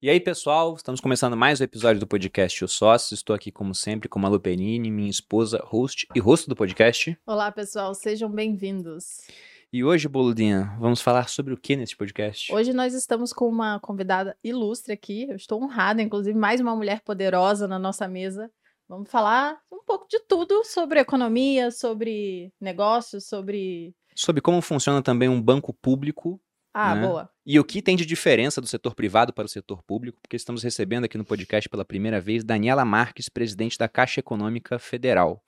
E 0.00 0.08
aí, 0.08 0.20
pessoal, 0.20 0.76
estamos 0.76 1.00
começando 1.00 1.36
mais 1.36 1.60
um 1.60 1.64
episódio 1.64 1.98
do 1.98 2.06
podcast 2.06 2.64
O 2.64 2.68
Sócio. 2.68 3.14
Estou 3.14 3.34
aqui, 3.34 3.50
como 3.50 3.74
sempre, 3.74 4.08
com 4.08 4.20
a 4.20 4.22
Malu 4.22 4.38
Penini, 4.38 4.92
minha 4.92 5.10
esposa, 5.10 5.60
host 5.64 6.06
e 6.14 6.20
rosto 6.20 6.48
do 6.48 6.54
podcast. 6.54 7.18
Olá, 7.26 7.50
pessoal, 7.50 7.92
sejam 7.96 8.30
bem-vindos. 8.30 9.26
E 9.72 9.82
hoje, 9.82 10.06
Boludinha, 10.06 10.72
vamos 10.78 11.00
falar 11.00 11.28
sobre 11.28 11.52
o 11.52 11.56
que 11.56 11.74
nesse 11.74 11.96
podcast? 11.96 12.54
Hoje 12.54 12.72
nós 12.72 12.94
estamos 12.94 13.32
com 13.32 13.48
uma 13.48 13.80
convidada 13.80 14.38
ilustre 14.44 14.92
aqui. 14.92 15.26
Eu 15.28 15.34
estou 15.34 15.60
honrada, 15.60 16.00
inclusive, 16.00 16.38
mais 16.38 16.60
uma 16.60 16.76
mulher 16.76 17.00
poderosa 17.00 17.66
na 17.66 17.76
nossa 17.76 18.06
mesa. 18.06 18.48
Vamos 18.88 19.10
falar 19.10 19.58
um 19.68 19.82
pouco 19.84 20.06
de 20.08 20.20
tudo 20.28 20.62
sobre 20.64 21.00
economia, 21.00 21.72
sobre 21.72 22.52
negócios, 22.60 23.26
sobre. 23.26 23.96
Sobre 24.14 24.40
como 24.40 24.62
funciona 24.62 25.02
também 25.02 25.28
um 25.28 25.42
banco 25.42 25.74
público 25.74 26.40
Ah, 26.80 26.94
Né? 26.94 27.06
boa. 27.08 27.28
E 27.44 27.58
o 27.58 27.64
que 27.64 27.82
tem 27.82 27.96
de 27.96 28.06
diferença 28.06 28.60
do 28.60 28.66
setor 28.68 28.94
privado 28.94 29.32
para 29.32 29.46
o 29.46 29.48
setor 29.48 29.82
público, 29.82 30.20
porque 30.22 30.36
estamos 30.36 30.62
recebendo 30.62 31.06
aqui 31.06 31.18
no 31.18 31.24
podcast 31.24 31.68
pela 31.68 31.84
primeira 31.84 32.20
vez 32.20 32.44
Daniela 32.44 32.84
Marques, 32.84 33.28
presidente 33.28 33.76
da 33.76 33.88
Caixa 33.88 34.20
Econômica 34.20 34.78
Federal. 34.78 35.42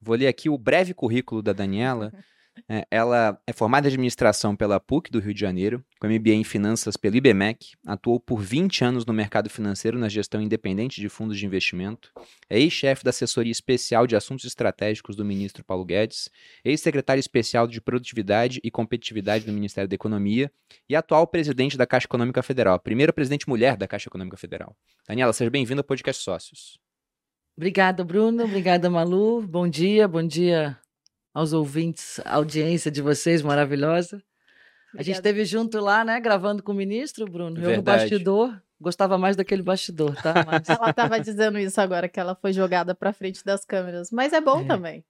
Vou 0.00 0.14
ler 0.14 0.28
aqui 0.28 0.48
o 0.48 0.56
breve 0.56 0.94
currículo 0.94 1.42
da 1.42 1.52
Daniela. 1.52 2.12
É, 2.68 2.86
ela 2.90 3.40
é 3.46 3.52
formada 3.52 3.86
em 3.86 3.90
administração 3.90 4.56
pela 4.56 4.80
PUC 4.80 5.10
do 5.10 5.20
Rio 5.20 5.34
de 5.34 5.40
Janeiro, 5.40 5.84
com 6.00 6.08
MBA 6.08 6.30
em 6.30 6.44
finanças 6.44 6.96
pelo 6.96 7.16
IBMEC, 7.16 7.72
atuou 7.86 8.18
por 8.18 8.40
20 8.40 8.84
anos 8.84 9.06
no 9.06 9.12
mercado 9.12 9.50
financeiro 9.50 9.98
na 9.98 10.08
gestão 10.08 10.40
independente 10.40 11.00
de 11.00 11.08
fundos 11.08 11.38
de 11.38 11.46
investimento, 11.46 12.12
é 12.48 12.58
ex-chefe 12.58 13.04
da 13.04 13.10
assessoria 13.10 13.52
especial 13.52 14.06
de 14.06 14.16
assuntos 14.16 14.44
estratégicos 14.44 15.16
do 15.16 15.24
ministro 15.24 15.64
Paulo 15.64 15.84
Guedes, 15.84 16.30
ex-secretária 16.64 17.20
especial 17.20 17.66
de 17.66 17.80
produtividade 17.80 18.60
e 18.62 18.70
competitividade 18.70 19.44
do 19.44 19.52
Ministério 19.52 19.88
da 19.88 19.94
Economia 19.94 20.50
e 20.88 20.96
atual 20.96 21.26
presidente 21.26 21.76
da 21.76 21.86
Caixa 21.86 22.06
Econômica 22.06 22.42
Federal, 22.42 22.78
primeira 22.78 23.12
presidente 23.12 23.48
mulher 23.48 23.76
da 23.76 23.86
Caixa 23.86 24.08
Econômica 24.08 24.36
Federal. 24.36 24.76
Daniela, 25.06 25.32
seja 25.32 25.50
bem-vinda 25.50 25.80
ao 25.80 25.84
podcast 25.84 26.22
Sócios. 26.22 26.78
Obrigada, 27.56 28.04
Bruno. 28.04 28.44
Obrigada, 28.44 28.90
Malu. 28.90 29.40
Bom 29.42 29.66
dia, 29.66 30.06
bom 30.06 30.22
dia 30.22 30.78
aos 31.36 31.52
ouvintes, 31.52 32.18
a 32.24 32.36
audiência 32.36 32.90
de 32.90 33.02
vocês 33.02 33.42
maravilhosa. 33.42 34.16
A 34.94 35.02
gente 35.02 35.16
Obrigada. 35.16 35.28
esteve 35.28 35.44
junto 35.44 35.78
lá, 35.80 36.02
né, 36.04 36.18
gravando 36.18 36.62
com 36.62 36.72
o 36.72 36.74
ministro, 36.74 37.26
Bruno. 37.26 37.60
Eu 37.62 37.76
no 37.76 37.82
bastidor. 37.82 38.58
Gostava 38.80 39.18
mais 39.18 39.36
daquele 39.36 39.62
bastidor, 39.62 40.14
tá? 40.22 40.32
Mas 40.46 40.68
Ela 40.68 40.90
estava 40.90 41.20
dizendo 41.20 41.58
isso 41.58 41.78
agora, 41.80 42.08
que 42.08 42.18
ela 42.18 42.34
foi 42.34 42.52
jogada 42.52 42.94
para 42.94 43.12
frente 43.12 43.44
das 43.44 43.64
câmeras. 43.64 44.10
Mas 44.10 44.32
é 44.32 44.40
bom 44.40 44.60
É. 44.60 44.64
também. 44.64 45.04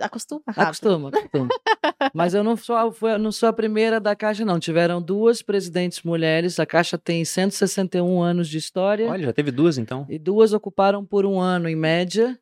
Acostuma 0.00 0.42
rápido. 0.48 0.62
acostuma, 0.64 1.08
acostuma. 1.10 1.48
Mas 2.12 2.34
eu 2.34 2.42
não 2.42 2.56
sou, 2.56 2.74
a- 2.74 2.92
foi- 2.92 3.16
não 3.16 3.30
sou 3.30 3.48
a 3.48 3.52
primeira 3.52 4.00
da 4.00 4.16
Caixa, 4.16 4.44
não. 4.44 4.58
Tiveram 4.58 5.00
duas 5.00 5.40
presidentes 5.40 6.02
mulheres. 6.02 6.58
A 6.58 6.66
Caixa 6.66 6.98
tem 6.98 7.24
161 7.24 8.20
anos 8.20 8.48
de 8.48 8.58
história. 8.58 9.08
Olha, 9.08 9.26
já 9.26 9.32
teve 9.32 9.52
duas 9.52 9.78
então. 9.78 10.04
E 10.08 10.18
duas 10.18 10.52
ocuparam 10.52 11.04
por 11.04 11.24
um 11.24 11.38
ano, 11.40 11.68
em 11.68 11.76
média. 11.76 12.36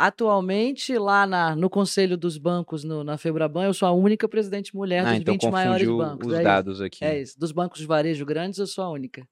Atualmente, 0.00 0.96
lá 0.96 1.26
na- 1.26 1.54
no 1.54 1.68
Conselho 1.68 2.16
dos 2.16 2.38
Bancos, 2.38 2.84
no- 2.84 3.04
na 3.04 3.18
Febraban, 3.18 3.64
eu 3.64 3.74
sou 3.74 3.86
a 3.86 3.92
única 3.92 4.26
presidente 4.26 4.74
mulher 4.74 5.00
Ah, 5.06 5.10
dos 5.12 5.20
então 5.20 5.34
20 5.34 5.50
maiores 5.50 5.86
bancos. 5.86 6.26
os 6.26 6.32
é 6.38 6.42
dados 6.42 6.80
aqui. 6.80 6.96
Isso, 6.96 7.04
é 7.04 7.20
isso. 7.20 7.38
Dos 7.38 7.52
bancos 7.52 7.78
de 7.80 7.86
varejo 7.86 8.24
grandes, 8.24 8.58
eu 8.58 8.66
sou 8.66 8.82
a 8.82 8.88
única. 8.90 9.28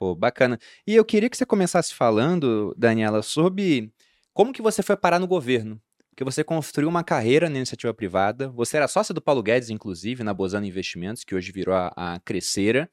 Pô, 0.00 0.12
bacana. 0.16 0.58
E 0.84 0.96
eu 0.96 1.04
queria 1.04 1.30
que 1.30 1.36
você 1.36 1.46
começasse 1.46 1.94
falando, 1.94 2.74
Daniela, 2.76 3.22
sobre 3.22 3.92
como 4.34 4.52
que 4.52 4.60
você 4.60 4.82
foi 4.82 4.96
parar 4.96 5.20
no 5.20 5.28
governo. 5.28 5.80
Porque 6.08 6.24
você 6.24 6.42
construiu 6.42 6.88
uma 6.88 7.04
carreira 7.04 7.48
na 7.48 7.58
iniciativa 7.58 7.94
privada. 7.94 8.48
Você 8.48 8.76
era 8.78 8.88
sócia 8.88 9.14
do 9.14 9.22
Paulo 9.22 9.44
Guedes, 9.44 9.70
inclusive, 9.70 10.24
na 10.24 10.34
Bozano 10.34 10.66
Investimentos, 10.66 11.22
que 11.22 11.36
hoje 11.36 11.52
virou 11.52 11.72
a, 11.74 11.92
a 11.96 12.18
Crescera. 12.18 12.90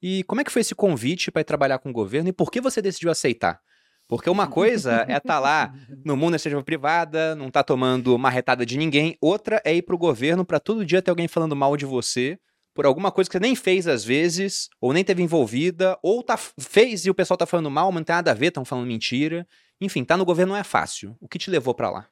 E 0.00 0.22
como 0.22 0.40
é 0.40 0.44
que 0.44 0.52
foi 0.52 0.60
esse 0.60 0.74
convite 0.74 1.32
para 1.32 1.40
ir 1.40 1.44
trabalhar 1.44 1.80
com 1.80 1.90
o 1.90 1.92
governo 1.92 2.28
e 2.28 2.32
por 2.32 2.48
que 2.52 2.60
você 2.60 2.80
decidiu 2.80 3.10
aceitar? 3.10 3.60
Porque 4.06 4.28
uma 4.28 4.46
coisa 4.46 5.06
é 5.08 5.16
estar 5.16 5.38
lá 5.40 5.74
no 6.04 6.16
mundo 6.16 6.32
da 6.32 6.36
iniciativa 6.36 6.62
privada, 6.62 7.34
não 7.34 7.50
tá 7.50 7.62
tomando 7.62 8.18
marretada 8.18 8.66
de 8.66 8.76
ninguém. 8.76 9.16
Outra 9.20 9.62
é 9.64 9.74
ir 9.74 9.82
pro 9.82 9.96
governo 9.96 10.44
para 10.44 10.60
todo 10.60 10.84
dia 10.84 11.00
ter 11.00 11.10
alguém 11.10 11.26
falando 11.26 11.56
mal 11.56 11.76
de 11.76 11.86
você 11.86 12.38
por 12.74 12.84
alguma 12.84 13.12
coisa 13.12 13.30
que 13.30 13.36
você 13.36 13.40
nem 13.40 13.54
fez 13.54 13.86
às 13.86 14.04
vezes, 14.04 14.68
ou 14.80 14.92
nem 14.92 15.04
teve 15.04 15.22
envolvida, 15.22 15.96
ou 16.02 16.24
tá, 16.24 16.36
fez 16.36 17.06
e 17.06 17.10
o 17.10 17.14
pessoal 17.14 17.38
tá 17.38 17.46
falando 17.46 17.70
mal, 17.70 17.90
mas 17.92 18.00
não 18.00 18.04
tem 18.04 18.16
nada 18.16 18.32
a 18.32 18.34
ver, 18.34 18.48
estão 18.48 18.64
falando 18.64 18.88
mentira. 18.88 19.46
Enfim, 19.80 20.04
tá 20.04 20.16
no 20.16 20.24
governo 20.24 20.54
não 20.54 20.58
é 20.58 20.64
fácil. 20.64 21.16
O 21.20 21.28
que 21.28 21.38
te 21.38 21.50
levou 21.50 21.72
para 21.72 21.88
lá? 21.88 22.08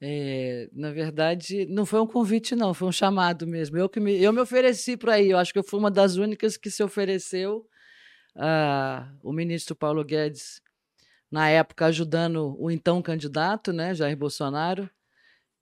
É, 0.00 0.68
na 0.72 0.90
verdade, 0.90 1.66
não 1.66 1.86
foi 1.86 2.00
um 2.00 2.06
convite, 2.06 2.56
não, 2.56 2.74
foi 2.74 2.88
um 2.88 2.92
chamado 2.92 3.46
mesmo. 3.46 3.76
Eu, 3.76 3.88
que 3.88 4.00
me, 4.00 4.20
eu 4.20 4.32
me 4.32 4.40
ofereci 4.40 4.96
para 4.96 5.20
ir, 5.20 5.30
eu 5.30 5.38
acho 5.38 5.52
que 5.52 5.58
eu 5.58 5.64
fui 5.64 5.78
uma 5.78 5.90
das 5.90 6.16
únicas 6.16 6.56
que 6.56 6.70
se 6.70 6.82
ofereceu. 6.82 7.66
O 9.22 9.32
ministro 9.32 9.76
Paulo 9.76 10.02
Guedes, 10.02 10.60
na 11.32 11.48
época, 11.48 11.86
ajudando 11.86 12.54
o 12.60 12.70
então 12.70 13.00
candidato, 13.00 13.72
né, 13.72 13.94
Jair 13.94 14.14
Bolsonaro, 14.14 14.88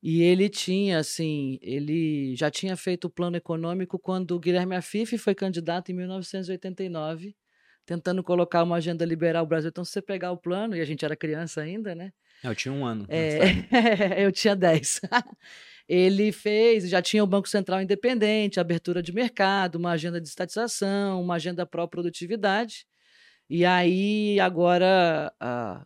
e 0.03 0.21
ele 0.21 0.49
tinha, 0.49 0.99
assim, 0.99 1.61
ele 1.63 2.35
já 2.35 2.51
tinha 2.51 2.77
feito 2.77 3.05
o 3.05 3.11
plano 3.11 3.37
econômico 3.37 3.99
quando 3.99 4.33
o 4.33 4.41
Guilherme 4.41 4.75
Afif 4.75 5.17
foi 5.17 5.35
candidato 5.35 5.93
em 5.93 5.95
1989, 5.95 7.37
tentando 7.87 8.23
colocar 8.25 8.65
uma 8.65 8.77
agenda 8.77 9.05
liberal 9.05 9.47
Brasil. 9.47 9.69
Então, 9.69 9.85
se 9.85 9.93
você 9.93 10.03
pegar 10.03 10.33
o 10.33 10.39
plano, 10.39 10.75
e 10.75 10.81
a 10.81 10.85
gente 10.85 11.05
era 11.05 11.15
criança 11.15 11.61
ainda, 11.61 11.95
né? 11.95 12.13
Eu 12.43 12.55
tinha 12.55 12.73
um 12.73 12.85
ano. 12.85 13.07
É, 13.09 13.39
eu 14.25 14.33
tinha 14.33 14.57
10. 14.57 15.03
Ele 15.87 16.33
fez, 16.33 16.89
já 16.89 17.03
tinha 17.03 17.23
o 17.23 17.27
Banco 17.27 17.49
Central 17.49 17.83
independente, 17.83 18.59
abertura 18.59 19.03
de 19.03 19.13
mercado, 19.13 19.77
uma 19.77 19.91
agenda 19.91 20.21
de 20.21 20.29
estatização, 20.29 21.21
uma 21.21 21.35
agenda 21.35 21.67
pró-produtividade. 21.67 22.87
E 23.53 23.67
aí, 23.67 24.39
agora, 24.39 25.35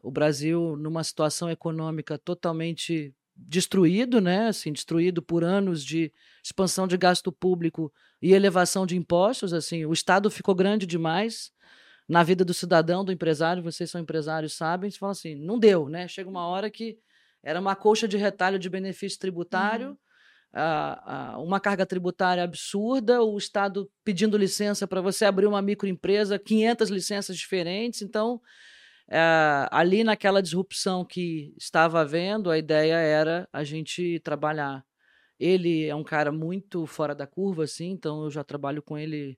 o 0.02 0.10
Brasil, 0.10 0.76
numa 0.76 1.02
situação 1.02 1.48
econômica 1.48 2.18
totalmente 2.18 3.14
destruído, 3.34 4.20
né? 4.20 4.48
Assim, 4.48 4.70
destruído 4.70 5.22
por 5.22 5.42
anos 5.42 5.82
de 5.82 6.12
expansão 6.44 6.86
de 6.86 6.98
gasto 6.98 7.32
público 7.32 7.90
e 8.20 8.34
elevação 8.34 8.84
de 8.84 8.98
impostos. 8.98 9.54
Assim, 9.54 9.86
o 9.86 9.94
Estado 9.94 10.30
ficou 10.30 10.54
grande 10.54 10.84
demais 10.84 11.50
na 12.06 12.22
vida 12.22 12.44
do 12.44 12.52
cidadão, 12.52 13.02
do 13.02 13.10
empresário. 13.10 13.62
Vocês 13.62 13.90
são 13.90 13.98
empresários, 13.98 14.52
sabem. 14.52 14.90
Você 14.90 14.98
fala 14.98 15.12
assim, 15.12 15.34
não 15.34 15.58
deu, 15.58 15.88
né? 15.88 16.06
Chega 16.06 16.28
uma 16.28 16.46
hora 16.46 16.70
que 16.70 16.98
era 17.42 17.58
uma 17.58 17.74
colcha 17.74 18.06
de 18.06 18.18
retalho 18.18 18.58
de 18.58 18.68
benefício 18.68 19.18
tributário, 19.18 19.98
uma 21.38 21.58
carga 21.58 21.84
tributária 21.84 22.44
absurda, 22.44 23.22
o 23.22 23.36
Estado 23.36 23.90
pedindo 24.04 24.36
licença 24.36 24.86
para 24.86 25.00
você 25.00 25.24
abrir 25.24 25.46
uma 25.46 25.60
microempresa, 25.60 26.38
500 26.38 26.90
licenças 26.90 27.36
diferentes. 27.36 28.02
Então, 28.02 28.40
ah, 29.10 29.68
ali 29.72 30.04
naquela 30.04 30.40
disrupção 30.40 31.04
que 31.04 31.52
estava 31.58 32.00
havendo, 32.00 32.50
a 32.50 32.58
ideia 32.58 32.94
era 32.94 33.48
a 33.52 33.64
gente 33.64 34.20
trabalhar. 34.20 34.84
Ele 35.38 35.86
é 35.86 35.94
um 35.94 36.04
cara 36.04 36.30
muito 36.30 36.86
fora 36.86 37.14
da 37.14 37.26
curva, 37.26 37.64
assim, 37.64 37.90
então 37.90 38.24
eu 38.24 38.30
já 38.30 38.44
trabalho 38.44 38.80
com 38.82 38.96
ele 38.96 39.36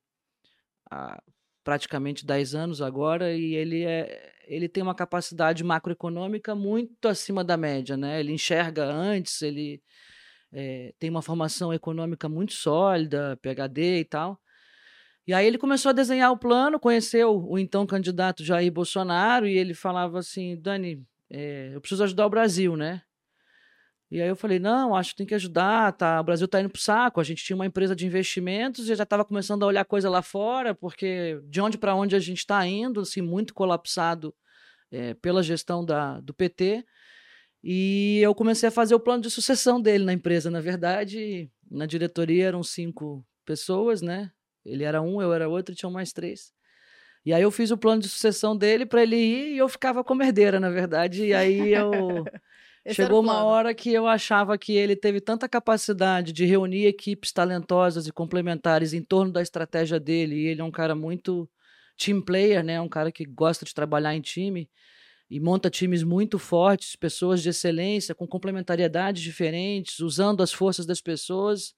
há 0.90 1.22
praticamente 1.64 2.24
10 2.24 2.54
anos 2.54 2.82
agora, 2.82 3.34
e 3.34 3.54
ele, 3.54 3.84
é, 3.84 4.34
ele 4.46 4.68
tem 4.68 4.82
uma 4.82 4.94
capacidade 4.94 5.64
macroeconômica 5.64 6.54
muito 6.54 7.08
acima 7.08 7.42
da 7.42 7.56
média, 7.56 7.96
né? 7.96 8.20
Ele 8.20 8.32
enxerga 8.32 8.84
antes, 8.84 9.42
ele 9.42 9.82
eh, 10.52 10.94
tem 10.98 11.10
uma 11.10 11.22
formação 11.22 11.72
econômica 11.72 12.28
muito 12.28 12.52
sólida, 12.54 13.38
PhD 13.42 14.00
e 14.00 14.04
tal. 14.04 14.40
E 15.26 15.34
aí 15.34 15.46
ele 15.46 15.58
começou 15.58 15.90
a 15.90 15.92
desenhar 15.92 16.30
o 16.32 16.38
plano, 16.38 16.78
conheceu 16.78 17.36
o 17.44 17.58
então 17.58 17.86
candidato 17.86 18.44
Jair 18.44 18.72
Bolsonaro, 18.72 19.46
e 19.46 19.58
ele 19.58 19.74
falava 19.74 20.18
assim, 20.18 20.56
Dani, 20.60 21.04
eh, 21.30 21.70
eu 21.74 21.80
preciso 21.80 22.04
ajudar 22.04 22.26
o 22.26 22.30
Brasil, 22.30 22.76
né? 22.76 23.02
E 24.10 24.20
aí 24.22 24.28
eu 24.28 24.36
falei, 24.36 24.60
não, 24.60 24.94
acho 24.94 25.10
que 25.10 25.16
tem 25.16 25.26
que 25.26 25.34
ajudar, 25.34 25.92
tá? 25.92 26.20
O 26.20 26.24
Brasil 26.24 26.46
tá 26.46 26.60
indo 26.60 26.70
pro 26.70 26.80
saco. 26.80 27.20
A 27.20 27.24
gente 27.24 27.44
tinha 27.44 27.56
uma 27.56 27.66
empresa 27.66 27.94
de 27.96 28.06
investimentos 28.06 28.88
e 28.88 28.94
já 28.94 29.02
estava 29.02 29.24
começando 29.24 29.64
a 29.64 29.66
olhar 29.66 29.84
coisa 29.84 30.08
lá 30.08 30.22
fora, 30.22 30.74
porque 30.74 31.40
de 31.44 31.60
onde 31.60 31.76
para 31.76 31.94
onde 31.94 32.14
a 32.14 32.20
gente 32.20 32.38
está 32.38 32.64
indo, 32.66 33.00
assim, 33.00 33.20
muito 33.20 33.52
colapsado 33.52 34.32
eh, 34.92 35.14
pela 35.14 35.42
gestão 35.42 35.84
da, 35.84 36.20
do 36.20 36.32
PT. 36.32 36.84
E 37.68 38.20
eu 38.22 38.32
comecei 38.32 38.68
a 38.68 38.72
fazer 38.72 38.94
o 38.94 39.00
plano 39.00 39.24
de 39.24 39.28
sucessão 39.28 39.80
dele 39.80 40.04
na 40.04 40.12
empresa. 40.12 40.48
Na 40.48 40.60
verdade, 40.60 41.50
na 41.68 41.84
diretoria 41.84 42.46
eram 42.46 42.62
cinco 42.62 43.26
pessoas, 43.44 44.00
né? 44.00 44.30
Ele 44.64 44.84
era 44.84 45.02
um, 45.02 45.20
eu 45.20 45.34
era 45.34 45.48
outro, 45.48 45.74
tinham 45.74 45.90
mais 45.90 46.12
três. 46.12 46.52
E 47.24 47.32
aí 47.34 47.42
eu 47.42 47.50
fiz 47.50 47.72
o 47.72 47.76
plano 47.76 48.00
de 48.00 48.08
sucessão 48.08 48.56
dele 48.56 48.86
para 48.86 49.02
ele 49.02 49.16
ir 49.16 49.54
e 49.54 49.58
eu 49.58 49.68
ficava 49.68 50.04
como 50.04 50.22
herdeira, 50.22 50.60
na 50.60 50.70
verdade. 50.70 51.24
E 51.24 51.34
aí 51.34 51.72
eu 51.72 52.24
Chegou 52.92 53.20
uma 53.20 53.42
hora 53.42 53.74
que 53.74 53.92
eu 53.92 54.06
achava 54.06 54.56
que 54.56 54.72
ele 54.76 54.94
teve 54.94 55.20
tanta 55.20 55.48
capacidade 55.48 56.32
de 56.32 56.44
reunir 56.44 56.86
equipes 56.86 57.32
talentosas 57.32 58.06
e 58.06 58.12
complementares 58.12 58.92
em 58.92 59.02
torno 59.02 59.32
da 59.32 59.42
estratégia 59.42 59.98
dele, 59.98 60.36
e 60.36 60.46
ele 60.46 60.60
é 60.60 60.64
um 60.64 60.70
cara 60.70 60.94
muito 60.94 61.50
team 61.98 62.22
player, 62.22 62.62
né? 62.62 62.80
Um 62.80 62.88
cara 62.88 63.10
que 63.10 63.24
gosta 63.24 63.64
de 63.64 63.74
trabalhar 63.74 64.14
em 64.14 64.20
time 64.20 64.70
e 65.30 65.40
monta 65.40 65.68
times 65.68 66.02
muito 66.02 66.38
fortes, 66.38 66.94
pessoas 66.96 67.42
de 67.42 67.48
excelência, 67.48 68.14
com 68.14 68.26
complementariedades 68.26 69.22
diferentes, 69.22 69.98
usando 70.00 70.42
as 70.42 70.52
forças 70.52 70.86
das 70.86 71.00
pessoas. 71.00 71.74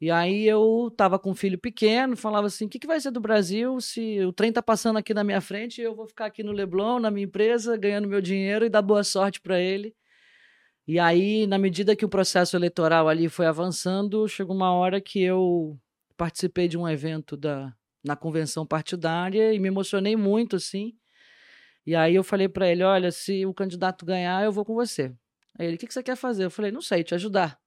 E 0.00 0.10
aí 0.10 0.46
eu 0.46 0.92
tava 0.96 1.18
com 1.18 1.30
um 1.30 1.34
filho 1.34 1.58
pequeno, 1.58 2.16
falava 2.16 2.48
assim: 2.48 2.66
o 2.66 2.68
que, 2.68 2.78
que 2.78 2.86
vai 2.86 3.00
ser 3.00 3.10
do 3.10 3.20
Brasil 3.20 3.80
se 3.80 4.20
o 4.24 4.32
trem 4.32 4.52
tá 4.52 4.62
passando 4.62 4.98
aqui 4.98 5.14
na 5.14 5.24
minha 5.24 5.40
frente 5.40 5.80
e 5.80 5.84
eu 5.84 5.94
vou 5.94 6.06
ficar 6.06 6.26
aqui 6.26 6.42
no 6.42 6.52
Leblon, 6.52 6.98
na 6.98 7.10
minha 7.10 7.24
empresa, 7.24 7.76
ganhando 7.76 8.08
meu 8.08 8.20
dinheiro 8.20 8.66
e 8.66 8.68
dar 8.68 8.82
boa 8.82 9.04
sorte 9.04 9.40
para 9.40 9.58
ele. 9.60 9.94
E 10.86 10.98
aí, 11.00 11.46
na 11.46 11.58
medida 11.58 11.96
que 11.96 12.04
o 12.04 12.08
processo 12.08 12.56
eleitoral 12.56 13.08
ali 13.08 13.28
foi 13.28 13.46
avançando, 13.46 14.28
chegou 14.28 14.54
uma 14.54 14.72
hora 14.72 15.00
que 15.00 15.20
eu 15.20 15.78
participei 16.16 16.68
de 16.68 16.78
um 16.78 16.88
evento 16.88 17.36
da, 17.36 17.74
na 18.04 18.14
convenção 18.14 18.66
partidária 18.66 19.52
e 19.52 19.58
me 19.58 19.68
emocionei 19.68 20.14
muito, 20.14 20.56
assim. 20.56 20.94
E 21.86 21.94
aí 21.94 22.14
eu 22.14 22.24
falei 22.24 22.48
para 22.48 22.68
ele: 22.68 22.82
olha, 22.82 23.12
se 23.12 23.46
o 23.46 23.54
candidato 23.54 24.04
ganhar, 24.04 24.44
eu 24.44 24.52
vou 24.52 24.64
com 24.64 24.74
você. 24.74 25.14
Aí 25.58 25.66
ele: 25.66 25.76
o 25.76 25.78
que, 25.78 25.86
que 25.86 25.94
você 25.94 26.02
quer 26.02 26.16
fazer? 26.16 26.44
Eu 26.44 26.50
falei: 26.50 26.72
não 26.72 26.82
sei, 26.82 27.04
te 27.04 27.14
ajudar. 27.14 27.58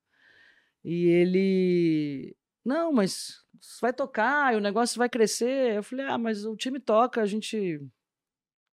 E 0.83 1.07
ele: 1.07 2.36
não, 2.66 2.92
mas 2.92 3.44
vai 3.81 3.94
tocar, 3.94 4.56
o 4.56 4.60
negócio 4.60 4.98
vai 4.98 5.10
crescer. 5.10 5.77
Eu 5.77 5.83
falei: 5.83 6.06
ah, 6.06 6.18
mas 6.18 6.45
o 6.45 6.56
time 6.56 6.80
toca, 6.80 7.21
a 7.21 7.25
gente. 7.25 7.81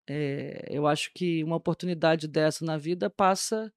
É, 0.08 0.66
eu 0.70 0.86
acho 0.86 1.12
que 1.14 1.44
uma 1.44 1.56
oportunidade 1.56 2.26
dessa 2.26 2.64
na 2.64 2.76
vida 2.76 3.08
passa 3.08 3.72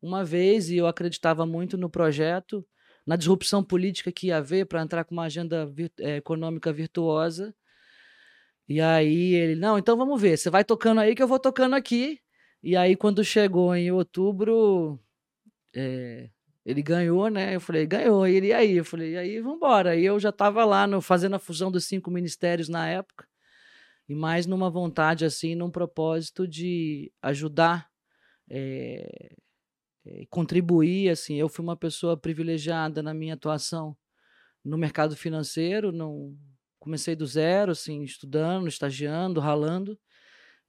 uma 0.00 0.24
vez 0.24 0.70
e 0.70 0.76
eu 0.76 0.86
acreditava 0.86 1.44
muito 1.44 1.76
no 1.76 1.90
projeto, 1.90 2.66
na 3.06 3.16
disrupção 3.16 3.62
política 3.62 4.10
que 4.10 4.28
ia 4.28 4.38
haver 4.38 4.66
para 4.66 4.82
entrar 4.82 5.04
com 5.04 5.14
uma 5.14 5.24
agenda 5.24 5.66
vir 5.66 5.92
é, 5.98 6.16
econômica 6.16 6.72
virtuosa. 6.72 7.54
E 8.70 8.80
aí 8.80 9.34
ele, 9.34 9.56
não, 9.56 9.76
então 9.78 9.96
vamos 9.96 10.22
ver, 10.22 10.38
você 10.38 10.48
vai 10.48 10.64
tocando 10.64 11.00
aí 11.00 11.12
que 11.16 11.22
eu 11.22 11.26
vou 11.26 11.40
tocando 11.40 11.74
aqui. 11.74 12.20
E 12.62 12.76
aí 12.76 12.94
quando 12.94 13.24
chegou 13.24 13.74
em 13.74 13.90
outubro, 13.90 15.00
é, 15.74 16.30
ele 16.64 16.80
ganhou, 16.80 17.28
né? 17.28 17.56
Eu 17.56 17.60
falei, 17.60 17.84
ganhou. 17.84 18.28
E 18.28 18.36
ele, 18.36 18.46
e 18.48 18.52
aí? 18.52 18.76
Eu 18.76 18.84
falei, 18.84 19.14
e 19.14 19.16
aí, 19.16 19.40
vamos 19.40 19.56
embora. 19.56 19.96
E 19.96 20.04
eu 20.04 20.20
já 20.20 20.28
estava 20.30 20.64
lá 20.64 20.86
no, 20.86 21.00
fazendo 21.00 21.34
a 21.34 21.38
fusão 21.40 21.68
dos 21.70 21.84
cinco 21.86 22.12
ministérios 22.12 22.68
na 22.68 22.88
época. 22.88 23.26
E 24.08 24.14
mais 24.14 24.46
numa 24.46 24.70
vontade, 24.70 25.24
assim, 25.24 25.56
num 25.56 25.70
propósito 25.70 26.46
de 26.46 27.12
ajudar 27.22 27.90
é, 28.48 29.34
é, 30.06 30.26
contribuir, 30.30 31.10
assim, 31.10 31.36
eu 31.36 31.48
fui 31.48 31.64
uma 31.64 31.76
pessoa 31.76 32.16
privilegiada 32.16 33.02
na 33.02 33.14
minha 33.14 33.34
atuação 33.34 33.96
no 34.64 34.78
mercado 34.78 35.16
financeiro, 35.16 35.92
não 35.92 36.36
comecei 36.80 37.14
do 37.14 37.26
zero, 37.26 37.72
assim, 37.72 38.02
estudando, 38.02 38.66
estagiando, 38.68 39.40
ralando, 39.40 39.98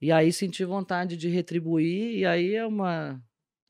e 0.00 0.12
aí 0.12 0.32
senti 0.32 0.64
vontade 0.64 1.16
de 1.16 1.28
retribuir, 1.28 2.18
e 2.18 2.26
aí 2.26 2.54
é 2.54 2.66
uma 2.66 3.20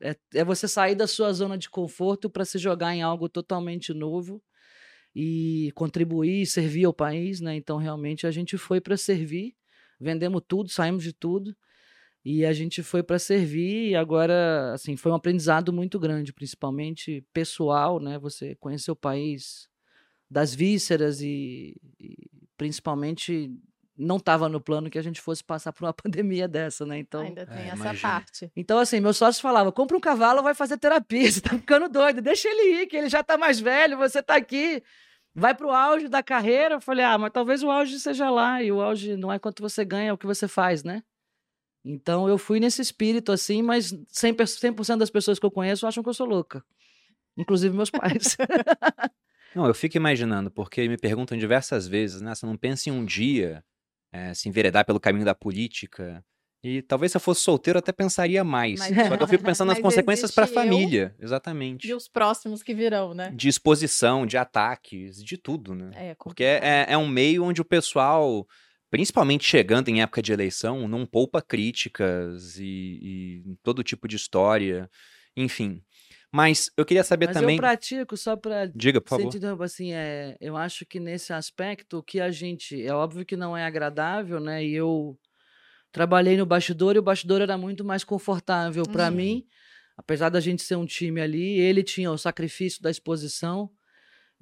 é, 0.01 0.15
é 0.35 0.43
você 0.43 0.67
sair 0.67 0.95
da 0.95 1.07
sua 1.07 1.31
zona 1.33 1.57
de 1.57 1.69
conforto 1.69 2.29
para 2.29 2.45
se 2.45 2.57
jogar 2.59 2.93
em 2.93 3.01
algo 3.01 3.29
totalmente 3.29 3.93
novo 3.93 4.43
e 5.15 5.71
contribuir, 5.75 6.45
servir 6.45 6.85
ao 6.85 6.93
país, 6.93 7.39
né? 7.39 7.55
Então 7.55 7.77
realmente 7.77 8.27
a 8.27 8.31
gente 8.31 8.57
foi 8.57 8.81
para 8.81 8.97
servir, 8.97 9.55
vendemos 9.99 10.41
tudo, 10.47 10.69
saímos 10.69 11.03
de 11.03 11.13
tudo 11.13 11.55
e 12.25 12.45
a 12.45 12.53
gente 12.53 12.83
foi 12.83 13.03
para 13.03 13.19
servir 13.19 13.89
e 13.91 13.95
agora, 13.95 14.73
assim, 14.73 14.95
foi 14.97 15.11
um 15.11 15.15
aprendizado 15.15 15.73
muito 15.73 15.99
grande, 15.99 16.33
principalmente 16.33 17.25
pessoal, 17.33 17.99
né? 17.99 18.17
Você 18.19 18.55
conhecer 18.55 18.91
o 18.91 18.95
país 18.95 19.69
das 20.33 20.53
vísceras 20.55 21.21
e, 21.21 21.75
e 21.99 22.15
principalmente 22.57 23.51
não 23.95 24.17
estava 24.17 24.49
no 24.49 24.59
plano 24.59 24.89
que 24.89 24.97
a 24.97 25.01
gente 25.03 25.21
fosse 25.21 25.43
passar 25.43 25.71
por 25.71 25.85
uma 25.85 25.93
pandemia 25.93 26.47
dessa, 26.47 26.85
né? 26.85 26.97
Então, 26.97 27.21
ainda 27.21 27.45
tem 27.45 27.65
é, 27.65 27.67
essa 27.67 27.75
imagina. 27.75 27.99
parte. 28.01 28.51
Então, 28.55 28.79
assim, 28.79 28.99
meu 28.99 29.13
sócio 29.13 29.41
falava: 29.41 29.71
compra 29.71 29.95
um 29.95 30.01
cavalo, 30.01 30.41
vai 30.41 30.55
fazer 30.55 30.77
terapia. 30.77 31.29
Você 31.31 31.39
tá 31.39 31.51
ficando 31.51 31.87
doido, 31.87 32.19
deixa 32.19 32.49
ele 32.49 32.81
ir, 32.81 32.87
que 32.87 32.97
ele 32.97 33.09
já 33.09 33.23
tá 33.23 33.37
mais 33.37 33.59
velho, 33.59 33.97
você 33.97 34.23
tá 34.23 34.35
aqui. 34.35 34.83
Vai 35.35 35.55
pro 35.55 35.71
auge 35.71 36.07
da 36.07 36.23
carreira. 36.23 36.75
Eu 36.75 36.81
falei: 36.81 37.05
ah, 37.05 37.17
mas 37.17 37.31
talvez 37.31 37.61
o 37.61 37.69
auge 37.69 37.99
seja 37.99 38.29
lá. 38.31 38.61
E 38.63 38.71
o 38.71 38.81
auge 38.81 39.15
não 39.15 39.31
é 39.31 39.37
quanto 39.37 39.61
você 39.61 39.85
ganha, 39.85 40.09
é 40.09 40.13
o 40.13 40.17
que 40.17 40.25
você 40.25 40.47
faz, 40.47 40.83
né? 40.83 41.03
Então 41.85 42.27
eu 42.27 42.37
fui 42.39 42.59
nesse 42.59 42.81
espírito 42.81 43.31
assim, 43.31 43.61
mas 43.61 43.93
100%, 43.93 44.83
100 44.83 44.97
das 44.97 45.09
pessoas 45.09 45.37
que 45.37 45.45
eu 45.45 45.51
conheço 45.51 45.85
acham 45.85 46.01
que 46.01 46.09
eu 46.09 46.13
sou 46.13 46.25
louca. 46.25 46.63
Inclusive 47.37 47.75
meus 47.75 47.91
pais. 47.91 48.37
não, 49.55 49.67
eu 49.67 49.73
fico 49.73 49.97
imaginando, 49.97 50.51
porque 50.51 50.87
me 50.87 50.97
perguntam 50.97 51.37
diversas 51.37 51.87
vezes, 51.87 52.21
né? 52.21 52.33
Você 52.33 52.45
não 52.45 52.57
pensa 52.57 52.89
em 52.89 52.91
um 52.91 53.05
dia 53.05 53.63
é, 54.11 54.33
se 54.33 54.49
enveredar 54.49 54.85
pelo 54.85 54.99
caminho 54.99 55.25
da 55.25 55.35
política? 55.35 56.23
E 56.63 56.81
talvez 56.81 57.11
se 57.11 57.17
eu 57.17 57.21
fosse 57.21 57.41
solteiro, 57.41 57.77
eu 57.77 57.81
até 57.81 57.91
pensaria 57.91 58.43
mais. 58.43 58.79
Mas, 58.79 59.07
Só 59.07 59.17
que 59.17 59.23
eu 59.23 59.27
fico 59.27 59.43
pensando 59.43 59.67
nas 59.73 59.79
consequências 59.79 60.31
para 60.31 60.45
a 60.45 60.47
família. 60.47 61.13
Exatamente. 61.19 61.87
E 61.87 61.93
os 61.93 62.07
próximos 62.07 62.63
que 62.63 62.73
virão, 62.73 63.13
né? 63.13 63.31
De 63.35 63.49
exposição, 63.49 64.25
de 64.25 64.37
ataques, 64.37 65.21
de 65.21 65.37
tudo, 65.37 65.75
né? 65.75 65.91
É, 65.93 66.15
Porque 66.15 66.43
é, 66.43 66.85
é 66.87 66.97
um 66.97 67.07
meio 67.07 67.43
onde 67.43 67.61
o 67.61 67.65
pessoal 67.65 68.47
principalmente 68.93 69.43
chegando 69.43 69.89
em 69.89 70.03
época 70.03 70.21
de 70.21 70.31
eleição, 70.31 70.87
não 70.87 71.03
poupa 71.03 71.41
críticas 71.41 72.59
e, 72.59 73.41
e 73.43 73.55
todo 73.63 73.83
tipo 73.83 74.07
de 74.07 74.15
história, 74.15 74.87
enfim. 75.35 75.81
Mas 76.33 76.71
eu 76.75 76.83
queria 76.83 77.03
saber 77.03 77.27
Mas 77.27 77.37
também. 77.37 77.57
Eu 77.57 77.61
pratico 77.61 78.17
só 78.17 78.35
para. 78.35 78.65
Diga, 78.65 78.99
por 78.99 79.09
favor. 79.09 79.27
Entendeu? 79.27 79.61
Assim, 79.61 79.93
é, 79.93 80.35
eu 80.41 80.57
acho 80.57 80.83
que 80.83 80.99
nesse 80.99 81.31
aspecto 81.31 82.01
que 82.01 82.19
a 82.19 82.31
gente. 82.31 82.83
É 82.83 82.91
óbvio 82.91 83.23
que 83.23 83.37
não 83.37 83.55
é 83.55 83.63
agradável, 83.63 84.39
né? 84.39 84.65
E 84.65 84.73
eu 84.73 85.15
trabalhei 85.91 86.35
no 86.35 86.43
bastidor 86.43 86.95
e 86.95 86.99
o 86.99 87.03
bastidor 87.03 87.39
era 87.39 87.55
muito 87.55 87.85
mais 87.85 88.03
confortável 88.03 88.81
para 88.83 89.09
uhum. 89.09 89.15
mim. 89.15 89.45
Apesar 89.95 90.29
da 90.29 90.39
gente 90.39 90.63
ser 90.63 90.75
um 90.75 90.87
time 90.87 91.21
ali, 91.21 91.59
ele 91.59 91.83
tinha 91.83 92.11
o 92.11 92.17
sacrifício 92.17 92.81
da 92.81 92.89
exposição. 92.89 93.69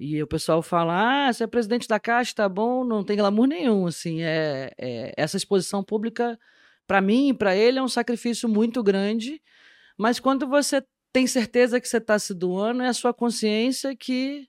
E 0.00 0.22
o 0.22 0.26
pessoal 0.26 0.62
fala: 0.62 1.28
ah, 1.28 1.30
você 1.30 1.44
é 1.44 1.46
presidente 1.46 1.86
da 1.86 2.00
Caixa, 2.00 2.34
tá 2.34 2.48
bom, 2.48 2.84
não 2.84 3.04
tem 3.04 3.18
glamour 3.18 3.46
nenhum. 3.46 3.86
Assim, 3.86 4.22
é, 4.22 4.72
é 4.78 5.12
essa 5.14 5.36
exposição 5.36 5.84
pública, 5.84 6.38
para 6.86 7.02
mim 7.02 7.28
e 7.28 7.34
para 7.34 7.54
ele, 7.54 7.78
é 7.78 7.82
um 7.82 7.88
sacrifício 7.88 8.48
muito 8.48 8.82
grande. 8.82 9.42
Mas 9.98 10.18
quando 10.18 10.48
você 10.48 10.82
tem 11.12 11.26
certeza 11.26 11.80
que 11.80 11.88
você 11.88 11.98
está 11.98 12.18
se 12.18 12.32
doando, 12.32 12.82
é 12.82 12.88
a 12.88 12.94
sua 12.94 13.12
consciência 13.12 13.94
que. 13.94 14.48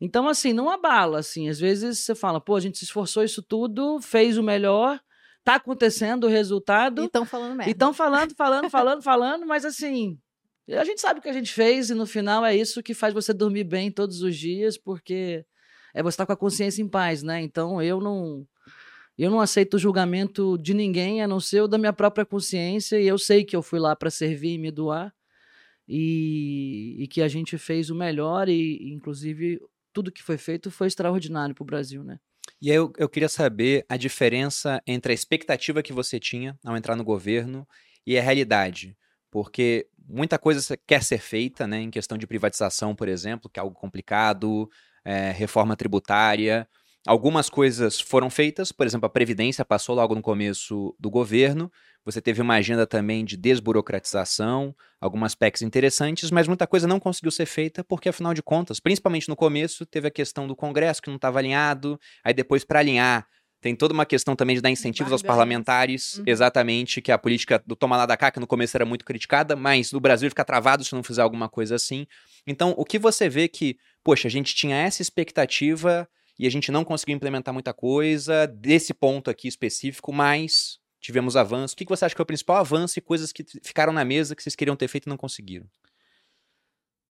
Então, 0.00 0.26
assim, 0.26 0.52
não 0.52 0.70
abala. 0.70 1.18
Assim. 1.18 1.48
Às 1.48 1.60
vezes 1.60 1.98
você 1.98 2.14
fala, 2.14 2.40
pô, 2.40 2.56
a 2.56 2.60
gente 2.60 2.78
se 2.78 2.84
esforçou 2.84 3.22
isso 3.22 3.42
tudo, 3.42 4.00
fez 4.00 4.38
o 4.38 4.42
melhor, 4.42 4.98
tá 5.44 5.56
acontecendo 5.56 6.24
o 6.24 6.30
resultado. 6.30 7.02
E 7.02 7.06
estão 7.06 7.26
falando 7.26 7.54
merda. 7.54 7.70
E 7.70 7.72
estão 7.72 7.92
falando, 7.92 8.34
falando, 8.34 8.70
falando, 8.70 9.02
falando, 9.02 9.46
mas 9.46 9.64
assim, 9.66 10.18
a 10.70 10.84
gente 10.84 11.02
sabe 11.02 11.20
o 11.20 11.22
que 11.22 11.28
a 11.28 11.34
gente 11.34 11.52
fez 11.52 11.90
e 11.90 11.94
no 11.94 12.06
final 12.06 12.44
é 12.44 12.56
isso 12.56 12.82
que 12.82 12.94
faz 12.94 13.12
você 13.12 13.34
dormir 13.34 13.64
bem 13.64 13.90
todos 13.90 14.22
os 14.22 14.36
dias, 14.36 14.78
porque 14.78 15.44
é 15.92 16.02
você 16.02 16.14
estar 16.14 16.24
tá 16.24 16.26
com 16.28 16.32
a 16.32 16.36
consciência 16.36 16.80
em 16.80 16.88
paz, 16.88 17.22
né? 17.22 17.42
Então 17.42 17.82
eu 17.82 18.00
não 18.00 18.46
eu 19.18 19.30
não 19.30 19.40
aceito 19.40 19.74
o 19.74 19.78
julgamento 19.78 20.56
de 20.56 20.72
ninguém 20.72 21.22
a 21.22 21.28
não 21.28 21.40
ser 21.40 21.60
o 21.60 21.68
da 21.68 21.76
minha 21.76 21.92
própria 21.92 22.24
consciência 22.24 22.98
e 22.98 23.06
eu 23.06 23.18
sei 23.18 23.44
que 23.44 23.54
eu 23.54 23.60
fui 23.60 23.78
lá 23.78 23.94
para 23.94 24.08
servir 24.08 24.54
e 24.54 24.58
me 24.58 24.70
doar 24.70 25.12
e, 25.90 27.02
e, 27.02 27.08
que 27.08 27.20
a 27.20 27.28
gente 27.28 27.58
fez 27.58 27.90
o 27.90 27.94
melhor 27.94 28.48
e 28.48 28.92
inclusive 28.92 29.60
tudo 29.92 30.12
que 30.12 30.22
foi 30.22 30.38
feito 30.38 30.70
foi 30.70 30.86
extraordinário 30.86 31.54
para 31.54 31.62
o 31.62 31.66
Brasil, 31.66 32.04
né? 32.04 32.18
E 32.62 32.70
aí 32.70 32.76
eu, 32.76 32.92
eu 32.96 33.08
queria 33.08 33.28
saber 33.28 33.84
a 33.88 33.96
diferença 33.96 34.80
entre 34.86 35.12
a 35.12 35.14
expectativa 35.14 35.82
que 35.82 35.92
você 35.92 36.20
tinha 36.20 36.56
ao 36.64 36.76
entrar 36.76 36.94
no 36.94 37.04
governo 37.04 37.66
e 38.06 38.16
a 38.18 38.22
realidade 38.22 38.96
porque 39.30 39.86
muita 40.08 40.38
coisa 40.38 40.76
quer 40.86 41.02
ser 41.02 41.18
feita, 41.18 41.66
né, 41.66 41.80
em 41.80 41.90
questão 41.90 42.18
de 42.18 42.26
privatização, 42.26 42.94
por 42.94 43.08
exemplo, 43.08 43.48
que 43.48 43.60
é 43.60 43.62
algo 43.62 43.76
complicado, 43.76 44.68
é, 45.04 45.30
reforma 45.30 45.76
tributária. 45.76 46.68
Algumas 47.06 47.48
coisas 47.48 47.98
foram 47.98 48.28
feitas, 48.28 48.72
por 48.72 48.86
exemplo, 48.86 49.06
a 49.06 49.10
Previdência 49.10 49.64
passou 49.64 49.94
logo 49.94 50.14
no 50.14 50.20
começo 50.20 50.94
do 50.98 51.08
governo. 51.08 51.72
Você 52.04 52.20
teve 52.20 52.42
uma 52.42 52.54
agenda 52.54 52.86
também 52.86 53.24
de 53.24 53.38
desburocratização, 53.38 54.74
algumas 55.00 55.34
PECs 55.34 55.62
interessantes, 55.62 56.30
mas 56.30 56.46
muita 56.46 56.66
coisa 56.66 56.86
não 56.86 57.00
conseguiu 57.00 57.30
ser 57.30 57.46
feita 57.46 57.82
porque, 57.82 58.10
afinal 58.10 58.34
de 58.34 58.42
contas, 58.42 58.80
principalmente 58.80 59.30
no 59.30 59.36
começo, 59.36 59.86
teve 59.86 60.08
a 60.08 60.10
questão 60.10 60.46
do 60.46 60.54
Congresso 60.54 61.00
que 61.00 61.08
não 61.08 61.16
estava 61.16 61.38
alinhado, 61.38 61.98
aí 62.22 62.34
depois, 62.34 62.64
para 62.64 62.80
alinhar, 62.80 63.26
tem 63.62 63.74
toda 63.74 63.92
uma 63.92 64.06
questão 64.06 64.34
também 64.34 64.56
de 64.56 64.62
dar 64.62 64.70
incentivos 64.70 65.12
aos 65.12 65.22
parlamentares, 65.22 66.18
uhum. 66.18 66.24
exatamente, 66.26 67.02
que 67.02 67.12
a 67.12 67.18
política 67.18 67.62
do 67.66 67.76
toma 67.76 67.96
lá 67.96 68.06
da 68.06 68.16
cá, 68.16 68.30
que 68.30 68.40
no 68.40 68.46
começo 68.46 68.76
era 68.76 68.86
muito 68.86 69.04
criticada, 69.04 69.54
mas 69.54 69.92
no 69.92 70.00
Brasil 70.00 70.30
fica 70.30 70.44
travado 70.44 70.82
se 70.82 70.94
não 70.94 71.02
fizer 71.02 71.22
alguma 71.22 71.48
coisa 71.48 71.74
assim. 71.74 72.06
Então, 72.46 72.74
o 72.76 72.84
que 72.84 72.98
você 72.98 73.28
vê 73.28 73.48
que, 73.48 73.76
poxa, 74.02 74.28
a 74.28 74.30
gente 74.30 74.54
tinha 74.54 74.76
essa 74.76 75.02
expectativa 75.02 76.08
e 76.40 76.46
a 76.46 76.50
gente 76.50 76.72
não 76.72 76.84
conseguiu 76.84 77.14
implementar 77.14 77.52
muita 77.52 77.74
coisa 77.74 78.46
desse 78.46 78.94
ponto 78.94 79.28
aqui 79.28 79.46
específico, 79.46 80.10
mas 80.10 80.80
tivemos 80.98 81.36
avanço. 81.36 81.74
O 81.74 81.76
que 81.76 81.84
você 81.84 82.06
acha 82.06 82.14
que 82.14 82.16
foi 82.16 82.22
o 82.22 82.26
principal 82.26 82.56
avanço 82.56 82.98
e 82.98 83.02
coisas 83.02 83.30
que 83.30 83.44
ficaram 83.62 83.92
na 83.92 84.06
mesa 84.06 84.34
que 84.34 84.42
vocês 84.42 84.56
queriam 84.56 84.74
ter 84.74 84.88
feito 84.88 85.04
e 85.04 85.10
não 85.10 85.18
conseguiram? 85.18 85.66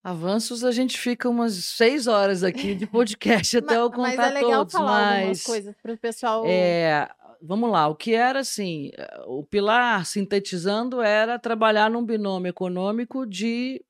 Avanços, 0.02 0.64
a 0.64 0.72
gente 0.72 0.98
fica 0.98 1.28
umas 1.28 1.62
seis 1.62 2.06
horas 2.06 2.42
aqui 2.42 2.74
de 2.74 2.86
podcast 2.86 3.54
até 3.58 3.76
eu 3.76 3.90
contar 3.90 4.16
Mas 4.16 4.18
é 4.18 4.30
legal 4.30 4.60
todos, 4.60 4.72
falar 4.72 5.00
mas, 5.00 5.16
algumas 5.16 5.42
coisas 5.42 5.76
para 5.82 5.92
o 5.92 5.98
pessoal... 5.98 6.44
É, 6.46 7.06
vamos 7.42 7.70
lá, 7.70 7.86
o 7.86 7.94
que 7.94 8.14
era 8.14 8.40
assim, 8.40 8.90
o 9.26 9.44
pilar, 9.44 10.06
sintetizando, 10.06 11.02
era 11.02 11.38
trabalhar 11.38 11.90
num 11.90 12.02
binômio 12.02 12.48
econômico 12.48 13.26
de 13.26 13.84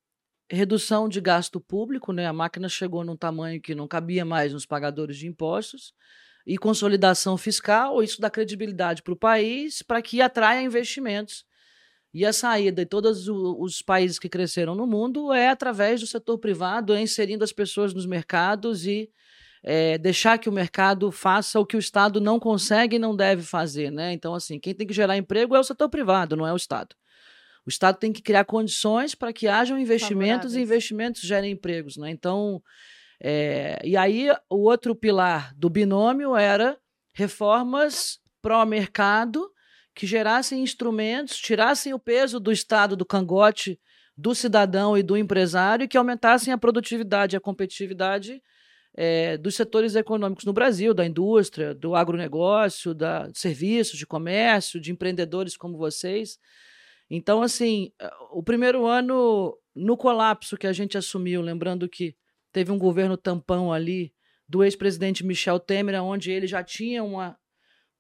redução 0.51 1.09
de 1.09 1.21
gasto 1.21 1.61
público, 1.61 2.13
né? 2.13 2.27
A 2.27 2.33
máquina 2.33 2.69
chegou 2.69 3.05
num 3.05 3.17
tamanho 3.17 3.61
que 3.61 3.75
não 3.75 3.87
cabia 3.87 4.25
mais 4.25 4.53
nos 4.53 4.67
pagadores 4.67 5.17
de 5.17 5.27
impostos 5.27 5.93
e 6.47 6.57
consolidação 6.57 7.37
fiscal, 7.37 8.03
isso 8.03 8.21
dá 8.21 8.31
credibilidade 8.31 9.03
para 9.03 9.13
o 9.13 9.17
país 9.17 9.83
para 9.83 10.01
que 10.01 10.23
atraia 10.23 10.63
investimentos. 10.63 11.45
E 12.13 12.25
a 12.25 12.33
saída 12.33 12.83
de 12.83 12.87
todos 12.89 13.29
os 13.29 13.83
países 13.83 14.19
que 14.19 14.31
cresceram 14.31 14.75
no 14.75 14.87
mundo 14.87 15.31
é 15.31 15.51
através 15.51 16.01
do 16.01 16.07
setor 16.07 16.39
privado, 16.39 16.95
é 16.95 17.03
inserindo 17.03 17.45
as 17.45 17.53
pessoas 17.53 17.93
nos 17.93 18.07
mercados 18.07 18.87
e 18.87 19.11
é, 19.63 19.99
deixar 19.99 20.39
que 20.39 20.49
o 20.49 20.53
mercado 20.53 21.13
faça 21.13 21.61
o 21.61 21.67
que 21.67 21.77
o 21.77 21.79
Estado 21.79 22.19
não 22.19 22.41
consegue 22.41 22.97
e 22.97 22.99
não 22.99 23.15
deve 23.15 23.43
fazer. 23.43 23.91
Né? 23.91 24.15
Então, 24.15 24.35
assim, 24.35 24.59
quem 24.59 24.75
tem 24.75 24.87
que 24.87 24.95
gerar 24.95 25.19
emprego 25.19 25.55
é 25.55 25.61
o 25.61 25.65
setor 25.65 25.91
privado, 25.91 26.35
não 26.35 26.47
é 26.47 26.53
o 26.53 26.57
Estado. 26.57 26.97
O 27.69 27.71
Estado 27.71 27.99
tem 27.99 28.15
que 28.15 28.23
criar 28.23 28.47
condições 28.47 29.15
para 29.15 29.31
que 29.31 29.47
hajam 29.47 29.79
investimentos 29.79 30.57
e 30.57 30.61
investimentos 30.63 31.21
gerem 31.21 31.53
empregos. 31.53 31.99
Né? 31.99 32.11
Então, 32.11 32.63
é, 33.23 33.79
e 33.85 33.95
aí 33.95 34.31
o 34.49 34.63
outro 34.63 34.95
pilar 34.95 35.55
do 35.55 35.69
binômio 35.69 36.35
era 36.35 36.79
reformas 37.13 38.21
pró-mercado 38.41 39.51
que 39.95 40.07
gerassem 40.07 40.63
instrumentos, 40.63 41.37
tirassem 41.37 41.93
o 41.93 41.99
peso 41.99 42.41
do 42.41 42.51
Estado, 42.51 42.97
do 42.97 43.05
cangote, 43.05 43.79
do 44.17 44.35
cidadão 44.35 44.97
e 44.97 45.03
do 45.03 45.15
empresário 45.15 45.85
e 45.85 45.89
que 45.89 45.99
aumentassem 45.99 46.55
a 46.55 46.57
produtividade 46.57 47.37
e 47.37 47.37
a 47.37 47.41
competitividade 47.41 48.43
é, 48.97 49.37
dos 49.37 49.57
setores 49.57 49.95
econômicos 49.95 50.47
no 50.47 50.55
Brasil, 50.55 50.95
da 50.95 51.05
indústria, 51.05 51.75
do 51.75 51.95
agronegócio, 51.95 52.95
da 52.95 53.29
serviços, 53.35 53.99
de 53.99 54.07
comércio, 54.07 54.81
de 54.81 54.91
empreendedores 54.91 55.55
como 55.55 55.77
vocês. 55.77 56.39
Então, 57.11 57.43
assim, 57.43 57.91
o 58.33 58.43
primeiro 58.43 58.87
ano, 58.87 59.57
no 59.75 59.97
colapso 59.97 60.57
que 60.57 60.67
a 60.67 60.73
gente 60.73 60.99
assumiu, 60.99 61.41
lembrando 61.41 61.89
que 61.89 62.15
teve 62.53 62.71
um 62.71 62.79
governo 62.79 63.17
tampão 63.17 63.73
ali 63.73 64.13
do 64.49 64.65
ex-presidente 64.65 65.25
Michel 65.25 65.61
Temer, 65.61 66.03
onde 66.03 66.31
ele 66.31 66.47
já 66.47 66.63
tinha 66.63 67.03
uma, 67.05 67.39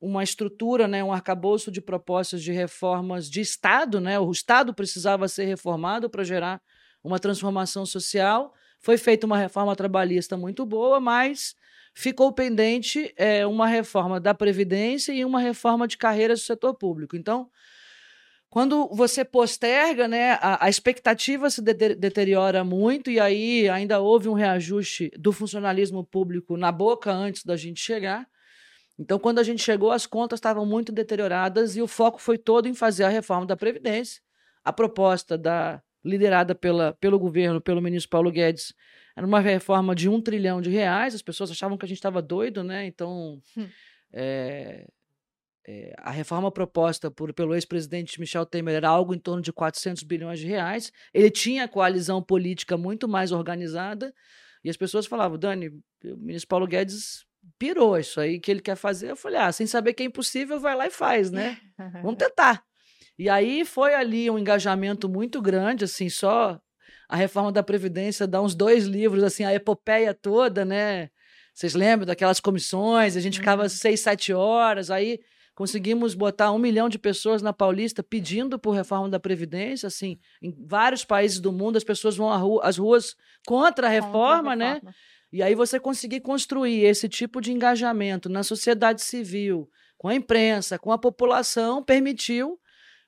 uma 0.01 0.23
estrutura, 0.23 0.87
né, 0.87 1.03
um 1.03 1.13
arcabouço 1.13 1.71
de 1.71 1.81
propostas 1.81 2.43
de 2.43 2.53
reformas 2.53 3.31
de 3.31 3.41
Estado, 3.41 4.01
né? 4.01 4.19
O 4.19 4.31
Estado 4.31 4.73
precisava 4.75 5.29
ser 5.29 5.45
reformado 5.45 6.09
para 6.09 6.25
gerar 6.25 6.61
uma 7.03 7.19
transformação 7.19 7.85
social. 7.85 8.53
Foi 8.81 8.97
feita 8.97 9.27
uma 9.27 9.37
reforma 9.37 9.75
trabalhista 9.75 10.37
muito 10.37 10.65
boa, 10.65 11.01
mas 11.01 11.55
ficou 11.95 12.33
pendente 12.33 13.13
é, 13.17 13.47
uma 13.47 13.67
reforma 13.67 14.21
da 14.21 14.33
Previdência 14.35 15.13
e 15.13 15.25
uma 15.25 15.41
reforma 15.41 15.87
de 15.87 15.97
carreiras 15.97 16.41
do 16.41 16.47
setor 16.47 16.75
público. 16.75 17.17
Então, 17.17 17.51
quando 18.51 18.89
você 18.89 19.25
posterga, 19.25 20.09
né, 20.09 20.33
a, 20.41 20.65
a 20.65 20.69
expectativa 20.69 21.51
se 21.51 21.61
de 21.61 21.75
deteriora 21.75 22.65
muito 22.65 23.11
e 23.11 23.21
aí 23.21 23.69
ainda 23.69 24.01
houve 24.01 24.29
um 24.29 24.33
reajuste 24.33 25.11
do 25.19 25.33
funcionalismo 25.33 26.03
público 26.05 26.57
na 26.57 26.73
boca 26.73 27.13
antes 27.13 27.45
da 27.45 27.57
gente 27.57 27.81
chegar. 27.81 28.27
Então, 28.99 29.19
quando 29.19 29.39
a 29.39 29.43
gente 29.43 29.63
chegou, 29.63 29.93
as 29.93 30.07
contas 30.07 30.39
estavam 30.39 30.67
muito 30.67 30.91
deterioradas 30.91 31.77
e 31.77 31.83
o 31.83 31.87
foco 31.87 32.21
foi 32.21 32.37
todo 32.37 32.67
em 32.67 32.75
fazer 32.75 33.05
a 33.05 33.09
reforma 33.09 33.47
da 33.47 33.57
Previdência. 33.57 34.21
A 34.65 34.73
proposta 34.73 35.39
da 35.39 35.81
liderada 36.05 36.55
pela, 36.55 36.95
pelo 36.95 37.19
governo, 37.19 37.61
pelo 37.61 37.81
ministro 37.81 38.11
Paulo 38.11 38.31
Guedes, 38.31 38.75
era 39.17 39.27
uma 39.27 39.41
reforma 39.41 39.95
de 39.95 40.09
um 40.09 40.21
trilhão 40.21 40.61
de 40.61 40.71
reais. 40.71 41.15
As 41.15 41.23
pessoas 41.23 41.51
achavam 41.51 41.77
que 41.79 41.85
a 41.85 41.89
gente 41.89 41.99
estava 41.99 42.21
doido, 42.21 42.65
né? 42.65 42.87
Então, 42.87 43.41
hum. 43.57 43.69
é, 44.13 44.87
é, 45.71 45.93
a 45.99 46.11
reforma 46.11 46.51
proposta 46.51 47.11
por, 47.11 47.31
pelo 47.35 47.55
ex-presidente 47.55 48.19
Michel 48.19 48.47
Temer 48.47 48.77
era 48.77 48.89
algo 48.89 49.15
em 49.15 49.19
torno 49.19 49.43
de 49.43 49.53
400 49.53 50.03
bilhões 50.03 50.41
de 50.41 50.47
reais. 50.47 50.91
Ele 51.13 51.31
tinha 51.31 51.65
a 51.65 51.69
coalizão 51.69 52.23
política 52.23 52.79
muito 52.79 53.07
mais 53.07 53.33
organizada. 53.33 54.15
E 54.65 54.71
as 54.71 54.79
pessoas 54.79 55.05
falavam, 55.05 55.37
Dani, 55.37 55.69
o 55.69 56.17
ministro 56.17 56.49
Paulo 56.49 56.67
Guedes 56.67 57.27
pirou 57.59 57.99
isso 57.99 58.19
aí 58.19 58.41
que 58.41 58.51
ele 58.51 58.63
quer 58.63 58.77
fazer. 58.77 59.11
Eu 59.11 59.17
falei, 59.17 59.39
ah, 59.39 59.53
sem 59.53 59.67
saber 59.67 59.93
que 59.93 60.03
é 60.03 60.07
impossível, 60.07 60.59
vai 60.59 60.75
lá 60.75 60.87
e 60.87 60.91
faz, 60.91 61.31
né? 61.31 61.59
Vamos 62.03 62.17
tentar. 62.25 62.63
E 63.19 63.29
aí 63.29 63.63
foi 63.63 63.95
ali 63.95 64.31
um 64.31 64.39
engajamento 64.39 65.07
muito 65.07 65.43
grande, 65.43 65.85
assim, 65.85 66.09
só 66.09 66.59
a 67.07 67.17
reforma 67.17 67.53
da 67.53 67.63
Previdência 67.63 68.27
dá 68.27 68.41
uns 68.41 68.55
dois 68.55 68.87
livros, 68.87 69.23
assim, 69.23 69.45
a 69.45 69.53
epopeia 69.53 70.15
toda, 70.15 70.65
né? 70.65 71.11
Vocês 71.53 71.75
lembram 71.75 72.07
daquelas 72.07 72.41
comissões? 72.41 73.19
A 73.19 73.21
gente 73.21 73.39
ficava 73.39 73.65
uhum. 73.65 73.69
seis, 73.69 74.01
sete 74.01 74.33
horas, 74.33 74.91
aí 74.91 75.21
Conseguimos 75.59 76.15
botar 76.15 76.53
um 76.53 76.59
milhão 76.59 76.89
de 76.89 77.01
pessoas 77.01 77.43
na 77.43 77.53
Paulista 77.53 78.01
pedindo 78.01 78.61
por 78.61 78.71
reforma 78.71 79.09
da 79.09 79.19
Previdência. 79.19 79.89
Assim, 79.89 80.17
em 80.41 80.55
vários 80.65 81.05
países 81.05 81.41
do 81.41 81.51
mundo, 81.51 81.77
as 81.77 81.83
pessoas 81.83 82.17
vão 82.17 82.61
às 82.63 82.79
ruas 82.79 83.17
contra 83.45 83.89
a 83.89 83.91
reforma, 83.91 84.53
contra 84.53 84.65
a 84.65 84.75
reforma. 84.75 84.91
né? 84.91 84.95
E 85.33 85.43
aí 85.43 85.57
você 85.57 85.81
conseguir 85.81 86.21
construir 86.21 86.85
esse 86.85 87.09
tipo 87.09 87.41
de 87.41 87.51
engajamento 87.51 88.29
na 88.29 88.45
sociedade 88.45 89.03
civil, 89.03 89.69
com 89.97 90.07
a 90.07 90.15
imprensa, 90.15 90.79
com 90.79 90.93
a 90.93 90.97
população, 90.97 91.83
permitiu 91.83 92.57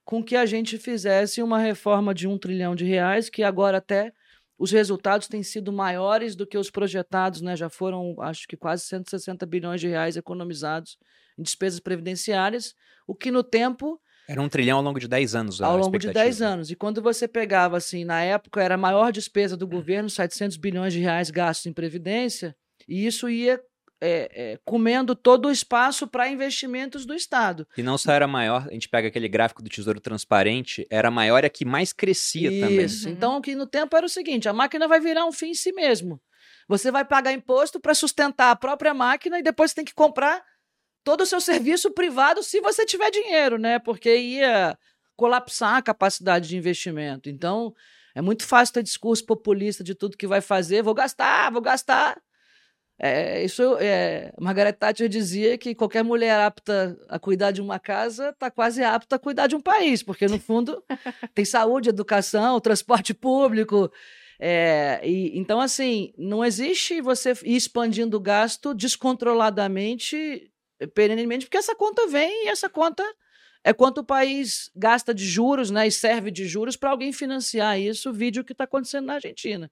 com 0.05 0.21
que 0.21 0.35
a 0.35 0.45
gente 0.45 0.77
fizesse 0.77 1.41
uma 1.45 1.61
reforma 1.61 2.13
de 2.13 2.27
um 2.27 2.37
trilhão 2.37 2.75
de 2.75 2.85
reais, 2.85 3.31
que 3.31 3.45
agora 3.45 3.79
até 3.79 4.13
os 4.59 4.73
resultados 4.73 5.29
têm 5.29 5.45
sido 5.45 5.73
maiores 5.73 6.35
do 6.35 6.45
que 6.45 6.59
os 6.59 6.69
projetados, 6.69 7.43
né? 7.43 7.55
Já 7.55 7.71
foram, 7.71 8.17
acho 8.19 8.49
que 8.49 8.57
quase 8.57 8.87
160 8.87 9.47
bilhões 9.47 9.81
de 9.81 9.87
reais 9.87 10.17
economizados 10.17 10.99
em 11.41 11.43
despesas 11.43 11.81
previdenciárias, 11.81 12.75
o 13.07 13.15
que 13.15 13.31
no 13.31 13.43
tempo. 13.43 14.01
Era 14.29 14.41
um 14.41 14.49
trilhão 14.49 14.79
ao 14.79 14.85
longo 14.85 15.01
de 15.01 15.09
10 15.09 15.35
anos. 15.35 15.61
Ao 15.61 15.77
longo 15.77 15.99
de 15.99 16.13
10 16.13 16.43
anos. 16.43 16.71
E 16.71 16.77
quando 16.77 17.03
você 17.03 17.27
pegava, 17.27 17.77
assim, 17.77 18.05
na 18.05 18.23
época 18.23 18.63
era 18.63 18.75
a 18.75 18.79
maior 18.79 19.11
despesa 19.11 19.57
do 19.57 19.67
governo, 19.67 20.09
700 20.09 20.57
bilhões 20.57 20.93
de 20.93 21.01
reais 21.01 21.31
gastos 21.31 21.67
em 21.67 21.73
previdência, 21.73 22.55
e 22.87 23.07
isso 23.07 23.29
ia 23.29 23.61
é, 24.01 24.31
é, 24.33 24.59
comendo 24.65 25.15
todo 25.15 25.49
o 25.49 25.51
espaço 25.51 26.07
para 26.07 26.29
investimentos 26.29 27.05
do 27.05 27.15
Estado. 27.15 27.67
E 27.77 27.83
não 27.83 27.99
só 27.99 28.13
era 28.13 28.27
maior, 28.27 28.67
a 28.69 28.73
gente 28.73 28.89
pega 28.89 29.09
aquele 29.09 29.29
gráfico 29.29 29.63
do 29.63 29.69
Tesouro 29.69 30.01
Transparente, 30.01 30.87
era 30.91 31.11
maior 31.11 31.45
e 31.45 31.47
a 31.47 31.51
que 31.51 31.65
mais 31.65 31.93
crescia 31.93 32.51
Isso. 32.51 32.61
também. 32.61 32.85
Isso, 32.85 33.09
então 33.09 33.37
o 33.37 33.43
que 33.43 33.55
no 33.55 33.67
tempo 33.67 33.97
era 33.97 34.07
o 34.07 34.09
seguinte, 34.09 34.49
a 34.49 34.53
máquina 34.53 34.89
vai 34.89 35.01
virar 35.01 35.27
um 35.27 35.33
fim 35.33 35.51
em 35.51 35.55
si 35.55 35.73
mesmo. 35.73 36.21
Você 36.67 36.91
vai 36.91 37.05
pagar 37.05 37.33
imposto 37.33 37.81
para 37.81 37.95
sustentar 37.95 38.53
a 38.53 38.57
própria 38.57 38.95
máquina 38.95 39.39
e 39.39 39.43
depois 39.43 39.71
você 39.71 39.77
tem 39.77 39.85
que 39.85 39.95
comprar 39.95 40.41
todo 41.11 41.23
o 41.23 41.27
seu 41.27 41.41
serviço 41.41 41.91
privado 41.91 42.41
se 42.41 42.61
você 42.61 42.87
tiver 42.87 43.11
dinheiro, 43.11 43.59
né? 43.59 43.81
Porque 43.81 44.17
ia 44.17 44.79
colapsar 45.17 45.75
a 45.75 45.83
capacidade 45.83 46.49
de 46.49 46.57
investimento. 46.57 47.29
Então, 47.29 47.75
é 48.15 48.23
muito 48.23 48.47
fácil 48.47 48.75
ter 48.75 48.85
discurso 48.85 49.27
populista 49.27 49.83
de 49.83 49.93
tudo 49.93 50.17
que 50.17 50.29
vai 50.29 50.41
fazer. 50.41 50.85
Vou 50.85 50.95
gastar, 50.95 51.51
vou 51.51 51.61
gastar. 51.61 52.17
É, 52.97 53.43
isso, 53.43 53.77
é, 53.81 54.33
Margaret 54.41 54.75
Thatcher 54.75 55.09
dizia 55.09 55.59
que 55.59 55.75
qualquer 55.75 56.05
mulher 56.05 56.39
apta 56.43 56.97
a 57.09 57.19
cuidar 57.19 57.51
de 57.51 57.61
uma 57.61 57.81
casa 57.81 58.29
está 58.29 58.49
quase 58.49 58.85
apta 58.85 59.17
a 59.17 59.19
cuidar 59.19 59.49
de 59.49 59.57
um 59.57 59.61
país, 59.61 60.05
porque 60.05 60.29
no 60.29 60.39
fundo 60.39 60.81
tem 61.35 61.45
saúde, 61.45 61.89
educação, 61.89 62.61
transporte 62.61 63.13
público. 63.13 63.91
É, 64.39 65.01
e, 65.03 65.37
então, 65.37 65.61
assim, 65.61 66.15
não 66.17 66.45
existe 66.45 67.01
você 67.01 67.33
ir 67.43 67.57
expandindo 67.57 68.17
o 68.17 68.21
gasto 68.21 68.73
descontroladamente 68.73 70.49
perenemente, 70.87 71.47
porque 71.47 71.59
essa 71.59 71.75
conta 71.75 72.07
vem 72.07 72.47
e 72.47 72.49
essa 72.49 72.69
conta 72.69 73.05
é 73.63 73.73
quanto 73.73 73.99
o 73.99 74.05
país 74.05 74.71
gasta 74.75 75.13
de 75.13 75.25
juros, 75.25 75.71
né, 75.71 75.87
e 75.87 75.93
serve 75.93 76.31
de 76.31 76.47
juros 76.47 76.77
para 76.77 76.91
alguém 76.91 77.13
financiar 77.13 77.79
isso, 77.79 78.13
vídeo 78.13 78.45
que 78.45 78.53
está 78.53 78.65
acontecendo 78.65 79.07
na 79.07 79.15
Argentina. 79.15 79.71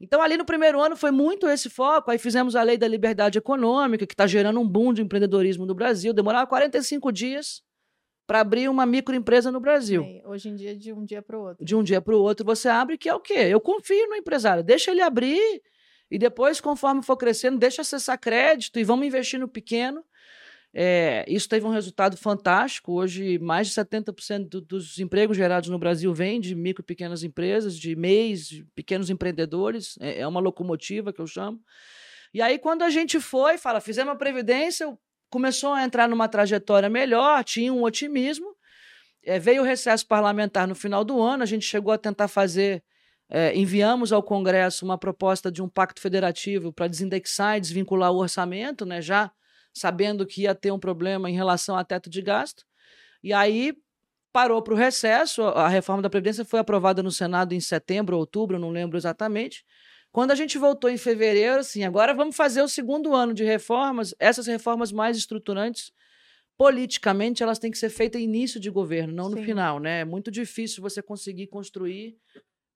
Então, 0.00 0.22
ali 0.22 0.36
no 0.36 0.44
primeiro 0.44 0.80
ano 0.80 0.96
foi 0.96 1.10
muito 1.10 1.48
esse 1.48 1.68
foco. 1.68 2.10
Aí 2.10 2.18
fizemos 2.18 2.54
a 2.54 2.62
lei 2.62 2.78
da 2.78 2.86
liberdade 2.86 3.36
econômica, 3.36 4.06
que 4.06 4.14
está 4.14 4.28
gerando 4.28 4.60
um 4.60 4.68
boom 4.68 4.92
de 4.92 5.02
empreendedorismo 5.02 5.66
no 5.66 5.74
Brasil. 5.74 6.12
Demorava 6.12 6.46
45 6.46 7.10
dias 7.10 7.62
para 8.24 8.40
abrir 8.40 8.68
uma 8.68 8.86
microempresa 8.86 9.50
no 9.50 9.58
Brasil. 9.58 10.04
É, 10.04 10.22
hoje 10.28 10.50
em 10.50 10.54
dia, 10.54 10.76
de 10.76 10.92
um 10.92 11.04
dia 11.04 11.20
para 11.20 11.36
o 11.36 11.42
outro. 11.42 11.64
De 11.64 11.74
um 11.74 11.82
dia 11.82 12.00
para 12.00 12.14
o 12.14 12.20
outro, 12.20 12.46
você 12.46 12.68
abre, 12.68 12.96
que 12.96 13.08
é 13.08 13.14
o 13.14 13.18
quê? 13.18 13.48
Eu 13.50 13.60
confio 13.60 14.06
no 14.08 14.14
empresário, 14.14 14.62
deixa 14.62 14.92
ele 14.92 15.00
abrir 15.00 15.62
e 16.10 16.18
depois, 16.18 16.60
conforme 16.60 17.02
for 17.02 17.16
crescendo, 17.16 17.58
deixa 17.58 17.82
acessar 17.82 18.18
crédito 18.18 18.78
e 18.78 18.84
vamos 18.84 19.06
investir 19.06 19.38
no 19.38 19.48
pequeno. 19.48 20.04
É, 20.74 21.24
isso 21.26 21.48
teve 21.48 21.66
um 21.66 21.70
resultado 21.70 22.16
fantástico. 22.16 22.92
Hoje, 22.92 23.38
mais 23.38 23.68
de 23.68 23.74
70% 23.74 24.48
do, 24.48 24.60
dos 24.60 24.98
empregos 24.98 25.36
gerados 25.36 25.68
no 25.68 25.78
Brasil 25.78 26.12
vêm 26.12 26.40
de 26.40 26.54
micro 26.54 26.82
e 26.82 26.86
pequenas 26.86 27.22
empresas, 27.22 27.78
de 27.78 27.96
MEIs, 27.96 28.48
de 28.48 28.64
pequenos 28.74 29.10
empreendedores. 29.10 29.96
É, 30.00 30.20
é, 30.20 30.26
uma 30.26 30.40
locomotiva 30.40 31.12
que 31.12 31.20
eu 31.20 31.26
chamo. 31.26 31.60
E 32.32 32.42
aí, 32.42 32.58
quando 32.58 32.82
a 32.82 32.90
gente 32.90 33.18
foi, 33.20 33.56
fala, 33.56 33.80
fizemos 33.80 34.12
a 34.12 34.16
Previdência, 34.16 34.96
começou 35.30 35.72
a 35.72 35.82
entrar 35.82 36.08
numa 36.08 36.28
trajetória 36.28 36.88
melhor, 36.88 37.42
tinha 37.44 37.72
um 37.72 37.82
otimismo. 37.82 38.54
É, 39.24 39.38
veio 39.38 39.62
o 39.62 39.64
recesso 39.64 40.06
parlamentar 40.06 40.68
no 40.68 40.74
final 40.74 41.04
do 41.04 41.20
ano, 41.20 41.42
a 41.42 41.46
gente 41.46 41.64
chegou 41.64 41.92
a 41.92 41.98
tentar 41.98 42.28
fazer. 42.28 42.82
É, 43.30 43.54
enviamos 43.54 44.10
ao 44.10 44.22
Congresso 44.22 44.86
uma 44.86 44.96
proposta 44.96 45.52
de 45.52 45.60
um 45.60 45.68
pacto 45.68 46.00
federativo 46.00 46.72
para 46.72 46.88
desindexar 46.88 47.58
e 47.58 47.60
desvincular 47.60 48.10
o 48.10 48.16
orçamento, 48.16 48.86
né, 48.86 49.02
já 49.02 49.30
sabendo 49.78 50.26
que 50.26 50.42
ia 50.42 50.54
ter 50.54 50.72
um 50.72 50.78
problema 50.78 51.30
em 51.30 51.34
relação 51.34 51.76
a 51.76 51.84
teto 51.84 52.10
de 52.10 52.22
gasto. 52.22 52.64
E 53.22 53.32
aí 53.32 53.74
parou 54.32 54.62
para 54.62 54.74
o 54.74 54.76
recesso. 54.76 55.42
A 55.42 55.68
reforma 55.68 56.02
da 56.02 56.10
Previdência 56.10 56.44
foi 56.44 56.60
aprovada 56.60 57.02
no 57.02 57.10
Senado 57.10 57.54
em 57.54 57.60
setembro, 57.60 58.16
outubro, 58.18 58.58
não 58.58 58.70
lembro 58.70 58.96
exatamente. 58.98 59.64
Quando 60.12 60.30
a 60.30 60.34
gente 60.34 60.58
voltou 60.58 60.90
em 60.90 60.96
fevereiro, 60.96 61.60
assim, 61.60 61.84
agora 61.84 62.14
vamos 62.14 62.36
fazer 62.36 62.62
o 62.62 62.68
segundo 62.68 63.14
ano 63.14 63.34
de 63.34 63.44
reformas. 63.44 64.14
Essas 64.18 64.46
reformas 64.46 64.90
mais 64.92 65.16
estruturantes, 65.16 65.92
politicamente, 66.56 67.42
elas 67.42 67.58
têm 67.58 67.70
que 67.70 67.78
ser 67.78 67.90
feitas 67.90 68.20
em 68.20 68.24
início 68.24 68.58
de 68.58 68.70
governo, 68.70 69.12
não 69.14 69.28
no 69.28 69.36
Sim. 69.36 69.44
final, 69.44 69.78
né? 69.78 70.00
É 70.00 70.04
muito 70.04 70.30
difícil 70.30 70.82
você 70.82 71.00
conseguir 71.02 71.46
construir 71.46 72.16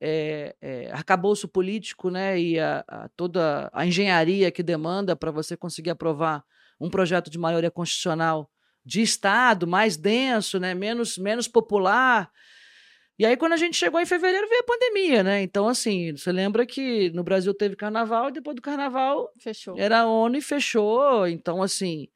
é, 0.00 0.54
é, 0.61 0.90
arcabouço 0.92 1.49
político, 1.49 2.11
né? 2.11 2.38
E 2.40 2.59
a, 2.61 2.85
a- 2.88 3.09
toda 3.16 3.71
a 3.73 3.87
engenharia 3.87 4.50
que 4.50 4.62
demanda 4.62 5.16
para 5.16 5.30
você 5.30 5.56
conseguir 5.56 5.90
aprovar 5.90 6.44
um 6.82 6.90
projeto 6.90 7.30
de 7.30 7.38
maioria 7.38 7.70
constitucional 7.70 8.50
de 8.84 9.00
Estado, 9.00 9.66
mais 9.66 9.96
denso, 9.96 10.58
né? 10.58 10.74
menos, 10.74 11.16
menos 11.16 11.46
popular. 11.46 12.30
E 13.16 13.24
aí, 13.24 13.36
quando 13.36 13.52
a 13.52 13.56
gente 13.56 13.76
chegou 13.76 14.00
em 14.00 14.06
fevereiro, 14.06 14.48
veio 14.48 14.62
a 14.62 14.64
pandemia, 14.64 15.22
né? 15.22 15.42
Então, 15.42 15.68
assim, 15.68 16.16
você 16.16 16.32
lembra 16.32 16.66
que 16.66 17.10
no 17.10 17.22
Brasil 17.22 17.54
teve 17.54 17.76
carnaval 17.76 18.28
e 18.28 18.32
depois 18.32 18.56
do 18.56 18.62
carnaval 18.62 19.30
Fechou. 19.38 19.78
era 19.78 20.00
a 20.00 20.06
ONU 20.06 20.36
e 20.38 20.42
fechou. 20.42 21.28
Então, 21.28 21.62
assim, 21.62 22.08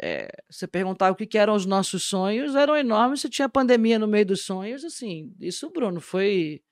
é, 0.00 0.28
você 0.48 0.66
perguntava 0.66 1.12
o 1.12 1.16
que, 1.16 1.26
que 1.26 1.36
eram 1.36 1.54
os 1.54 1.66
nossos 1.66 2.04
sonhos, 2.04 2.54
eram 2.54 2.74
enormes. 2.74 3.20
Se 3.20 3.28
tinha 3.28 3.48
pandemia 3.50 3.98
no 3.98 4.08
meio 4.08 4.24
dos 4.24 4.46
sonhos, 4.46 4.82
assim, 4.82 5.34
isso, 5.38 5.68
Bruno, 5.68 6.00
foi 6.00 6.62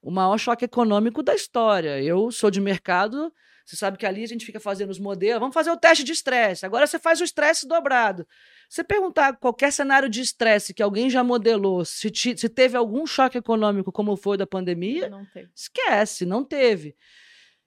o 0.00 0.10
maior 0.10 0.38
choque 0.38 0.64
econômico 0.64 1.22
da 1.22 1.34
história. 1.34 2.00
Eu 2.02 2.30
sou 2.30 2.50
de 2.50 2.60
mercado, 2.60 3.30
você 3.68 3.76
sabe 3.76 3.98
que 3.98 4.06
ali 4.06 4.24
a 4.24 4.26
gente 4.26 4.46
fica 4.46 4.58
fazendo 4.58 4.88
os 4.88 4.98
modelos, 4.98 5.40
vamos 5.40 5.52
fazer 5.52 5.70
o 5.70 5.76
teste 5.76 6.02
de 6.02 6.12
estresse. 6.12 6.64
Agora 6.64 6.86
você 6.86 6.98
faz 6.98 7.20
o 7.20 7.24
estresse 7.24 7.68
dobrado. 7.68 8.26
Você 8.66 8.82
perguntar 8.82 9.36
qualquer 9.36 9.70
cenário 9.70 10.08
de 10.08 10.22
estresse 10.22 10.72
que 10.72 10.82
alguém 10.82 11.10
já 11.10 11.22
modelou, 11.22 11.84
se, 11.84 12.10
ti- 12.10 12.36
se 12.38 12.48
teve 12.48 12.78
algum 12.78 13.06
choque 13.06 13.36
econômico 13.36 13.92
como 13.92 14.16
foi 14.16 14.36
o 14.36 14.38
da 14.38 14.46
pandemia, 14.46 15.10
Não 15.10 15.26
teve. 15.26 15.50
esquece, 15.54 16.24
não 16.24 16.42
teve. 16.42 16.96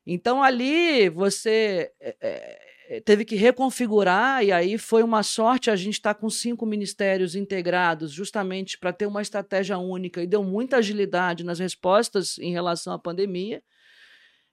Então 0.03 0.41
ali 0.41 1.07
você 1.09 1.91
é, 1.99 2.15
é, 2.19 3.01
teve 3.01 3.23
que 3.23 3.35
reconfigurar, 3.35 4.43
e 4.43 4.51
aí 4.51 4.79
foi 4.79 5.03
uma 5.03 5.21
sorte 5.21 5.69
a 5.69 5.75
gente 5.75 5.93
estar 5.93 6.15
com 6.15 6.31
cinco 6.31 6.65
ministérios 6.65 7.35
integrados, 7.35 8.11
justamente 8.11 8.77
para 8.79 8.91
ter 8.91 9.05
uma 9.05 9.21
estratégia 9.21 9.77
única, 9.77 10.23
e 10.23 10.25
deu 10.25 10.43
muita 10.43 10.77
agilidade 10.77 11.43
nas 11.43 11.59
respostas 11.59 12.39
em 12.39 12.51
relação 12.51 12.91
à 12.91 12.97
pandemia. 12.97 13.61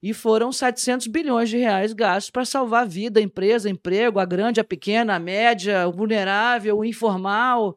E 0.02 0.14
foram 0.14 0.52
700 0.52 1.09
bilhões 1.09 1.49
de 1.49 1.57
reais 1.57 1.93
gastos 1.93 2.31
para 2.31 2.45
salvar 2.45 2.83
a 2.83 2.87
vida, 2.87 3.19
a 3.19 3.23
empresa, 3.23 3.69
emprego, 3.69 4.21
a 4.21 4.25
grande, 4.25 4.61
a 4.61 4.64
pequena, 4.64 5.17
a 5.17 5.19
média, 5.19 5.88
o 5.88 5.93
vulnerável, 5.93 6.78
o 6.78 6.85
informal. 6.85 7.76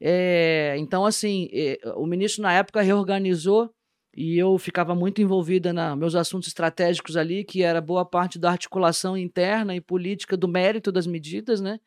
É, 0.00 0.74
então, 0.78 1.06
assim, 1.06 1.48
é, 1.52 1.78
o 1.94 2.04
ministro 2.04 2.42
na 2.42 2.52
época 2.52 2.82
reorganizou 2.82 3.72
e 4.14 4.36
eu 4.36 4.58
ficava 4.58 4.94
muito 4.94 5.22
envolvida 5.22 5.72
nos 5.72 5.96
meus 5.96 6.14
assuntos 6.14 6.48
estratégicos 6.48 7.16
ali, 7.16 7.44
que 7.44 7.62
era 7.62 7.80
boa 7.80 8.04
parte 8.04 8.38
da 8.38 8.50
articulação 8.50 9.16
interna 9.16 9.74
e 9.74 9.80
política 9.80 10.36
do 10.36 10.48
mérito 10.48 10.92
das 10.92 11.06
medidas, 11.06 11.60
né? 11.60 11.78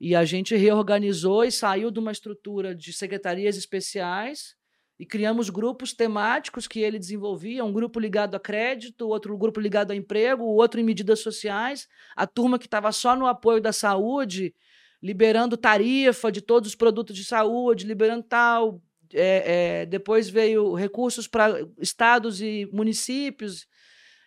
E 0.00 0.14
a 0.14 0.24
gente 0.24 0.54
reorganizou 0.54 1.44
e 1.44 1.50
saiu 1.50 1.90
de 1.90 1.98
uma 1.98 2.12
estrutura 2.12 2.74
de 2.74 2.92
secretarias 2.92 3.56
especiais 3.56 4.57
e 4.98 5.06
criamos 5.06 5.48
grupos 5.48 5.92
temáticos 5.92 6.66
que 6.66 6.80
ele 6.80 6.98
desenvolvia, 6.98 7.64
um 7.64 7.72
grupo 7.72 8.00
ligado 8.00 8.34
a 8.34 8.40
crédito, 8.40 9.08
outro 9.08 9.36
grupo 9.38 9.60
ligado 9.60 9.92
a 9.92 9.96
emprego, 9.96 10.42
outro 10.42 10.80
em 10.80 10.82
medidas 10.82 11.20
sociais, 11.20 11.88
a 12.16 12.26
turma 12.26 12.58
que 12.58 12.66
estava 12.66 12.90
só 12.90 13.14
no 13.14 13.26
apoio 13.26 13.60
da 13.60 13.72
saúde, 13.72 14.52
liberando 15.00 15.56
tarifa 15.56 16.32
de 16.32 16.40
todos 16.40 16.70
os 16.70 16.74
produtos 16.74 17.14
de 17.14 17.24
saúde, 17.24 17.86
liberando 17.86 18.24
tal. 18.24 18.82
É, 19.14 19.82
é, 19.82 19.86
depois 19.86 20.28
veio 20.28 20.74
recursos 20.74 21.28
para 21.28 21.66
estados 21.80 22.42
e 22.42 22.68
municípios. 22.72 23.66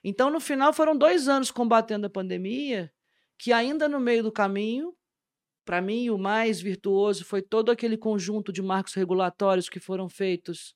Então, 0.03 0.29
no 0.31 0.39
final, 0.39 0.71
foram 0.71 0.97
dois 0.97 1.27
anos 1.27 1.51
combatendo 1.51 2.07
a 2.07 2.09
pandemia, 2.09 2.91
que 3.37 3.51
ainda 3.51 3.89
no 3.89 3.99
meio 3.99 4.23
do 4.23 4.31
caminho, 4.31 4.95
para 5.65 5.81
mim, 5.81 6.09
o 6.09 6.17
mais 6.17 6.59
virtuoso 6.59 7.23
foi 7.23 7.41
todo 7.41 7.71
aquele 7.71 7.97
conjunto 7.97 8.51
de 8.51 8.61
marcos 8.61 8.93
regulatórios 8.93 9.69
que 9.69 9.79
foram 9.79 10.09
feitos 10.09 10.75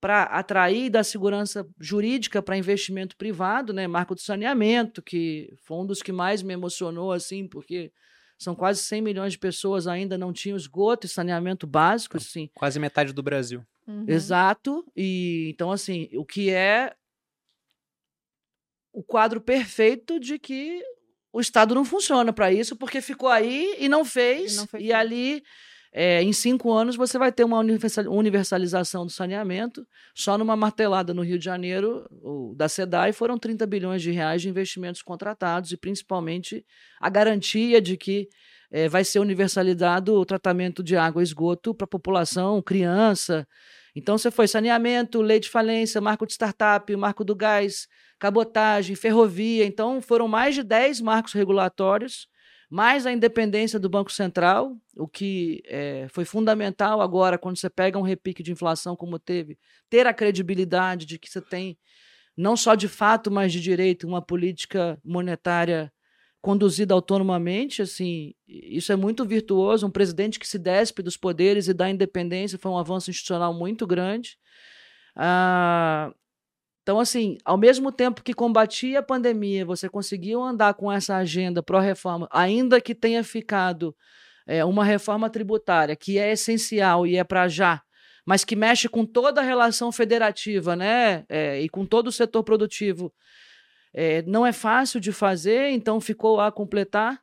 para 0.00 0.24
atrair 0.24 0.90
da 0.90 1.04
segurança 1.04 1.64
jurídica 1.78 2.42
para 2.42 2.56
investimento 2.56 3.16
privado, 3.16 3.72
né? 3.72 3.86
Marco 3.86 4.14
do 4.14 4.20
saneamento, 4.20 5.00
que 5.00 5.54
foi 5.62 5.78
um 5.78 5.86
dos 5.86 6.02
que 6.02 6.10
mais 6.10 6.42
me 6.42 6.52
emocionou, 6.52 7.12
assim, 7.12 7.46
porque 7.46 7.92
são 8.36 8.54
quase 8.54 8.82
100 8.82 9.00
milhões 9.00 9.32
de 9.34 9.38
pessoas 9.38 9.86
ainda 9.86 10.18
não 10.18 10.32
tinham 10.32 10.56
esgoto 10.56 11.06
e 11.06 11.08
saneamento 11.08 11.66
básico, 11.66 12.16
assim. 12.16 12.50
Quase 12.54 12.80
metade 12.80 13.12
do 13.12 13.22
Brasil. 13.22 13.64
Uhum. 13.86 14.04
Exato. 14.08 14.84
E 14.96 15.50
então, 15.54 15.70
assim, 15.70 16.08
o 16.14 16.24
que 16.24 16.50
é 16.50 16.92
o 18.92 19.02
quadro 19.02 19.40
perfeito 19.40 20.18
de 20.18 20.38
que 20.38 20.82
o 21.32 21.40
Estado 21.40 21.74
não 21.74 21.84
funciona 21.84 22.32
para 22.32 22.52
isso, 22.52 22.76
porque 22.76 23.00
ficou 23.00 23.28
aí 23.28 23.76
e 23.78 23.88
não 23.88 24.04
fez. 24.04 24.52
E 24.52 24.54
E, 24.54 24.56
não 24.58 24.66
feito. 24.66 24.92
ali, 24.94 25.42
é, 25.92 26.22
em 26.22 26.32
cinco 26.32 26.72
anos, 26.72 26.96
você 26.96 27.18
vai 27.18 27.30
ter 27.32 27.44
uma 27.44 27.58
universal- 27.58 28.06
universalização 28.08 29.04
do 29.06 29.12
saneamento. 29.12 29.86
Só 30.14 30.36
numa 30.38 30.56
martelada 30.56 31.12
no 31.14 31.22
Rio 31.22 31.38
de 31.38 31.44
Janeiro, 31.44 32.06
o, 32.22 32.54
da 32.56 32.68
SEDAI, 32.68 33.12
foram 33.12 33.38
30 33.38 33.66
bilhões 33.66 34.02
de 34.02 34.10
reais 34.10 34.42
de 34.42 34.48
investimentos 34.48 35.02
contratados 35.02 35.70
e, 35.72 35.76
principalmente, 35.76 36.64
a 37.00 37.08
garantia 37.10 37.80
de 37.80 37.96
que 37.96 38.28
é, 38.70 38.88
vai 38.88 39.04
ser 39.04 39.18
universalizado 39.18 40.14
o 40.14 40.24
tratamento 40.24 40.82
de 40.82 40.96
água 40.96 41.22
e 41.22 41.24
esgoto 41.24 41.74
para 41.74 41.84
a 41.84 41.88
população, 41.88 42.62
criança. 42.62 43.46
Então, 43.94 44.16
você 44.16 44.30
foi 44.30 44.48
saneamento, 44.48 45.20
lei 45.20 45.38
de 45.38 45.50
falência, 45.50 46.00
marco 46.00 46.26
de 46.26 46.32
startup, 46.32 46.94
marco 46.96 47.22
do 47.24 47.34
gás, 47.36 47.86
cabotagem, 48.22 48.94
ferrovia. 48.94 49.66
Então, 49.66 50.00
foram 50.00 50.28
mais 50.28 50.54
de 50.54 50.62
10 50.62 51.00
marcos 51.00 51.32
regulatórios, 51.32 52.28
mais 52.70 53.04
a 53.04 53.12
independência 53.12 53.80
do 53.80 53.88
Banco 53.88 54.12
Central, 54.12 54.76
o 54.96 55.08
que 55.08 55.60
eh, 55.66 56.06
foi 56.08 56.24
fundamental 56.24 57.00
agora, 57.00 57.36
quando 57.36 57.58
você 57.58 57.68
pega 57.68 57.98
um 57.98 58.02
repique 58.02 58.40
de 58.40 58.52
inflação 58.52 58.94
como 58.94 59.18
teve, 59.18 59.58
ter 59.90 60.06
a 60.06 60.14
credibilidade 60.14 61.04
de 61.04 61.18
que 61.18 61.28
você 61.28 61.40
tem, 61.40 61.76
não 62.36 62.56
só 62.56 62.76
de 62.76 62.86
fato, 62.86 63.28
mas 63.28 63.52
de 63.52 63.60
direito, 63.60 64.06
uma 64.06 64.22
política 64.22 64.96
monetária 65.04 65.92
conduzida 66.40 66.94
autonomamente, 66.94 67.82
assim, 67.82 68.34
isso 68.46 68.92
é 68.92 68.96
muito 68.96 69.24
virtuoso. 69.24 69.86
Um 69.86 69.90
presidente 69.90 70.38
que 70.38 70.46
se 70.46 70.58
despe 70.60 71.02
dos 71.02 71.16
poderes 71.16 71.66
e 71.66 71.74
dá 71.74 71.90
independência 71.90 72.58
foi 72.58 72.70
um 72.70 72.78
avanço 72.78 73.10
institucional 73.10 73.52
muito 73.52 73.84
grande. 73.84 74.38
Ah, 75.16 76.12
então, 76.82 76.98
assim, 76.98 77.38
ao 77.44 77.56
mesmo 77.56 77.92
tempo 77.92 78.22
que 78.22 78.34
combatia 78.34 78.98
a 78.98 79.02
pandemia, 79.02 79.64
você 79.64 79.88
conseguiu 79.88 80.42
andar 80.42 80.74
com 80.74 80.90
essa 80.90 81.16
agenda 81.16 81.62
pró-reforma, 81.62 82.28
ainda 82.30 82.80
que 82.80 82.92
tenha 82.92 83.22
ficado 83.22 83.94
é, 84.46 84.64
uma 84.64 84.84
reforma 84.84 85.30
tributária, 85.30 85.94
que 85.94 86.18
é 86.18 86.32
essencial 86.32 87.06
e 87.06 87.16
é 87.16 87.22
para 87.22 87.46
já, 87.46 87.80
mas 88.26 88.44
que 88.44 88.56
mexe 88.56 88.88
com 88.88 89.06
toda 89.06 89.40
a 89.40 89.44
relação 89.44 89.92
federativa, 89.92 90.74
né? 90.74 91.24
É, 91.28 91.60
e 91.60 91.68
com 91.68 91.86
todo 91.86 92.08
o 92.08 92.12
setor 92.12 92.42
produtivo. 92.42 93.12
É, 93.94 94.22
não 94.22 94.44
é 94.44 94.52
fácil 94.52 94.98
de 94.98 95.12
fazer, 95.12 95.70
então 95.70 96.00
ficou 96.00 96.40
a 96.40 96.50
completar, 96.50 97.20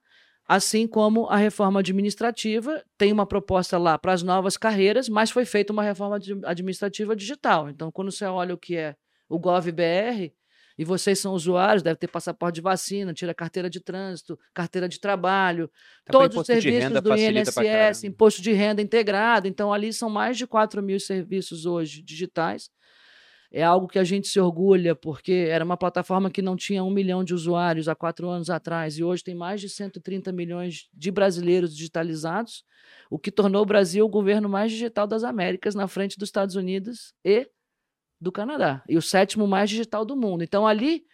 assim 0.48 0.88
como 0.88 1.28
a 1.28 1.36
reforma 1.36 1.82
administrativa. 1.82 2.82
Tem 2.98 3.12
uma 3.12 3.26
proposta 3.26 3.78
lá 3.78 3.98
para 3.98 4.13
as 4.13 4.24
novas 4.24 4.56
carreiras, 4.56 5.10
mas 5.10 5.32
foi 5.32 5.43
feita 5.43 5.74
uma 5.74 5.84
reforma 5.84 6.15
ad- 6.15 6.45
administrativa 6.45 7.13
digital. 7.13 7.69
Então, 7.69 7.91
quando 7.91 8.10
você 8.10 8.24
olha 8.24 8.54
o 8.54 8.58
que 8.58 8.78
é 8.78 8.95
o 9.30 9.39
GovBR, 9.39 10.34
e 10.80 10.86
vocês 10.86 11.20
são 11.20 11.34
usuários, 11.34 11.84
deve 11.84 11.98
ter 11.98 12.08
passaporte 12.08 12.56
de 12.56 12.62
vacina, 12.62 13.13
tira 13.13 13.34
carteira 13.34 13.70
de 13.70 13.82
trânsito, 13.82 14.39
carteira 14.54 14.88
de 14.88 14.98
trabalho, 14.98 15.70
Até 16.06 16.12
pro 16.12 16.20
todos 16.22 16.38
os 16.38 16.46
serviços 16.46 17.02
do 17.02 17.15
INSS, 17.18 18.06
imposto 18.06 18.42
de 18.42 18.54
renda 18.54 18.82
integrado. 18.82 19.46
Então, 19.46 19.74
ali 19.74 19.92
são 19.92 20.10
mais 20.10 20.38
de 20.38 20.48
4 20.48 20.82
mil 20.82 20.98
serviços 20.98 21.65
hoje 21.65 22.02
digitais. 22.02 22.70
É 23.52 23.62
algo 23.62 23.89
que 23.89 24.00
a 24.00 24.06
gente 24.06 24.30
se 24.30 24.39
orgulha, 24.39 24.96
porque 24.96 25.48
era 25.50 25.65
uma 25.65 25.76
plataforma 25.76 26.32
que 26.32 26.42
não 26.42 26.56
tinha 26.56 26.82
um 26.82 26.92
milhão 26.92 27.26
de 27.26 27.34
usuários 27.34 27.89
há 27.89 27.96
quatro 27.96 28.30
anos 28.30 28.50
atrás, 28.50 28.98
e 28.98 29.04
hoje 29.04 29.22
tem 29.22 29.36
mais 29.36 29.60
de 29.60 29.68
130 29.68 30.32
milhões 30.32 30.88
de 30.94 31.12
brasileiros 31.12 31.76
digitalizados, 31.76 32.63
o 33.10 33.20
que 33.20 33.32
tornou 33.32 33.63
o 33.63 33.65
Brasil 33.65 34.06
o 34.06 34.10
governo 34.10 34.48
mais 34.48 34.72
digital 34.72 35.06
das 35.06 35.26
Américas, 35.26 35.76
na 35.76 35.89
frente 35.89 36.18
dos 36.18 36.30
Estados 36.30 36.56
Unidos 36.56 37.13
e 37.26 37.50
do 38.19 38.32
Canadá, 38.32 38.84
e 38.88 38.97
o 38.97 39.01
sétimo 39.01 39.47
mais 39.47 39.69
digital 39.69 40.03
do 40.03 40.15
mundo. 40.15 40.43
Então, 40.43 40.67
ali, 40.67 41.05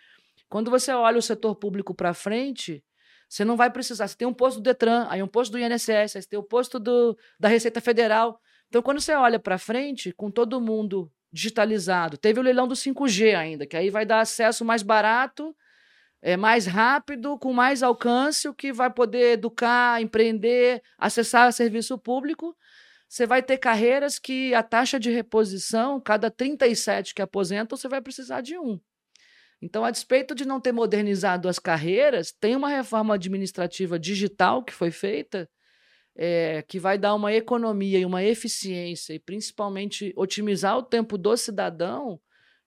quando 0.49 0.71
você 0.71 0.91
olha 0.91 1.17
o 1.17 1.21
setor 1.21 1.55
público 1.55 1.93
para 1.93 2.13
frente, 2.13 2.83
você 3.29 3.43
não 3.43 3.57
vai 3.57 3.69
precisar. 3.69 4.07
Você 4.07 4.17
tem 4.17 4.27
um 4.27 4.33
posto 4.33 4.57
do 4.57 4.63
Detran, 4.63 5.07
aí 5.09 5.21
um 5.21 5.27
posto 5.27 5.51
do 5.51 5.59
INSS, 5.59 6.15
aí 6.15 6.21
você 6.21 6.29
tem 6.29 6.39
o 6.39 6.43
posto 6.43 6.79
do, 6.79 7.17
da 7.39 7.47
Receita 7.47 7.81
Federal. 7.81 8.39
Então, 8.67 8.81
quando 8.81 8.99
você 8.99 9.13
olha 9.13 9.39
para 9.39 9.57
frente, 9.57 10.11
com 10.11 10.31
todo 10.31 10.61
mundo 10.61 11.11
digitalizado, 11.31 12.17
teve 12.17 12.39
o 12.39 12.43
leilão 12.43 12.67
do 12.67 12.75
5G 12.75 13.35
ainda, 13.35 13.67
que 13.67 13.75
aí 13.75 13.89
vai 13.89 14.05
dar 14.05 14.21
acesso 14.21 14.63
mais 14.63 14.81
barato, 14.81 15.55
é, 16.21 16.37
mais 16.37 16.65
rápido, 16.65 17.37
com 17.37 17.53
mais 17.53 17.83
alcance, 17.83 18.47
o 18.47 18.53
que 18.53 18.71
vai 18.71 18.89
poder 18.89 19.33
educar, 19.33 20.01
empreender, 20.01 20.81
acessar 20.97 21.51
serviço 21.53 21.97
público. 21.97 22.55
Você 23.07 23.25
vai 23.25 23.41
ter 23.41 23.57
carreiras 23.57 24.19
que 24.19 24.53
a 24.53 24.63
taxa 24.63 24.99
de 24.99 25.11
reposição, 25.11 25.99
cada 25.99 26.29
37 26.29 27.13
que 27.13 27.21
aposentam, 27.21 27.77
você 27.77 27.87
vai 27.87 28.01
precisar 28.01 28.41
de 28.41 28.57
um. 28.57 28.79
Então, 29.61 29.85
a 29.85 29.91
despeito 29.91 30.35
de 30.35 30.45
não 30.45 30.59
ter 30.59 30.71
modernizado 30.71 31.47
as 31.47 31.57
carreiras, 31.57 32.31
tem 32.31 32.55
uma 32.55 32.69
reforma 32.69 33.15
administrativa 33.15 33.97
digital 33.97 34.63
que 34.63 34.73
foi 34.73 34.91
feita, 34.91 35.49
é, 36.15 36.63
que 36.67 36.79
vai 36.79 36.97
dar 36.97 37.15
uma 37.15 37.33
economia 37.33 37.99
e 37.99 38.05
uma 38.05 38.23
eficiência, 38.23 39.13
e 39.13 39.19
principalmente 39.19 40.13
otimizar 40.15 40.77
o 40.77 40.83
tempo 40.83 41.17
do 41.17 41.35
cidadão, 41.35 42.19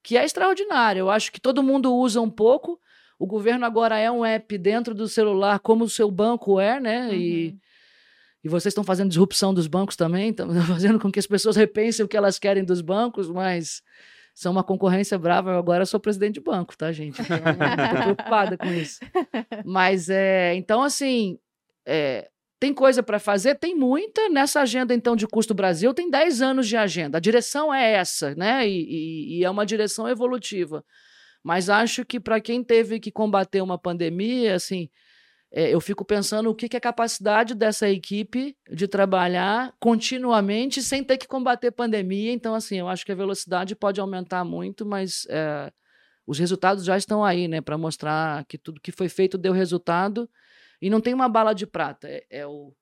que 0.02 0.16
é 0.16 0.24
extraordinária. 0.24 1.00
Eu 1.00 1.10
acho 1.10 1.30
que 1.30 1.40
todo 1.40 1.62
mundo 1.62 1.94
usa 1.94 2.20
um 2.20 2.30
pouco. 2.30 2.80
O 3.18 3.26
governo 3.26 3.66
agora 3.66 3.98
é 3.98 4.10
um 4.10 4.24
app 4.24 4.56
dentro 4.58 4.94
do 4.94 5.08
celular, 5.08 5.58
como 5.60 5.84
o 5.84 5.90
seu 5.90 6.10
banco 6.10 6.58
é, 6.60 6.80
né? 6.80 7.08
Uhum. 7.08 7.14
E 7.14 7.58
e 8.42 8.48
vocês 8.48 8.72
estão 8.72 8.84
fazendo 8.84 9.08
disrupção 9.08 9.52
dos 9.52 9.66
bancos 9.66 9.96
também, 9.96 10.30
estão 10.30 10.48
fazendo 10.66 10.98
com 10.98 11.10
que 11.10 11.18
as 11.18 11.26
pessoas 11.26 11.56
repensem 11.56 12.04
o 12.04 12.08
que 12.08 12.16
elas 12.16 12.38
querem 12.38 12.64
dos 12.64 12.80
bancos, 12.80 13.28
mas 13.28 13.82
são 14.34 14.52
uma 14.52 14.62
concorrência 14.62 15.18
brava. 15.18 15.50
Eu 15.50 15.58
agora 15.58 15.84
sou 15.84 15.98
presidente 15.98 16.34
de 16.34 16.40
banco, 16.40 16.76
tá, 16.76 16.92
gente? 16.92 17.16
Tô 17.16 18.02
preocupada 18.02 18.56
com 18.56 18.68
isso. 18.72 19.00
Mas, 19.64 20.08
é, 20.08 20.54
então, 20.54 20.82
assim, 20.82 21.38
é, 21.84 22.28
tem 22.60 22.72
coisa 22.72 23.02
para 23.02 23.18
fazer? 23.18 23.56
Tem 23.56 23.74
muita. 23.74 24.28
Nessa 24.28 24.60
agenda, 24.60 24.94
então, 24.94 25.16
de 25.16 25.26
custo 25.26 25.54
Brasil, 25.54 25.92
tem 25.92 26.08
10 26.08 26.40
anos 26.40 26.68
de 26.68 26.76
agenda. 26.76 27.18
A 27.18 27.20
direção 27.20 27.74
é 27.74 27.94
essa, 27.94 28.34
né? 28.36 28.68
E, 28.68 28.84
e, 28.84 29.38
e 29.38 29.44
é 29.44 29.50
uma 29.50 29.66
direção 29.66 30.08
evolutiva. 30.08 30.84
Mas 31.42 31.68
acho 31.68 32.04
que 32.04 32.20
para 32.20 32.40
quem 32.40 32.62
teve 32.62 33.00
que 33.00 33.10
combater 33.10 33.60
uma 33.60 33.78
pandemia, 33.78 34.54
assim, 34.54 34.88
é, 35.50 35.72
eu 35.72 35.80
fico 35.80 36.04
pensando 36.04 36.50
o 36.50 36.54
que, 36.54 36.68
que 36.68 36.76
é 36.76 36.78
a 36.78 36.80
capacidade 36.80 37.54
dessa 37.54 37.88
equipe 37.88 38.56
de 38.70 38.86
trabalhar 38.86 39.74
continuamente 39.80 40.82
sem 40.82 41.02
ter 41.02 41.16
que 41.16 41.26
combater 41.26 41.70
pandemia. 41.70 42.32
Então, 42.32 42.54
assim, 42.54 42.78
eu 42.78 42.88
acho 42.88 43.04
que 43.04 43.12
a 43.12 43.16
velocidade 43.16 43.74
pode 43.74 44.00
aumentar 44.00 44.44
muito, 44.44 44.84
mas 44.84 45.26
é, 45.30 45.72
os 46.26 46.38
resultados 46.38 46.84
já 46.84 46.96
estão 46.96 47.24
aí, 47.24 47.48
né, 47.48 47.62
para 47.62 47.78
mostrar 47.78 48.44
que 48.44 48.58
tudo 48.58 48.80
que 48.80 48.92
foi 48.92 49.08
feito 49.08 49.38
deu 49.38 49.52
resultado. 49.52 50.28
E 50.82 50.90
não 50.90 51.00
tem 51.00 51.14
uma 51.14 51.28
bala 51.28 51.54
de 51.54 51.66
prata, 51.66 52.08
é, 52.08 52.24
é 52.30 52.46
o, 52.46 52.74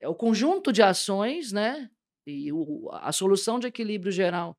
é 0.00 0.08
o 0.08 0.14
conjunto 0.14 0.72
de 0.72 0.82
ações, 0.82 1.52
né, 1.52 1.90
e 2.26 2.50
o, 2.52 2.88
a 2.92 3.12
solução 3.12 3.58
de 3.60 3.66
equilíbrio 3.66 4.10
geral 4.10 4.58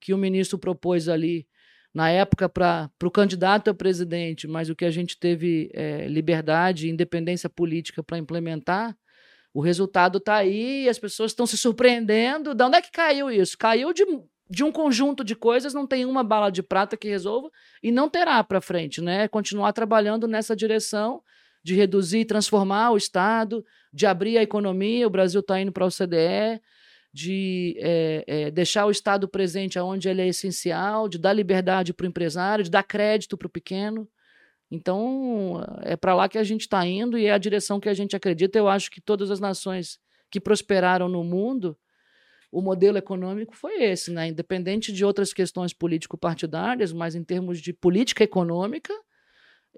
que 0.00 0.12
o 0.12 0.18
ministro 0.18 0.58
propôs 0.58 1.08
ali 1.08 1.48
na 1.98 2.10
época 2.10 2.48
para 2.48 2.88
o 3.02 3.10
candidato 3.10 3.70
a 3.70 3.74
presidente, 3.74 4.46
mas 4.46 4.70
o 4.70 4.76
que 4.76 4.84
a 4.84 4.90
gente 4.90 5.18
teve 5.18 5.68
é, 5.74 6.06
liberdade 6.06 6.86
e 6.86 6.90
independência 6.90 7.50
política 7.50 8.04
para 8.04 8.16
implementar, 8.16 8.96
o 9.52 9.60
resultado 9.60 10.18
está 10.18 10.36
aí 10.36 10.88
as 10.88 10.96
pessoas 10.96 11.32
estão 11.32 11.44
se 11.44 11.58
surpreendendo. 11.58 12.54
De 12.54 12.62
onde 12.62 12.76
é 12.76 12.80
que 12.80 12.92
caiu 12.92 13.32
isso? 13.32 13.58
Caiu 13.58 13.92
de, 13.92 14.06
de 14.48 14.62
um 14.62 14.70
conjunto 14.70 15.24
de 15.24 15.34
coisas, 15.34 15.74
não 15.74 15.88
tem 15.88 16.04
uma 16.04 16.22
bala 16.22 16.50
de 16.50 16.62
prata 16.62 16.96
que 16.96 17.08
resolva 17.08 17.50
e 17.82 17.90
não 17.90 18.08
terá 18.08 18.44
para 18.44 18.60
frente, 18.60 19.00
né? 19.00 19.26
Continuar 19.26 19.72
trabalhando 19.72 20.28
nessa 20.28 20.54
direção 20.54 21.20
de 21.64 21.74
reduzir 21.74 22.20
e 22.20 22.24
transformar 22.24 22.92
o 22.92 22.96
Estado, 22.96 23.64
de 23.92 24.06
abrir 24.06 24.38
a 24.38 24.42
economia. 24.44 25.04
O 25.04 25.10
Brasil 25.10 25.40
está 25.40 25.60
indo 25.60 25.72
para 25.72 25.82
o 25.82 25.88
OCDE 25.88 26.62
de 27.12 27.76
é, 27.78 28.24
é, 28.26 28.50
deixar 28.50 28.86
o 28.86 28.90
Estado 28.90 29.28
presente 29.28 29.78
onde 29.78 30.08
ele 30.08 30.22
é 30.22 30.28
essencial, 30.28 31.08
de 31.08 31.18
dar 31.18 31.32
liberdade 31.32 31.92
para 31.92 32.04
o 32.04 32.08
empresário, 32.08 32.64
de 32.64 32.70
dar 32.70 32.82
crédito 32.82 33.36
para 33.36 33.46
o 33.46 33.50
pequeno. 33.50 34.08
Então, 34.70 35.64
é 35.82 35.96
para 35.96 36.14
lá 36.14 36.28
que 36.28 36.36
a 36.36 36.44
gente 36.44 36.62
está 36.62 36.86
indo 36.86 37.16
e 37.16 37.26
é 37.26 37.32
a 37.32 37.38
direção 37.38 37.80
que 37.80 37.88
a 37.88 37.94
gente 37.94 38.14
acredita. 38.14 38.58
Eu 38.58 38.68
acho 38.68 38.90
que 38.90 39.00
todas 39.00 39.30
as 39.30 39.40
nações 39.40 39.98
que 40.30 40.38
prosperaram 40.40 41.08
no 41.08 41.24
mundo, 41.24 41.76
o 42.52 42.60
modelo 42.60 42.98
econômico 42.98 43.56
foi 43.56 43.82
esse, 43.82 44.10
né? 44.10 44.28
independente 44.28 44.92
de 44.92 45.04
outras 45.04 45.32
questões 45.32 45.72
político-partidárias, 45.72 46.92
mas 46.92 47.14
em 47.14 47.24
termos 47.24 47.60
de 47.60 47.72
política 47.72 48.24
econômica, 48.24 48.92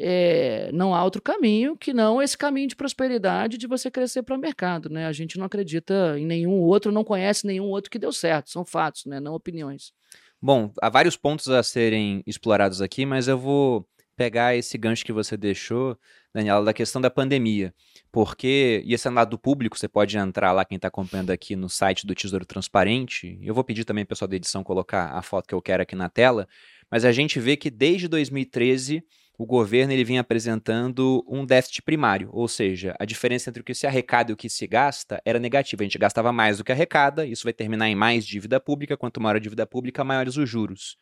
é, 0.02 0.70
não 0.72 0.94
há 0.94 1.04
outro 1.04 1.20
caminho 1.20 1.76
que 1.76 1.92
não 1.92 2.22
esse 2.22 2.36
caminho 2.36 2.68
de 2.68 2.74
prosperidade 2.74 3.58
de 3.58 3.66
você 3.66 3.90
crescer 3.90 4.22
para 4.22 4.34
o 4.34 4.38
mercado. 4.38 4.88
Né? 4.88 5.06
A 5.06 5.12
gente 5.12 5.38
não 5.38 5.44
acredita 5.44 6.18
em 6.18 6.24
nenhum 6.24 6.60
outro, 6.60 6.90
não 6.90 7.04
conhece 7.04 7.46
nenhum 7.46 7.66
outro 7.66 7.90
que 7.90 7.98
deu 7.98 8.12
certo. 8.12 8.50
São 8.50 8.64
fatos, 8.64 9.04
né? 9.04 9.20
não 9.20 9.34
opiniões. 9.34 9.92
Bom, 10.40 10.72
há 10.80 10.88
vários 10.88 11.16
pontos 11.16 11.48
a 11.50 11.62
serem 11.62 12.22
explorados 12.26 12.80
aqui, 12.80 13.04
mas 13.04 13.28
eu 13.28 13.36
vou 13.36 13.86
pegar 14.16 14.56
esse 14.56 14.76
gancho 14.78 15.04
que 15.04 15.12
você 15.12 15.36
deixou, 15.36 15.98
Daniela, 16.34 16.64
da 16.64 16.72
questão 16.72 17.00
da 17.00 17.10
pandemia. 17.10 17.74
Porque, 18.10 18.82
e 18.84 18.94
esse 18.94 19.06
é 19.06 19.10
lado 19.10 19.38
público, 19.38 19.78
você 19.78 19.88
pode 19.88 20.16
entrar 20.16 20.52
lá, 20.52 20.64
quem 20.64 20.76
está 20.76 20.88
acompanhando 20.88 21.30
aqui 21.30 21.54
no 21.54 21.68
site 21.68 22.06
do 22.06 22.14
Tesouro 22.14 22.46
Transparente. 22.46 23.38
Eu 23.42 23.54
vou 23.54 23.64
pedir 23.64 23.84
também, 23.84 24.04
pessoal 24.04 24.28
da 24.28 24.36
edição, 24.36 24.64
colocar 24.64 25.12
a 25.12 25.22
foto 25.22 25.46
que 25.46 25.54
eu 25.54 25.62
quero 25.62 25.82
aqui 25.82 25.94
na 25.94 26.08
tela. 26.08 26.48
Mas 26.90 27.04
a 27.04 27.12
gente 27.12 27.38
vê 27.38 27.56
que 27.56 27.70
desde 27.70 28.08
2013 28.08 29.04
o 29.40 29.46
governo 29.46 29.90
ele 29.94 30.04
vinha 30.04 30.20
apresentando 30.20 31.24
um 31.26 31.46
déficit 31.46 31.80
primário, 31.80 32.28
ou 32.30 32.46
seja, 32.46 32.94
a 33.00 33.06
diferença 33.06 33.48
entre 33.48 33.62
o 33.62 33.64
que 33.64 33.72
se 33.72 33.86
arrecada 33.86 34.30
e 34.30 34.34
o 34.34 34.36
que 34.36 34.50
se 34.50 34.66
gasta 34.66 35.18
era 35.24 35.38
negativa. 35.38 35.82
A 35.82 35.84
gente 35.84 35.96
gastava 35.96 36.30
mais 36.30 36.58
do 36.58 36.64
que 36.64 36.70
arrecada, 36.70 37.24
isso 37.24 37.44
vai 37.44 37.52
terminar 37.54 37.88
em 37.88 37.94
mais 37.94 38.26
dívida 38.26 38.60
pública, 38.60 38.98
quanto 38.98 39.18
maior 39.18 39.36
a 39.36 39.38
dívida 39.38 39.66
pública, 39.66 40.04
maiores 40.04 40.36
os 40.36 40.46
juros. 40.46 40.98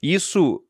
Isso 0.00 0.62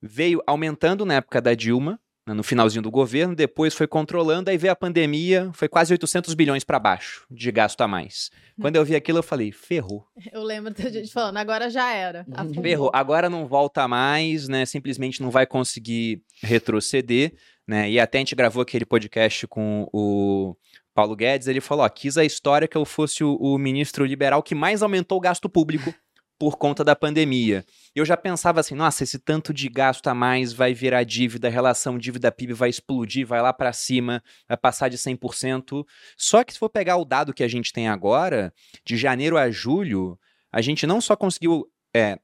veio 0.00 0.40
aumentando 0.46 1.04
na 1.04 1.14
época 1.14 1.42
da 1.42 1.52
Dilma, 1.52 1.98
no 2.34 2.42
finalzinho 2.42 2.82
do 2.82 2.90
governo, 2.90 3.36
depois 3.36 3.74
foi 3.74 3.86
controlando, 3.86 4.50
aí 4.50 4.58
veio 4.58 4.72
a 4.72 4.76
pandemia, 4.76 5.50
foi 5.52 5.68
quase 5.68 5.92
800 5.92 6.34
bilhões 6.34 6.64
para 6.64 6.78
baixo 6.78 7.24
de 7.30 7.52
gasto 7.52 7.80
a 7.82 7.88
mais. 7.88 8.30
Quando 8.60 8.76
eu 8.76 8.84
vi 8.84 8.96
aquilo, 8.96 9.18
eu 9.18 9.22
falei, 9.22 9.52
ferrou. 9.52 10.04
Eu 10.32 10.42
lembro 10.42 10.74
da 10.74 10.90
gente 10.90 11.12
falando, 11.12 11.36
agora 11.36 11.70
já 11.70 11.92
era. 11.92 12.26
Afundou. 12.32 12.62
Ferrou, 12.66 12.90
agora 12.92 13.30
não 13.30 13.46
volta 13.46 13.86
mais, 13.86 14.48
né? 14.48 14.66
Simplesmente 14.66 15.22
não 15.22 15.30
vai 15.30 15.46
conseguir 15.46 16.22
retroceder, 16.42 17.34
né? 17.66 17.88
E 17.88 18.00
até 18.00 18.18
a 18.18 18.20
gente 18.20 18.34
gravou 18.34 18.62
aquele 18.62 18.84
podcast 18.84 19.46
com 19.46 19.88
o 19.92 20.56
Paulo 20.92 21.14
Guedes, 21.14 21.46
ele 21.46 21.60
falou, 21.60 21.84
ó, 21.84 21.88
quis 21.88 22.16
a 22.16 22.24
história 22.24 22.66
que 22.66 22.76
eu 22.76 22.84
fosse 22.84 23.22
o, 23.22 23.36
o 23.36 23.58
ministro 23.58 24.04
liberal 24.04 24.42
que 24.42 24.54
mais 24.54 24.82
aumentou 24.82 25.18
o 25.18 25.20
gasto 25.20 25.48
público 25.48 25.94
por 26.38 26.56
conta 26.56 26.84
da 26.84 26.94
pandemia. 26.94 27.64
Eu 27.94 28.04
já 28.04 28.16
pensava 28.16 28.60
assim, 28.60 28.74
nossa, 28.74 29.04
esse 29.04 29.18
tanto 29.18 29.52
de 29.54 29.68
gasto 29.68 30.06
a 30.08 30.14
mais 30.14 30.52
vai 30.52 30.74
virar 30.74 31.04
dívida, 31.04 31.48
a 31.48 31.50
relação 31.50 31.98
dívida-PIB 31.98 32.52
vai 32.52 32.68
explodir, 32.68 33.26
vai 33.26 33.40
lá 33.40 33.52
para 33.52 33.72
cima, 33.72 34.22
vai 34.48 34.56
passar 34.56 34.88
de 34.88 34.98
100%. 34.98 35.84
Só 36.16 36.44
que 36.44 36.52
se 36.52 36.58
for 36.58 36.68
pegar 36.68 36.96
o 36.96 37.04
dado 37.04 37.32
que 37.32 37.42
a 37.42 37.48
gente 37.48 37.72
tem 37.72 37.88
agora, 37.88 38.52
de 38.84 38.96
janeiro 38.96 39.38
a 39.38 39.50
julho, 39.50 40.18
a 40.52 40.60
gente 40.60 40.86
não 40.86 41.00
só 41.00 41.16
conseguiu 41.16 41.70
é, 41.94 42.18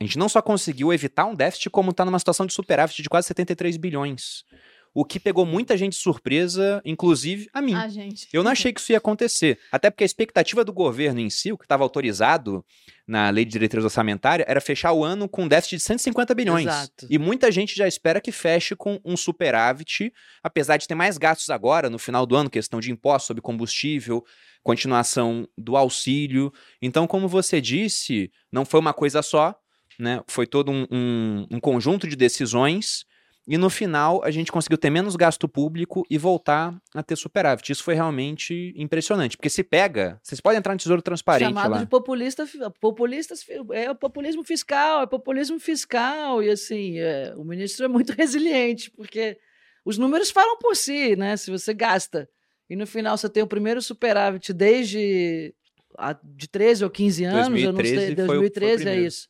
a 0.00 0.04
gente 0.04 0.18
não 0.18 0.28
só 0.28 0.42
conseguiu 0.42 0.92
evitar 0.92 1.26
um 1.26 1.34
déficit, 1.34 1.70
como 1.70 1.92
está 1.92 2.04
numa 2.04 2.18
situação 2.18 2.44
de 2.44 2.52
superávit 2.52 3.02
de 3.02 3.08
quase 3.08 3.28
73 3.28 3.76
bilhões 3.76 4.44
o 4.94 5.04
que 5.04 5.18
pegou 5.18 5.46
muita 5.46 5.76
gente 5.76 5.92
de 5.92 5.98
surpresa, 5.98 6.82
inclusive 6.84 7.48
a 7.52 7.62
mim. 7.62 7.74
A 7.74 7.88
gente. 7.88 8.28
Eu 8.32 8.42
não 8.42 8.50
achei 8.50 8.72
que 8.72 8.80
isso 8.80 8.92
ia 8.92 8.98
acontecer. 8.98 9.58
Até 9.70 9.90
porque 9.90 10.04
a 10.04 10.06
expectativa 10.06 10.64
do 10.64 10.72
governo 10.72 11.20
em 11.20 11.30
si, 11.30 11.50
o 11.50 11.56
que 11.56 11.64
estava 11.64 11.82
autorizado 11.82 12.64
na 13.06 13.30
lei 13.30 13.44
de 13.44 13.52
diretriz 13.52 13.82
orçamentária, 13.84 14.44
era 14.46 14.60
fechar 14.60 14.92
o 14.92 15.02
ano 15.02 15.28
com 15.28 15.44
um 15.44 15.48
déficit 15.48 15.76
de 15.76 15.82
150 15.82 16.34
bilhões. 16.34 16.66
Exato. 16.66 17.06
E 17.08 17.18
muita 17.18 17.50
gente 17.50 17.74
já 17.74 17.88
espera 17.88 18.20
que 18.20 18.30
feche 18.30 18.76
com 18.76 19.00
um 19.04 19.16
superávit, 19.16 20.12
apesar 20.42 20.76
de 20.76 20.86
ter 20.86 20.94
mais 20.94 21.16
gastos 21.16 21.48
agora, 21.48 21.88
no 21.88 21.98
final 21.98 22.26
do 22.26 22.36
ano, 22.36 22.50
questão 22.50 22.78
de 22.78 22.92
impostos 22.92 23.26
sobre 23.26 23.40
combustível, 23.40 24.22
continuação 24.62 25.48
do 25.56 25.76
auxílio. 25.76 26.52
Então, 26.80 27.06
como 27.06 27.26
você 27.28 27.60
disse, 27.60 28.30
não 28.52 28.64
foi 28.64 28.78
uma 28.78 28.92
coisa 28.92 29.22
só, 29.22 29.54
né? 29.98 30.22
Foi 30.26 30.46
todo 30.46 30.70
um, 30.70 30.86
um, 30.90 31.46
um 31.50 31.60
conjunto 31.60 32.06
de 32.06 32.14
decisões 32.14 33.04
e 33.46 33.58
no 33.58 33.68
final, 33.68 34.22
a 34.22 34.30
gente 34.30 34.52
conseguiu 34.52 34.78
ter 34.78 34.88
menos 34.88 35.16
gasto 35.16 35.48
público 35.48 36.04
e 36.08 36.16
voltar 36.16 36.80
a 36.94 37.02
ter 37.02 37.16
superávit. 37.16 37.72
Isso 37.72 37.82
foi 37.82 37.94
realmente 37.94 38.72
impressionante. 38.76 39.36
Porque 39.36 39.50
se 39.50 39.64
pega, 39.64 40.20
vocês 40.22 40.40
podem 40.40 40.58
entrar 40.58 40.72
no 40.72 40.78
Tesouro 40.78 41.02
Transparente 41.02 41.48
Chamado 41.48 41.72
lá. 41.72 41.78
de 41.78 41.86
populista, 41.86 42.46
populistas, 42.80 43.44
é 43.72 43.90
o 43.90 43.96
populismo 43.96 44.44
fiscal, 44.44 45.02
é 45.02 45.06
populismo 45.06 45.58
fiscal. 45.58 46.40
E 46.40 46.50
assim, 46.50 46.98
é, 47.00 47.34
o 47.36 47.42
ministro 47.42 47.84
é 47.84 47.88
muito 47.88 48.12
resiliente, 48.16 48.92
porque 48.92 49.36
os 49.84 49.98
números 49.98 50.30
falam 50.30 50.56
por 50.58 50.76
si, 50.76 51.16
né? 51.16 51.36
Se 51.36 51.50
você 51.50 51.74
gasta 51.74 52.28
e 52.70 52.76
no 52.76 52.86
final 52.86 53.18
você 53.18 53.28
tem 53.28 53.42
o 53.42 53.48
primeiro 53.48 53.82
superávit 53.82 54.52
desde 54.52 55.52
a, 55.98 56.16
de 56.22 56.48
13 56.48 56.84
ou 56.84 56.90
15 56.90 57.24
anos, 57.24 57.48
2013 57.48 57.64
eu 57.64 57.72
não 57.72 58.06
sei, 58.06 58.14
2013 58.14 58.72
foi, 58.72 58.82
foi 58.84 58.92
é 58.92 59.06
isso. 59.06 59.28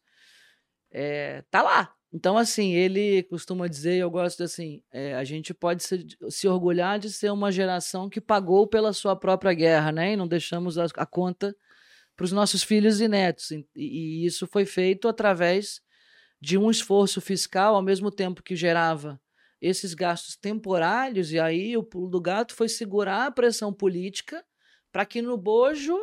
É, 0.92 1.42
tá 1.50 1.62
lá, 1.62 1.94
então, 2.12 2.36
assim, 2.36 2.72
ele 2.74 3.22
costuma 3.22 3.66
dizer, 3.66 3.96
eu 3.96 4.10
gosto 4.10 4.42
assim, 4.42 4.82
é, 4.92 5.14
a 5.14 5.24
gente 5.24 5.54
pode 5.54 5.82
se, 5.82 6.06
se, 6.28 6.46
orgulhar 6.46 6.98
de 6.98 7.10
ser 7.10 7.30
uma 7.32 7.50
geração 7.50 8.10
que 8.10 8.20
pagou 8.20 8.66
pela 8.66 8.92
sua 8.92 9.16
própria 9.16 9.54
guerra, 9.54 9.90
né? 9.90 10.12
E 10.12 10.16
não 10.16 10.28
deixamos 10.28 10.76
a, 10.76 10.84
a 10.96 11.06
conta 11.06 11.56
para 12.14 12.24
os 12.24 12.32
nossos 12.32 12.62
filhos 12.62 13.00
e 13.00 13.08
netos. 13.08 13.50
E, 13.50 13.66
e, 13.74 14.26
isso 14.26 14.46
foi 14.46 14.66
feito 14.66 15.08
através 15.08 15.80
de 16.38 16.58
um 16.58 16.70
esforço 16.70 17.20
fiscal, 17.20 17.74
ao 17.74 17.82
mesmo 17.82 18.10
tempo 18.10 18.42
que 18.42 18.54
gerava 18.54 19.18
esses 19.60 19.94
gastos 19.94 20.36
temporários, 20.36 21.32
e 21.32 21.38
aí 21.38 21.76
o 21.76 21.84
pulo 21.84 22.10
do 22.10 22.20
gato 22.20 22.52
foi 22.52 22.68
segurar 22.68 23.26
a 23.26 23.30
pressão 23.30 23.72
política 23.72 24.44
para 24.90 25.06
que 25.06 25.22
no 25.22 25.38
bojo 25.38 25.96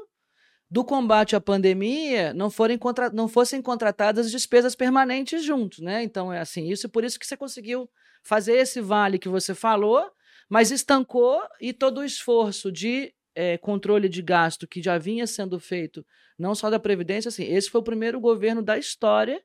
do 0.69 0.83
combate 0.83 1.35
à 1.35 1.41
pandemia 1.41 2.33
não, 2.33 2.49
forem 2.49 2.77
contra, 2.77 3.09
não 3.09 3.27
fossem 3.27 3.61
contratadas 3.61 4.29
despesas 4.29 4.75
permanentes 4.75 5.43
juntos, 5.43 5.79
né? 5.79 6.03
Então 6.03 6.31
é 6.31 6.39
assim, 6.39 6.69
isso 6.69 6.87
por 6.87 7.03
isso 7.03 7.19
que 7.19 7.25
você 7.25 7.35
conseguiu 7.35 7.89
fazer 8.23 8.53
esse 8.53 8.79
vale 8.79 9.17
que 9.17 9.29
você 9.29 9.55
falou, 9.55 10.11
mas 10.47 10.71
estancou 10.71 11.41
e 11.59 11.73
todo 11.73 11.99
o 11.99 12.03
esforço 12.03 12.71
de 12.71 13.13
é, 13.33 13.57
controle 13.57 14.07
de 14.07 14.21
gasto 14.21 14.67
que 14.67 14.81
já 14.81 14.97
vinha 14.97 15.25
sendo 15.25 15.59
feito, 15.59 16.05
não 16.37 16.53
só 16.53 16.69
da 16.69 16.79
Previdência, 16.79 17.29
assim, 17.29 17.45
esse 17.45 17.69
foi 17.69 17.81
o 17.81 17.83
primeiro 17.83 18.19
governo 18.19 18.61
da 18.61 18.77
história 18.77 19.41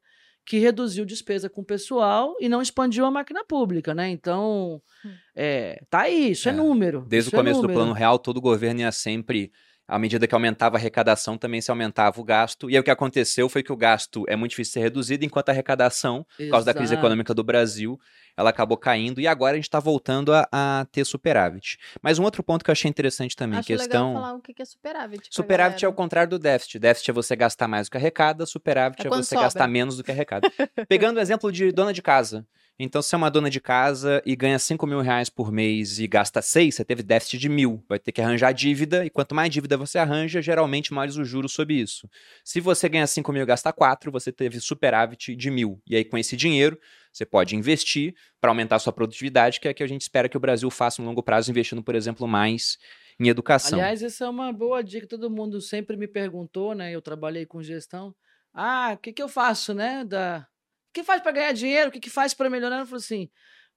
que 0.47 0.59
reduziu 0.59 1.07
despesa 1.07 1.49
com 1.49 1.63
o 1.63 1.65
pessoal 1.65 2.37
e 2.39 2.49
não 2.49 2.61
expandiu 2.61 3.07
a 3.07 3.11
máquina 3.11 3.43
pública, 3.45 3.95
né? 3.95 4.11
Então, 4.11 4.83
hum. 5.05 5.11
é, 5.35 5.83
tá 5.89 6.03
aí, 6.03 6.33
isso 6.33 6.49
é, 6.49 6.53
é 6.53 6.55
número. 6.55 7.05
Desde 7.09 7.31
o 7.31 7.35
é 7.35 7.39
começo 7.39 7.61
é 7.61 7.63
do 7.63 7.73
Plano 7.73 7.93
Real, 7.93 8.19
todo 8.19 8.41
governo 8.41 8.81
ia 8.81 8.93
sempre 8.93 9.51
à 9.87 9.99
medida 9.99 10.27
que 10.27 10.35
aumentava 10.35 10.77
a 10.77 10.79
arrecadação, 10.79 11.37
também 11.37 11.61
se 11.61 11.71
aumentava 11.71 12.21
o 12.21 12.25
gasto. 12.25 12.71
E 12.71 12.75
aí 12.75 12.81
o 12.81 12.85
que 12.85 12.91
aconteceu 12.91 13.49
foi 13.49 13.63
que 13.63 13.73
o 13.73 13.77
gasto 13.77 14.25
é 14.29 14.37
muito 14.37 14.51
difícil 14.51 14.71
de 14.71 14.75
ser 14.75 14.81
reduzido, 14.81 15.25
enquanto 15.25 15.51
a 15.51 15.53
arrecadação, 15.53 16.27
por 16.37 16.51
causa 16.51 16.67
da 16.67 16.75
crise 16.75 16.95
econômica 16.95 17.35
do 17.35 17.45
Brasil, 17.45 17.99
ela 18.37 18.51
acabou 18.51 18.77
caindo 18.77 19.21
e 19.21 19.27
agora 19.27 19.53
a 19.53 19.57
gente 19.57 19.65
está 19.65 19.81
voltando 19.81 20.33
a, 20.33 20.49
a, 20.51 20.87
ter 20.91 21.05
superávit. 21.05 21.79
Mas 22.03 22.19
um 22.19 22.25
outro 22.25 22.43
ponto 22.43 22.65
que 22.65 22.71
eu 22.71 22.73
achei 22.73 22.89
interessante 22.89 23.37
também, 23.37 23.59
Acho 23.59 23.67
questão. 23.67 24.09
Legal 24.09 24.23
falar 24.23 24.37
o 24.37 24.41
que 24.41 24.55
é 24.61 24.65
superávit. 24.65 25.29
Superávit 25.31 25.85
é 25.85 25.89
o 25.89 25.93
contrário 25.93 26.31
do 26.31 26.39
déficit. 26.39 26.79
Déficit 26.79 27.11
é 27.11 27.15
você 27.15 27.37
gastar 27.37 27.69
mais 27.69 27.89
do 27.89 27.93
que 27.93 27.97
arrecada, 27.97 28.47
superávit 28.47 29.05
é, 29.05 29.07
é 29.07 29.11
você 29.11 29.31
sobra. 29.31 29.45
gastar 29.45 29.69
menos 29.69 29.97
do 29.97 30.05
que 30.05 30.11
arrecada. 30.11 30.51
Pegando 30.89 31.19
o 31.19 31.21
exemplo 31.21 31.51
de 31.53 31.71
dona 31.73 31.93
de 31.93 32.03
casa. 32.03 32.47
Então, 32.77 33.01
se 33.01 33.15
é 33.15 33.19
uma 33.19 33.31
dona 33.31 33.49
de 33.49 33.61
casa 33.61 34.21
e 34.27 34.35
ganha 34.35 34.59
5 34.59 34.85
mil 34.85 35.01
reais 35.01 35.31
por 35.31 35.53
mês 35.53 36.01
e 36.01 36.09
gasta 36.09 36.43
6, 36.43 36.75
você 36.75 36.85
teve 36.85 37.05
déficit 37.05 37.39
de 37.39 37.49
mil. 37.49 37.85
Vai 37.89 38.01
ter 38.01 38.11
que 38.11 38.21
arranjar 38.21 38.53
dívida, 38.53 39.07
e 39.07 39.11
quanto 39.11 39.33
mais 39.33 39.49
dívida 39.49 39.77
você 39.77 39.97
arranja, 39.97 40.43
geralmente 40.43 40.93
mais 40.93 41.17
os 41.17 41.29
juros 41.29 41.53
sobre 41.53 41.75
isso. 41.75 42.11
Se 42.43 42.61
você 42.61 42.89
ganha 42.89 43.07
5 43.07 43.33
mil 43.33 43.43
e 43.43 43.47
gasta 43.47 43.73
4, 43.73 44.11
você 44.11 44.33
teve 44.33 44.59
superávit 44.59 45.37
de 45.37 45.51
mil. 45.53 45.81
E 45.87 45.95
aí, 45.95 46.05
com 46.05 46.19
esse 46.19 46.37
dinheiro, 46.37 46.77
você 47.15 47.25
pode 47.25 47.55
investir 47.55 48.15
para 48.41 48.51
aumentar 48.51 48.77
a 48.77 48.79
sua 48.81 48.93
produtividade, 48.93 49.61
que 49.61 49.69
é 49.69 49.71
o 49.71 49.75
que 49.75 49.83
a 49.83 49.87
gente 49.87 50.03
espera 50.03 50.29
que 50.29 50.37
o 50.37 50.41
Brasil 50.41 50.69
faça 50.71 51.01
no 51.01 51.07
longo 51.07 51.23
prazo, 51.23 51.51
investindo, 51.51 51.83
por 51.83 51.95
exemplo, 51.95 52.27
mais 52.27 52.77
em 53.21 53.29
educação. 53.29 53.79
Aliás, 53.79 54.03
essa 54.03 54.25
é 54.25 54.29
uma 54.29 54.53
boa 54.53 54.83
dica. 54.83 55.07
Todo 55.07 55.31
mundo 55.31 55.61
sempre 55.61 55.97
me 55.97 56.09
perguntou, 56.09 56.75
né? 56.75 56.93
Eu 56.93 57.01
trabalhei 57.01 57.47
com 57.47 57.63
gestão. 57.63 58.13
Ah, 58.53 58.93
o 58.95 58.99
que, 58.99 59.13
que 59.13 59.23
eu 59.23 59.29
faço, 59.29 59.73
né? 59.73 60.05
Da 60.05 60.47
que 60.93 61.03
faz 61.03 61.21
para 61.21 61.33
ganhar 61.33 61.53
dinheiro? 61.53 61.89
O 61.89 61.93
que, 61.93 62.01
que 62.01 62.11
faz 62.11 62.33
para 62.33 62.49
melhorar? 62.49 62.77
Ele 62.77 62.87
falou 62.87 62.99
assim: 62.99 63.29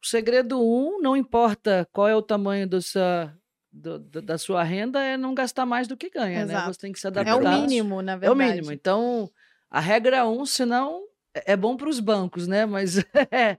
o 0.02 0.08
segredo 0.08 0.62
um, 0.62 1.02
não 1.02 1.18
importa 1.18 1.88
qual 1.92 2.08
é 2.08 2.16
o 2.16 2.22
tamanho 2.22 2.68
do 2.68 2.82
sua, 2.82 3.36
do, 3.72 4.00
da 4.00 4.38
sua 4.38 4.64
renda, 4.64 5.04
é 5.04 5.18
não 5.18 5.34
gastar 5.34 5.66
mais 5.66 5.88
do 5.88 5.98
que 5.98 6.10
ganha, 6.10 6.46
né? 6.46 6.64
Você 6.68 6.80
tem 6.80 6.92
que 6.92 7.00
se 7.00 7.08
adaptar. 7.08 7.32
É 7.32 7.36
o 7.36 7.62
mínimo, 7.62 8.02
na 8.02 8.16
verdade. 8.16 8.42
É 8.42 8.46
o 8.46 8.50
mínimo. 8.50 8.72
Então, 8.72 9.30
a 9.70 9.80
regra 9.80 10.28
um, 10.28 10.46
senão 10.46 11.04
é, 11.46 11.58
bom 11.58 11.78
para 11.78 11.90
os 11.90 12.00
bancos, 12.00 12.48
né? 12.48 12.66
Mas 12.66 12.98
é, 13.32 13.58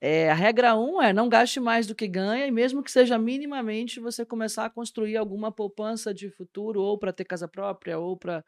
é, 0.00 0.30
a 0.30 0.34
regra 0.34 0.76
um 0.76 1.02
é 1.02 1.12
não 1.12 1.28
gaste 1.28 1.60
mais 1.60 1.86
do 1.86 1.94
que 1.94 2.08
ganha, 2.08 2.46
e 2.46 2.50
mesmo 2.50 2.82
que 2.82 2.90
seja 2.90 3.18
minimamente, 3.18 4.00
você 4.00 4.24
começar 4.24 4.66
a 4.66 4.70
construir 4.70 5.16
alguma 5.16 5.52
poupança 5.52 6.14
de 6.14 6.30
futuro, 6.30 6.80
ou 6.82 6.98
para 6.98 7.12
ter 7.12 7.24
casa 7.24 7.48
própria, 7.48 7.98
ou 7.98 8.16
para 8.16 8.44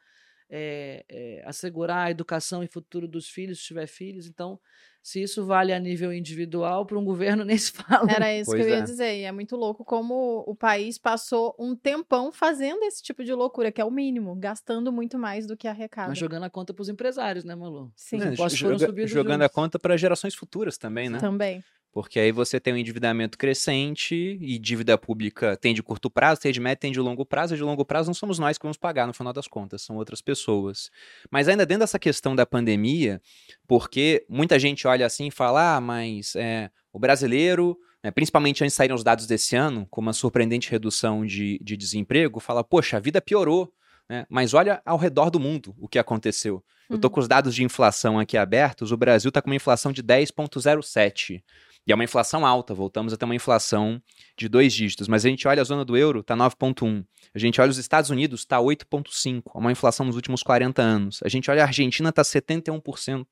é, 0.50 1.04
é, 1.08 1.42
assegurar 1.46 2.06
a 2.08 2.10
educação 2.10 2.62
e 2.64 2.68
futuro 2.68 3.08
dos 3.08 3.28
filhos, 3.28 3.60
se 3.60 3.66
tiver 3.66 3.86
filhos. 3.86 4.26
Então, 4.26 4.60
se 5.02 5.22
isso 5.22 5.44
vale 5.44 5.72
a 5.72 5.78
nível 5.78 6.12
individual, 6.12 6.84
para 6.84 6.98
um 6.98 7.04
governo 7.04 7.44
nem 7.44 7.56
se 7.56 7.72
fala. 7.72 8.10
Era 8.10 8.34
isso 8.34 8.50
pois 8.50 8.62
que 8.62 8.68
eu 8.68 8.70
ia 8.70 8.80
é. 8.80 8.82
dizer. 8.82 9.20
E 9.20 9.24
é 9.24 9.32
muito 9.32 9.56
louco 9.56 9.84
como 9.84 10.44
o 10.46 10.54
país 10.54 10.98
passou 10.98 11.54
um 11.58 11.74
tempão 11.74 12.30
fazendo 12.30 12.82
esse 12.84 13.02
tipo 13.02 13.24
de 13.24 13.32
loucura, 13.32 13.72
que 13.72 13.80
é 13.80 13.84
o 13.84 13.90
mínimo, 13.90 14.34
gastando 14.36 14.92
muito 14.92 15.18
mais 15.18 15.46
do 15.46 15.56
que 15.56 15.66
arrecada. 15.66 16.08
Mas 16.08 16.18
jogando 16.18 16.44
a 16.44 16.50
conta 16.50 16.74
para 16.74 16.82
os 16.82 16.88
empresários, 16.88 17.44
né, 17.44 17.54
Malu? 17.54 17.92
Sim. 17.96 18.20
É, 18.20 18.34
joga, 18.34 19.06
jogando 19.06 19.42
a 19.42 19.48
conta 19.48 19.78
para 19.78 19.96
gerações 19.96 20.34
futuras 20.34 20.76
também, 20.76 21.08
né? 21.08 21.18
Também. 21.18 21.62
Porque 21.92 22.20
aí 22.20 22.30
você 22.30 22.60
tem 22.60 22.72
um 22.72 22.76
endividamento 22.76 23.36
crescente 23.36 24.38
e 24.40 24.58
dívida 24.58 24.96
pública 24.96 25.56
tem 25.56 25.74
de 25.74 25.82
curto 25.82 26.08
prazo, 26.08 26.40
tem 26.40 26.52
de 26.52 26.60
médio, 26.60 26.80
tem 26.80 26.92
de 26.92 27.00
longo 27.00 27.26
prazo, 27.26 27.54
e 27.54 27.56
de 27.56 27.64
longo 27.64 27.84
prazo 27.84 28.08
não 28.08 28.14
somos 28.14 28.38
nós 28.38 28.56
que 28.56 28.62
vamos 28.62 28.76
pagar 28.76 29.06
no 29.06 29.12
final 29.12 29.32
das 29.32 29.48
contas, 29.48 29.82
são 29.82 29.96
outras 29.96 30.22
pessoas. 30.22 30.90
Mas 31.30 31.48
ainda 31.48 31.66
dentro 31.66 31.80
dessa 31.80 31.98
questão 31.98 32.36
da 32.36 32.46
pandemia, 32.46 33.20
porque 33.66 34.24
muita 34.28 34.58
gente 34.58 34.86
olha 34.86 35.04
assim 35.04 35.26
e 35.26 35.30
fala, 35.32 35.76
ah, 35.76 35.80
mas 35.80 36.36
é, 36.36 36.70
o 36.92 36.98
brasileiro, 36.98 37.76
né, 38.04 38.12
principalmente 38.12 38.62
antes 38.62 38.74
de 38.74 38.76
saírem 38.76 38.94
os 38.94 39.02
dados 39.02 39.26
desse 39.26 39.56
ano, 39.56 39.84
com 39.90 40.00
uma 40.00 40.12
surpreendente 40.12 40.70
redução 40.70 41.26
de, 41.26 41.58
de 41.60 41.76
desemprego, 41.76 42.38
fala, 42.38 42.62
poxa, 42.62 42.98
a 42.98 43.00
vida 43.00 43.20
piorou. 43.20 43.72
Né? 44.08 44.26
Mas 44.28 44.54
olha 44.54 44.80
ao 44.84 44.96
redor 44.96 45.30
do 45.30 45.40
mundo 45.40 45.74
o 45.78 45.88
que 45.88 45.98
aconteceu. 45.98 46.64
Eu 46.88 46.96
estou 46.96 47.08
uhum. 47.08 47.14
com 47.14 47.20
os 47.20 47.28
dados 47.28 47.54
de 47.54 47.62
inflação 47.62 48.18
aqui 48.18 48.36
abertos, 48.36 48.90
o 48.90 48.96
Brasil 48.96 49.28
está 49.28 49.40
com 49.40 49.48
uma 49.48 49.56
inflação 49.56 49.92
de 49.92 50.02
10,07%. 50.02 51.42
E 51.90 51.92
é 51.92 51.94
uma 51.96 52.04
inflação 52.04 52.46
alta, 52.46 52.72
voltamos 52.72 53.12
a 53.12 53.16
ter 53.16 53.24
uma 53.24 53.34
inflação 53.34 54.00
de 54.38 54.48
dois 54.48 54.72
dígitos. 54.72 55.08
Mas 55.08 55.24
a 55.24 55.28
gente 55.28 55.48
olha 55.48 55.60
a 55.60 55.64
zona 55.64 55.84
do 55.84 55.96
euro, 55.96 56.20
está 56.20 56.36
9,1. 56.36 57.04
A 57.34 57.38
gente 57.40 57.60
olha 57.60 57.68
os 57.68 57.78
Estados 57.78 58.10
Unidos, 58.10 58.42
está 58.42 58.58
8,5. 58.58 59.42
É 59.52 59.58
uma 59.58 59.72
inflação 59.72 60.06
nos 60.06 60.14
últimos 60.14 60.40
40 60.40 60.80
anos. 60.80 61.18
A 61.24 61.28
gente 61.28 61.50
olha 61.50 61.64
a 61.64 61.66
Argentina, 61.66 62.10
está 62.10 62.22
71%. 62.22 63.26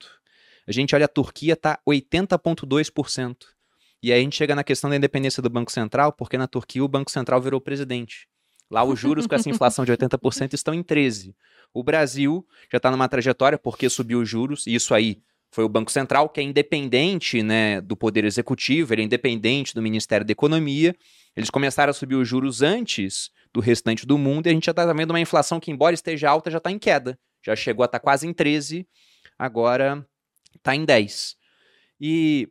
A 0.66 0.72
gente 0.72 0.92
olha 0.92 1.04
a 1.04 1.08
Turquia, 1.08 1.52
está 1.52 1.78
80,2%. 1.88 3.36
E 4.02 4.12
aí 4.12 4.18
a 4.18 4.22
gente 4.24 4.34
chega 4.34 4.56
na 4.56 4.64
questão 4.64 4.90
da 4.90 4.96
independência 4.96 5.40
do 5.40 5.48
Banco 5.48 5.70
Central, 5.70 6.12
porque 6.12 6.36
na 6.36 6.48
Turquia 6.48 6.82
o 6.82 6.88
Banco 6.88 7.12
Central 7.12 7.40
virou 7.40 7.60
presidente. 7.60 8.26
Lá 8.68 8.82
os 8.82 8.98
juros 8.98 9.28
com 9.28 9.36
essa 9.36 9.48
inflação 9.48 9.84
de 9.84 9.92
80% 9.92 10.54
estão 10.54 10.74
em 10.74 10.82
13. 10.82 11.32
O 11.72 11.84
Brasil 11.84 12.44
já 12.72 12.78
está 12.78 12.90
numa 12.90 13.08
trajetória 13.08 13.56
porque 13.56 13.88
subiu 13.88 14.18
os 14.18 14.28
juros, 14.28 14.66
e 14.66 14.74
isso 14.74 14.92
aí 14.94 15.22
foi 15.50 15.64
o 15.64 15.68
Banco 15.68 15.90
Central, 15.90 16.28
que 16.28 16.40
é 16.40 16.42
independente 16.42 17.42
né, 17.42 17.80
do 17.80 17.96
Poder 17.96 18.24
Executivo, 18.24 18.92
ele 18.92 19.02
é 19.02 19.04
independente 19.04 19.74
do 19.74 19.82
Ministério 19.82 20.26
da 20.26 20.32
Economia. 20.32 20.94
Eles 21.34 21.50
começaram 21.50 21.90
a 21.90 21.94
subir 21.94 22.16
os 22.16 22.28
juros 22.28 22.62
antes 22.62 23.30
do 23.52 23.60
restante 23.60 24.06
do 24.06 24.18
mundo 24.18 24.46
e 24.46 24.50
a 24.50 24.52
gente 24.52 24.66
já 24.66 24.72
está 24.72 24.92
vendo 24.92 25.10
uma 25.10 25.20
inflação 25.20 25.58
que, 25.58 25.70
embora 25.70 25.94
esteja 25.94 26.28
alta, 26.28 26.50
já 26.50 26.58
está 26.58 26.70
em 26.70 26.78
queda. 26.78 27.18
Já 27.42 27.56
chegou 27.56 27.82
a 27.82 27.86
estar 27.86 27.98
tá 27.98 28.02
quase 28.02 28.26
em 28.26 28.32
13, 28.32 28.86
agora 29.38 30.06
está 30.54 30.74
em 30.74 30.84
10. 30.84 31.36
E 32.00 32.48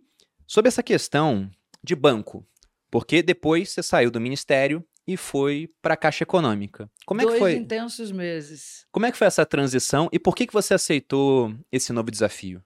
sobre 0.48 0.70
essa 0.70 0.82
questão 0.82 1.50
de 1.84 1.96
banco, 1.96 2.46
porque 2.90 3.22
depois 3.22 3.70
você 3.70 3.84
saiu 3.84 4.10
do 4.10 4.20
Ministério 4.20 4.84
e 5.06 5.16
foi 5.16 5.70
para 5.82 5.94
a 5.94 5.98
Caixa 5.98 6.24
Econômica. 6.24 6.90
Como 7.06 7.22
Dois 7.22 7.34
é 7.34 7.36
que 7.36 7.40
foi? 7.40 7.54
intensos 7.56 8.12
meses. 8.12 8.86
Como 8.92 9.06
é 9.06 9.12
que 9.12 9.18
foi 9.18 9.28
essa 9.28 9.46
transição 9.46 10.10
e 10.12 10.20
por 10.20 10.36
que, 10.36 10.48
que 10.48 10.54
você 10.54 10.74
aceitou 10.74 11.54
esse 11.72 11.94
novo 11.94 12.12
desafio? 12.12 12.62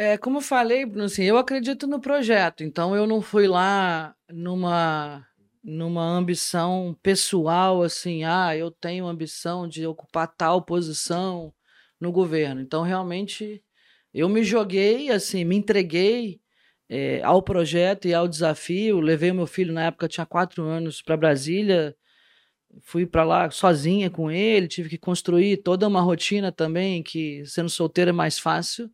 É, 0.00 0.16
como 0.16 0.38
eu 0.38 0.40
falei, 0.42 0.84
assim, 1.04 1.24
eu 1.24 1.36
acredito 1.36 1.84
no 1.84 2.00
projeto, 2.00 2.62
então 2.62 2.94
eu 2.94 3.04
não 3.04 3.20
fui 3.20 3.48
lá 3.48 4.14
numa 4.30 5.26
numa 5.60 6.04
ambição 6.04 6.96
pessoal, 7.02 7.82
assim, 7.82 8.22
ah, 8.22 8.56
eu 8.56 8.70
tenho 8.70 9.08
ambição 9.08 9.66
de 9.68 9.84
ocupar 9.88 10.28
tal 10.36 10.62
posição 10.62 11.52
no 12.00 12.12
governo. 12.12 12.60
Então, 12.60 12.82
realmente, 12.82 13.62
eu 14.14 14.28
me 14.28 14.44
joguei, 14.44 15.10
assim, 15.10 15.44
me 15.44 15.56
entreguei 15.56 16.40
é, 16.88 17.20
ao 17.24 17.42
projeto 17.42 18.06
e 18.06 18.14
ao 18.14 18.28
desafio. 18.28 19.00
Levei 19.00 19.32
o 19.32 19.34
meu 19.34 19.46
filho, 19.48 19.74
na 19.74 19.86
época, 19.86 20.08
tinha 20.08 20.24
quatro 20.26 20.62
anos, 20.64 21.02
para 21.02 21.16
Brasília. 21.16 21.94
Fui 22.82 23.04
para 23.06 23.24
lá 23.24 23.50
sozinha 23.50 24.10
com 24.10 24.30
ele, 24.30 24.68
tive 24.68 24.88
que 24.90 24.98
construir 24.98 25.58
toda 25.58 25.88
uma 25.88 26.00
rotina 26.00 26.52
também, 26.52 27.02
que 27.02 27.44
sendo 27.46 27.68
solteiro 27.68 28.10
é 28.10 28.12
mais 28.12 28.38
fácil 28.38 28.88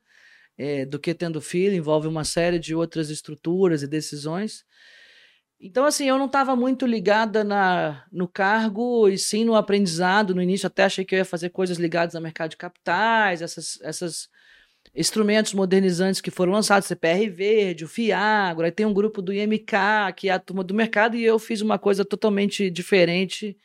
é, 0.57 0.85
do 0.85 0.99
que 0.99 1.15
tendo 1.15 1.41
filho, 1.41 1.75
envolve 1.75 2.07
uma 2.09 2.25
série 2.25 2.59
de 2.59 2.75
outras 2.75 3.11
estruturas 3.11 3.83
e 3.83 3.89
decisões. 3.89 4.65
Então, 5.61 5.87
assim, 5.87 6.07
eu 6.07 6.19
não 6.19 6.27
estava 6.27 6.55
muito 6.55 6.85
ligada 6.87 7.43
na, 7.43 8.05
no 8.13 8.29
cargo 8.29 9.09
e 9.09 9.17
sim 9.17 9.45
no 9.45 9.55
aprendizado. 9.55 10.35
No 10.35 10.43
início, 10.43 10.67
até 10.67 10.85
achei 10.85 11.05
que 11.05 11.15
eu 11.15 11.19
ia 11.19 11.25
fazer 11.25 11.51
coisas 11.51 11.79
ligadas 11.79 12.15
ao 12.15 12.23
mercado 12.23 12.51
de 12.51 12.57
capitais, 12.57 13.41
essas, 13.41 13.81
essas 13.83 14.29
instrumentos 14.95 15.55
modernizantes 15.55 16.21
que 16.21 16.31
foram 16.31 16.53
lançados, 16.53 16.89
CPR 16.89 17.29
Verde, 17.31 17.85
o 17.85 17.89
Fiagro, 17.89 18.65
aí 18.65 18.71
tem 18.71 18.85
um 18.85 18.93
grupo 18.93 19.23
do 19.23 19.33
IMK, 19.33 19.73
que 20.17 20.29
é 20.29 20.33
a 20.33 20.39
turma 20.39 20.63
do 20.63 20.75
mercado, 20.75 21.17
e 21.17 21.25
eu 21.25 21.39
fiz 21.39 21.61
uma 21.61 21.79
coisa 21.79 22.05
totalmente 22.05 22.71
diferente 22.71 23.57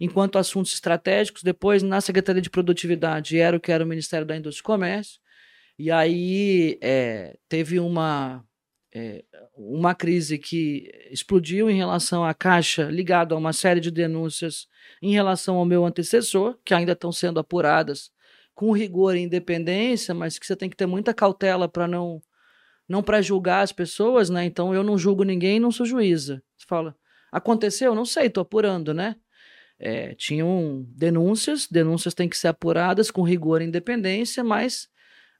enquanto 0.00 0.38
assuntos 0.38 0.72
estratégicos. 0.72 1.42
Depois, 1.42 1.82
na 1.82 2.00
Secretaria 2.00 2.42
de 2.42 2.50
Produtividade, 2.50 3.38
era 3.38 3.56
o 3.56 3.60
que 3.60 3.72
era 3.72 3.84
o 3.84 3.86
Ministério 3.86 4.26
da 4.26 4.36
Indústria 4.36 4.62
e 4.62 4.64
Comércio. 4.64 5.20
E 5.78 5.90
aí 5.90 6.78
é, 6.82 7.36
teve 7.48 7.78
uma, 7.78 8.44
é, 8.92 9.24
uma 9.54 9.94
crise 9.94 10.38
que 10.38 10.90
explodiu 11.10 11.70
em 11.70 11.76
relação 11.76 12.24
à 12.24 12.34
Caixa, 12.34 12.84
ligado 12.84 13.34
a 13.34 13.38
uma 13.38 13.52
série 13.52 13.80
de 13.80 13.90
denúncias 13.90 14.66
em 15.00 15.12
relação 15.12 15.56
ao 15.56 15.64
meu 15.64 15.84
antecessor, 15.84 16.58
que 16.64 16.74
ainda 16.74 16.92
estão 16.92 17.12
sendo 17.12 17.38
apuradas 17.38 18.10
com 18.54 18.72
rigor 18.72 19.14
e 19.16 19.20
independência, 19.20 20.12
mas 20.12 20.38
que 20.38 20.46
você 20.46 20.56
tem 20.56 20.68
que 20.68 20.76
ter 20.76 20.86
muita 20.86 21.14
cautela 21.14 21.68
para 21.68 21.86
não 21.86 22.22
não 22.88 23.02
para 23.02 23.20
julgar 23.20 23.62
as 23.62 23.70
pessoas, 23.70 24.30
né? 24.30 24.46
Então 24.46 24.74
eu 24.74 24.82
não 24.82 24.96
julgo 24.96 25.22
ninguém, 25.22 25.60
não 25.60 25.70
sou 25.70 25.84
juíza. 25.84 26.42
Você 26.56 26.66
fala, 26.66 26.96
aconteceu? 27.30 27.94
Não 27.94 28.06
sei, 28.06 28.28
estou 28.28 28.40
apurando, 28.40 28.94
né? 28.94 29.16
é, 29.78 30.14
tinham 30.14 30.84
denúncias, 30.88 31.68
denúncias 31.70 32.14
têm 32.14 32.28
que 32.28 32.36
ser 32.36 32.48
apuradas 32.48 33.10
com 33.10 33.22
rigor 33.22 33.62
e 33.62 33.64
independência, 33.64 34.42
mas 34.42 34.88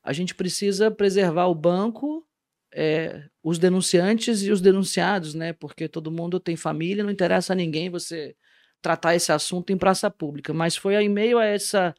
a 0.09 0.12
gente 0.14 0.35
precisa 0.35 0.90
preservar 0.90 1.49
o 1.49 1.55
banco, 1.55 2.27
é, 2.73 3.25
os 3.42 3.59
denunciantes 3.59 4.40
e 4.42 4.51
os 4.51 4.62
denunciados, 4.62 5.35
né? 5.35 5.53
Porque 5.53 5.87
todo 5.87 6.11
mundo 6.11 6.40
tem 6.40 6.57
família, 6.57 7.05
não 7.05 7.11
interessa 7.11 7.53
a 7.53 7.57
ninguém 7.57 7.90
você 7.90 8.35
tratar 8.81 9.14
esse 9.14 9.31
assunto 9.33 9.71
em 9.71 9.77
praça 9.77 10.11
pública. 10.11 10.55
Mas 10.55 10.77
foi 10.77 10.94
em 10.94 11.11
meio 11.11 11.38
a 11.38 11.44
essa. 11.44 11.94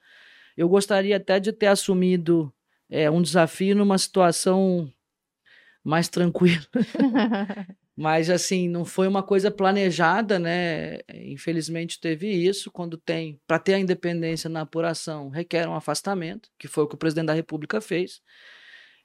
Eu 0.57 0.67
gostaria 0.67 1.17
até 1.17 1.39
de 1.39 1.53
ter 1.53 1.67
assumido 1.67 2.51
é, 2.89 3.11
um 3.11 3.21
desafio 3.21 3.75
numa 3.75 3.99
situação 3.99 4.91
mais 5.83 6.09
tranquila. 6.09 6.65
Mas, 8.01 8.29
assim, 8.29 8.69
não 8.69 8.85
foi 8.85 9.09
uma 9.09 9.21
coisa 9.21 9.51
planejada, 9.51 10.39
né? 10.39 10.99
Infelizmente 11.13 11.99
teve 11.99 12.29
isso. 12.29 12.71
Quando 12.71 12.97
tem, 12.97 13.41
para 13.45 13.59
ter 13.59 13.73
a 13.73 13.79
independência 13.79 14.49
na 14.49 14.61
apuração, 14.61 15.27
requer 15.27 15.67
um 15.67 15.75
afastamento, 15.75 16.49
que 16.57 16.65
foi 16.65 16.85
o 16.85 16.87
que 16.87 16.95
o 16.95 16.97
presidente 16.97 17.25
da 17.25 17.33
República 17.33 17.81
fez. 17.81 18.21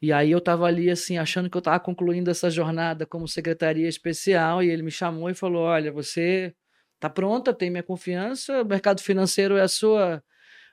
E 0.01 0.13
aí 0.13 0.31
eu 0.31 0.39
estava 0.39 0.67
ali, 0.67 0.89
assim, 0.91 1.19
achando 1.19 1.51
que 1.51 1.57
eu 1.57 1.61
estava 1.61 1.81
concluindo 1.81 2.31
essa 2.31 2.49
jornada 2.49 3.05
como 3.05 3.27
secretaria 3.27 3.89
especial, 3.89 4.63
e 4.63 4.71
ele 4.71 4.85
me 4.85 4.93
chamou 4.93 5.29
e 5.29 5.35
falou: 5.35 5.65
Olha, 5.65 5.91
você 5.93 6.55
está 6.95 7.11
pronta, 7.11 7.53
tem 7.53 7.71
minha 7.71 7.83
confiança, 7.83 8.63
o 8.63 8.65
mercado 8.65 9.01
financeiro 9.03 9.57
é 9.57 9.63
a 9.63 9.69
sua. 9.69 10.23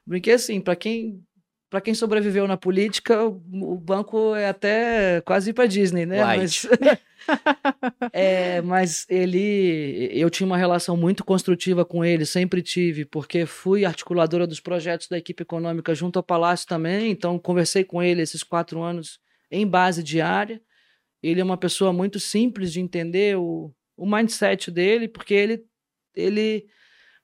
Brinquei 0.05 0.34
assim, 0.34 0.62
para 0.62 0.75
quem 0.75 1.23
para 1.71 1.79
quem 1.79 1.93
sobreviveu 1.93 2.45
na 2.49 2.57
política, 2.57 3.25
o, 3.25 3.77
banco 3.77 4.36
é 4.36 4.49
até 4.49 5.21
quase 5.21 5.51
ir 5.51 5.53
para 5.53 5.65
Disney, 5.65 6.05
né? 6.05 6.21
Mas, 6.21 6.67
é, 8.12 8.62
mas 8.62 9.05
ele, 9.07 10.10
eu 10.12 10.29
tinha 10.29 10.45
uma 10.45 10.57
relação 10.57 10.97
muito 10.97 11.23
construtiva 11.23 11.86
com 11.86 12.03
ele, 12.03 12.25
sempre 12.25 12.62
tive, 12.62 13.05
porque 13.05 13.45
fui 13.45 13.86
articuladora 13.86 14.45
dos 14.45 14.60
projetos 14.60 15.07
da 15.07 15.17
equipe 15.17 15.43
econômica 15.43 15.95
junto 15.95 16.19
ao 16.19 16.23
Palácio 16.23 16.67
também, 16.67 17.10
então 17.10 17.39
conversei 17.39 17.86
com 17.86 18.03
ele 18.03 18.21
esses 18.21 18.43
quatro 18.43 18.81
anos 18.81 19.17
em 19.49 19.65
base 19.65 20.03
diária. 20.03 20.62
Ele 21.23 21.39
é 21.39 21.43
uma 21.43 21.57
pessoa 21.57 21.93
muito 21.93 22.19
simples 22.19 22.73
de 22.73 22.81
entender 22.81 23.38
o, 23.38 23.73
o 23.95 24.05
mindset 24.05 24.69
dele, 24.69 25.07
porque 25.07 25.34
ele, 25.34 25.63
ele, 26.13 26.65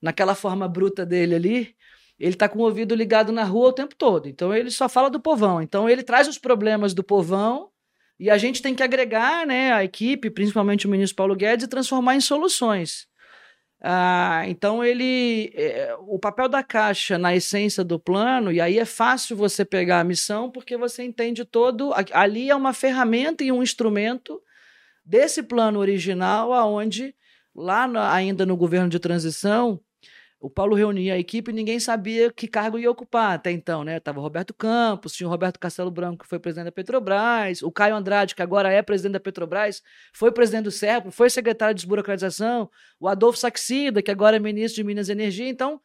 naquela 0.00 0.34
forma 0.34 0.66
bruta 0.66 1.04
dele 1.04 1.34
ali, 1.34 1.77
ele 2.18 2.34
está 2.34 2.48
com 2.48 2.58
o 2.58 2.62
ouvido 2.62 2.94
ligado 2.94 3.32
na 3.32 3.44
rua 3.44 3.68
o 3.68 3.72
tempo 3.72 3.94
todo. 3.94 4.28
Então 4.28 4.54
ele 4.54 4.70
só 4.70 4.88
fala 4.88 5.08
do 5.08 5.20
povão. 5.20 5.62
Então 5.62 5.88
ele 5.88 6.02
traz 6.02 6.26
os 6.26 6.38
problemas 6.38 6.92
do 6.92 7.04
povão 7.04 7.70
e 8.18 8.28
a 8.28 8.36
gente 8.36 8.60
tem 8.60 8.74
que 8.74 8.82
agregar 8.82 9.46
né, 9.46 9.72
a 9.72 9.84
equipe, 9.84 10.30
principalmente 10.30 10.86
o 10.86 10.90
ministro 10.90 11.16
Paulo 11.16 11.36
Guedes, 11.36 11.64
e 11.64 11.68
transformar 11.68 12.16
em 12.16 12.20
soluções. 12.20 13.06
Ah, 13.80 14.42
então 14.48 14.84
ele. 14.84 15.52
É, 15.54 15.96
o 16.00 16.18
papel 16.18 16.48
da 16.48 16.64
Caixa 16.64 17.16
na 17.16 17.36
essência 17.36 17.84
do 17.84 17.98
plano, 17.98 18.50
e 18.50 18.60
aí 18.60 18.76
é 18.76 18.84
fácil 18.84 19.36
você 19.36 19.64
pegar 19.64 20.00
a 20.00 20.04
missão, 20.04 20.50
porque 20.50 20.76
você 20.76 21.04
entende 21.04 21.44
todo. 21.44 21.92
Ali 22.12 22.50
é 22.50 22.56
uma 22.56 22.72
ferramenta 22.72 23.44
e 23.44 23.52
um 23.52 23.62
instrumento 23.62 24.42
desse 25.04 25.44
plano 25.44 25.78
original, 25.78 26.52
aonde 26.52 27.14
lá 27.54 27.88
ainda 28.12 28.44
no 28.44 28.56
governo 28.56 28.88
de 28.88 28.98
transição, 28.98 29.80
o 30.40 30.48
Paulo 30.48 30.76
reunia 30.76 31.14
a 31.14 31.18
equipe 31.18 31.50
e 31.50 31.54
ninguém 31.54 31.80
sabia 31.80 32.32
que 32.32 32.46
cargo 32.46 32.78
ia 32.78 32.90
ocupar 32.90 33.34
até 33.34 33.50
então, 33.50 33.82
né? 33.82 33.98
Tava 33.98 34.20
o 34.20 34.22
Roberto 34.22 34.54
Campos, 34.54 35.12
tinha 35.12 35.26
o 35.26 35.30
Roberto 35.30 35.58
Castelo 35.58 35.90
Branco, 35.90 36.22
que 36.22 36.28
foi 36.28 36.38
presidente 36.38 36.66
da 36.66 36.72
Petrobras, 36.72 37.60
o 37.60 37.72
Caio 37.72 37.96
Andrade, 37.96 38.36
que 38.36 38.42
agora 38.42 38.70
é 38.72 38.80
presidente 38.80 39.14
da 39.14 39.20
Petrobras, 39.20 39.82
foi 40.12 40.30
presidente 40.30 40.64
do 40.64 40.70
SERPRO, 40.70 41.10
foi 41.10 41.28
secretário 41.28 41.74
de 41.74 41.80
desburocratização, 41.80 42.70
o 43.00 43.08
Adolfo 43.08 43.38
Saxida, 43.38 44.00
que 44.00 44.12
agora 44.12 44.36
é 44.36 44.38
ministro 44.38 44.76
de 44.76 44.84
Minas 44.84 45.08
e 45.08 45.12
Energia. 45.12 45.48
Então, 45.48 45.80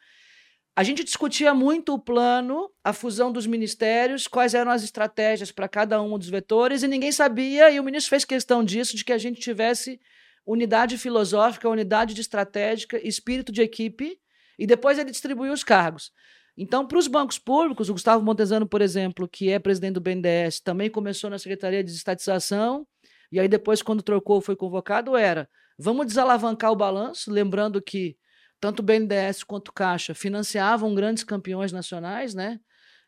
a 0.76 0.84
gente 0.84 1.02
discutia 1.02 1.52
muito 1.52 1.92
o 1.92 1.98
plano, 1.98 2.70
a 2.82 2.92
fusão 2.92 3.32
dos 3.32 3.46
ministérios, 3.48 4.28
quais 4.28 4.54
eram 4.54 4.70
as 4.70 4.84
estratégias 4.84 5.50
para 5.50 5.68
cada 5.68 6.00
um 6.00 6.16
dos 6.16 6.28
vetores, 6.28 6.84
e 6.84 6.88
ninguém 6.88 7.10
sabia, 7.10 7.72
e 7.72 7.80
o 7.80 7.84
ministro 7.84 8.10
fez 8.10 8.24
questão 8.24 8.62
disso, 8.62 8.96
de 8.96 9.04
que 9.04 9.12
a 9.12 9.18
gente 9.18 9.40
tivesse 9.40 10.00
unidade 10.46 10.96
filosófica, 10.96 11.68
unidade 11.68 12.14
de 12.14 12.20
estratégica, 12.20 13.00
espírito 13.04 13.50
de 13.50 13.62
equipe, 13.62 14.16
e 14.58 14.66
depois 14.66 14.98
ele 14.98 15.10
distribuiu 15.10 15.52
os 15.52 15.64
cargos. 15.64 16.12
Então, 16.56 16.86
para 16.86 16.98
os 16.98 17.08
bancos 17.08 17.38
públicos, 17.38 17.88
o 17.88 17.92
Gustavo 17.92 18.24
Montezano, 18.24 18.66
por 18.66 18.80
exemplo, 18.80 19.28
que 19.28 19.50
é 19.50 19.58
presidente 19.58 19.94
do 19.94 20.00
BNDES, 20.00 20.60
também 20.60 20.88
começou 20.88 21.28
na 21.28 21.38
Secretaria 21.38 21.82
de 21.82 21.90
Estatização, 21.90 22.86
e 23.32 23.40
aí 23.40 23.48
depois, 23.48 23.82
quando 23.82 24.02
trocou, 24.02 24.40
foi 24.40 24.54
convocado, 24.54 25.16
era 25.16 25.48
vamos 25.76 26.06
desalavancar 26.06 26.70
o 26.70 26.76
balanço, 26.76 27.32
lembrando 27.32 27.82
que 27.82 28.16
tanto 28.60 28.80
o 28.80 28.82
BNDES 28.82 29.42
quanto 29.42 29.68
o 29.68 29.72
Caixa 29.72 30.14
financiavam 30.14 30.94
grandes 30.94 31.24
campeões 31.24 31.72
nacionais, 31.72 32.34
né? 32.34 32.60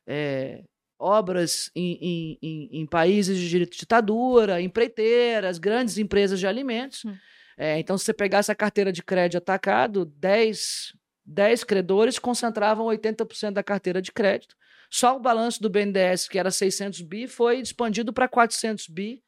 É, 0.06 0.64
obras 0.98 1.70
em, 1.74 2.38
em, 2.42 2.80
em, 2.80 2.86
países 2.86 3.38
de 3.38 3.66
ditadura, 3.66 4.60
empreiteiras, 4.60 5.58
grandes 5.58 5.98
empresas 5.98 6.40
de 6.40 6.46
alimentos. 6.46 7.04
Hum. 7.04 7.14
É, 7.56 7.78
então, 7.78 7.96
se 7.96 8.04
você 8.04 8.12
pegasse 8.12 8.50
a 8.50 8.54
carteira 8.54 8.92
de 8.92 9.02
crédito 9.02 9.38
atacado, 9.38 10.04
10 10.04 10.92
10 11.26 11.64
credores 11.64 12.18
concentravam 12.18 12.86
80% 12.86 13.52
da 13.52 13.62
carteira 13.62 14.00
de 14.00 14.12
crédito. 14.12 14.56
Só 14.88 15.16
o 15.16 15.20
balanço 15.20 15.60
do 15.60 15.68
BNDES, 15.68 16.28
que 16.28 16.38
era 16.38 16.50
600 16.50 17.00
bi, 17.02 17.26
foi 17.26 17.58
expandido 17.58 18.12
para 18.12 18.28
400 18.28 18.86
bi, 18.88 19.22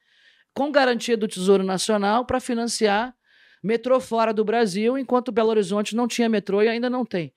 com 0.54 0.70
garantia 0.70 1.16
do 1.16 1.26
Tesouro 1.26 1.64
Nacional 1.64 2.24
para 2.24 2.38
financiar 2.38 3.14
metrô 3.62 3.98
fora 4.00 4.32
do 4.32 4.44
Brasil, 4.44 4.96
enquanto 4.96 5.32
Belo 5.32 5.50
Horizonte 5.50 5.96
não 5.96 6.06
tinha 6.06 6.28
metrô 6.28 6.62
e 6.62 6.68
ainda 6.68 6.88
não 6.88 7.04
tem. 7.04 7.34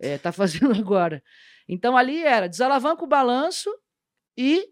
Está 0.00 0.08
é, 0.08 0.18
tá 0.18 0.32
fazendo 0.32 0.72
agora. 0.72 1.22
Então 1.68 1.96
ali 1.96 2.22
era 2.24 2.48
desalavanca 2.48 3.04
o 3.04 3.08
balanço 3.08 3.70
e 4.36 4.68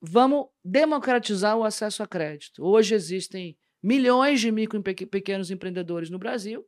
vamos 0.00 0.46
democratizar 0.64 1.56
o 1.58 1.64
acesso 1.64 2.02
a 2.02 2.06
crédito. 2.06 2.64
Hoje 2.64 2.94
existem 2.94 3.58
milhões 3.82 4.40
de 4.40 4.50
micro 4.50 4.82
e 4.86 5.06
pequenos 5.06 5.50
empreendedores 5.50 6.08
no 6.08 6.18
Brasil 6.18 6.66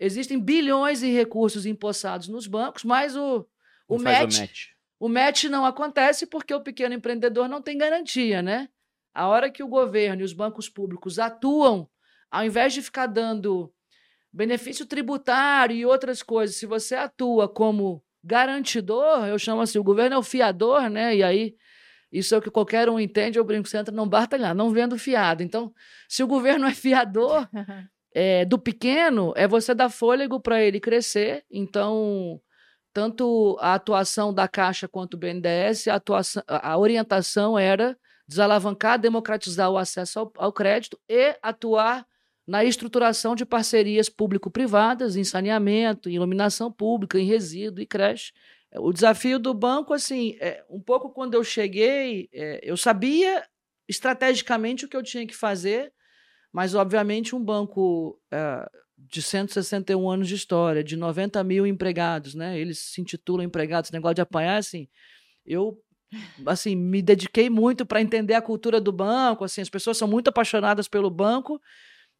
Existem 0.00 0.40
bilhões 0.40 1.02
em 1.02 1.12
recursos 1.12 1.66
empossados 1.66 2.26
nos 2.26 2.46
bancos, 2.46 2.84
mas 2.84 3.14
o, 3.14 3.46
o, 3.86 3.98
match, 3.98 4.38
o 4.38 4.40
match. 4.40 4.66
O 4.98 5.08
match 5.08 5.44
não 5.44 5.66
acontece 5.66 6.26
porque 6.26 6.54
o 6.54 6.62
pequeno 6.62 6.94
empreendedor 6.94 7.46
não 7.48 7.60
tem 7.60 7.76
garantia, 7.76 8.40
né? 8.40 8.70
A 9.12 9.28
hora 9.28 9.50
que 9.50 9.62
o 9.62 9.68
governo 9.68 10.22
e 10.22 10.24
os 10.24 10.32
bancos 10.32 10.70
públicos 10.70 11.18
atuam, 11.18 11.86
ao 12.30 12.44
invés 12.44 12.72
de 12.72 12.80
ficar 12.80 13.06
dando 13.06 13.70
benefício 14.32 14.86
tributário 14.86 15.76
e 15.76 15.84
outras 15.84 16.22
coisas, 16.22 16.56
se 16.56 16.64
você 16.64 16.94
atua 16.94 17.46
como 17.46 18.02
garantidor, 18.24 19.26
eu 19.26 19.38
chamo 19.38 19.60
assim, 19.60 19.78
o 19.78 19.84
governo 19.84 20.16
é 20.16 20.18
o 20.18 20.22
fiador, 20.22 20.88
né? 20.88 21.16
E 21.16 21.22
aí 21.22 21.56
isso 22.10 22.34
é 22.34 22.38
o 22.38 22.42
que 22.42 22.50
qualquer 22.50 22.88
um 22.88 22.98
entende, 22.98 23.38
eu 23.38 23.44
brinco, 23.44 23.68
você 23.68 23.78
entra 23.78 23.94
não 23.94 24.08
batalhar, 24.08 24.54
não 24.54 24.70
vendo 24.70 24.98
fiado. 24.98 25.42
Então, 25.42 25.72
se 26.08 26.22
o 26.22 26.26
governo 26.26 26.66
é 26.66 26.74
fiador, 26.74 27.48
é, 28.12 28.44
do 28.44 28.58
pequeno 28.58 29.32
é 29.36 29.46
você 29.46 29.74
dar 29.74 29.88
fôlego 29.88 30.40
para 30.40 30.62
ele 30.62 30.80
crescer. 30.80 31.44
Então, 31.50 32.40
tanto 32.92 33.56
a 33.60 33.74
atuação 33.74 34.34
da 34.34 34.48
Caixa 34.48 34.88
quanto 34.88 35.16
do 35.16 35.18
BNDES, 35.18 35.88
a, 35.88 35.94
atuação, 35.94 36.42
a 36.46 36.76
orientação 36.76 37.58
era 37.58 37.96
desalavancar, 38.26 38.98
democratizar 38.98 39.70
o 39.70 39.78
acesso 39.78 40.18
ao, 40.20 40.32
ao 40.36 40.52
crédito 40.52 40.98
e 41.08 41.36
atuar 41.42 42.06
na 42.46 42.64
estruturação 42.64 43.36
de 43.36 43.44
parcerias 43.44 44.08
público-privadas 44.08 45.14
em 45.14 45.22
saneamento, 45.22 46.08
em 46.08 46.14
iluminação 46.14 46.70
pública, 46.70 47.18
em 47.18 47.24
resíduo 47.24 47.82
e 47.82 47.86
creche. 47.86 48.32
O 48.76 48.92
desafio 48.92 49.38
do 49.38 49.52
banco, 49.52 49.92
assim, 49.92 50.36
é, 50.40 50.64
um 50.68 50.80
pouco 50.80 51.10
quando 51.10 51.34
eu 51.34 51.44
cheguei, 51.44 52.28
é, 52.32 52.60
eu 52.62 52.76
sabia 52.76 53.44
estrategicamente 53.88 54.84
o 54.84 54.88
que 54.88 54.96
eu 54.96 55.02
tinha 55.02 55.26
que 55.26 55.34
fazer, 55.34 55.92
mas, 56.52 56.74
obviamente, 56.74 57.34
um 57.34 57.42
banco 57.42 58.20
é, 58.30 58.68
de 58.98 59.22
161 59.22 60.10
anos 60.10 60.28
de 60.28 60.34
história, 60.34 60.84
de 60.84 60.96
90 60.96 61.42
mil 61.44 61.66
empregados, 61.66 62.34
né? 62.34 62.58
Eles 62.58 62.78
se 62.78 63.00
intitulam 63.00 63.44
empregados, 63.44 63.90
negócio 63.90 64.16
de 64.16 64.20
apanhar, 64.20 64.56
assim. 64.56 64.88
Eu 65.44 65.78
assim 66.46 66.74
me 66.74 67.00
dediquei 67.00 67.48
muito 67.48 67.86
para 67.86 68.00
entender 68.00 68.34
a 68.34 68.42
cultura 68.42 68.80
do 68.80 68.90
banco 68.90 69.44
assim 69.44 69.60
as 69.60 69.70
pessoas 69.70 69.96
são 69.96 70.08
muito 70.08 70.28
apaixonadas 70.28 70.88
pelo 70.88 71.08
banco 71.08 71.60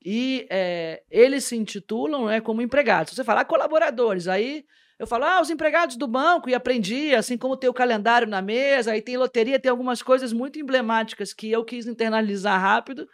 e 0.05 0.47
é, 0.49 1.03
eles 1.11 1.45
se 1.45 1.57
intitulam 1.57 2.27
né, 2.27 2.41
como 2.41 2.63
empregados 2.63 3.15
você 3.15 3.25
fala 3.25 3.41
ah, 3.41 3.45
colaboradores 3.45 4.29
aí 4.29 4.65
eu 4.99 5.07
falo 5.07 5.25
ah 5.25 5.41
os 5.41 5.51
empregados 5.51 5.97
do 5.97 6.07
banco 6.07 6.49
e 6.49 6.55
aprendi 6.55 7.15
assim 7.15 7.37
como 7.37 7.57
tem 7.57 7.69
o 7.69 7.75
calendário 7.75 8.29
na 8.29 8.41
mesa 8.41 8.93
aí 8.93 9.03
tem 9.03 9.17
loteria 9.17 9.59
tem 9.59 9.71
algumas 9.71 10.03
coisas 10.03 10.33
muito 10.33 10.59
emblemáticas 10.59 11.33
que 11.33 11.51
eu 11.51 11.65
quis 11.65 11.87
internalizar 11.87 12.61
rápido 12.61 13.09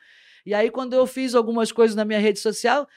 e 0.47 0.55
aí, 0.55 0.71
quando 0.71 0.93
eu 0.93 1.07
fiz 1.09 1.35
algumas 1.35 1.73
coisas 1.73 1.97
na 1.97 2.05
minha 2.05 2.21
rede 2.21 2.39
social, 2.39 2.89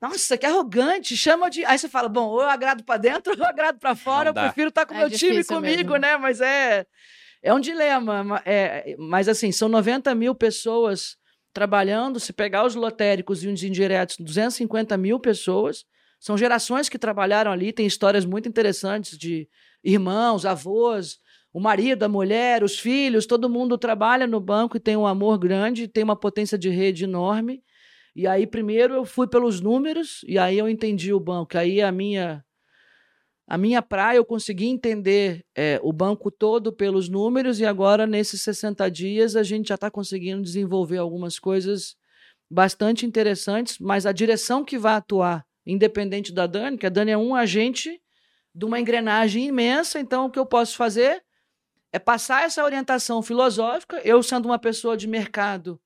nossa, 0.00 0.38
que 0.38 0.46
arrogante, 0.46 1.16
chama 1.16 1.50
de. 1.50 1.64
Aí 1.64 1.76
você 1.76 1.88
fala, 1.88 2.08
bom, 2.08 2.28
ou 2.28 2.40
eu 2.40 2.48
agrado 2.48 2.84
para 2.84 2.96
dentro 2.96 3.32
ou 3.34 3.38
eu 3.38 3.44
agrado 3.44 3.78
para 3.78 3.96
fora, 3.96 4.30
eu 4.30 4.34
prefiro 4.34 4.68
estar 4.68 4.82
tá 4.82 4.86
com 4.86 4.94
o 4.94 4.96
é 4.96 5.00
meu 5.00 5.10
time 5.10 5.44
comigo, 5.44 5.92
mesmo. 5.92 5.96
né? 5.98 6.16
Mas 6.16 6.40
é, 6.40 6.86
é 7.42 7.52
um 7.52 7.58
dilema. 7.58 8.40
É, 8.46 8.94
mas 8.98 9.28
assim, 9.28 9.50
são 9.50 9.68
90 9.68 10.14
mil 10.14 10.32
pessoas 10.34 11.16
trabalhando. 11.52 12.20
Se 12.20 12.32
pegar 12.32 12.64
os 12.64 12.76
lotéricos 12.76 13.42
e 13.42 13.48
os 13.48 13.62
indiretos, 13.64 14.16
250 14.18 14.96
mil 14.96 15.18
pessoas. 15.18 15.84
São 16.20 16.38
gerações 16.38 16.88
que 16.88 17.00
trabalharam 17.00 17.50
ali, 17.50 17.72
tem 17.72 17.84
histórias 17.84 18.24
muito 18.24 18.48
interessantes 18.48 19.18
de 19.18 19.48
irmãos, 19.82 20.46
avós, 20.46 21.18
o 21.52 21.60
marido, 21.60 22.04
a 22.04 22.08
mulher, 22.08 22.64
os 22.64 22.78
filhos, 22.78 23.26
todo 23.26 23.48
mundo 23.48 23.76
trabalha 23.76 24.26
no 24.26 24.40
banco 24.40 24.76
e 24.76 24.80
tem 24.80 24.96
um 24.96 25.06
amor 25.06 25.38
grande, 25.38 25.86
tem 25.86 26.02
uma 26.02 26.16
potência 26.16 26.56
de 26.56 26.70
rede 26.70 27.04
enorme. 27.04 27.62
E 28.16 28.26
aí, 28.26 28.46
primeiro, 28.46 28.94
eu 28.94 29.04
fui 29.04 29.26
pelos 29.26 29.60
números, 29.60 30.24
e 30.26 30.38
aí 30.38 30.56
eu 30.56 30.68
entendi 30.68 31.12
o 31.12 31.20
banco. 31.20 31.56
Aí 31.58 31.82
a 31.82 31.92
minha 31.92 32.44
a 33.46 33.58
minha 33.58 33.82
praia, 33.82 34.16
eu 34.16 34.24
consegui 34.24 34.66
entender 34.66 35.44
é, 35.54 35.78
o 35.82 35.92
banco 35.92 36.30
todo 36.30 36.72
pelos 36.72 37.08
números, 37.10 37.60
e 37.60 37.66
agora, 37.66 38.06
nesses 38.06 38.40
60 38.40 38.90
dias, 38.90 39.36
a 39.36 39.42
gente 39.42 39.68
já 39.68 39.74
está 39.74 39.90
conseguindo 39.90 40.40
desenvolver 40.40 40.96
algumas 40.96 41.38
coisas 41.38 41.96
bastante 42.50 43.04
interessantes, 43.04 43.78
mas 43.78 44.06
a 44.06 44.12
direção 44.12 44.64
que 44.64 44.78
vai 44.78 44.94
atuar, 44.94 45.44
independente 45.66 46.32
da 46.32 46.46
Dani, 46.46 46.78
que 46.78 46.86
a 46.86 46.88
Dani 46.88 47.10
é 47.10 47.18
um 47.18 47.34
agente 47.34 48.00
de 48.54 48.64
uma 48.64 48.80
engrenagem 48.80 49.46
imensa, 49.46 50.00
então 50.00 50.26
o 50.26 50.30
que 50.30 50.38
eu 50.38 50.46
posso 50.46 50.76
fazer 50.76 51.22
é 51.92 51.98
passar 51.98 52.44
essa 52.44 52.64
orientação 52.64 53.22
filosófica. 53.22 54.00
Eu, 54.04 54.22
sendo 54.22 54.46
uma 54.46 54.58
pessoa 54.58 54.96
de 54.96 55.06
mercado, 55.06 55.80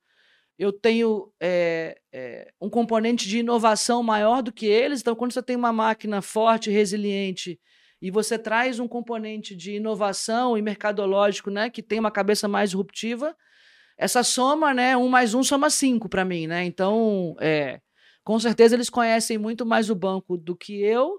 eu 0.59 0.73
tenho 0.73 1.33
é, 1.41 1.99
é, 2.13 2.53
um 2.61 2.71
componente 2.71 3.29
de 3.29 3.39
inovação 3.39 4.03
maior 4.03 4.43
do 4.43 4.53
que 4.53 4.67
eles. 4.67 5.01
Então, 5.01 5.17
quando 5.17 5.33
você 5.33 5.43
tem 5.43 5.57
uma 5.57 5.73
máquina 5.73 6.23
forte, 6.23 6.71
resiliente, 6.71 7.61
e 8.01 8.11
você 8.11 8.39
traz 8.39 8.79
um 8.79 8.87
componente 8.87 9.57
de 9.57 9.73
inovação 9.73 10.57
e 10.57 10.63
mercadológico, 10.63 11.51
né, 11.51 11.69
que 11.71 11.83
tem 11.83 11.99
uma 11.99 12.11
cabeça 12.11 12.47
mais 12.47 12.71
disruptiva, 12.71 13.35
essa 13.99 14.23
soma, 14.23 14.75
né, 14.75 14.97
um 14.97 15.09
mais 15.09 15.35
um 15.35 15.43
soma 15.43 15.71
cinco 15.71 16.09
para 16.09 16.25
mim, 16.25 16.47
né? 16.47 16.65
Então, 16.65 17.35
é, 17.41 17.81
com 18.23 18.39
certeza 18.39 18.75
eles 18.75 18.91
conhecem 18.91 19.39
muito 19.39 19.65
mais 19.65 19.89
o 19.89 19.95
banco 19.95 20.37
do 20.37 20.55
que 20.55 20.83
eu. 20.83 21.19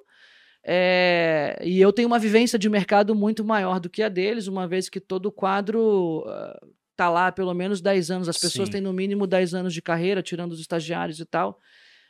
É, 0.70 1.58
e 1.64 1.80
eu 1.80 1.94
tenho 1.94 2.10
uma 2.10 2.20
vivência 2.20 2.60
de 2.60 2.68
mercado 2.68 3.16
muito 3.16 3.46
maior 3.46 3.80
do 3.80 3.90
que 3.90 4.04
a 4.04 4.10
deles, 4.10 4.48
uma 4.48 4.68
vez 4.68 4.90
que 4.90 5.00
todo 5.00 5.28
o 5.28 5.32
quadro 5.32 6.26
uh, 6.28 6.68
tá 6.94 7.10
lá 7.10 7.28
há 7.28 7.32
pelo 7.32 7.54
menos 7.54 7.80
10 7.80 8.12
anos. 8.12 8.28
As 8.28 8.38
pessoas 8.38 8.68
Sim. 8.68 8.74
têm 8.74 8.82
no 8.82 8.92
mínimo 8.92 9.26
10 9.26 9.54
anos 9.54 9.74
de 9.74 9.82
carreira, 9.82 10.22
tirando 10.22 10.52
os 10.52 10.60
estagiários 10.60 11.22
e 11.22 11.26
tal. 11.26 11.58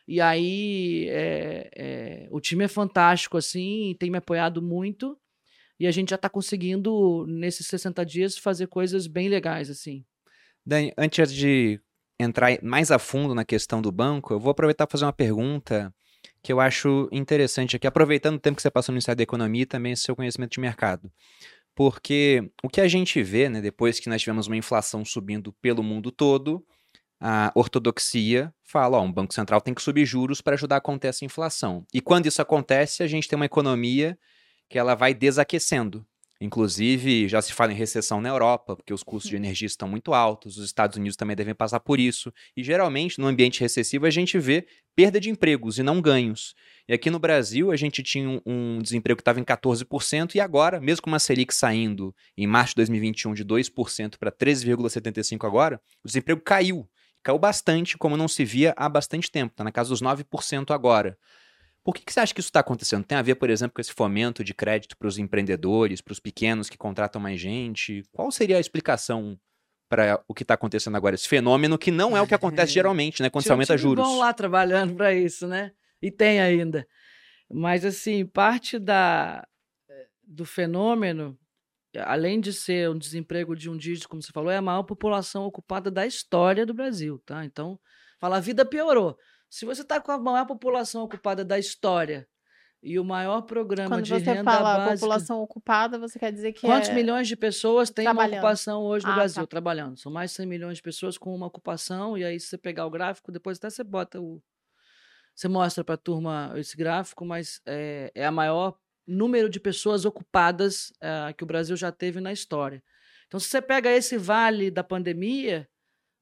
E 0.07 0.19
aí 0.19 1.07
é, 1.09 1.69
é, 1.75 2.27
o 2.31 2.41
time 2.41 2.63
é 2.63 2.67
fantástico, 2.67 3.37
assim, 3.37 3.95
tem 3.99 4.09
me 4.09 4.17
apoiado 4.17 4.59
muito. 4.59 5.15
E 5.79 5.85
a 5.85 5.91
gente 5.91 6.09
já 6.09 6.15
está 6.15 6.27
conseguindo, 6.27 7.27
nesses 7.27 7.67
60 7.67 8.03
dias, 8.03 8.37
fazer 8.39 8.65
coisas 8.65 9.05
bem 9.05 9.29
legais, 9.29 9.69
assim. 9.69 10.03
Dani, 10.65 10.91
antes 10.97 11.31
de 11.31 11.79
entrar 12.19 12.57
mais 12.63 12.89
a 12.89 12.97
fundo 12.97 13.35
na 13.35 13.45
questão 13.45 13.83
do 13.83 13.91
banco, 13.91 14.33
eu 14.33 14.39
vou 14.39 14.49
aproveitar 14.49 14.87
para 14.87 14.93
fazer 14.93 15.05
uma 15.05 15.13
pergunta 15.13 15.93
que 16.41 16.51
eu 16.53 16.59
acho 16.59 17.09
interessante 17.11 17.75
aqui, 17.75 17.87
aproveitando 17.87 18.35
o 18.35 18.39
tempo 18.39 18.55
que 18.55 18.61
você 18.61 18.71
passou 18.71 18.91
no 18.91 18.95
Ministério 18.95 19.17
da 19.17 19.23
Economia 19.23 19.63
e 19.63 19.65
também 19.65 19.95
seu 19.95 20.15
conhecimento 20.15 20.51
de 20.51 20.59
mercado. 20.59 21.11
Porque 21.75 22.49
o 22.63 22.69
que 22.69 22.81
a 22.81 22.87
gente 22.87 23.21
vê, 23.21 23.49
né, 23.49 23.61
depois 23.61 23.99
que 23.99 24.09
nós 24.09 24.21
tivemos 24.21 24.47
uma 24.47 24.57
inflação 24.57 25.05
subindo 25.05 25.53
pelo 25.61 25.83
mundo 25.83 26.11
todo, 26.11 26.65
a 27.19 27.51
ortodoxia 27.55 28.53
fala, 28.63 28.97
ó, 28.97 29.01
um 29.01 29.11
banco 29.11 29.33
central 29.33 29.61
tem 29.61 29.73
que 29.73 29.81
subir 29.81 30.05
juros 30.05 30.41
para 30.41 30.55
ajudar 30.55 30.77
a 30.77 30.81
conter 30.81 31.09
essa 31.09 31.25
inflação. 31.25 31.85
E 31.93 32.01
quando 32.01 32.27
isso 32.27 32.41
acontece, 32.41 33.03
a 33.03 33.07
gente 33.07 33.27
tem 33.27 33.35
uma 33.35 33.45
economia 33.45 34.17
que 34.69 34.77
ela 34.77 34.95
vai 34.95 35.13
desaquecendo. 35.13 36.05
Inclusive, 36.39 37.27
já 37.27 37.41
se 37.41 37.51
fala 37.51 37.71
em 37.71 37.75
recessão 37.75 38.21
na 38.21 38.29
Europa, 38.29 38.75
porque 38.75 38.93
os 38.93 39.01
custos 39.01 39.29
de 39.29 39.35
energia 39.35 39.65
estão 39.65 39.87
muito 39.87 40.13
altos, 40.13 40.57
os 40.57 40.65
Estados 40.65 40.95
Unidos 40.95 41.15
também 41.15 41.35
devem 41.35 41.55
passar 41.55 41.79
por 41.79 41.99
isso. 41.99 42.31
E 42.55 42.63
geralmente, 42.63 43.19
no 43.19 43.25
ambiente 43.25 43.59
recessivo, 43.59 44.05
a 44.05 44.09
gente 44.11 44.37
vê 44.37 44.67
perda 44.95 45.19
de 45.19 45.29
empregos 45.29 45.79
e 45.79 45.83
não 45.83 45.99
ganhos. 45.99 46.53
E 46.87 46.93
aqui 46.93 47.09
no 47.09 47.19
Brasil, 47.19 47.71
a 47.71 47.75
gente 47.75 48.03
tinha 48.03 48.41
um, 48.45 48.79
desemprego 48.79 49.17
que 49.17 49.21
estava 49.21 49.39
em 49.39 49.43
14%, 49.43 50.35
e 50.35 50.39
agora, 50.39 50.79
mesmo 50.79 51.01
com 51.01 51.09
uma 51.09 51.19
Selic 51.19 51.53
saindo 51.53 52.15
em 52.37 52.45
março 52.45 52.73
de 52.73 52.77
2021 52.77 53.33
de 53.33 53.43
2% 53.43 54.17
para 54.19 54.31
13,75% 54.31 55.45
agora, 55.45 55.81
o 56.03 56.07
desemprego 56.07 56.41
caiu. 56.41 56.87
Caiu 57.23 57.39
bastante, 57.39 57.97
como 57.97 58.15
não 58.15 58.27
se 58.27 58.45
via 58.45 58.73
há 58.77 58.87
bastante 58.87 59.29
tempo, 59.29 59.51
está 59.51 59.63
na 59.63 59.71
casa 59.71 59.89
dos 59.89 60.01
9% 60.01 60.71
agora. 60.71 61.17
Por 61.87 61.93
que, 61.93 62.03
que 62.03 62.11
você 62.11 62.19
acha 62.19 62.33
que 62.33 62.41
isso 62.41 62.49
está 62.49 62.59
acontecendo? 62.59 63.05
Tem 63.05 63.17
a 63.17 63.21
ver, 63.21 63.35
por 63.35 63.49
exemplo, 63.49 63.75
com 63.75 63.79
esse 63.79 63.93
fomento 63.93 64.43
de 64.43 64.53
crédito 64.53 64.97
para 64.97 65.07
os 65.07 65.17
empreendedores, 65.17 66.01
para 66.01 66.11
os 66.11 66.19
pequenos 66.19 66.69
que 66.69 66.77
contratam 66.77 67.21
mais 67.21 67.39
gente? 67.39 68.03
Qual 68.11 68.29
seria 68.29 68.57
a 68.57 68.59
explicação 68.59 69.39
para 69.87 70.21
o 70.27 70.33
que 70.33 70.43
está 70.43 70.55
acontecendo 70.55 70.97
agora? 70.97 71.15
Esse 71.15 71.29
fenômeno 71.29 71.77
que 71.77 71.89
não 71.89 72.17
é 72.17 72.21
o 72.21 72.27
que 72.27 72.35
acontece 72.35 72.73
geralmente, 72.73 73.21
né? 73.21 73.29
Quando 73.29 73.45
se 73.45 73.51
aumenta 73.53 73.77
juros. 73.77 74.05
Estão 74.05 74.19
lá 74.19 74.33
trabalhando 74.33 74.95
para 74.95 75.13
isso, 75.13 75.47
né? 75.47 75.71
E 76.01 76.11
tem 76.11 76.41
ainda. 76.41 76.85
Mas, 77.49 77.85
assim, 77.85 78.25
parte 78.25 78.77
da, 78.77 79.47
do 80.21 80.43
fenômeno, 80.43 81.39
além 81.99 82.41
de 82.41 82.51
ser 82.51 82.89
um 82.89 82.97
desemprego 82.97 83.55
de 83.55 83.69
um 83.69 83.77
dígito, 83.77 84.09
como 84.09 84.21
você 84.21 84.33
falou, 84.33 84.51
é 84.51 84.57
a 84.57 84.61
maior 84.61 84.83
população 84.83 85.45
ocupada 85.45 85.89
da 85.89 86.05
história 86.05 86.65
do 86.65 86.73
Brasil, 86.73 87.17
tá? 87.25 87.45
Então, 87.45 87.79
fala, 88.19 88.35
a 88.35 88.41
vida 88.41 88.65
piorou. 88.65 89.17
Se 89.49 89.65
você 89.65 89.81
está 89.81 90.01
com 90.01 90.11
a 90.11 90.17
maior 90.17 90.45
população 90.45 91.03
ocupada 91.03 91.43
da 91.43 91.57
história 91.57 92.27
e 92.81 92.99
o 92.99 93.03
maior 93.03 93.41
programa 93.41 93.89
Quando 93.89 94.03
de 94.03 94.13
você 94.13 94.19
renda 94.19 94.43
fala 94.43 94.77
básica... 94.77 94.95
população 94.95 95.41
ocupada, 95.41 95.97
você 95.97 96.19
quer 96.19 96.31
dizer 96.31 96.53
que 96.53 96.61
Quantos 96.61 96.89
é... 96.89 96.93
milhões 96.93 97.27
de 97.27 97.35
pessoas 97.35 97.89
têm 97.89 98.07
uma 98.07 98.25
ocupação 98.25 98.83
hoje 98.83 99.05
no 99.05 99.11
ah, 99.11 99.15
Brasil 99.15 99.43
tá. 99.43 99.47
trabalhando? 99.47 99.97
São 99.97 100.11
mais 100.11 100.31
de 100.31 100.37
100 100.37 100.45
milhões 100.45 100.77
de 100.77 100.83
pessoas 100.83 101.17
com 101.17 101.33
uma 101.33 101.47
ocupação, 101.47 102.17
e 102.17 102.23
aí 102.23 102.39
se 102.39 102.47
você 102.47 102.57
pegar 102.57 102.85
o 102.85 102.89
gráfico, 102.89 103.31
depois 103.31 103.57
até 103.57 103.69
você 103.69 103.83
bota 103.83 104.21
o... 104.21 104.41
Você 105.33 105.47
mostra 105.47 105.83
para 105.83 105.95
a 105.95 105.99
turma 105.99 106.51
esse 106.55 106.75
gráfico, 106.75 107.23
mas 107.23 107.61
é, 107.65 108.11
é 108.15 108.25
a 108.25 108.31
maior 108.31 108.77
número 109.07 109.49
de 109.49 109.59
pessoas 109.59 110.03
ocupadas 110.03 110.91
é, 110.99 111.33
que 111.33 111.43
o 111.43 111.47
Brasil 111.47 111.75
já 111.75 111.91
teve 111.91 112.19
na 112.19 112.33
história. 112.33 112.83
Então, 113.27 113.39
se 113.39 113.47
você 113.47 113.61
pega 113.61 113.89
esse 113.89 114.17
vale 114.17 114.71
da 114.71 114.83
pandemia, 114.83 115.67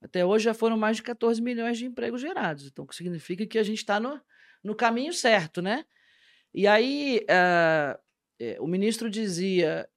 até 0.06 0.24
hoje 0.26 0.46
já 0.46 0.54
foram 0.54 0.78
mais 0.78 0.98
de 0.98 1.04
14 1.04 1.42
milhões 1.42 1.78
de 1.78 1.86
empregos 1.86 2.22
gerados. 2.22 2.68
Então, 2.68 2.86
o 2.86 2.88
que 2.88 2.96
significa 2.96 3.46
que 3.46 3.58
a 3.58 3.64
gente 3.64 3.80
está 3.80 4.00
no, 4.00 4.22
no 4.64 4.76
caminho 4.76 5.12
certo, 5.12 5.62
né? 5.62 5.84
E 6.54 6.68
aí, 6.68 7.26
uh, 7.30 8.64
o 8.64 8.68
ministro 8.68 9.10
dizia 9.10 9.90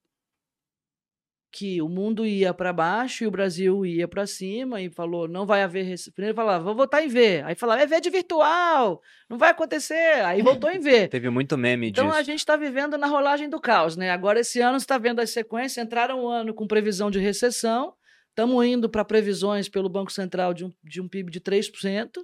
que 1.51 1.81
o 1.81 1.89
mundo 1.89 2.25
ia 2.25 2.53
para 2.53 2.71
baixo 2.71 3.23
e 3.23 3.27
o 3.27 3.31
Brasil 3.31 3.83
ia 3.85 4.07
para 4.07 4.27
cima 4.27 4.81
e 4.81 4.89
falou 4.89 5.27
não 5.27 5.47
vai 5.47 5.63
haver 5.63 5.95
primeiro 6.13 6.35
falava 6.35 6.63
vou 6.63 6.75
votar 6.75 7.03
em 7.03 7.07
V 7.07 7.41
aí 7.43 7.55
falava 7.55 7.81
é 7.81 7.87
V 7.87 7.99
de 7.99 8.09
virtual 8.11 9.01
não 9.27 9.35
vai 9.35 9.49
acontecer 9.49 10.23
aí 10.23 10.43
voltou 10.43 10.69
em 10.69 10.79
V 10.79 11.07
teve 11.09 11.27
muito 11.31 11.57
meme 11.57 11.89
então 11.89 12.05
disso. 12.05 12.17
a 12.17 12.21
gente 12.21 12.37
está 12.37 12.55
vivendo 12.55 12.99
na 12.99 13.07
rolagem 13.07 13.49
do 13.49 13.59
caos 13.59 13.95
né 13.95 14.11
agora 14.11 14.41
esse 14.41 14.61
ano 14.61 14.77
está 14.77 14.99
vendo 14.99 15.21
as 15.21 15.31
sequências 15.31 15.83
entraram 15.83 16.23
um 16.23 16.27
ano 16.27 16.53
com 16.53 16.67
previsão 16.67 17.09
de 17.09 17.17
recessão 17.17 17.95
Estamos 18.29 18.65
indo 18.65 18.89
para 18.89 19.03
previsões 19.03 19.67
pelo 19.67 19.89
Banco 19.89 20.11
Central 20.11 20.53
de 20.53 20.65
um, 20.65 20.73
de 20.83 21.01
um 21.01 21.07
PIB 21.07 21.31
de 21.31 21.41
3%. 21.41 22.19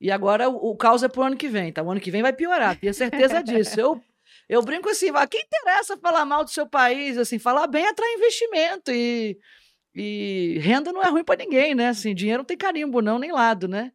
E 0.00 0.10
agora 0.10 0.48
o, 0.48 0.70
o 0.70 0.76
caos 0.76 1.02
é 1.02 1.08
para 1.08 1.20
o 1.20 1.24
ano 1.24 1.36
que 1.36 1.48
vem, 1.48 1.72
tá? 1.72 1.82
O 1.82 1.90
ano 1.90 2.00
que 2.00 2.10
vem 2.10 2.22
vai 2.22 2.32
piorar, 2.32 2.78
tenho 2.78 2.94
certeza 2.94 3.42
disso. 3.42 3.78
Eu, 3.78 4.02
eu 4.48 4.62
brinco 4.62 4.88
assim, 4.88 5.10
a 5.10 5.26
quem 5.26 5.42
interessa 5.42 5.96
falar 5.96 6.24
mal 6.24 6.44
do 6.44 6.50
seu 6.50 6.66
país? 6.66 7.18
Assim, 7.18 7.38
falar 7.38 7.66
bem 7.66 7.86
atrai 7.86 8.14
investimento 8.14 8.90
e, 8.90 9.38
e 9.94 10.58
renda 10.60 10.92
não 10.92 11.02
é 11.02 11.08
ruim 11.08 11.24
para 11.24 11.42
ninguém, 11.42 11.74
né? 11.74 11.88
Assim, 11.88 12.14
dinheiro 12.14 12.40
não 12.40 12.44
tem 12.46 12.56
carimbo, 12.56 13.02
não, 13.02 13.18
nem 13.18 13.32
lado, 13.32 13.68
né? 13.68 13.92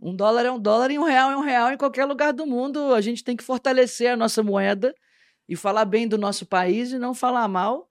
Um 0.00 0.14
dólar 0.14 0.44
é 0.44 0.50
um 0.50 0.58
dólar 0.58 0.90
e 0.90 0.98
um 0.98 1.04
real 1.04 1.30
é 1.30 1.36
um 1.36 1.42
real 1.42 1.72
em 1.72 1.76
qualquer 1.76 2.04
lugar 2.06 2.32
do 2.32 2.46
mundo. 2.46 2.92
A 2.92 3.00
gente 3.00 3.22
tem 3.22 3.36
que 3.36 3.44
fortalecer 3.44 4.10
a 4.10 4.16
nossa 4.16 4.42
moeda 4.42 4.94
e 5.48 5.54
falar 5.54 5.84
bem 5.84 6.08
do 6.08 6.18
nosso 6.18 6.46
país 6.46 6.92
e 6.92 6.98
não 6.98 7.14
falar 7.14 7.46
mal 7.46 7.88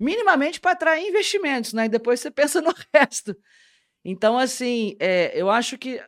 minimamente 0.00 0.58
para 0.58 0.72
atrair 0.72 1.06
investimentos, 1.06 1.74
né? 1.74 1.84
E 1.84 1.88
depois 1.90 2.20
você 2.20 2.30
pensa 2.30 2.62
no 2.62 2.74
resto. 2.92 3.36
Então, 4.02 4.38
assim, 4.38 4.96
é, 4.98 5.38
eu 5.38 5.50
acho 5.50 5.76
que, 5.76 6.02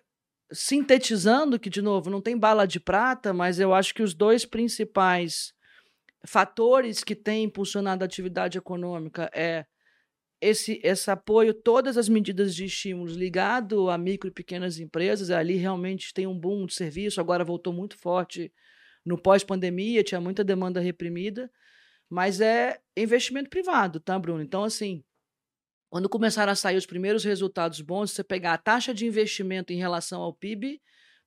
sintetizando, 0.51 1.61
que, 1.61 1.69
de 1.69 1.83
novo, 1.83 2.09
não 2.09 2.23
tem 2.23 2.37
bala 2.37 2.67
de 2.67 2.81
prata, 2.81 3.35
mas 3.35 3.61
eu 3.61 3.75
acho 3.75 3.95
que 3.95 4.03
os 4.03 4.15
dois 4.15 4.47
principais 4.47 5.53
fatores 6.25 7.05
que 7.05 7.15
têm 7.15 7.45
impulsionado 7.45 8.03
a 8.03 8.07
atividade 8.07 8.57
econômica 8.57 9.31
é 9.35 9.67
esse, 10.41 10.81
esse 10.83 11.09
apoio, 11.11 11.55
todas 11.55 11.97
as 11.97 12.09
medidas 12.09 12.55
de 12.55 12.65
estímulos 12.65 13.15
ligado 13.15 13.89
a 13.91 13.97
micro 13.97 14.29
e 14.29 14.33
pequenas 14.33 14.81
empresas, 14.81 15.31
ali 15.31 15.55
realmente 15.55 16.13
tem 16.13 16.27
um 16.27 16.37
boom 16.37 16.67
de 16.67 16.75
serviço, 16.75 17.21
agora 17.21 17.45
voltou 17.45 17.73
muito 17.73 17.97
forte 17.97 18.53
no 19.05 19.17
pós-pandemia, 19.17 20.03
tinha 20.03 20.21
muita 20.21 20.43
demanda 20.43 20.81
reprimida, 20.81 21.49
mas 22.13 22.43
é 22.43 22.79
investimento 22.95 23.49
privado, 23.49 23.99
tá, 23.99 24.19
Bruno? 24.19 24.43
Então, 24.43 24.65
assim, 24.65 25.03
quando 25.89 26.11
começaram 26.11 26.53
a 26.53 26.55
sair 26.55 26.77
os 26.77 26.85
primeiros 26.85 27.25
resultados 27.25 27.81
bons, 27.81 28.11
você 28.11 28.23
pegar 28.23 28.53
a 28.53 28.59
taxa 28.59 28.93
de 28.93 29.07
investimento 29.07 29.73
em 29.73 29.77
relação 29.77 30.21
ao 30.21 30.35
PIB, 30.35 30.79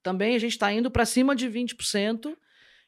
também 0.04 0.36
a 0.36 0.40
gente 0.40 0.52
está 0.52 0.72
indo 0.72 0.92
para 0.92 1.04
cima 1.04 1.36
de 1.36 1.50
20%, 1.50 2.38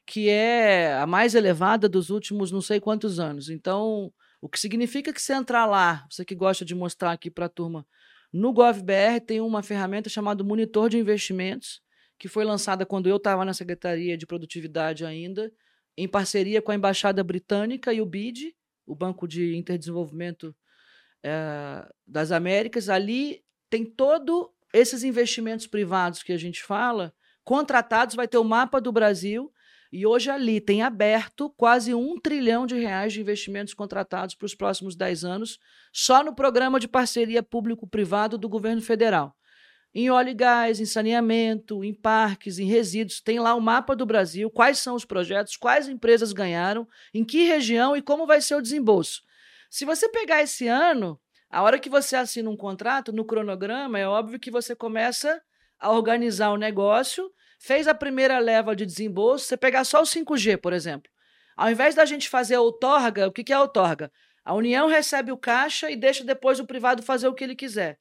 que 0.05 0.29
é 0.29 0.93
a 0.93 1.07
mais 1.07 1.33
elevada 1.33 1.89
dos 1.89 2.11
últimos 2.11 2.51
não 2.51 2.61
sei 2.61 2.79
quantos 2.79 3.19
anos. 3.19 3.49
Então, 3.49 4.13
o 4.39 4.47
que 4.47 4.59
significa 4.59 5.11
que 5.11 5.19
você 5.19 5.33
entrar 5.33 5.65
lá, 5.65 6.05
você 6.07 6.23
que 6.23 6.35
gosta 6.35 6.63
de 6.63 6.75
mostrar 6.75 7.13
aqui 7.13 7.31
para 7.31 7.47
a 7.47 7.49
turma, 7.49 7.83
no 8.31 8.53
GovBR 8.53 9.21
tem 9.25 9.41
uma 9.41 9.63
ferramenta 9.63 10.07
chamada 10.07 10.43
Monitor 10.43 10.87
de 10.87 10.99
Investimentos, 10.99 11.81
que 12.19 12.27
foi 12.27 12.45
lançada 12.45 12.85
quando 12.85 13.09
eu 13.09 13.17
estava 13.17 13.43
na 13.43 13.55
Secretaria 13.55 14.15
de 14.15 14.27
Produtividade 14.27 15.03
ainda, 15.03 15.51
em 15.97 16.07
parceria 16.07 16.61
com 16.61 16.71
a 16.71 16.75
Embaixada 16.75 17.23
Britânica 17.23 17.91
e 17.91 17.99
o 17.99 18.05
BID, 18.05 18.55
o 18.85 18.95
Banco 18.95 19.27
de 19.27 19.55
Interdesenvolvimento 19.55 20.55
é, 21.23 21.87
das 22.05 22.31
Américas. 22.31 22.87
Ali 22.87 23.43
tem 23.69 23.83
todo 23.83 24.53
esses 24.73 25.03
investimentos 25.03 25.65
privados 25.65 26.21
que 26.21 26.31
a 26.31 26.37
gente 26.37 26.63
fala, 26.63 27.13
contratados, 27.43 28.15
vai 28.15 28.27
ter 28.27 28.37
o 28.37 28.43
mapa 28.43 28.79
do 28.79 28.91
Brasil, 28.91 29.51
e 29.91 30.05
hoje 30.05 30.29
ali 30.29 30.59
tem 30.59 30.81
aberto 30.81 31.49
quase 31.51 31.93
um 31.93 32.19
trilhão 32.19 32.65
de 32.65 32.75
reais 32.75 33.13
de 33.13 33.21
investimentos 33.21 33.73
contratados 33.73 34.35
para 34.35 34.45
os 34.45 34.53
próximos 34.53 34.95
10 34.95 35.23
anos, 35.23 35.59
só 35.93 36.23
no 36.23 36.35
programa 36.35 36.79
de 36.79 36.87
parceria 36.87 37.41
público-privado 37.41 38.37
do 38.37 38.49
governo 38.49 38.81
federal. 38.81 39.36
Em 39.93 40.09
óleo 40.09 40.29
e 40.29 40.33
gás, 40.33 40.79
em 40.79 40.85
saneamento, 40.85 41.83
em 41.83 41.93
parques, 41.93 42.59
em 42.59 42.65
resíduos, 42.65 43.19
tem 43.19 43.39
lá 43.39 43.55
o 43.55 43.61
mapa 43.61 43.95
do 43.95 44.05
Brasil, 44.05 44.49
quais 44.49 44.79
são 44.79 44.95
os 44.95 45.05
projetos, 45.05 45.57
quais 45.57 45.87
empresas 45.87 46.33
ganharam, 46.33 46.87
em 47.13 47.23
que 47.23 47.45
região 47.45 47.95
e 47.95 48.01
como 48.01 48.27
vai 48.27 48.41
ser 48.41 48.55
o 48.55 48.61
desembolso. 48.61 49.21
Se 49.69 49.85
você 49.85 50.07
pegar 50.09 50.41
esse 50.43 50.67
ano, 50.67 51.19
a 51.49 51.63
hora 51.63 51.79
que 51.79 51.89
você 51.89 52.15
assina 52.15 52.49
um 52.49 52.57
contrato, 52.57 53.11
no 53.11 53.25
cronograma, 53.25 53.97
é 53.97 54.07
óbvio 54.07 54.39
que 54.39 54.51
você 54.51 54.75
começa 54.75 55.41
a 55.79 55.91
organizar 55.91 56.51
o 56.51 56.57
negócio 56.57 57.31
fez 57.59 57.87
a 57.87 57.93
primeira 57.93 58.37
leva 58.39 58.75
de 58.75 58.85
desembolso, 58.85 59.45
você 59.45 59.57
pegar 59.57 59.83
só 59.83 60.01
o 60.01 60.05
5G, 60.05 60.57
por 60.57 60.73
exemplo. 60.73 61.11
Ao 61.55 61.69
invés 61.71 61.95
da 61.95 62.05
gente 62.05 62.29
fazer 62.29 62.55
a 62.55 62.61
outorga, 62.61 63.27
o 63.27 63.31
que, 63.31 63.51
é 63.51 63.55
a 63.55 63.61
outorga? 63.61 64.11
A 64.45 64.53
União 64.53 64.87
recebe 64.87 65.31
o 65.31 65.37
caixa 65.37 65.89
e 65.89 65.95
deixa 65.95 66.23
depois 66.23 66.59
o 66.59 66.67
privado 66.67 67.01
fazer 67.01 67.27
o 67.27 67.33
que 67.33 67.43
ele 67.43 67.55
quiser. 67.55 67.99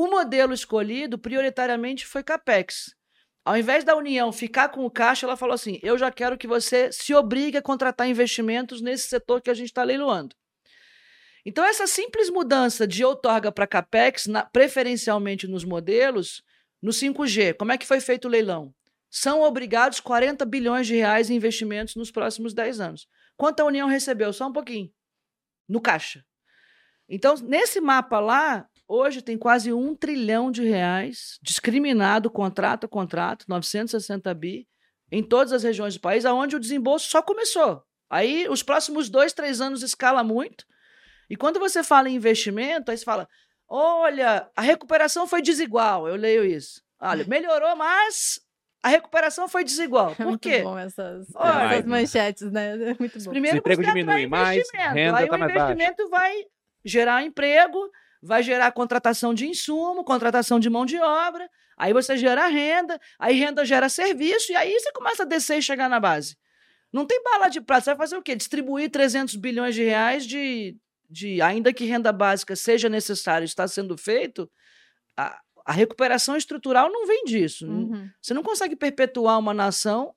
O 0.00 0.08
modelo 0.08 0.54
escolhido, 0.54 1.18
prioritariamente, 1.18 2.06
foi 2.06 2.22
CAPEX. 2.22 2.96
Ao 3.44 3.54
invés 3.54 3.84
da 3.84 3.94
União 3.94 4.32
ficar 4.32 4.70
com 4.70 4.86
o 4.86 4.90
caixa, 4.90 5.26
ela 5.26 5.36
falou 5.36 5.52
assim: 5.52 5.78
eu 5.82 5.98
já 5.98 6.10
quero 6.10 6.38
que 6.38 6.46
você 6.46 6.90
se 6.90 7.12
obrigue 7.14 7.58
a 7.58 7.62
contratar 7.62 8.08
investimentos 8.08 8.80
nesse 8.80 9.08
setor 9.08 9.42
que 9.42 9.50
a 9.50 9.54
gente 9.54 9.66
está 9.66 9.82
leiloando. 9.82 10.34
Então, 11.44 11.62
essa 11.62 11.86
simples 11.86 12.30
mudança 12.30 12.86
de 12.86 13.04
outorga 13.04 13.52
para 13.52 13.66
CAPEX, 13.66 14.26
na, 14.26 14.42
preferencialmente 14.42 15.46
nos 15.46 15.66
modelos, 15.66 16.42
no 16.80 16.92
5G, 16.92 17.52
como 17.58 17.72
é 17.72 17.76
que 17.76 17.86
foi 17.86 18.00
feito 18.00 18.24
o 18.24 18.30
leilão? 18.30 18.74
são 19.10 19.42
obrigados 19.42 20.00
40 20.00 20.46
bilhões 20.46 20.86
de 20.86 20.94
reais 20.94 21.28
em 21.28 21.34
investimentos 21.34 21.94
nos 21.94 22.10
próximos 22.10 22.54
10 22.54 22.80
anos. 22.80 23.08
Quanto 23.36 23.60
a 23.60 23.66
União 23.66 23.86
recebeu? 23.86 24.32
Só 24.32 24.46
um 24.46 24.52
pouquinho. 24.52 24.90
No 25.68 25.78
caixa. 25.78 26.24
Então, 27.06 27.34
nesse 27.42 27.80
mapa 27.80 28.20
lá, 28.20 28.66
hoje 28.90 29.22
tem 29.22 29.38
quase 29.38 29.72
um 29.72 29.94
trilhão 29.94 30.50
de 30.50 30.64
reais 30.64 31.38
discriminado 31.40 32.28
contrato 32.28 32.84
a 32.84 32.88
contrato, 32.88 33.44
960 33.48 34.34
bi, 34.34 34.66
em 35.12 35.22
todas 35.22 35.52
as 35.52 35.62
regiões 35.62 35.94
do 35.94 36.00
país, 36.00 36.26
aonde 36.26 36.56
o 36.56 36.60
desembolso 36.60 37.08
só 37.08 37.22
começou. 37.22 37.82
Aí, 38.10 38.48
os 38.48 38.62
próximos 38.62 39.08
dois, 39.08 39.32
três 39.32 39.60
anos 39.60 39.82
escala 39.82 40.24
muito. 40.24 40.64
E 41.28 41.36
quando 41.36 41.60
você 41.60 41.84
fala 41.84 42.08
em 42.08 42.16
investimento, 42.16 42.90
aí 42.90 42.98
você 42.98 43.04
fala: 43.04 43.28
olha, 43.68 44.50
a 44.56 44.62
recuperação 44.62 45.28
foi 45.28 45.40
desigual. 45.40 46.08
Eu 46.08 46.16
leio 46.16 46.44
isso. 46.44 46.82
Olha, 47.00 47.24
melhorou, 47.28 47.76
mas 47.76 48.40
a 48.82 48.88
recuperação 48.88 49.48
foi 49.48 49.62
desigual. 49.62 50.16
Por 50.16 50.26
Muito 50.26 50.40
quê? 50.40 50.62
bom 50.62 50.76
essas, 50.76 51.28
Olha, 51.34 51.74
essas 51.74 51.86
manchetes, 51.86 52.50
né? 52.50 52.76
Muito 52.98 53.22
bom. 53.22 53.30
Primeiro 53.30 53.62
você 53.62 53.72
atrai 53.72 53.86
diminui 53.86 54.26
mais, 54.26 54.58
investimento. 54.58 54.94
renda 54.94 55.18
Aí 55.18 55.28
tá 55.28 55.36
o 55.36 55.38
mais 55.38 55.52
investimento 55.52 56.08
vai 56.08 56.34
gerar 56.84 57.22
emprego, 57.22 57.78
vai 58.22 58.42
gerar 58.42 58.70
contratação 58.72 59.32
de 59.32 59.46
insumo, 59.46 60.04
contratação 60.04 60.60
de 60.60 60.68
mão 60.68 60.84
de 60.84 60.98
obra, 60.98 61.48
aí 61.76 61.92
você 61.92 62.16
gera 62.16 62.46
renda, 62.46 63.00
aí 63.18 63.38
renda 63.38 63.64
gera 63.64 63.88
serviço, 63.88 64.52
e 64.52 64.56
aí 64.56 64.78
você 64.78 64.92
começa 64.92 65.22
a 65.22 65.26
descer 65.26 65.58
e 65.58 65.62
chegar 65.62 65.88
na 65.88 65.98
base. 65.98 66.36
Não 66.92 67.06
tem 67.06 67.22
bala 67.22 67.48
de 67.48 67.60
prata. 67.60 67.84
Você 67.84 67.90
vai 67.90 67.96
fazer 67.96 68.16
o 68.16 68.22
quê? 68.22 68.34
Distribuir 68.34 68.90
300 68.90 69.36
bilhões 69.36 69.74
de 69.74 69.84
reais 69.84 70.26
de, 70.26 70.76
de 71.08 71.40
ainda 71.40 71.72
que 71.72 71.84
renda 71.84 72.12
básica 72.12 72.56
seja 72.56 72.88
necessária, 72.88 73.44
está 73.44 73.66
sendo 73.68 73.96
feito, 73.96 74.50
a, 75.16 75.40
a 75.64 75.72
recuperação 75.72 76.36
estrutural 76.36 76.90
não 76.90 77.06
vem 77.06 77.24
disso. 77.24 77.66
Uhum. 77.66 78.10
Você 78.20 78.34
não 78.34 78.42
consegue 78.42 78.74
perpetuar 78.74 79.38
uma 79.38 79.54
nação 79.54 80.12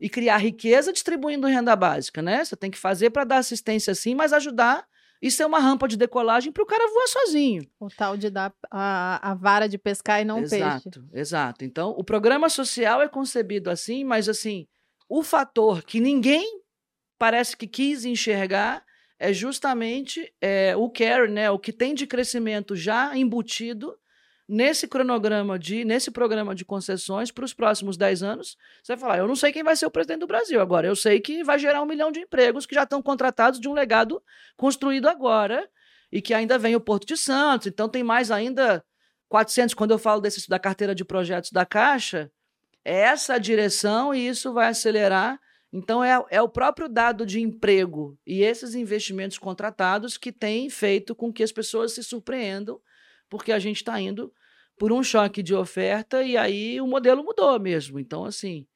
e 0.00 0.08
criar 0.08 0.38
riqueza 0.38 0.92
distribuindo 0.92 1.46
renda 1.46 1.74
básica, 1.76 2.22
né? 2.22 2.44
Você 2.44 2.56
tem 2.56 2.70
que 2.70 2.78
fazer 2.78 3.10
para 3.10 3.24
dar 3.24 3.38
assistência 3.38 3.94
sim, 3.94 4.14
mas 4.14 4.32
ajudar 4.32 4.86
e 5.22 5.30
ser 5.30 5.46
uma 5.46 5.60
rampa 5.60 5.86
de 5.86 5.96
decolagem 5.96 6.50
para 6.50 6.64
o 6.64 6.66
cara 6.66 6.92
voar 6.92 7.06
sozinho. 7.06 7.64
O 7.78 7.88
tal 7.88 8.16
de 8.16 8.28
dar 8.28 8.52
a, 8.68 9.30
a 9.30 9.34
vara 9.34 9.68
de 9.68 9.78
pescar 9.78 10.20
e 10.20 10.24
não 10.24 10.38
o 10.38 10.40
peixe. 10.40 10.56
exato, 10.56 11.04
exato. 11.12 11.64
Então, 11.64 11.90
o 11.90 12.02
programa 12.02 12.48
social 12.48 13.00
é 13.00 13.08
concebido 13.08 13.70
assim, 13.70 14.02
mas 14.02 14.28
assim, 14.28 14.66
o 15.08 15.22
fator 15.22 15.84
que 15.84 16.00
ninguém 16.00 16.60
parece 17.16 17.56
que 17.56 17.68
quis 17.68 18.04
enxergar 18.04 18.84
é 19.16 19.32
justamente 19.32 20.34
é, 20.40 20.74
o 20.76 20.90
care, 20.90 21.30
né? 21.30 21.48
O 21.48 21.58
que 21.58 21.72
tem 21.72 21.94
de 21.94 22.04
crescimento 22.04 22.74
já 22.74 23.16
embutido 23.16 23.96
nesse 24.48 24.86
cronograma 24.88 25.58
de, 25.58 25.84
nesse 25.84 26.10
programa 26.10 26.54
de 26.54 26.64
concessões 26.64 27.30
para 27.30 27.44
os 27.44 27.54
próximos 27.54 27.96
10 27.96 28.22
anos, 28.22 28.56
você 28.82 28.94
vai 28.94 29.00
falar, 29.00 29.18
eu 29.18 29.28
não 29.28 29.36
sei 29.36 29.52
quem 29.52 29.62
vai 29.62 29.76
ser 29.76 29.86
o 29.86 29.90
presidente 29.90 30.20
do 30.20 30.26
Brasil 30.26 30.60
agora, 30.60 30.86
eu 30.86 30.96
sei 30.96 31.20
que 31.20 31.42
vai 31.44 31.58
gerar 31.58 31.82
um 31.82 31.86
milhão 31.86 32.10
de 32.10 32.20
empregos 32.20 32.66
que 32.66 32.74
já 32.74 32.82
estão 32.82 33.00
contratados 33.02 33.60
de 33.60 33.68
um 33.68 33.72
legado 33.72 34.22
construído 34.56 35.08
agora 35.08 35.68
e 36.10 36.20
que 36.20 36.34
ainda 36.34 36.58
vem 36.58 36.76
o 36.76 36.80
Porto 36.80 37.06
de 37.06 37.16
Santos, 37.16 37.66
então 37.68 37.88
tem 37.88 38.02
mais 38.02 38.30
ainda 38.30 38.84
400, 39.28 39.74
quando 39.74 39.92
eu 39.92 39.98
falo 39.98 40.20
desse, 40.20 40.46
da 40.46 40.58
carteira 40.58 40.94
de 40.94 41.06
projetos 41.06 41.50
da 41.50 41.64
Caixa, 41.64 42.30
é 42.84 43.00
essa 43.00 43.34
a 43.34 43.38
direção 43.38 44.14
e 44.14 44.28
isso 44.28 44.52
vai 44.52 44.68
acelerar. 44.68 45.40
Então, 45.72 46.04
é, 46.04 46.22
é 46.30 46.42
o 46.42 46.48
próprio 46.50 46.86
dado 46.86 47.24
de 47.24 47.40
emprego 47.40 48.18
e 48.26 48.42
esses 48.42 48.74
investimentos 48.74 49.38
contratados 49.38 50.18
que 50.18 50.30
tem 50.30 50.68
feito 50.68 51.14
com 51.14 51.32
que 51.32 51.42
as 51.42 51.50
pessoas 51.50 51.92
se 51.92 52.04
surpreendam 52.04 52.78
porque 53.32 53.50
a 53.50 53.58
gente 53.58 53.76
está 53.76 53.98
indo 53.98 54.30
por 54.78 54.92
um 54.92 55.02
choque 55.02 55.42
de 55.42 55.54
oferta 55.54 56.22
e 56.22 56.36
aí 56.36 56.78
o 56.82 56.86
modelo 56.86 57.24
mudou 57.24 57.58
mesmo. 57.58 57.98
Então, 57.98 58.26
assim, 58.26 58.66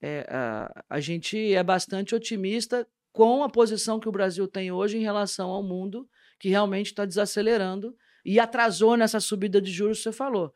é, 0.00 0.24
a, 0.30 0.84
a 0.88 1.00
gente 1.00 1.52
é 1.52 1.60
bastante 1.60 2.14
otimista 2.14 2.86
com 3.12 3.42
a 3.42 3.48
posição 3.48 3.98
que 3.98 4.08
o 4.08 4.12
Brasil 4.12 4.46
tem 4.46 4.70
hoje 4.70 4.96
em 4.96 5.02
relação 5.02 5.50
ao 5.50 5.60
mundo, 5.60 6.08
que 6.38 6.48
realmente 6.48 6.86
está 6.86 7.04
desacelerando 7.04 7.96
e 8.24 8.38
atrasou 8.38 8.96
nessa 8.96 9.18
subida 9.18 9.60
de 9.60 9.72
juros 9.72 9.98
que 9.98 10.04
você 10.04 10.12
falou. 10.12 10.54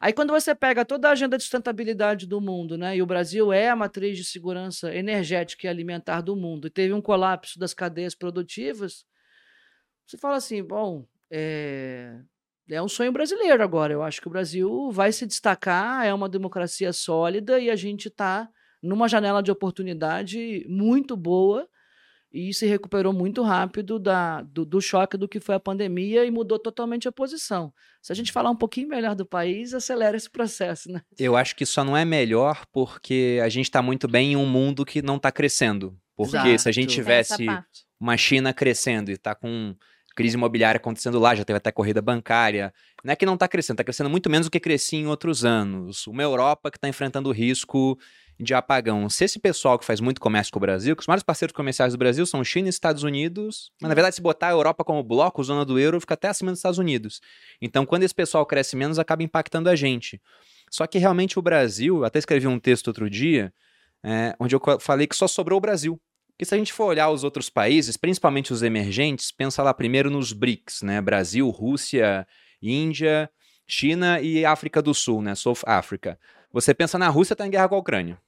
Aí, 0.00 0.14
quando 0.14 0.30
você 0.30 0.54
pega 0.54 0.82
toda 0.82 1.10
a 1.10 1.12
agenda 1.12 1.36
de 1.36 1.42
sustentabilidade 1.42 2.26
do 2.26 2.40
mundo, 2.40 2.78
né, 2.78 2.96
e 2.96 3.02
o 3.02 3.06
Brasil 3.06 3.52
é 3.52 3.68
a 3.68 3.76
matriz 3.76 4.16
de 4.16 4.24
segurança 4.24 4.94
energética 4.94 5.66
e 5.66 5.68
alimentar 5.68 6.22
do 6.22 6.34
mundo, 6.34 6.66
e 6.66 6.70
teve 6.70 6.94
um 6.94 7.02
colapso 7.02 7.58
das 7.58 7.74
cadeias 7.74 8.14
produtivas, 8.14 9.04
você 10.06 10.16
fala 10.16 10.36
assim: 10.36 10.62
bom, 10.62 11.06
é, 11.30 12.18
é 12.70 12.82
um 12.82 12.88
sonho 12.88 13.12
brasileiro 13.12 13.62
agora. 13.62 13.92
Eu 13.92 14.02
acho 14.02 14.20
que 14.20 14.28
o 14.28 14.30
Brasil 14.30 14.90
vai 14.90 15.12
se 15.12 15.26
destacar, 15.26 16.06
é 16.06 16.12
uma 16.12 16.28
democracia 16.28 16.92
sólida 16.92 17.60
e 17.60 17.70
a 17.70 17.76
gente 17.76 18.08
está 18.08 18.48
numa 18.82 19.08
janela 19.08 19.42
de 19.42 19.50
oportunidade 19.50 20.64
muito 20.68 21.16
boa 21.16 21.68
e 22.32 22.52
se 22.52 22.66
recuperou 22.66 23.12
muito 23.12 23.42
rápido 23.42 23.98
da, 23.98 24.42
do, 24.42 24.64
do, 24.64 24.80
choque 24.80 25.16
do 25.16 25.28
que 25.28 25.40
foi 25.40 25.54
a 25.54 25.60
pandemia 25.60 26.24
e 26.24 26.30
mudou 26.30 26.58
totalmente 26.58 27.08
a 27.08 27.12
posição. 27.12 27.72
Se 28.02 28.12
a 28.12 28.14
gente 28.14 28.32
falar 28.32 28.50
um 28.50 28.56
pouquinho 28.56 28.88
melhor 28.88 29.14
do 29.14 29.24
país, 29.24 29.72
acelera 29.72 30.16
esse 30.16 30.28
processo, 30.28 30.90
né? 30.90 31.00
Eu 31.18 31.36
acho 31.36 31.56
que 31.56 31.64
só 31.64 31.82
não 31.82 31.96
é 31.96 32.04
melhor 32.04 32.66
porque 32.72 33.40
a 33.42 33.48
gente 33.48 33.66
está 33.66 33.80
muito 33.80 34.06
bem 34.06 34.32
em 34.32 34.36
um 34.36 34.46
mundo 34.46 34.84
que 34.84 35.00
não 35.00 35.16
está 35.16 35.32
crescendo. 35.32 35.96
Porque 36.14 36.36
Exato. 36.36 36.58
se 36.58 36.68
a 36.68 36.72
gente 36.72 36.94
tivesse 36.94 37.46
uma 37.98 38.16
China 38.16 38.52
crescendo 38.52 39.10
e 39.10 39.14
está 39.14 39.34
com 39.34 39.74
crise 40.16 40.36
imobiliária 40.36 40.78
acontecendo 40.78 41.20
lá, 41.20 41.34
já 41.34 41.44
teve 41.44 41.58
até 41.58 41.70
corrida 41.70 42.00
bancária. 42.00 42.72
Não 43.04 43.12
é 43.12 43.16
que 43.16 43.26
não 43.26 43.34
está 43.34 43.46
crescendo, 43.46 43.74
está 43.74 43.84
crescendo 43.84 44.10
muito 44.10 44.30
menos 44.30 44.46
do 44.46 44.50
que 44.50 44.58
crescia 44.58 44.98
em 44.98 45.06
outros 45.06 45.44
anos. 45.44 46.06
Uma 46.06 46.22
Europa 46.22 46.70
que 46.70 46.78
está 46.78 46.88
enfrentando 46.88 47.28
o 47.28 47.32
risco 47.32 47.98
de 48.40 48.54
apagão. 48.54 49.08
Se 49.08 49.24
esse 49.24 49.38
pessoal 49.38 49.78
que 49.78 49.84
faz 49.84 50.00
muito 50.00 50.20
comércio 50.20 50.52
com 50.52 50.58
o 50.58 50.60
Brasil, 50.60 50.96
que 50.96 51.00
os 51.00 51.06
maiores 51.06 51.22
parceiros 51.22 51.54
comerciais 51.54 51.92
do 51.92 51.98
Brasil 51.98 52.26
são 52.26 52.42
China 52.42 52.68
e 52.68 52.70
Estados 52.70 53.02
Unidos, 53.02 53.70
mas 53.80 53.88
na 53.88 53.94
verdade 53.94 54.16
se 54.16 54.22
botar 54.22 54.48
a 54.48 54.52
Europa 54.52 54.82
como 54.84 55.02
bloco, 55.02 55.44
zona 55.44 55.64
do 55.64 55.78
euro, 55.78 56.00
fica 56.00 56.14
até 56.14 56.28
acima 56.28 56.50
dos 56.50 56.58
Estados 56.58 56.78
Unidos. 56.78 57.20
Então 57.60 57.86
quando 57.86 58.02
esse 58.02 58.14
pessoal 58.14 58.44
cresce 58.44 58.74
menos, 58.74 58.98
acaba 58.98 59.22
impactando 59.22 59.68
a 59.68 59.76
gente. 59.76 60.20
Só 60.70 60.86
que 60.86 60.98
realmente 60.98 61.38
o 61.38 61.42
Brasil, 61.42 62.04
até 62.04 62.18
escrevi 62.18 62.46
um 62.46 62.58
texto 62.58 62.88
outro 62.88 63.08
dia, 63.08 63.52
é, 64.02 64.34
onde 64.40 64.54
eu 64.54 64.60
falei 64.80 65.06
que 65.06 65.16
só 65.16 65.28
sobrou 65.28 65.58
o 65.58 65.60
Brasil. 65.60 66.00
Porque 66.36 66.44
se 66.44 66.54
a 66.54 66.58
gente 66.58 66.70
for 66.70 66.84
olhar 66.84 67.08
os 67.08 67.24
outros 67.24 67.48
países, 67.48 67.96
principalmente 67.96 68.52
os 68.52 68.62
emergentes, 68.62 69.32
pensa 69.32 69.62
lá 69.62 69.72
primeiro 69.72 70.10
nos 70.10 70.34
BRICS, 70.34 70.82
né? 70.82 71.00
Brasil, 71.00 71.48
Rússia, 71.48 72.26
Índia, 72.60 73.30
China 73.66 74.20
e 74.20 74.44
África 74.44 74.82
do 74.82 74.92
Sul, 74.92 75.22
né? 75.22 75.34
South 75.34 75.60
Africa. 75.64 76.18
Você 76.52 76.74
pensa 76.74 76.98
na 76.98 77.08
Rússia, 77.08 77.32
está 77.32 77.46
em 77.46 77.50
guerra 77.50 77.70
com 77.70 77.74
a 77.74 77.78
Ucrânia. 77.78 78.20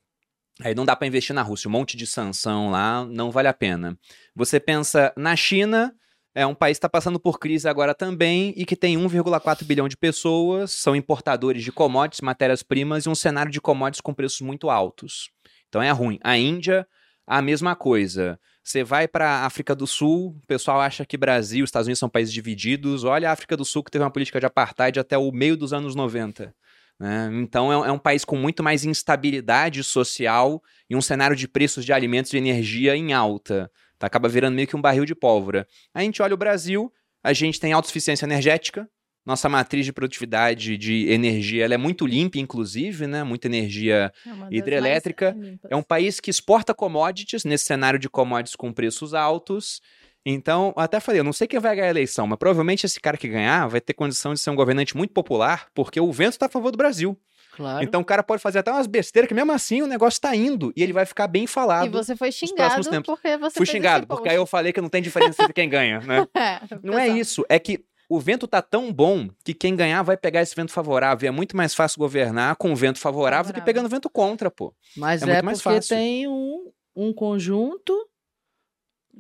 Aí 0.63 0.75
não 0.75 0.87
dá 0.87 0.97
para 0.97 1.07
investir 1.07 1.35
na 1.35 1.43
Rússia, 1.43 1.69
um 1.69 1.73
monte 1.73 1.99
de 1.99 2.07
sanção 2.07 2.71
lá, 2.71 3.05
não 3.05 3.31
vale 3.31 3.47
a 3.47 3.53
pena. 3.53 3.97
Você 4.35 4.59
pensa 4.59 5.13
na 5.15 5.37
China, 5.37 5.95
É 6.35 6.47
um 6.47 6.55
país 6.55 6.77
que 6.77 6.79
está 6.79 6.89
passando 6.89 7.19
por 7.19 7.41
crise 7.41 7.69
agora 7.69 7.93
também 7.93 8.55
e 8.57 8.65
que 8.65 8.77
tem 8.77 8.97
1,4 8.97 9.65
bilhão 9.65 9.89
de 9.89 9.97
pessoas, 9.97 10.71
são 10.71 10.95
importadores 10.95 11.65
de 11.65 11.73
commodities, 11.73 12.21
matérias-primas 12.21 13.07
e 13.07 13.09
um 13.09 13.15
cenário 13.15 13.51
de 13.51 13.61
commodities 13.61 14.01
com 14.01 14.15
preços 14.15 14.41
muito 14.41 14.71
altos. 14.71 15.31
Então 15.69 15.83
é 15.83 15.91
ruim. 15.91 16.21
A 16.23 16.39
Índia, 16.39 16.87
a 17.29 17.43
mesma 17.43 17.77
coisa. 17.77 18.41
Você 18.65 18.83
vai 18.83 19.07
para 19.07 19.29
a 19.29 19.47
África 19.47 19.75
do 19.75 19.87
Sul, 19.87 20.39
o 20.43 20.47
pessoal 20.47 20.81
acha 20.81 21.05
que 21.05 21.17
Brasil 21.17 21.63
e 21.63 21.65
Estados 21.65 21.87
Unidos 21.87 21.99
são 21.99 22.09
países 22.09 22.33
divididos. 22.33 23.05
Olha 23.05 23.29
a 23.29 23.33
África 23.33 23.55
do 23.55 23.65
Sul 23.65 23.85
que 23.85 23.91
teve 23.91 24.03
uma 24.03 24.11
política 24.11 24.41
de 24.41 24.47
apartheid 24.47 24.99
até 24.99 25.19
o 25.19 25.31
meio 25.31 25.57
dos 25.57 25.75
anos 25.75 25.95
90. 25.95 26.55
Né? 26.99 27.31
Então 27.35 27.85
é, 27.85 27.89
é, 27.89 27.93
um 27.93 27.99
país 27.99 28.25
com 28.25 28.37
muito 28.37 28.63
mais 28.63 28.85
instabilidade 28.85 29.85
social 29.85 30.63
e 30.89 30.97
um 30.97 31.03
cenário 31.03 31.37
de 31.37 31.47
preços 31.47 31.85
de 31.85 31.93
alimentos 31.93 32.33
e 32.33 32.39
energia 32.39 32.97
em 32.97 33.13
alta. 33.13 33.71
Tá? 33.99 34.07
Acaba 34.07 34.29
virando 34.29 34.55
meio 34.55 34.67
que 34.67 34.77
um 34.77 34.81
barril 34.81 35.05
de 35.05 35.15
pólvora. 35.15 35.67
A 35.93 36.01
gente 36.03 36.23
olha 36.23 36.35
o 36.35 36.39
Brasil, 36.39 36.91
a 37.23 37.35
gente 37.35 37.61
tem 37.61 37.75
autossuficiência 37.75 38.25
energética, 38.25 38.89
nossa 39.29 39.47
matriz 39.47 39.85
de 39.85 39.93
produtividade 39.93 40.79
de 40.79 41.07
energia 41.11 41.63
ela 41.63 41.75
é 41.75 41.77
muito 41.77 42.07
limpa, 42.07 42.39
inclusive, 42.39 43.07
né? 43.07 43.23
Muita 43.23 43.47
energia 43.47 44.11
é 44.27 44.31
hidrelétrica. 44.51 45.37
É 45.69 45.77
um 45.77 45.83
país 45.83 46.19
que 46.19 46.31
exporta 46.31 46.73
commodities 46.73 47.45
nesse 47.45 47.67
cenário 47.67 47.99
de 47.99 48.09
commodities 48.09 48.57
com 48.57 48.73
preços 48.73 49.13
altos. 49.13 49.83
Então, 50.25 50.73
até 50.77 50.99
falei, 50.99 51.21
eu 51.21 51.25
não 51.25 51.35
sei 51.35 51.47
quem 51.47 51.61
vai 51.61 51.77
ganhar 51.77 51.89
a 51.89 51.91
eleição, 51.91 52.27
mas 52.27 52.39
provavelmente 52.39 52.87
esse 52.87 52.99
cara 52.99 53.19
que 53.19 53.29
ganhar 53.29 53.67
vai 53.67 53.83
ter 53.83 53.93
condição 53.93 54.33
de 54.33 54.41
ser 54.41 54.49
um 54.49 54.57
governante 54.57 54.97
muito 54.97 55.13
popular, 55.13 55.67
porque 55.75 56.01
o 56.01 56.11
vento 56.11 56.33
está 56.33 56.47
a 56.47 56.51
favor 56.51 56.71
do 56.71 56.79
Brasil. 56.79 57.15
Claro. 57.55 57.85
Então 57.85 58.01
o 58.01 58.05
cara 58.05 58.23
pode 58.23 58.41
fazer 58.41 58.61
até 58.61 58.71
umas 58.71 58.87
besteiras 58.87 59.29
que 59.29 59.35
mesmo 59.35 59.53
assim 59.53 59.83
o 59.83 59.87
negócio 59.87 60.17
está 60.17 60.35
indo 60.35 60.73
e 60.75 60.83
ele 60.83 60.95
vai 60.95 61.05
ficar 61.05 61.27
bem 61.27 61.47
falado. 61.47 61.87
E 61.87 61.91
você 61.91 62.17
foi 62.17 62.33
xingado 62.33 62.83
porque 63.05 63.37
você 63.37 63.57
Fui 63.59 63.67
xingado, 63.67 64.07
porque 64.07 64.29
aí 64.31 64.37
eu 64.37 64.47
falei 64.47 64.73
que 64.73 64.81
não 64.81 64.89
tem 64.89 65.03
diferença 65.03 65.43
entre 65.43 65.53
quem 65.53 65.69
ganha, 65.69 66.01
né? 66.01 66.27
é, 66.35 66.61
não 66.83 66.99
é 66.99 67.09
isso, 67.09 67.45
é 67.47 67.59
que 67.59 67.85
o 68.09 68.19
vento 68.19 68.49
tá 68.49 68.63
tão 68.63 68.93
bom 68.93 69.29
que 69.45 69.53
quem 69.53 69.77
ganhar 69.77 70.03
vai 70.03 70.17
pegar 70.17 70.41
esse 70.41 70.57
vento 70.57 70.73
favorável. 70.73 71.27
E 71.27 71.29
é 71.29 71.31
muito 71.31 71.57
mais 71.57 71.75
fácil 71.75 71.99
governar 71.99 72.57
com 72.57 72.73
o 72.73 72.77
vento 72.77 72.99
favorável, 72.99 73.45
favorável. 73.45 73.53
do 73.53 73.55
que 73.55 73.65
pegando 73.65 73.89
vento 73.89 74.09
contra, 74.09 74.51
pô. 74.51 74.75
Mas 74.97 75.23
é, 75.23 75.31
é 75.31 75.43
porque 75.43 75.59
fácil. 75.59 75.89
tem 75.97 76.27
um, 76.27 76.71
um 76.97 77.13
conjunto 77.13 78.09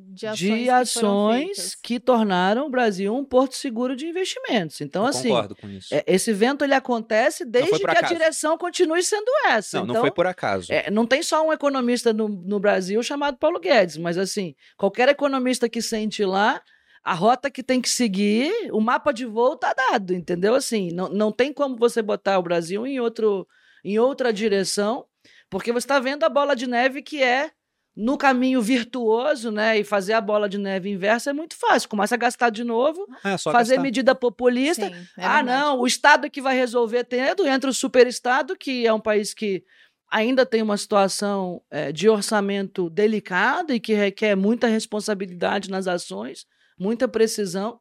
de 0.00 0.26
ações, 0.26 0.62
de 0.62 0.70
ações 0.70 1.74
que, 1.74 1.94
que, 1.94 2.00
tornaram 2.00 2.66
o 2.66 2.70
Brasil 2.70 3.14
um 3.14 3.24
porto 3.24 3.56
seguro 3.56 3.96
de 3.96 4.06
investimentos. 4.06 4.80
Então, 4.80 5.02
Eu 5.02 5.08
assim, 5.08 5.28
concordo 5.28 5.56
com 5.56 5.68
isso. 5.68 5.92
É, 5.92 6.04
esse 6.06 6.32
vento 6.32 6.64
ele 6.64 6.74
acontece 6.74 7.44
desde 7.44 7.78
que 7.78 7.84
acaso. 7.84 8.04
a 8.04 8.08
direção 8.08 8.56
continue 8.56 9.02
sendo 9.02 9.30
essa. 9.48 9.78
Não, 9.78 9.84
então, 9.84 9.94
não 9.94 10.00
foi 10.00 10.10
por 10.10 10.26
acaso. 10.26 10.72
É, 10.72 10.88
não 10.90 11.04
tem 11.04 11.22
só 11.22 11.44
um 11.44 11.52
economista 11.52 12.12
no, 12.12 12.28
no 12.28 12.60
Brasil 12.60 13.02
chamado 13.02 13.36
Paulo 13.38 13.58
Guedes, 13.58 13.96
mas 13.96 14.16
assim, 14.16 14.54
qualquer 14.76 15.08
economista 15.08 15.68
que 15.68 15.82
sente 15.82 16.24
lá 16.24 16.62
a 17.08 17.14
rota 17.14 17.50
que 17.50 17.62
tem 17.62 17.80
que 17.80 17.88
seguir, 17.88 18.52
o 18.70 18.82
mapa 18.82 19.12
de 19.12 19.24
voo 19.24 19.56
tá 19.56 19.72
dado, 19.72 20.12
entendeu? 20.12 20.54
Assim, 20.54 20.90
não, 20.92 21.08
não 21.08 21.32
tem 21.32 21.54
como 21.54 21.74
você 21.74 22.02
botar 22.02 22.38
o 22.38 22.42
Brasil 22.42 22.86
em, 22.86 23.00
outro, 23.00 23.48
em 23.82 23.98
outra 23.98 24.30
direção, 24.30 25.06
porque 25.48 25.72
você 25.72 25.86
está 25.86 25.98
vendo 25.98 26.24
a 26.24 26.28
bola 26.28 26.54
de 26.54 26.66
neve 26.66 27.00
que 27.00 27.22
é 27.22 27.50
no 27.96 28.18
caminho 28.18 28.60
virtuoso, 28.60 29.50
né? 29.50 29.78
E 29.78 29.84
fazer 29.84 30.12
a 30.12 30.20
bola 30.20 30.50
de 30.50 30.58
neve 30.58 30.90
inversa 30.90 31.30
é 31.30 31.32
muito 31.32 31.56
fácil. 31.56 31.88
Começa 31.88 32.14
a 32.14 32.18
gastar 32.18 32.50
de 32.50 32.62
novo, 32.62 33.06
é, 33.24 33.38
fazer 33.38 33.76
gastar. 33.76 33.82
medida 33.82 34.14
populista. 34.14 34.86
Sim, 34.86 35.06
é 35.16 35.24
ah, 35.24 35.42
não, 35.42 35.80
o 35.80 35.86
Estado 35.86 36.26
é 36.26 36.30
que 36.30 36.42
vai 36.42 36.54
resolver 36.54 37.04
tendo, 37.04 37.48
entra 37.48 37.70
o 37.70 37.74
superestado, 37.74 38.54
que 38.54 38.86
é 38.86 38.92
um 38.92 39.00
país 39.00 39.32
que 39.32 39.64
ainda 40.10 40.44
tem 40.44 40.60
uma 40.60 40.76
situação 40.76 41.62
é, 41.70 41.90
de 41.90 42.06
orçamento 42.06 42.90
delicado 42.90 43.72
e 43.72 43.80
que 43.80 43.94
requer 43.94 44.36
muita 44.36 44.66
responsabilidade 44.66 45.70
nas 45.70 45.86
ações 45.88 46.46
muita 46.78 47.08
precisão, 47.08 47.80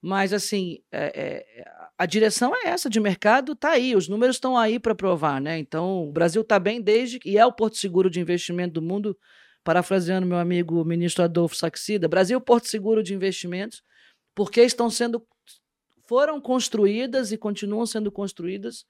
mas 0.00 0.32
assim, 0.32 0.78
é, 0.92 1.12
é, 1.14 1.64
a 1.96 2.06
direção 2.06 2.54
é 2.54 2.68
essa 2.68 2.88
de 2.88 3.00
mercado, 3.00 3.52
está 3.52 3.70
aí, 3.70 3.96
os 3.96 4.08
números 4.08 4.36
estão 4.36 4.56
aí 4.56 4.78
para 4.78 4.94
provar, 4.94 5.40
né? 5.40 5.58
Então, 5.58 6.08
o 6.08 6.12
Brasil 6.12 6.42
está 6.42 6.58
bem 6.58 6.80
desde 6.80 7.18
e 7.24 7.36
é 7.36 7.44
o 7.44 7.52
porto 7.52 7.76
seguro 7.76 8.08
de 8.08 8.20
investimento 8.20 8.74
do 8.74 8.82
mundo, 8.82 9.18
parafraseando 9.64 10.26
meu 10.26 10.38
amigo 10.38 10.84
ministro 10.84 11.24
Adolfo 11.24 11.56
Saxida, 11.56 12.08
Brasil 12.08 12.38
é 12.38 12.40
porto 12.40 12.68
seguro 12.68 13.02
de 13.02 13.12
investimentos, 13.14 13.82
porque 14.34 14.62
estão 14.62 14.88
sendo 14.88 15.26
foram 16.06 16.40
construídas 16.40 17.32
e 17.32 17.36
continuam 17.36 17.84
sendo 17.84 18.10
construídas 18.10 18.86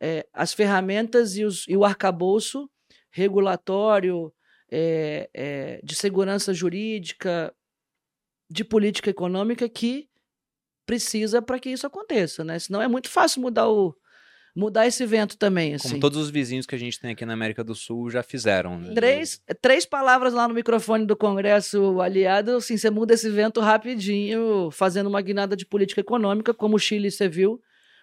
é, 0.00 0.26
as 0.32 0.52
ferramentas 0.52 1.36
e, 1.36 1.44
os, 1.44 1.66
e, 1.66 1.76
o 1.76 1.84
arcabouço 1.84 2.70
regulatório, 3.10 4.32
é, 4.70 5.30
é, 5.32 5.80
de 5.82 5.94
segurança 5.94 6.52
jurídica, 6.52 7.54
de 8.50 8.64
política 8.64 9.10
econômica 9.10 9.68
que 9.68 10.08
precisa 10.86 11.42
para 11.42 11.58
que 11.58 11.70
isso 11.70 11.86
aconteça, 11.86 12.42
né? 12.42 12.58
Senão 12.58 12.80
é 12.80 12.88
muito 12.88 13.08
fácil 13.08 13.42
mudar 13.42 13.68
o 13.68 13.94
mudar 14.56 14.88
esse 14.88 15.06
vento 15.06 15.36
também, 15.38 15.74
assim. 15.74 15.90
Como 15.90 16.00
todos 16.00 16.18
os 16.18 16.30
vizinhos 16.30 16.66
que 16.66 16.74
a 16.74 16.78
gente 16.78 16.98
tem 16.98 17.12
aqui 17.12 17.24
na 17.24 17.32
América 17.32 17.62
do 17.62 17.76
Sul 17.76 18.10
já 18.10 18.24
fizeram, 18.24 18.80
né? 18.80 18.92
Três, 18.92 19.40
três 19.62 19.86
palavras 19.86 20.34
lá 20.34 20.48
no 20.48 20.54
microfone 20.54 21.06
do 21.06 21.16
Congresso 21.16 22.00
aliado, 22.00 22.56
assim, 22.56 22.76
você 22.76 22.90
muda 22.90 23.14
esse 23.14 23.30
vento 23.30 23.60
rapidinho, 23.60 24.68
fazendo 24.72 25.06
uma 25.06 25.20
guinada 25.22 25.54
de 25.54 25.64
política 25.64 26.00
econômica, 26.00 26.52
como 26.52 26.74
o 26.74 26.78
Chile, 26.78 27.08
você 27.08 27.28
viu. 27.28 27.60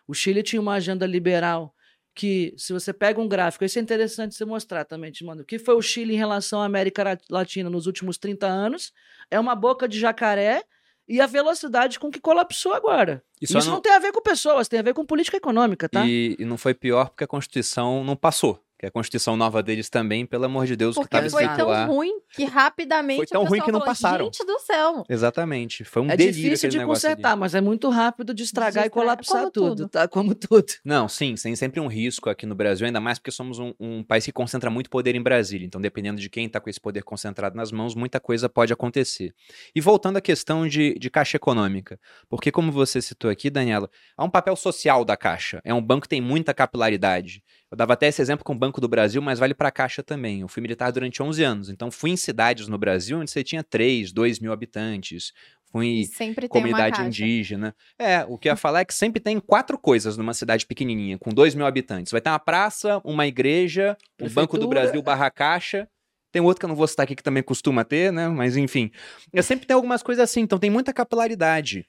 O 0.07 0.13
Chile 0.13 0.41
tinha 0.43 0.61
uma 0.61 0.75
agenda 0.75 1.05
liberal 1.05 1.74
que, 2.15 2.53
se 2.57 2.71
você 2.71 2.93
pega 2.93 3.19
um 3.19 3.27
gráfico, 3.27 3.65
isso 3.65 3.77
é 3.77 3.81
interessante 3.81 4.33
você 4.33 4.45
mostrar 4.45 4.85
também, 4.85 5.11
mano, 5.21 5.41
o 5.41 5.45
que 5.45 5.59
foi 5.59 5.75
o 5.75 5.81
Chile 5.81 6.13
em 6.13 6.17
relação 6.17 6.61
à 6.61 6.65
América 6.65 7.19
Latina 7.29 7.69
nos 7.69 7.85
últimos 7.85 8.17
30 8.17 8.47
anos, 8.47 8.93
é 9.29 9.39
uma 9.39 9.53
boca 9.53 9.87
de 9.87 9.99
jacaré 9.99 10.63
e 11.07 11.21
a 11.21 11.27
velocidade 11.27 11.99
com 11.99 12.09
que 12.09 12.19
colapsou 12.19 12.73
agora. 12.73 13.21
Isso 13.39 13.53
não... 13.59 13.65
não... 13.65 13.81
tem 13.81 13.91
a 13.91 13.99
ver 13.99 14.13
com 14.13 14.21
pessoas, 14.21 14.67
tem 14.67 14.79
a 14.79 14.83
ver 14.83 14.93
com 14.93 15.05
política 15.05 15.37
econômica, 15.37 15.89
tá? 15.89 16.05
E, 16.07 16.35
e 16.39 16.45
não 16.45 16.57
foi 16.57 16.73
pior 16.73 17.09
porque 17.09 17.25
a 17.25 17.27
Constituição 17.27 18.03
não 18.03 18.15
passou 18.15 18.64
que 18.85 18.87
a 18.87 18.91
Constituição 18.91 19.35
nova 19.35 19.63
deles 19.63 19.89
também, 19.89 20.25
pelo 20.25 20.45
amor 20.45 20.65
de 20.67 20.75
Deus, 20.75 20.95
Porque 20.95 21.09
que 21.09 21.25
estava 21.25 21.47
foi 21.47 21.57
tão 21.57 21.67
lá. 21.67 21.85
ruim 21.85 22.19
que 22.29 22.45
rapidamente 22.45 23.17
foi 23.17 23.25
tão 23.27 23.43
ruim 23.43 23.61
que 23.61 23.71
não 23.71 23.79
falou, 23.79 23.85
passaram. 23.85 24.25
Gente 24.25 24.45
do 24.45 24.59
céu. 24.59 25.03
Exatamente. 25.09 25.83
Foi 25.83 26.03
um 26.03 26.09
é 26.09 26.15
delírio 26.15 26.43
difícil 26.43 26.69
de 26.69 26.85
consertar, 26.85 27.31
ali. 27.31 27.39
mas 27.39 27.55
é 27.55 27.61
muito 27.61 27.89
rápido 27.89 28.33
de 28.33 28.43
estragar 28.43 28.83
de 28.83 28.87
e 28.87 28.91
colapsar 28.91 29.39
como 29.39 29.51
tudo, 29.51 29.75
tudo, 29.75 29.89
tá? 29.89 30.07
Como 30.07 30.35
tudo. 30.35 30.65
Não, 30.83 31.07
sim, 31.09 31.33
tem 31.35 31.55
sempre 31.55 31.79
um 31.79 31.87
risco 31.87 32.29
aqui 32.29 32.45
no 32.45 32.53
Brasil, 32.53 32.85
ainda 32.85 32.99
mais 32.99 33.17
porque 33.17 33.31
somos 33.31 33.57
um, 33.57 33.73
um 33.79 34.03
país 34.03 34.23
que 34.25 34.31
concentra 34.31 34.69
muito 34.69 34.89
poder 34.89 35.15
em 35.15 35.21
Brasília. 35.21 35.65
Então, 35.65 35.81
dependendo 35.81 36.21
de 36.21 36.29
quem 36.29 36.45
está 36.45 36.59
com 36.59 36.69
esse 36.69 36.79
poder 36.79 37.03
concentrado 37.03 37.55
nas 37.55 37.71
mãos, 37.71 37.95
muita 37.95 38.19
coisa 38.19 38.47
pode 38.47 38.71
acontecer. 38.71 39.33
E 39.73 39.81
voltando 39.81 40.17
à 40.17 40.21
questão 40.21 40.67
de, 40.67 40.93
de 40.99 41.09
caixa 41.09 41.37
econômica, 41.37 41.99
porque 42.29 42.51
como 42.51 42.71
você 42.71 43.01
citou 43.01 43.31
aqui, 43.31 43.49
Daniela, 43.49 43.89
há 44.15 44.23
um 44.23 44.29
papel 44.29 44.55
social 44.55 45.03
da 45.03 45.17
Caixa. 45.17 45.59
É 45.63 45.73
um 45.73 45.81
banco 45.81 46.03
que 46.03 46.09
tem 46.09 46.21
muita 46.21 46.53
capilaridade. 46.53 47.41
Eu 47.71 47.77
dava 47.77 47.93
até 47.93 48.07
esse 48.07 48.21
exemplo 48.21 48.43
com 48.45 48.53
o 48.53 48.57
Banco 48.57 48.79
do 48.79 48.87
Brasil, 48.87 49.21
mas 49.21 49.39
vale 49.39 49.53
para 49.53 49.69
a 49.69 49.71
Caixa 49.71 50.03
também. 50.03 50.41
Eu 50.41 50.47
fui 50.47 50.61
militar 50.61 50.91
durante 50.91 51.21
11 51.21 51.43
anos, 51.43 51.69
então 51.69 51.89
fui 51.89 52.11
em 52.11 52.17
cidades 52.17 52.67
no 52.67 52.77
Brasil 52.77 53.19
onde 53.19 53.31
você 53.31 53.43
tinha 53.43 53.63
3, 53.63 54.11
2 54.11 54.39
mil 54.39 54.53
habitantes. 54.53 55.33
Fui 55.71 56.03
em 56.03 56.47
comunidade 56.47 57.01
indígena. 57.01 57.75
É, 57.99 58.23
o 58.23 58.37
que 58.37 58.47
eu 58.47 58.53
ia 58.53 58.55
falar 58.55 58.81
é 58.81 58.85
que 58.85 58.93
sempre 58.93 59.19
tem 59.19 59.39
quatro 59.39 59.77
coisas 59.77 60.15
numa 60.15 60.33
cidade 60.33 60.65
pequenininha, 60.65 61.17
com 61.17 61.31
2 61.31 61.53
mil 61.53 61.65
habitantes. 61.65 62.11
Vai 62.11 62.21
ter 62.21 62.29
uma 62.29 62.39
praça, 62.39 63.01
uma 63.03 63.27
igreja, 63.27 63.97
um 64.21 64.29
Banco 64.29 64.57
do 64.57 64.67
Brasil 64.67 65.01
barra 65.01 65.29
Caixa. 65.29 65.87
Tem 66.31 66.41
outro 66.41 66.59
que 66.59 66.65
eu 66.65 66.69
não 66.69 66.75
vou 66.75 66.87
citar 66.87 67.05
aqui 67.05 67.15
que 67.15 67.23
também 67.23 67.43
costuma 67.43 67.83
ter, 67.83 68.11
né? 68.11 68.27
Mas 68.29 68.55
enfim. 68.55 68.91
Eu 69.33 69.43
sempre 69.43 69.65
tem 69.65 69.73
algumas 69.73 70.03
coisas 70.03 70.23
assim, 70.23 70.41
então 70.41 70.59
tem 70.59 70.69
muita 70.69 70.93
capilaridade. 70.93 71.85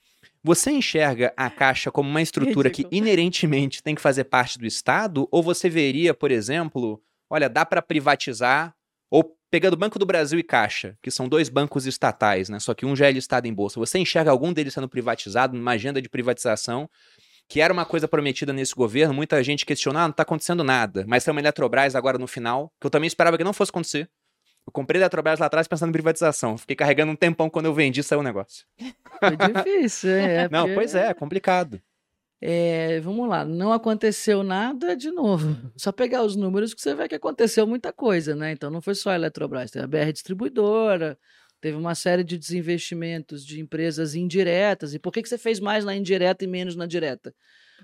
Você 0.46 0.70
enxerga 0.70 1.34
a 1.36 1.50
Caixa 1.50 1.90
como 1.90 2.08
uma 2.08 2.22
estrutura 2.22 2.70
que 2.70 2.86
inerentemente 2.92 3.82
tem 3.82 3.96
que 3.96 4.00
fazer 4.00 4.22
parte 4.22 4.60
do 4.60 4.64
Estado? 4.64 5.26
Ou 5.32 5.42
você 5.42 5.68
veria, 5.68 6.14
por 6.14 6.30
exemplo, 6.30 7.02
olha, 7.28 7.48
dá 7.48 7.66
para 7.66 7.82
privatizar? 7.82 8.72
Ou 9.10 9.36
pegando 9.50 9.74
o 9.74 9.76
Banco 9.76 9.98
do 9.98 10.06
Brasil 10.06 10.38
e 10.38 10.44
Caixa, 10.44 10.96
que 11.02 11.10
são 11.10 11.28
dois 11.28 11.48
bancos 11.48 11.84
estatais, 11.84 12.48
né? 12.48 12.60
Só 12.60 12.74
que 12.74 12.86
um 12.86 12.94
já 12.94 13.08
é 13.08 13.10
listado 13.10 13.48
em 13.48 13.52
bolsa. 13.52 13.80
Você 13.80 13.98
enxerga 13.98 14.30
algum 14.30 14.52
deles 14.52 14.72
sendo 14.72 14.88
privatizado, 14.88 15.56
numa 15.56 15.72
agenda 15.72 16.00
de 16.00 16.08
privatização? 16.08 16.88
que 17.48 17.60
era 17.60 17.72
uma 17.72 17.84
coisa 17.84 18.08
prometida 18.08 18.52
nesse 18.52 18.74
governo, 18.74 19.14
muita 19.14 19.40
gente 19.42 19.64
questionando, 19.64 20.02
ah, 20.02 20.08
não 20.08 20.10
está 20.10 20.24
acontecendo 20.24 20.64
nada, 20.64 21.04
mas 21.06 21.22
tem 21.22 21.30
uma 21.30 21.40
Eletrobras 21.40 21.94
agora 21.94 22.18
no 22.18 22.26
final, 22.26 22.72
que 22.80 22.86
eu 22.88 22.90
também 22.90 23.06
esperava 23.06 23.38
que 23.38 23.44
não 23.44 23.52
fosse 23.52 23.70
acontecer. 23.70 24.10
Eu 24.66 24.72
comprei 24.72 25.00
Eletrobras 25.00 25.38
lá 25.38 25.46
atrás 25.46 25.68
pensando 25.68 25.90
em 25.90 25.92
privatização. 25.92 26.58
Fiquei 26.58 26.74
carregando 26.74 27.12
um 27.12 27.16
tempão 27.16 27.48
quando 27.48 27.66
eu 27.66 27.74
vendi, 27.74 28.02
saiu 28.02 28.20
o 28.20 28.22
negócio. 28.22 28.66
Foi 29.20 29.36
difícil, 29.36 30.10
é. 30.10 30.48
Não, 30.50 30.72
pois 30.74 30.94
é, 30.94 31.08
é 31.08 31.14
complicado. 31.14 31.80
É, 32.40 33.00
vamos 33.00 33.26
lá, 33.28 33.44
não 33.46 33.72
aconteceu 33.72 34.42
nada 34.42 34.94
de 34.94 35.10
novo. 35.10 35.56
Só 35.74 35.90
pegar 35.90 36.22
os 36.22 36.36
números 36.36 36.74
que 36.74 36.82
você 36.82 36.94
vê 36.94 37.08
que 37.08 37.14
aconteceu 37.14 37.66
muita 37.66 37.92
coisa, 37.92 38.36
né? 38.36 38.52
Então 38.52 38.70
não 38.70 38.82
foi 38.82 38.94
só 38.94 39.10
a 39.10 39.14
Eletrobras, 39.14 39.70
teve 39.70 39.84
a 39.84 39.88
BR 39.88 40.12
Distribuidora, 40.12 41.18
teve 41.62 41.78
uma 41.78 41.94
série 41.94 42.22
de 42.22 42.36
desinvestimentos 42.36 43.44
de 43.44 43.58
empresas 43.58 44.14
indiretas. 44.14 44.92
E 44.92 44.98
por 44.98 45.12
que, 45.12 45.22
que 45.22 45.28
você 45.28 45.38
fez 45.38 45.58
mais 45.58 45.84
na 45.84 45.96
indireta 45.96 46.44
e 46.44 46.46
menos 46.46 46.76
na 46.76 46.84
direta? 46.86 47.34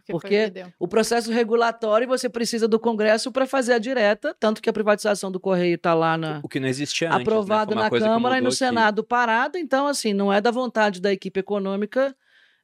Porque, 0.06 0.52
o 0.78 0.88
processo 0.88 1.30
regulatório 1.30 2.08
você 2.08 2.28
precisa 2.28 2.66
do 2.66 2.78
Congresso 2.78 3.30
para 3.30 3.46
fazer 3.46 3.74
a 3.74 3.78
direta, 3.78 4.34
tanto 4.38 4.60
que 4.60 4.68
a 4.68 4.72
privatização 4.72 5.30
do 5.30 5.38
Correio 5.38 5.76
está 5.76 5.94
lá 5.94 6.18
na, 6.18 6.40
O 6.42 6.48
que 6.48 6.58
não 6.58 6.68
existia 6.68 7.08
antes. 7.08 7.20
aprovado 7.20 7.74
né? 7.74 7.88
Foi 7.88 7.98
uma 7.98 8.08
na 8.08 8.14
Câmara 8.14 8.38
e 8.38 8.40
no 8.40 8.48
aqui. 8.48 8.56
Senado 8.56 9.04
parado. 9.04 9.56
Então, 9.58 9.86
assim, 9.86 10.12
não 10.12 10.32
é 10.32 10.40
da 10.40 10.50
vontade 10.50 11.00
da 11.00 11.12
equipe 11.12 11.38
econômica 11.40 12.14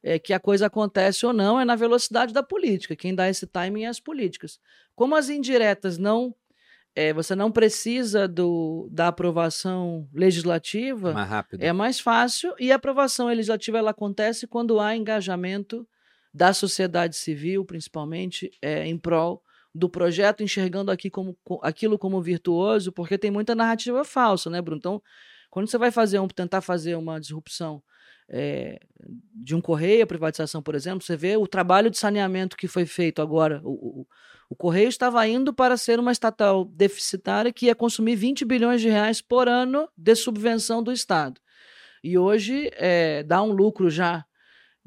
é, 0.02 0.18
que 0.18 0.32
a 0.32 0.40
coisa 0.40 0.66
acontece 0.66 1.24
ou 1.26 1.32
não, 1.32 1.60
é 1.60 1.64
na 1.64 1.76
velocidade 1.76 2.32
da 2.32 2.42
política. 2.42 2.96
Quem 2.96 3.14
dá 3.14 3.28
esse 3.28 3.46
timing 3.46 3.84
é 3.84 3.88
as 3.88 4.00
políticas. 4.00 4.58
Como 4.94 5.14
as 5.14 5.28
indiretas 5.28 5.98
não. 5.98 6.34
é, 6.94 7.12
você 7.12 7.34
não 7.36 7.50
precisa 7.52 8.26
do, 8.26 8.88
da 8.90 9.08
aprovação 9.08 10.08
legislativa, 10.12 11.12
Mais 11.12 11.28
rápido. 11.28 11.62
é 11.62 11.72
mais 11.72 12.00
fácil 12.00 12.52
e 12.58 12.72
a 12.72 12.76
aprovação 12.76 13.28
legislativa 13.28 13.78
ela 13.78 13.90
acontece 13.90 14.46
quando 14.46 14.80
há 14.80 14.96
engajamento 14.96 15.86
da 16.32 16.52
sociedade 16.52 17.16
civil, 17.16 17.64
principalmente 17.64 18.50
é, 18.62 18.86
em 18.86 18.98
prol 18.98 19.42
do 19.74 19.88
projeto, 19.88 20.42
enxergando 20.42 20.90
aqui 20.90 21.10
como, 21.10 21.36
co- 21.44 21.60
aquilo 21.62 21.98
como 21.98 22.20
virtuoso, 22.20 22.92
porque 22.92 23.18
tem 23.18 23.30
muita 23.30 23.54
narrativa 23.54 24.04
falsa, 24.04 24.50
né, 24.50 24.60
Bruno? 24.60 24.78
Então, 24.78 25.02
quando 25.50 25.68
você 25.68 25.78
vai 25.78 25.90
fazer 25.90 26.18
um, 26.18 26.28
tentar 26.28 26.60
fazer 26.60 26.96
uma 26.96 27.20
disrupção 27.20 27.82
é, 28.28 28.78
de 29.34 29.54
um 29.54 29.60
correio, 29.60 30.04
a 30.04 30.06
privatização, 30.06 30.62
por 30.62 30.74
exemplo, 30.74 31.02
você 31.02 31.16
vê 31.16 31.36
o 31.36 31.46
trabalho 31.46 31.90
de 31.90 31.98
saneamento 31.98 32.56
que 32.56 32.68
foi 32.68 32.84
feito 32.84 33.22
agora. 33.22 33.60
O, 33.64 34.00
o, 34.02 34.06
o 34.50 34.56
correio 34.56 34.88
estava 34.88 35.26
indo 35.26 35.52
para 35.54 35.76
ser 35.76 35.98
uma 35.98 36.12
estatal 36.12 36.64
deficitária 36.64 37.52
que 37.52 37.66
ia 37.66 37.74
consumir 37.74 38.16
20 38.16 38.44
bilhões 38.44 38.80
de 38.80 38.88
reais 38.88 39.20
por 39.22 39.48
ano 39.48 39.88
de 39.96 40.14
subvenção 40.14 40.82
do 40.82 40.92
Estado. 40.92 41.40
E 42.02 42.18
hoje 42.18 42.70
é, 42.74 43.22
dá 43.22 43.42
um 43.42 43.52
lucro 43.52 43.90
já 43.90 44.24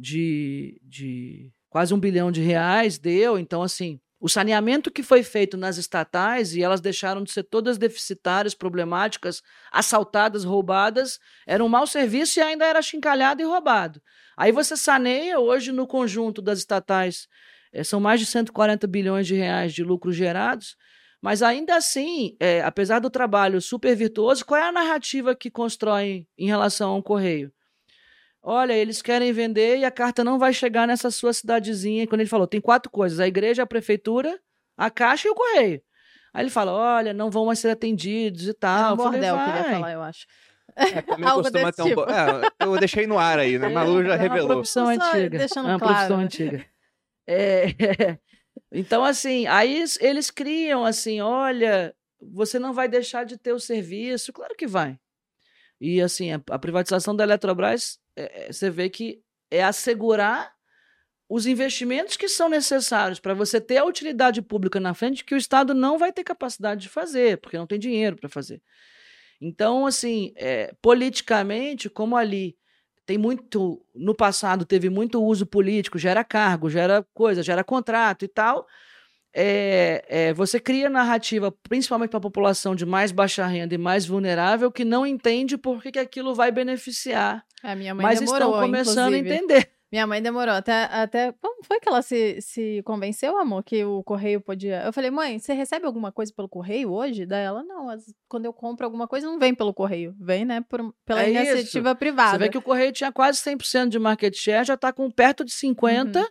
de, 0.01 0.81
de 0.83 1.51
quase 1.69 1.93
um 1.93 1.99
bilhão 1.99 2.31
de 2.31 2.41
reais, 2.41 2.97
deu. 2.97 3.37
Então, 3.37 3.61
assim, 3.61 3.99
o 4.19 4.27
saneamento 4.27 4.91
que 4.91 5.03
foi 5.03 5.21
feito 5.21 5.55
nas 5.55 5.77
estatais, 5.77 6.55
e 6.55 6.63
elas 6.63 6.81
deixaram 6.81 7.23
de 7.23 7.31
ser 7.31 7.43
todas 7.43 7.77
deficitárias, 7.77 8.55
problemáticas, 8.55 9.41
assaltadas, 9.71 10.43
roubadas, 10.43 11.19
era 11.45 11.63
um 11.63 11.69
mau 11.69 11.85
serviço 11.85 12.39
e 12.39 12.41
ainda 12.41 12.65
era 12.65 12.81
chincalhado 12.81 13.41
e 13.41 13.45
roubado. 13.45 14.01
Aí 14.35 14.51
você 14.51 14.75
saneia 14.75 15.39
hoje 15.39 15.71
no 15.71 15.85
conjunto 15.85 16.41
das 16.41 16.57
estatais, 16.57 17.27
eh, 17.71 17.83
são 17.83 17.99
mais 17.99 18.19
de 18.19 18.25
140 18.25 18.87
bilhões 18.87 19.27
de 19.27 19.35
reais 19.35 19.73
de 19.73 19.83
lucros 19.83 20.15
gerados, 20.15 20.75
mas 21.21 21.43
ainda 21.43 21.75
assim, 21.75 22.35
eh, 22.39 22.61
apesar 22.63 22.99
do 22.99 23.09
trabalho 23.09 23.61
super 23.61 23.95
virtuoso, 23.95 24.43
qual 24.45 24.59
é 24.59 24.67
a 24.67 24.71
narrativa 24.71 25.35
que 25.35 25.51
constroem 25.51 26.27
em 26.37 26.47
relação 26.47 26.91
ao 26.91 27.03
correio? 27.03 27.51
Olha, 28.43 28.73
eles 28.73 29.01
querem 29.01 29.31
vender 29.31 29.77
e 29.77 29.85
a 29.85 29.91
carta 29.91 30.23
não 30.23 30.39
vai 30.39 30.51
chegar 30.53 30.87
nessa 30.87 31.11
sua 31.11 31.31
cidadezinha. 31.33 32.07
Quando 32.07 32.21
ele 32.21 32.29
falou, 32.29 32.47
tem 32.47 32.59
quatro 32.61 32.89
coisas: 32.91 33.19
a 33.19 33.27
igreja, 33.27 33.63
a 33.63 33.67
prefeitura, 33.67 34.39
a 34.77 34.89
caixa 34.89 35.27
e 35.27 35.31
o 35.31 35.35
correio. 35.35 35.81
Aí 36.33 36.43
ele 36.43 36.49
fala: 36.49 36.71
olha, 36.73 37.13
não 37.13 37.29
vão 37.29 37.45
mais 37.45 37.59
ser 37.59 37.69
atendidos 37.69 38.47
e 38.47 38.53
tal. 38.53 38.89
um 38.89 38.91
Eu 38.93 38.97
falei, 38.97 39.19
bordel, 39.21 39.35
que 39.37 39.41
ele 39.49 39.57
ia 39.57 39.63
"Vai." 39.63 39.73
falar, 39.73 39.91
eu 39.93 40.01
acho. 40.01 40.25
É, 40.75 41.01
também 41.01 41.25
Algo 41.29 41.51
ter 41.51 41.65
um 41.65 41.71
tipo. 41.71 42.03
po- 42.05 42.09
É, 42.11 42.49
eu 42.65 42.79
deixei 42.79 43.05
no 43.05 43.19
ar 43.19 43.37
aí, 43.37 43.59
né? 43.59 43.67
Malu 43.69 44.03
já 44.03 44.13
É 44.13 44.15
uma 44.15 44.21
revelou. 44.23 44.47
profissão 44.47 44.85
Só 44.85 44.91
antiga. 45.11 45.37
deixando 45.37 45.67
é 45.69 45.71
uma 45.73 45.79
claro, 45.79 45.93
profissão 45.93 46.17
né? 46.17 46.23
antiga. 46.23 46.65
É, 47.27 47.65
Então, 48.71 49.03
assim, 49.03 49.45
aí 49.47 49.75
eles- 49.77 49.99
eles 50.01 50.31
criam 50.31 50.83
assim: 50.85 51.21
olha, 51.21 51.93
você 52.21 52.57
não 52.57 52.73
vai 52.73 52.87
deixar 52.87 53.23
de 53.25 53.37
ter 53.37 53.53
o 53.53 53.59
serviço. 53.59 54.33
Claro 54.33 54.55
que 54.55 54.65
vai. 54.65 54.97
E, 55.79 56.01
assim, 56.01 56.31
a, 56.31 56.41
a 56.51 56.59
privatização 56.59 57.15
da 57.15 57.23
Eletrobras, 57.23 57.99
é, 58.15 58.47
é, 58.47 58.51
você 58.51 58.69
vê 58.69 58.89
que 58.89 59.21
é 59.49 59.63
assegurar 59.63 60.53
os 61.29 61.45
investimentos 61.45 62.17
que 62.17 62.27
são 62.27 62.49
necessários 62.49 63.19
para 63.19 63.33
você 63.33 63.61
ter 63.61 63.77
a 63.77 63.85
utilidade 63.85 64.41
pública 64.41 64.79
na 64.79 64.93
frente 64.93 65.23
que 65.23 65.33
o 65.33 65.37
Estado 65.37 65.73
não 65.73 65.97
vai 65.97 66.11
ter 66.11 66.23
capacidade 66.23 66.81
de 66.81 66.89
fazer, 66.89 67.37
porque 67.39 67.57
não 67.57 67.67
tem 67.67 67.79
dinheiro 67.79 68.17
para 68.17 68.27
fazer. 68.27 68.61
Então, 69.39 69.85
assim, 69.85 70.33
é, 70.35 70.73
politicamente, 70.81 71.89
como 71.89 72.15
ali 72.15 72.57
tem 73.05 73.17
muito. 73.17 73.83
No 73.95 74.15
passado 74.15 74.65
teve 74.65 74.89
muito 74.89 75.23
uso 75.23 75.45
político, 75.45 75.97
gera 75.97 76.23
cargo, 76.23 76.69
gera 76.69 77.05
coisa, 77.13 77.41
gera 77.41 77.63
contrato 77.63 78.23
e 78.23 78.27
tal. 78.27 78.67
É, 79.33 80.03
é, 80.07 80.33
você 80.33 80.59
cria 80.59 80.89
narrativa, 80.89 81.51
principalmente 81.69 82.09
para 82.09 82.17
a 82.17 82.21
população 82.21 82.75
de 82.75 82.85
mais 82.85 83.11
baixa 83.11 83.45
renda 83.45 83.73
e 83.73 83.77
mais 83.77 84.05
vulnerável, 84.05 84.71
que 84.71 84.83
não 84.85 85.05
entende 85.05 85.57
por 85.57 85.81
que, 85.81 85.91
que 85.91 85.99
aquilo 85.99 86.33
vai 86.35 86.51
beneficiar. 86.51 87.43
A 87.63 87.75
minha 87.75 87.93
mãe 87.95 88.03
Mas 88.03 88.19
demorou, 88.19 88.49
estão 88.49 88.61
começando 88.61 89.15
inclusive. 89.15 89.29
a 89.31 89.35
entender. 89.35 89.71
Minha 89.91 90.07
mãe 90.07 90.21
demorou 90.21 90.53
até, 90.55 90.83
até. 90.85 91.33
Como 91.33 91.65
foi 91.65 91.81
que 91.81 91.89
ela 91.89 92.01
se, 92.01 92.39
se 92.39 92.81
convenceu, 92.85 93.37
amor, 93.37 93.61
que 93.61 93.83
o 93.83 94.01
correio 94.03 94.39
podia. 94.39 94.83
Eu 94.85 94.93
falei, 94.93 95.11
mãe, 95.11 95.37
você 95.37 95.51
recebe 95.53 95.85
alguma 95.85 96.13
coisa 96.13 96.31
pelo 96.33 96.47
correio 96.47 96.93
hoje? 96.93 97.25
Daí 97.25 97.43
ela, 97.43 97.61
não, 97.61 97.89
as- 97.89 98.05
quando 98.29 98.45
eu 98.45 98.53
compro 98.53 98.85
alguma 98.85 99.05
coisa, 99.05 99.27
não 99.27 99.37
vem 99.37 99.53
pelo 99.53 99.73
correio. 99.73 100.15
Vem, 100.17 100.45
né, 100.45 100.63
por, 100.69 100.95
pela 101.05 101.21
É 101.23 101.29
isso. 101.29 101.41
iniciativa 101.41 101.93
privada. 101.93 102.31
Você 102.31 102.37
vê 102.37 102.49
que 102.49 102.57
o 102.57 102.61
Correio 102.61 102.93
tinha 102.93 103.11
quase 103.11 103.39
100% 103.41 103.89
de 103.89 103.99
market 103.99 104.33
share, 104.33 104.65
já 104.65 104.75
está 104.75 104.93
com 104.93 105.11
perto 105.11 105.43
de 105.43 105.51
50%, 105.51 106.15
Uhum. 106.15 106.25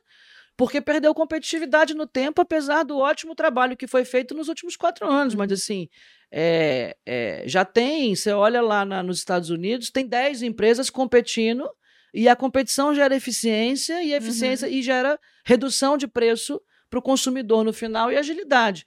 Porque 0.61 0.79
perdeu 0.79 1.15
competitividade 1.15 1.95
no 1.95 2.07
tempo, 2.07 2.43
apesar 2.43 2.83
do 2.83 2.99
ótimo 2.99 3.35
trabalho 3.35 3.75
que 3.75 3.87
foi 3.87 4.05
feito 4.05 4.35
nos 4.35 4.47
últimos 4.47 4.77
quatro 4.77 5.09
anos. 5.11 5.35
Mas, 5.35 5.51
assim, 5.51 5.89
é, 6.31 6.95
é, 7.07 7.45
já 7.47 7.65
tem, 7.65 8.15
você 8.15 8.31
olha 8.31 8.61
lá 8.61 8.85
na- 8.85 9.03
nos 9.03 9.17
Estados 9.17 9.49
Unidos, 9.49 9.91
tem 9.91 10.07
10 10.07 10.43
empresas 10.43 10.91
competindo, 10.91 11.67
e 12.13 12.29
a 12.29 12.37
competição 12.37 12.95
gera 12.95 13.17
eficiência, 13.17 14.03
e 14.03 14.13
a 14.13 14.19
eficiência 14.19 14.69
e 14.69 14.83
gera 14.83 15.19
redução 15.47 15.97
de 15.97 16.07
preço 16.07 16.61
para 16.91 16.99
o 16.99 17.03
consumidor 17.03 17.65
no 17.65 17.73
final 17.73 18.13
e 18.13 18.19
agilidade. 18.19 18.85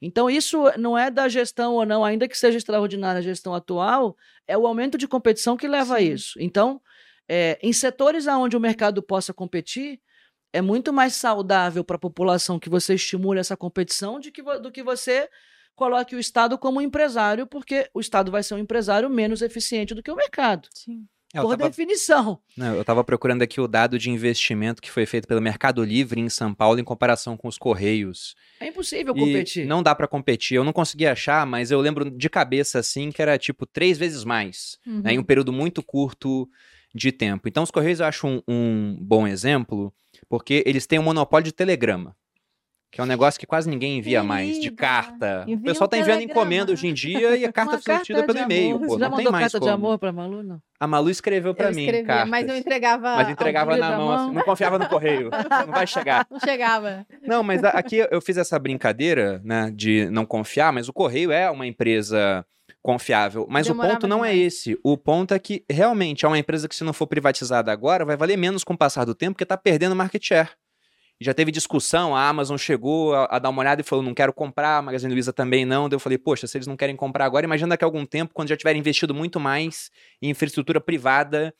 Então, 0.00 0.30
isso 0.30 0.62
não 0.78 0.96
é 0.96 1.10
da 1.10 1.28
gestão 1.28 1.74
ou 1.74 1.84
não, 1.84 2.04
ainda 2.04 2.28
que 2.28 2.38
seja 2.38 2.56
extraordinária 2.56 3.18
a 3.18 3.22
gestão 3.22 3.52
atual, 3.52 4.16
é 4.46 4.56
o 4.56 4.64
aumento 4.64 4.96
de 4.96 5.08
competição 5.08 5.56
que 5.56 5.66
leva 5.66 5.96
a 5.96 5.98
Sim. 5.98 6.12
isso. 6.12 6.38
Então, 6.38 6.80
é, 7.28 7.58
em 7.60 7.72
setores 7.72 8.28
onde 8.28 8.56
o 8.56 8.60
mercado 8.60 9.02
possa 9.02 9.34
competir, 9.34 10.00
é 10.52 10.60
muito 10.62 10.92
mais 10.92 11.14
saudável 11.14 11.84
para 11.84 11.96
a 11.96 11.98
população 12.00 12.58
que 12.58 12.68
você 12.68 12.94
estimule 12.94 13.40
essa 13.40 13.56
competição 13.56 14.18
de 14.20 14.30
que 14.30 14.42
do 14.60 14.70
que 14.72 14.82
você 14.82 15.28
coloque 15.74 16.16
o 16.16 16.18
Estado 16.18 16.56
como 16.56 16.80
empresário, 16.80 17.46
porque 17.46 17.88
o 17.92 18.00
Estado 18.00 18.30
vai 18.30 18.42
ser 18.42 18.54
um 18.54 18.58
empresário 18.58 19.10
menos 19.10 19.42
eficiente 19.42 19.94
do 19.94 20.02
que 20.02 20.10
o 20.10 20.16
mercado, 20.16 20.68
Sim. 20.72 21.04
É, 21.34 21.38
eu, 21.38 21.42
por 21.42 21.56
tava, 21.56 21.68
definição. 21.68 22.38
não, 22.56 22.74
eu 22.76 22.84
tava 22.84 23.02
procurando 23.04 23.42
aqui 23.42 23.60
o 23.60 23.66
dado 23.68 23.98
de 23.98 24.08
investimento 24.10 24.80
que 24.80 24.90
foi 24.90 25.04
feito 25.04 25.26
pelo 25.28 25.42
Mercado 25.42 25.84
Livre 25.84 26.18
em 26.20 26.28
São 26.30 26.54
Paulo 26.54 26.78
em 26.78 26.84
comparação 26.84 27.36
com 27.36 27.46
os 27.48 27.58
Correios. 27.58 28.34
É 28.60 28.68
impossível 28.68 29.12
E 29.14 29.18
competir. 29.20 29.66
não 29.66 29.82
dá 29.82 29.94
pra 29.94 30.06
competir. 30.06 30.54
Eu 30.56 30.64
não 30.64 30.72
consegui 30.72 31.04
achar, 31.04 31.44
mas 31.44 31.70
eu 31.70 31.80
lembro 31.80 32.08
de 32.10 32.30
cabeça 32.30 32.78
assim 32.78 33.10
que 33.10 33.20
era 33.20 33.36
tipo 33.36 33.66
três 33.66 33.98
vezes 33.98 34.24
mais, 34.24 34.78
Uhum. 34.86 35.00
né, 35.02 35.12
em 35.14 35.18
um 35.18 35.22
período 35.24 35.52
muito 35.52 35.82
curto 35.82 36.48
de 36.94 37.12
tempo. 37.12 37.48
Então 37.48 37.64
os 37.64 37.70
Correios 37.72 38.00
eu 38.00 38.06
acho 38.06 38.26
um, 38.26 38.40
um 38.48 38.96
bom 38.98 39.26
exemplo, 39.26 39.92
porque 40.28 40.62
eles 40.66 40.86
têm 40.86 40.98
um 40.98 41.02
monopólio 41.02 41.44
de 41.44 41.52
telegrama. 41.52 42.14
Que 42.88 43.00
é 43.00 43.04
um 43.04 43.06
negócio 43.06 43.38
que 43.38 43.46
quase 43.46 43.68
ninguém 43.68 43.98
envia 43.98 44.22
mais, 44.22 44.58
de 44.60 44.70
carta. 44.70 45.44
O 45.48 45.58
pessoal 45.60 45.86
tá 45.88 45.98
enviando 45.98 46.18
telegrama. 46.18 46.40
encomenda 46.40 46.72
hoje 46.72 46.86
em 46.86 46.94
dia 46.94 47.36
e 47.36 47.44
a 47.44 47.52
carta 47.52 47.72
Uma 47.72 47.78
é 47.78 47.82
carta 47.82 48.22
pelo 48.22 48.38
e-mail. 48.38 48.78
Pô, 48.78 48.86
Você 48.86 49.00
já 49.00 49.08
não 49.08 49.16
tem 49.16 49.24
mandou 49.24 49.32
mais 49.32 49.42
carta 49.44 49.58
como. 49.58 49.70
de 49.70 49.74
amor 49.74 49.98
para 49.98 50.12
Malu, 50.12 50.42
não? 50.42 50.62
A 50.78 50.86
Malu 50.86 51.10
escreveu 51.10 51.54
pra 51.54 51.68
eu 51.70 51.74
mim 51.74 51.82
escrevia, 51.82 52.06
cartas. 52.06 52.30
mas 52.30 52.48
eu 52.48 52.56
entregava. 52.56 53.16
Mas 53.16 53.28
entregava 53.28 53.76
na 53.76 53.98
mão, 53.98 54.12
assim, 54.12 54.32
não 54.32 54.42
confiava 54.42 54.78
no 54.78 54.88
correio. 54.88 55.30
Não 55.66 55.72
vai 55.72 55.86
chegar. 55.86 56.26
Não 56.30 56.38
chegava. 56.40 57.04
Não, 57.22 57.42
mas 57.42 57.62
aqui 57.64 58.06
eu 58.10 58.20
fiz 58.22 58.36
essa 58.38 58.58
brincadeira, 58.58 59.42
né, 59.44 59.70
de 59.74 60.08
não 60.10 60.24
confiar, 60.24 60.72
mas 60.72 60.88
o 60.88 60.92
correio 60.92 61.30
é 61.32 61.50
uma 61.50 61.66
empresa 61.66 62.46
confiável. 62.86 63.46
Mas 63.50 63.66
Demorava 63.66 63.94
o 63.94 63.96
ponto 63.96 64.06
não 64.06 64.24
é 64.24 64.34
esse. 64.34 64.78
O 64.84 64.96
ponto 64.96 65.34
é 65.34 65.38
que 65.40 65.64
realmente 65.68 66.24
é 66.24 66.28
uma 66.28 66.38
empresa 66.38 66.68
que, 66.68 66.76
se 66.76 66.84
não 66.84 66.92
for 66.92 67.08
privatizada 67.08 67.72
agora, 67.72 68.04
vai 68.04 68.16
valer 68.16 68.36
menos 68.36 68.62
com 68.62 68.74
o 68.74 68.78
passar 68.78 69.04
do 69.04 69.12
tempo, 69.12 69.32
porque 69.32 69.44
tá 69.44 69.56
perdendo 69.56 69.96
market 69.96 70.24
share. 70.24 70.50
Já 71.20 71.34
teve 71.34 71.50
discussão, 71.50 72.14
a 72.14 72.28
Amazon 72.28 72.56
chegou 72.56 73.12
a, 73.14 73.24
a 73.24 73.38
dar 73.40 73.48
uma 73.48 73.60
olhada 73.60 73.80
e 73.80 73.84
falou: 73.84 74.04
não 74.04 74.14
quero 74.14 74.32
comprar, 74.32 74.78
a 74.78 74.82
Magazine 74.82 75.12
Luiza 75.12 75.32
também 75.32 75.64
não. 75.64 75.88
Daí 75.88 75.96
eu 75.96 76.00
falei: 76.00 76.16
poxa, 76.16 76.46
se 76.46 76.56
eles 76.56 76.66
não 76.68 76.76
querem 76.76 76.94
comprar 76.94 77.24
agora, 77.24 77.44
imagina 77.44 77.70
daqui 77.70 77.82
a 77.82 77.88
algum 77.88 78.06
tempo, 78.06 78.32
quando 78.32 78.50
já 78.50 78.56
tiverem 78.56 78.78
investido 78.78 79.12
muito 79.12 79.40
mais 79.40 79.90
em 80.22 80.30
infraestrutura 80.30 80.80
privada 80.80 81.52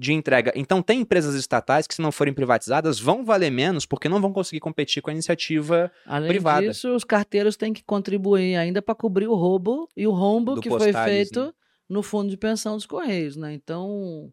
de 0.00 0.14
entrega. 0.14 0.50
Então, 0.56 0.82
tem 0.82 1.00
empresas 1.02 1.34
estatais 1.34 1.86
que, 1.86 1.94
se 1.94 2.00
não 2.00 2.10
forem 2.10 2.32
privatizadas, 2.32 2.98
vão 2.98 3.22
valer 3.22 3.50
menos 3.50 3.84
porque 3.84 4.08
não 4.08 4.18
vão 4.18 4.32
conseguir 4.32 4.58
competir 4.58 5.02
com 5.02 5.10
a 5.10 5.12
iniciativa 5.12 5.92
Além 6.06 6.28
privada. 6.30 6.66
disso, 6.66 6.94
os 6.94 7.04
carteiros 7.04 7.54
têm 7.54 7.70
que 7.74 7.84
contribuir 7.84 8.56
ainda 8.56 8.80
para 8.80 8.94
cobrir 8.94 9.26
o 9.26 9.34
roubo 9.34 9.86
e 9.94 10.06
o 10.06 10.10
rombo 10.10 10.54
Do 10.54 10.62
que 10.62 10.70
foi 10.70 10.90
feito 10.94 11.44
né? 11.44 11.52
no 11.86 12.02
fundo 12.02 12.30
de 12.30 12.38
pensão 12.38 12.76
dos 12.76 12.86
Correios, 12.86 13.36
né? 13.36 13.52
Então, 13.52 14.32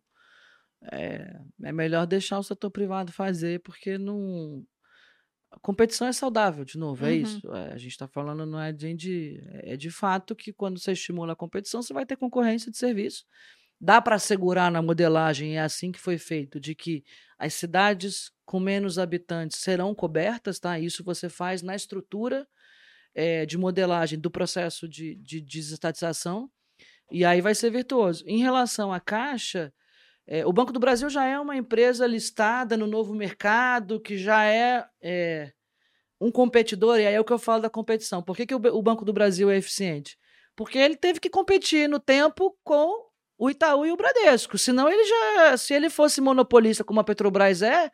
é, 0.89 1.37
é 1.63 1.71
melhor 1.73 2.07
deixar 2.07 2.39
o 2.39 2.43
setor 2.43 2.71
privado 2.71 3.11
fazer, 3.11 3.59
porque 3.59 3.97
não... 3.97 4.63
A 5.51 5.59
competição 5.59 6.07
é 6.07 6.13
saudável, 6.13 6.63
de 6.63 6.77
novo, 6.77 7.05
é 7.05 7.09
Uhum. 7.09 7.15
isso. 7.15 7.53
É, 7.53 7.73
a 7.73 7.77
gente 7.77 7.91
está 7.91 8.07
falando, 8.07 8.45
não 8.45 8.59
é 8.59 8.71
de... 8.71 9.41
É 9.63 9.75
de 9.75 9.91
fato 9.91 10.33
que 10.33 10.53
quando 10.53 10.79
você 10.79 10.93
estimula 10.93 11.33
a 11.33 11.35
competição, 11.35 11.81
você 11.81 11.93
vai 11.93 12.05
ter 12.05 12.15
concorrência 12.15 12.71
de 12.71 12.77
serviço. 12.77 13.25
Dá 13.79 14.01
para 14.01 14.15
assegurar 14.15 14.71
na 14.71 14.81
modelagem, 14.81 15.57
é 15.57 15.61
assim 15.61 15.91
que 15.91 15.99
foi 15.99 16.17
feito, 16.17 16.59
de 16.59 16.73
que 16.73 17.03
as 17.37 17.53
cidades 17.53 18.31
com 18.45 18.59
menos 18.59 18.97
habitantes 18.97 19.59
serão 19.59 19.93
cobertas, 19.93 20.59
tá? 20.59 20.79
Isso 20.79 21.03
você 21.03 21.29
faz 21.29 21.61
na 21.61 21.75
estrutura 21.75 22.47
é, 23.13 23.45
de 23.45 23.57
modelagem 23.57 24.19
do 24.19 24.31
processo 24.31 24.87
de, 24.87 25.15
de, 25.15 25.41
de 25.41 25.59
desestatização, 25.59 26.49
e 27.11 27.23
aí 27.23 27.41
vai 27.41 27.55
ser 27.55 27.69
virtuoso. 27.69 28.23
Em 28.27 28.39
relação 28.39 28.91
à 28.91 28.99
Caixa, 28.99 29.73
é, 30.25 30.45
o 30.45 30.51
Banco 30.51 30.73
do 30.73 30.79
Brasil 30.79 31.09
já 31.09 31.25
é 31.25 31.39
uma 31.39 31.55
empresa 31.55 32.05
listada 32.05 32.75
no 32.75 32.85
novo 32.85 33.13
mercado, 33.13 33.99
que 33.99 34.17
já 34.17 34.45
é, 34.45 34.85
é, 35.01 35.53
um 36.19 36.31
competidor, 36.31 36.99
e 36.99 37.07
aí 37.07 37.13
é 37.13 37.19
o 37.19 37.23
que 37.23 37.33
eu 37.33 37.39
falo 37.39 37.61
da 37.61 37.69
competição. 37.69 38.21
Por 38.21 38.35
que, 38.35 38.45
que 38.45 38.55
o, 38.55 38.57
o 38.57 38.81
Banco 38.81 39.05
do 39.05 39.13
Brasil 39.13 39.49
é 39.49 39.57
eficiente? 39.57 40.17
Porque 40.55 40.77
ele 40.77 40.97
teve 40.97 41.19
que 41.19 41.29
competir 41.29 41.87
no 41.87 41.99
tempo 41.99 42.57
com 42.63 43.06
o 43.37 43.49
Itaú 43.49 43.85
e 43.85 43.91
o 43.91 43.97
Bradesco. 43.97 44.57
Senão 44.57 44.89
ele 44.89 45.03
já, 45.05 45.57
se 45.57 45.73
ele 45.73 45.89
fosse 45.89 46.19
monopolista 46.19 46.83
como 46.83 46.99
a 46.99 47.03
Petrobras 47.03 47.61
é, 47.61 47.91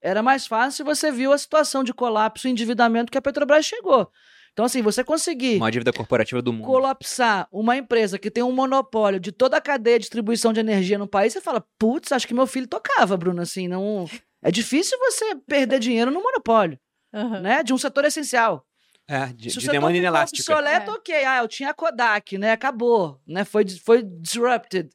era 0.00 0.22
mais 0.22 0.46
fácil 0.46 0.84
você 0.84 1.10
viu 1.10 1.32
a 1.32 1.38
situação 1.38 1.84
de 1.84 1.92
colapso 1.92 2.48
e 2.48 2.50
endividamento 2.50 3.10
que 3.10 3.18
a 3.18 3.22
Petrobras 3.22 3.66
chegou. 3.66 4.10
Então, 4.52 4.64
assim, 4.64 4.82
você 4.82 5.04
conseguir. 5.04 5.56
Uma 5.58 5.70
dívida 5.70 5.92
corporativa 5.92 6.42
do 6.42 6.52
mundo. 6.52 6.66
Colapsar 6.66 7.46
uma 7.52 7.76
empresa 7.76 8.18
que 8.18 8.28
tem 8.28 8.42
um 8.42 8.50
monopólio 8.50 9.20
de 9.20 9.30
toda 9.30 9.56
a 9.56 9.60
cadeia 9.60 9.98
de 9.98 10.02
distribuição 10.02 10.52
de 10.52 10.58
energia 10.58 10.98
no 10.98 11.06
país, 11.06 11.32
você 11.32 11.40
fala, 11.40 11.64
putz, 11.78 12.10
acho 12.10 12.26
que 12.26 12.34
meu 12.34 12.46
filho 12.46 12.66
tocava, 12.66 13.16
Bruno, 13.16 13.40
assim, 13.40 13.68
não. 13.68 14.06
É 14.42 14.50
difícil 14.50 14.98
você 14.98 15.36
perder 15.46 15.78
dinheiro 15.78 16.10
no 16.10 16.20
monopólio, 16.20 16.76
uhum. 17.12 17.40
né? 17.40 17.62
De 17.62 17.72
um 17.72 17.78
setor 17.78 18.04
essencial. 18.04 18.66
É, 19.08 19.26
de, 19.26 19.48
de 19.48 19.66
demanda 19.68 19.96
inelástica. 19.96 20.52
obsoleto, 20.52 20.90
é. 20.90 20.94
ok. 20.94 21.24
Ah, 21.24 21.38
eu 21.38 21.48
tinha 21.48 21.70
a 21.70 21.74
Kodak, 21.74 22.36
né? 22.36 22.52
Acabou, 22.52 23.18
né? 23.26 23.42
Foi, 23.44 23.66
foi 23.66 24.02
disrupted. 24.02 24.90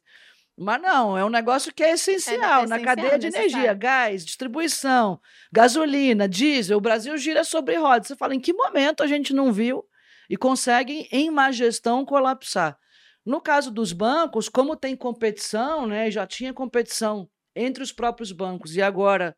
Mas 0.56 0.80
não, 0.80 1.18
é 1.18 1.24
um 1.24 1.30
negócio 1.30 1.74
que 1.74 1.82
é 1.82 1.94
essencial, 1.94 2.34
é, 2.34 2.38
é 2.38 2.64
essencial 2.64 2.66
na 2.68 2.78
cadeia 2.80 3.18
de 3.18 3.26
necessário. 3.26 3.50
energia, 3.50 3.74
gás, 3.74 4.24
distribuição, 4.24 5.20
gasolina, 5.52 6.28
diesel. 6.28 6.78
O 6.78 6.80
Brasil 6.80 7.16
gira 7.18 7.42
sobre 7.42 7.76
rodas. 7.76 8.06
Você 8.06 8.14
fala, 8.14 8.36
em 8.36 8.40
que 8.40 8.52
momento 8.52 9.02
a 9.02 9.06
gente 9.08 9.34
não 9.34 9.52
viu 9.52 9.84
e 10.30 10.36
consegue, 10.36 11.08
em 11.10 11.28
má 11.28 11.50
gestão, 11.50 12.04
colapsar? 12.04 12.78
No 13.26 13.40
caso 13.40 13.72
dos 13.72 13.92
bancos, 13.92 14.48
como 14.48 14.76
tem 14.76 14.94
competição, 14.94 15.86
né, 15.86 16.08
já 16.08 16.24
tinha 16.24 16.52
competição 16.52 17.28
entre 17.56 17.82
os 17.82 17.90
próprios 17.90 18.30
bancos 18.30 18.76
e 18.76 18.82
agora 18.82 19.36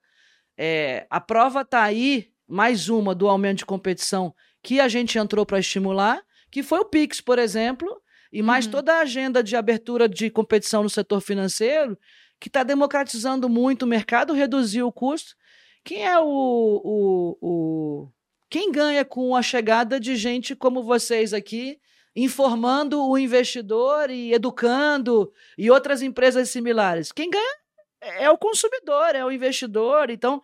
é, 0.59 1.07
a 1.09 1.21
prova 1.21 1.63
está 1.63 1.83
aí, 1.83 2.31
mais 2.49 2.89
uma 2.89 3.15
do 3.15 3.29
aumento 3.29 3.59
de 3.59 3.67
competição 3.67 4.35
que 4.67 4.81
a 4.81 4.89
gente 4.89 5.17
entrou 5.17 5.47
para 5.47 5.61
estimular, 5.61 6.21
que 6.51 6.61
foi 6.61 6.81
o 6.81 6.85
Pix, 6.85 7.21
por 7.21 7.39
exemplo, 7.39 8.03
e 8.33 8.43
mais 8.43 8.65
uhum. 8.65 8.73
toda 8.73 8.95
a 8.95 9.03
agenda 9.03 9.41
de 9.41 9.55
abertura 9.55 10.09
de 10.09 10.29
competição 10.29 10.83
no 10.83 10.91
setor 10.91 11.21
financeiro, 11.21 11.97
que 12.41 12.49
está 12.49 12.65
democratizando 12.65 13.49
muito 13.49 13.85
o 13.85 13.87
mercado, 13.87 14.33
reduziu 14.33 14.89
o 14.89 14.93
custo. 14.93 15.37
Quem 15.85 16.05
é 16.05 16.19
o, 16.19 16.25
o, 16.27 17.39
o. 17.41 18.09
Quem 18.51 18.73
ganha 18.73 19.05
com 19.05 19.37
a 19.37 19.41
chegada 19.41 20.01
de 20.01 20.17
gente 20.17 20.57
como 20.57 20.83
vocês 20.83 21.33
aqui, 21.33 21.79
informando 22.17 23.01
o 23.09 23.17
investidor 23.17 24.11
e 24.11 24.35
educando, 24.35 25.33
e 25.57 25.71
outras 25.71 26.03
empresas 26.03 26.51
similares? 26.51 27.13
Quem 27.13 27.31
ganha 27.31 27.57
é 28.01 28.29
o 28.29 28.37
consumidor, 28.37 29.15
é 29.15 29.25
o 29.25 29.31
investidor. 29.31 30.11
Então, 30.11 30.43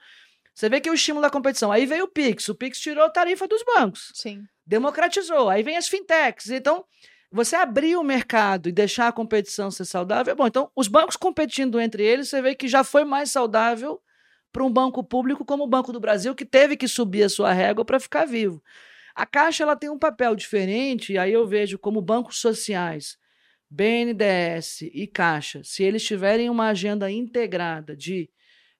você 0.54 0.68
vê 0.68 0.80
que 0.80 0.90
o 0.90 0.94
estímulo 0.94 1.22
da 1.22 1.30
competição. 1.30 1.72
Aí 1.72 1.86
veio 1.86 2.04
o 2.04 2.08
Pix. 2.08 2.48
O 2.48 2.54
Pix 2.54 2.78
tirou 2.78 3.04
a 3.04 3.10
tarifa 3.10 3.48
dos 3.48 3.62
bancos. 3.64 4.12
Sim. 4.14 4.44
Democratizou. 4.66 5.48
Aí 5.48 5.62
vem 5.62 5.76
as 5.76 5.88
fintechs. 5.88 6.50
Então, 6.50 6.84
você 7.30 7.56
abrir 7.56 7.96
o 7.96 8.02
mercado 8.02 8.68
e 8.68 8.72
deixar 8.72 9.08
a 9.08 9.12
competição 9.12 9.70
ser 9.70 9.86
saudável, 9.86 10.32
é 10.32 10.34
bom. 10.34 10.46
Então, 10.46 10.70
os 10.76 10.88
bancos 10.88 11.16
competindo 11.16 11.80
entre 11.80 12.04
eles, 12.04 12.28
você 12.28 12.42
vê 12.42 12.54
que 12.54 12.68
já 12.68 12.84
foi 12.84 13.04
mais 13.04 13.30
saudável 13.30 14.00
para 14.52 14.62
um 14.62 14.70
banco 14.70 15.02
público 15.02 15.44
como 15.44 15.64
o 15.64 15.66
Banco 15.66 15.92
do 15.92 15.98
Brasil, 15.98 16.34
que 16.34 16.44
teve 16.44 16.76
que 16.76 16.86
subir 16.86 17.22
a 17.22 17.28
sua 17.30 17.52
régua 17.52 17.84
para 17.86 17.98
ficar 17.98 18.26
vivo. 18.26 18.62
A 19.14 19.24
Caixa 19.24 19.62
ela 19.62 19.74
tem 19.74 19.88
um 19.88 19.98
papel 19.98 20.36
diferente, 20.36 21.14
e 21.14 21.18
aí 21.18 21.32
eu 21.32 21.46
vejo 21.46 21.78
como 21.78 22.02
bancos 22.02 22.38
sociais, 22.38 23.16
BNDES 23.70 24.82
e 24.82 25.06
Caixa, 25.06 25.62
se 25.64 25.82
eles 25.82 26.04
tiverem 26.04 26.50
uma 26.50 26.68
agenda 26.68 27.10
integrada 27.10 27.96
de 27.96 28.28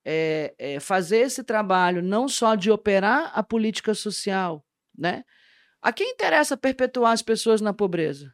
é, 0.04 0.54
é, 0.58 0.80
fazer 0.80 1.18
esse 1.18 1.44
trabalho 1.44 2.02
não 2.02 2.28
só 2.28 2.54
de 2.54 2.70
operar 2.70 3.30
a 3.34 3.42
política 3.42 3.94
social, 3.94 4.64
né? 4.96 5.24
A 5.80 5.92
quem 5.92 6.12
interessa 6.12 6.56
perpetuar 6.56 7.12
as 7.12 7.22
pessoas 7.22 7.60
na 7.60 7.72
pobreza? 7.72 8.32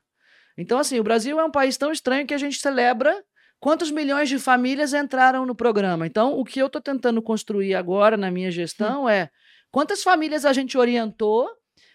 Então, 0.56 0.78
assim, 0.78 0.98
o 0.98 1.04
Brasil 1.04 1.38
é 1.38 1.44
um 1.44 1.50
país 1.50 1.76
tão 1.76 1.92
estranho 1.92 2.26
que 2.26 2.34
a 2.34 2.38
gente 2.38 2.58
celebra 2.58 3.24
quantos 3.60 3.90
milhões 3.90 4.28
de 4.28 4.38
famílias 4.38 4.92
entraram 4.92 5.46
no 5.46 5.54
programa. 5.54 6.06
Então, 6.06 6.38
o 6.38 6.44
que 6.44 6.60
eu 6.60 6.66
estou 6.66 6.80
tentando 6.80 7.22
construir 7.22 7.74
agora 7.74 8.16
na 8.16 8.30
minha 8.30 8.50
gestão 8.50 9.08
é 9.08 9.30
quantas 9.70 10.02
famílias 10.02 10.44
a 10.44 10.52
gente 10.52 10.76
orientou, 10.76 11.48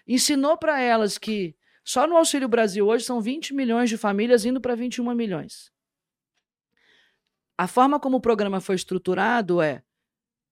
ensinou 0.07 0.57
para 0.57 0.79
elas 0.79 1.17
que 1.17 1.55
só 1.83 2.07
no 2.07 2.15
Auxílio 2.15 2.47
Brasil 2.47 2.87
hoje 2.87 3.03
são 3.03 3.21
20 3.21 3.53
milhões 3.53 3.89
de 3.89 3.97
famílias 3.97 4.45
indo 4.45 4.61
para 4.61 4.75
21 4.75 5.13
milhões. 5.13 5.72
A 7.57 7.67
forma 7.67 7.99
como 7.99 8.17
o 8.17 8.21
programa 8.21 8.59
foi 8.59 8.75
estruturado 8.75 9.61
é: 9.61 9.83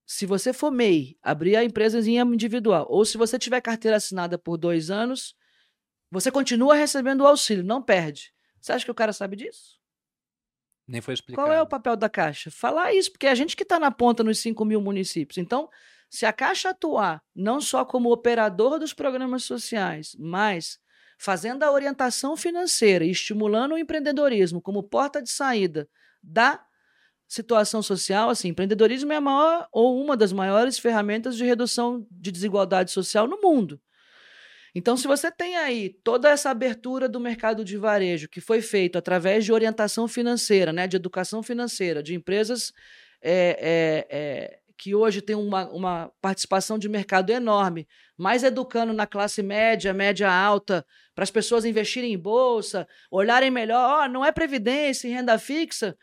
se 0.06 0.26
você 0.26 0.54
for 0.54 0.72
MEI, 0.72 1.18
abrir 1.22 1.56
a 1.56 1.64
empresa 1.64 2.00
em 2.00 2.18
individual, 2.18 2.86
ou 2.90 3.06
se 3.06 3.18
você 3.18 3.40
tiver 3.40 3.62
carteira 3.62 3.98
assinada 3.98 4.38
por 4.38 4.58
dois 4.58 4.92
anos, 4.92 5.36
você 6.10 6.30
continua 6.30 6.76
recebendo 6.76 7.22
o 7.22 7.28
auxílio, 7.28 7.64
não 7.64 7.82
perde. 7.82 8.34
Você 8.60 8.74
acha 8.74 8.86
que 8.86 8.92
o 8.92 8.96
cara 8.96 9.14
sabe 9.14 9.36
disso? 9.36 9.80
Nem 10.88 11.00
foi 11.00 11.14
explicado. 11.14 11.48
Qual 11.48 11.54
é 11.54 11.62
o 11.62 11.68
papel 11.68 11.96
da 11.96 12.10
Caixa? 12.10 12.52
Falar 12.52 12.94
isso, 12.94 13.12
porque 13.12 13.28
é 13.28 13.32
a 13.32 13.36
gente 13.36 13.56
que 13.56 13.64
está 13.64 13.80
na 13.80 13.90
ponta 13.90 14.24
nos 14.24 14.40
5 14.40 14.64
mil 14.66 14.82
municípios. 14.82 15.38
Então, 15.38 15.70
se 16.10 16.26
a 16.26 16.34
Caixa 16.34 16.72
atuar 16.72 17.24
não 17.34 17.62
só 17.62 17.86
como 17.86 18.12
operador 18.12 18.78
dos 18.78 18.94
programas 18.94 19.46
sociais, 19.46 20.16
mas 20.20 20.78
fazendo 21.18 21.64
a 21.64 21.72
orientação 21.72 22.36
financeira 22.36 23.06
e 23.06 23.12
estimulando 23.12 23.74
o 23.74 23.78
empreendedorismo 23.78 24.62
como 24.62 24.84
porta 24.84 25.22
de 25.22 25.30
saída 25.30 25.88
da 26.22 26.62
situação 27.32 27.82
social, 27.82 28.30
assim, 28.30 28.50
empreendedorismo 28.50 29.14
é 29.14 29.16
a 29.16 29.22
maior 29.22 29.66
ou 29.72 30.04
uma 30.04 30.18
das 30.18 30.34
maiores 30.34 30.78
ferramentas 30.78 31.38
de 31.38 31.46
redução 31.46 32.06
de 32.12 32.30
desigualdade 32.30 32.92
social 32.92 33.26
no 33.26 33.40
mundo. 33.40 33.80
Então, 34.76 34.98
se 34.98 35.08
você 35.08 35.32
tem 35.32 35.56
aí 35.56 35.96
toda 36.04 36.30
essa 36.30 36.50
abertura 36.50 37.08
do 37.08 37.22
mercado 37.22 37.64
de 37.64 37.78
varejo 37.78 38.28
que 38.28 38.42
foi 38.42 38.62
feito 38.62 38.98
através 38.98 39.46
de 39.46 39.54
orientação 39.54 40.10
financeira, 40.10 40.74
né, 40.74 40.88
de 40.88 40.98
educação 40.98 41.42
financeira, 41.42 42.04
de 42.04 42.14
empresas 42.14 42.74
é, 43.22 43.58
é, 43.62 44.18
é, 44.18 44.60
que 44.78 44.94
hoje 44.94 45.22
têm 45.22 45.36
uma, 45.38 45.70
uma 45.70 46.12
participação 46.22 46.78
de 46.78 46.90
mercado 46.90 47.30
enorme, 47.30 47.88
mais 48.18 48.44
educando 48.44 48.92
na 48.92 49.08
classe 49.08 49.42
média, 49.42 49.94
média 49.94 50.30
alta, 50.30 50.86
para 51.16 51.24
as 51.24 51.32
pessoas 51.32 51.64
investirem 51.64 52.12
em 52.12 52.18
bolsa, 52.18 52.86
olharem 53.10 53.50
melhor, 53.50 54.04
oh, 54.04 54.12
não 54.12 54.26
é 54.26 54.34
previdência 54.34 55.08
e 55.08 55.12
renda 55.12 55.38
fixa. 55.38 55.98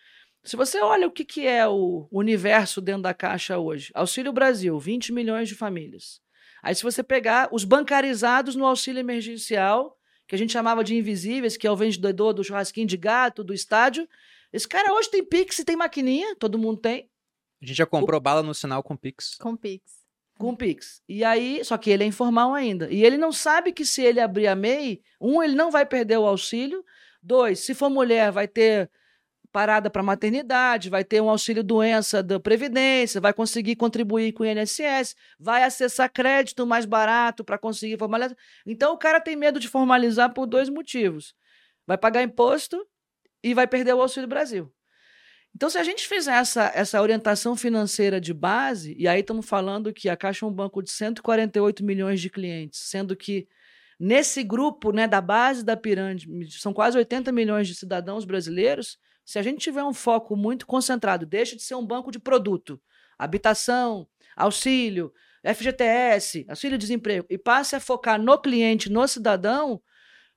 Se 0.48 0.56
você 0.56 0.80
olha 0.80 1.06
o 1.06 1.10
que, 1.10 1.26
que 1.26 1.46
é 1.46 1.68
o 1.68 2.08
universo 2.10 2.80
dentro 2.80 3.02
da 3.02 3.12
caixa 3.12 3.58
hoje, 3.58 3.92
Auxílio 3.94 4.32
Brasil, 4.32 4.78
20 4.78 5.12
milhões 5.12 5.46
de 5.46 5.54
famílias. 5.54 6.22
Aí, 6.62 6.74
se 6.74 6.82
você 6.82 7.02
pegar 7.02 7.50
os 7.52 7.64
bancarizados 7.64 8.56
no 8.56 8.64
auxílio 8.64 8.98
emergencial, 8.98 9.94
que 10.26 10.34
a 10.34 10.38
gente 10.38 10.50
chamava 10.50 10.82
de 10.82 10.96
invisíveis, 10.96 11.58
que 11.58 11.66
é 11.66 11.70
o 11.70 11.76
vendedor 11.76 12.32
do 12.32 12.42
churrasquinho 12.42 12.86
de 12.86 12.96
gato, 12.96 13.44
do 13.44 13.52
estádio, 13.52 14.08
esse 14.50 14.66
cara 14.66 14.90
hoje 14.94 15.10
tem 15.10 15.22
Pix 15.22 15.58
e 15.58 15.66
tem 15.66 15.76
maquininha, 15.76 16.34
todo 16.36 16.56
mundo 16.56 16.80
tem. 16.80 17.10
A 17.60 17.66
gente 17.66 17.76
já 17.76 17.84
comprou 17.84 18.16
o... 18.16 18.22
bala 18.22 18.42
no 18.42 18.54
sinal 18.54 18.82
com 18.82 18.96
Pix. 18.96 19.34
Com 19.34 19.54
Pix. 19.54 19.82
Com 20.38 20.56
Pix. 20.56 21.02
E 21.06 21.24
aí, 21.24 21.62
só 21.62 21.76
que 21.76 21.90
ele 21.90 22.04
é 22.04 22.06
informal 22.06 22.54
ainda. 22.54 22.90
E 22.90 23.04
ele 23.04 23.18
não 23.18 23.32
sabe 23.32 23.70
que 23.70 23.84
se 23.84 24.02
ele 24.02 24.18
abrir 24.18 24.46
a 24.46 24.56
MEI, 24.56 25.02
um, 25.20 25.42
ele 25.42 25.54
não 25.54 25.70
vai 25.70 25.84
perder 25.84 26.16
o 26.16 26.24
auxílio. 26.24 26.82
Dois, 27.22 27.60
se 27.60 27.74
for 27.74 27.90
mulher, 27.90 28.32
vai 28.32 28.48
ter 28.48 28.90
parada 29.52 29.90
para 29.90 30.02
maternidade, 30.02 30.90
vai 30.90 31.04
ter 31.04 31.20
um 31.20 31.30
auxílio 31.30 31.62
doença 31.62 32.22
da 32.22 32.38
Previdência, 32.38 33.20
vai 33.20 33.32
conseguir 33.32 33.76
contribuir 33.76 34.32
com 34.32 34.42
o 34.42 34.46
INSS, 34.46 35.14
vai 35.38 35.64
acessar 35.64 36.12
crédito 36.12 36.66
mais 36.66 36.84
barato 36.84 37.44
para 37.44 37.58
conseguir 37.58 37.98
formalizar. 37.98 38.36
Então 38.66 38.94
o 38.94 38.98
cara 38.98 39.20
tem 39.20 39.36
medo 39.36 39.58
de 39.58 39.68
formalizar 39.68 40.32
por 40.32 40.46
dois 40.46 40.68
motivos. 40.68 41.34
Vai 41.86 41.96
pagar 41.96 42.22
imposto 42.22 42.86
e 43.42 43.54
vai 43.54 43.66
perder 43.66 43.94
o 43.94 44.02
Auxílio 44.02 44.28
Brasil. 44.28 44.72
Então, 45.54 45.70
se 45.70 45.78
a 45.78 45.82
gente 45.82 46.06
fizer 46.06 46.34
essa, 46.34 46.70
essa 46.74 47.00
orientação 47.00 47.56
financeira 47.56 48.20
de 48.20 48.32
base, 48.32 48.94
e 48.98 49.08
aí 49.08 49.20
estamos 49.20 49.46
falando 49.46 49.92
que 49.92 50.08
a 50.08 50.16
Caixa 50.16 50.44
é 50.44 50.48
um 50.48 50.52
banco 50.52 50.82
de 50.82 50.90
148 50.90 51.84
milhões 51.84 52.20
de 52.20 52.30
clientes, 52.30 52.80
sendo 52.88 53.16
que 53.16 53.48
nesse 53.98 54.44
grupo 54.44 54.92
né, 54.92 55.08
da 55.08 55.20
base 55.20 55.64
da 55.64 55.76
pirâmide 55.76 56.60
são 56.60 56.72
quase 56.72 56.96
80 56.96 57.32
milhões 57.32 57.66
de 57.66 57.74
cidadãos 57.74 58.24
brasileiros, 58.24 58.98
se 59.28 59.38
a 59.38 59.42
gente 59.42 59.58
tiver 59.58 59.84
um 59.84 59.92
foco 59.92 60.34
muito 60.34 60.66
concentrado, 60.66 61.26
deixa 61.26 61.54
de 61.54 61.62
ser 61.62 61.74
um 61.74 61.84
banco 61.84 62.10
de 62.10 62.18
produto, 62.18 62.80
habitação, 63.18 64.08
auxílio, 64.34 65.12
FGTS, 65.44 66.46
auxílio-desemprego, 66.48 67.26
e 67.28 67.36
passe 67.36 67.76
a 67.76 67.80
focar 67.80 68.18
no 68.18 68.38
cliente, 68.38 68.90
no 68.90 69.06
cidadão, 69.06 69.82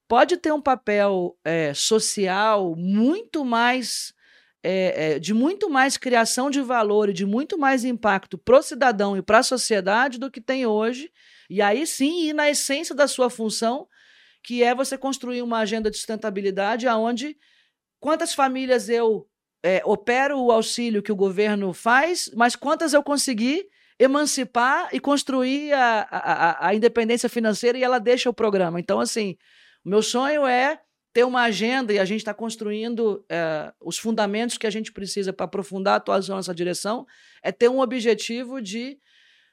pode 0.09 0.35
ter 0.35 0.51
um 0.51 0.61
papel 0.61 1.37
é, 1.41 1.73
social 1.73 2.75
muito 2.75 3.45
mais 3.45 4.13
é, 4.61 5.13
é, 5.13 5.19
de 5.19 5.33
muito 5.33 5.69
mais 5.69 5.95
criação 5.95 6.49
de 6.49 6.59
valor 6.59 7.07
e 7.07 7.13
de 7.13 7.25
muito 7.25 7.57
mais 7.57 7.85
impacto 7.85 8.37
para 8.37 8.57
o 8.57 8.61
cidadão 8.61 9.15
e 9.15 9.21
para 9.21 9.37
a 9.37 9.43
sociedade 9.43 10.19
do 10.19 10.29
que 10.29 10.41
tem 10.41 10.65
hoje. 10.65 11.09
E 11.49 11.61
aí 11.61 11.87
sim, 11.87 12.25
ir 12.25 12.33
na 12.33 12.49
essência 12.49 12.93
da 12.93 13.07
sua 13.07 13.29
função, 13.29 13.87
que 14.43 14.61
é 14.61 14.75
você 14.75 14.97
construir 14.97 15.41
uma 15.41 15.59
agenda 15.59 15.89
de 15.89 15.95
sustentabilidade 15.95 16.89
aonde 16.89 17.37
quantas 18.01 18.33
famílias 18.33 18.89
eu 18.89 19.27
é, 19.63 19.81
opero 19.85 20.37
o 20.37 20.51
auxílio 20.51 21.03
que 21.03 21.11
o 21.11 21.15
governo 21.15 21.71
faz, 21.71 22.29
mas 22.35 22.55
quantas 22.55 22.93
eu 22.93 23.03
consegui 23.03 23.63
emancipar 23.99 24.89
e 24.91 24.99
construir 24.99 25.71
a, 25.71 26.07
a, 26.09 26.67
a 26.67 26.75
independência 26.75 27.29
financeira 27.29 27.77
e 27.77 27.83
ela 27.83 27.99
deixa 27.99 28.29
o 28.29 28.33
programa. 28.33 28.79
Então, 28.79 28.99
assim, 28.99 29.37
o 29.85 29.89
meu 29.89 30.01
sonho 30.01 30.47
é 30.47 30.79
ter 31.13 31.23
uma 31.23 31.43
agenda 31.43 31.93
e 31.93 31.99
a 31.99 32.05
gente 32.05 32.21
está 32.21 32.33
construindo 32.33 33.23
é, 33.29 33.71
os 33.79 33.99
fundamentos 33.99 34.57
que 34.57 34.65
a 34.65 34.71
gente 34.71 34.91
precisa 34.91 35.31
para 35.31 35.45
aprofundar 35.45 35.93
a 35.93 35.97
atuação 35.97 36.37
nessa 36.37 36.55
direção, 36.55 37.05
é 37.43 37.51
ter 37.51 37.69
um 37.69 37.79
objetivo 37.79 38.59
de 38.59 38.97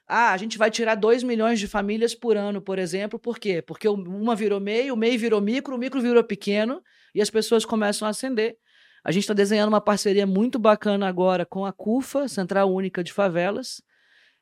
ah, 0.07 0.31
a 0.31 0.37
gente 0.37 0.57
vai 0.57 0.71
tirar 0.71 0.95
2 0.95 1.21
milhões 1.21 1.59
de 1.59 1.67
famílias 1.67 2.15
por 2.15 2.35
ano, 2.35 2.59
por 2.59 2.79
exemplo. 2.79 3.19
Por 3.19 3.37
quê? 3.37 3.61
Porque 3.61 3.87
uma 3.87 4.35
virou 4.35 4.59
meio, 4.59 4.95
o 4.95 4.97
meio 4.97 5.19
virou 5.19 5.39
micro, 5.39 5.75
o 5.75 5.77
micro 5.77 6.01
virou 6.01 6.23
pequeno 6.23 6.81
e 7.13 7.21
as 7.21 7.29
pessoas 7.29 7.65
começam 7.65 8.07
a 8.07 8.11
ascender. 8.11 8.57
A 9.03 9.11
gente 9.11 9.23
está 9.23 9.33
desenhando 9.33 9.69
uma 9.69 9.81
parceria 9.81 10.27
muito 10.27 10.59
bacana 10.59 11.07
agora 11.07 11.45
com 11.45 11.65
a 11.65 11.71
CUFA, 11.71 12.27
Central 12.27 12.73
Única 12.73 13.03
de 13.03 13.13
Favelas, 13.13 13.81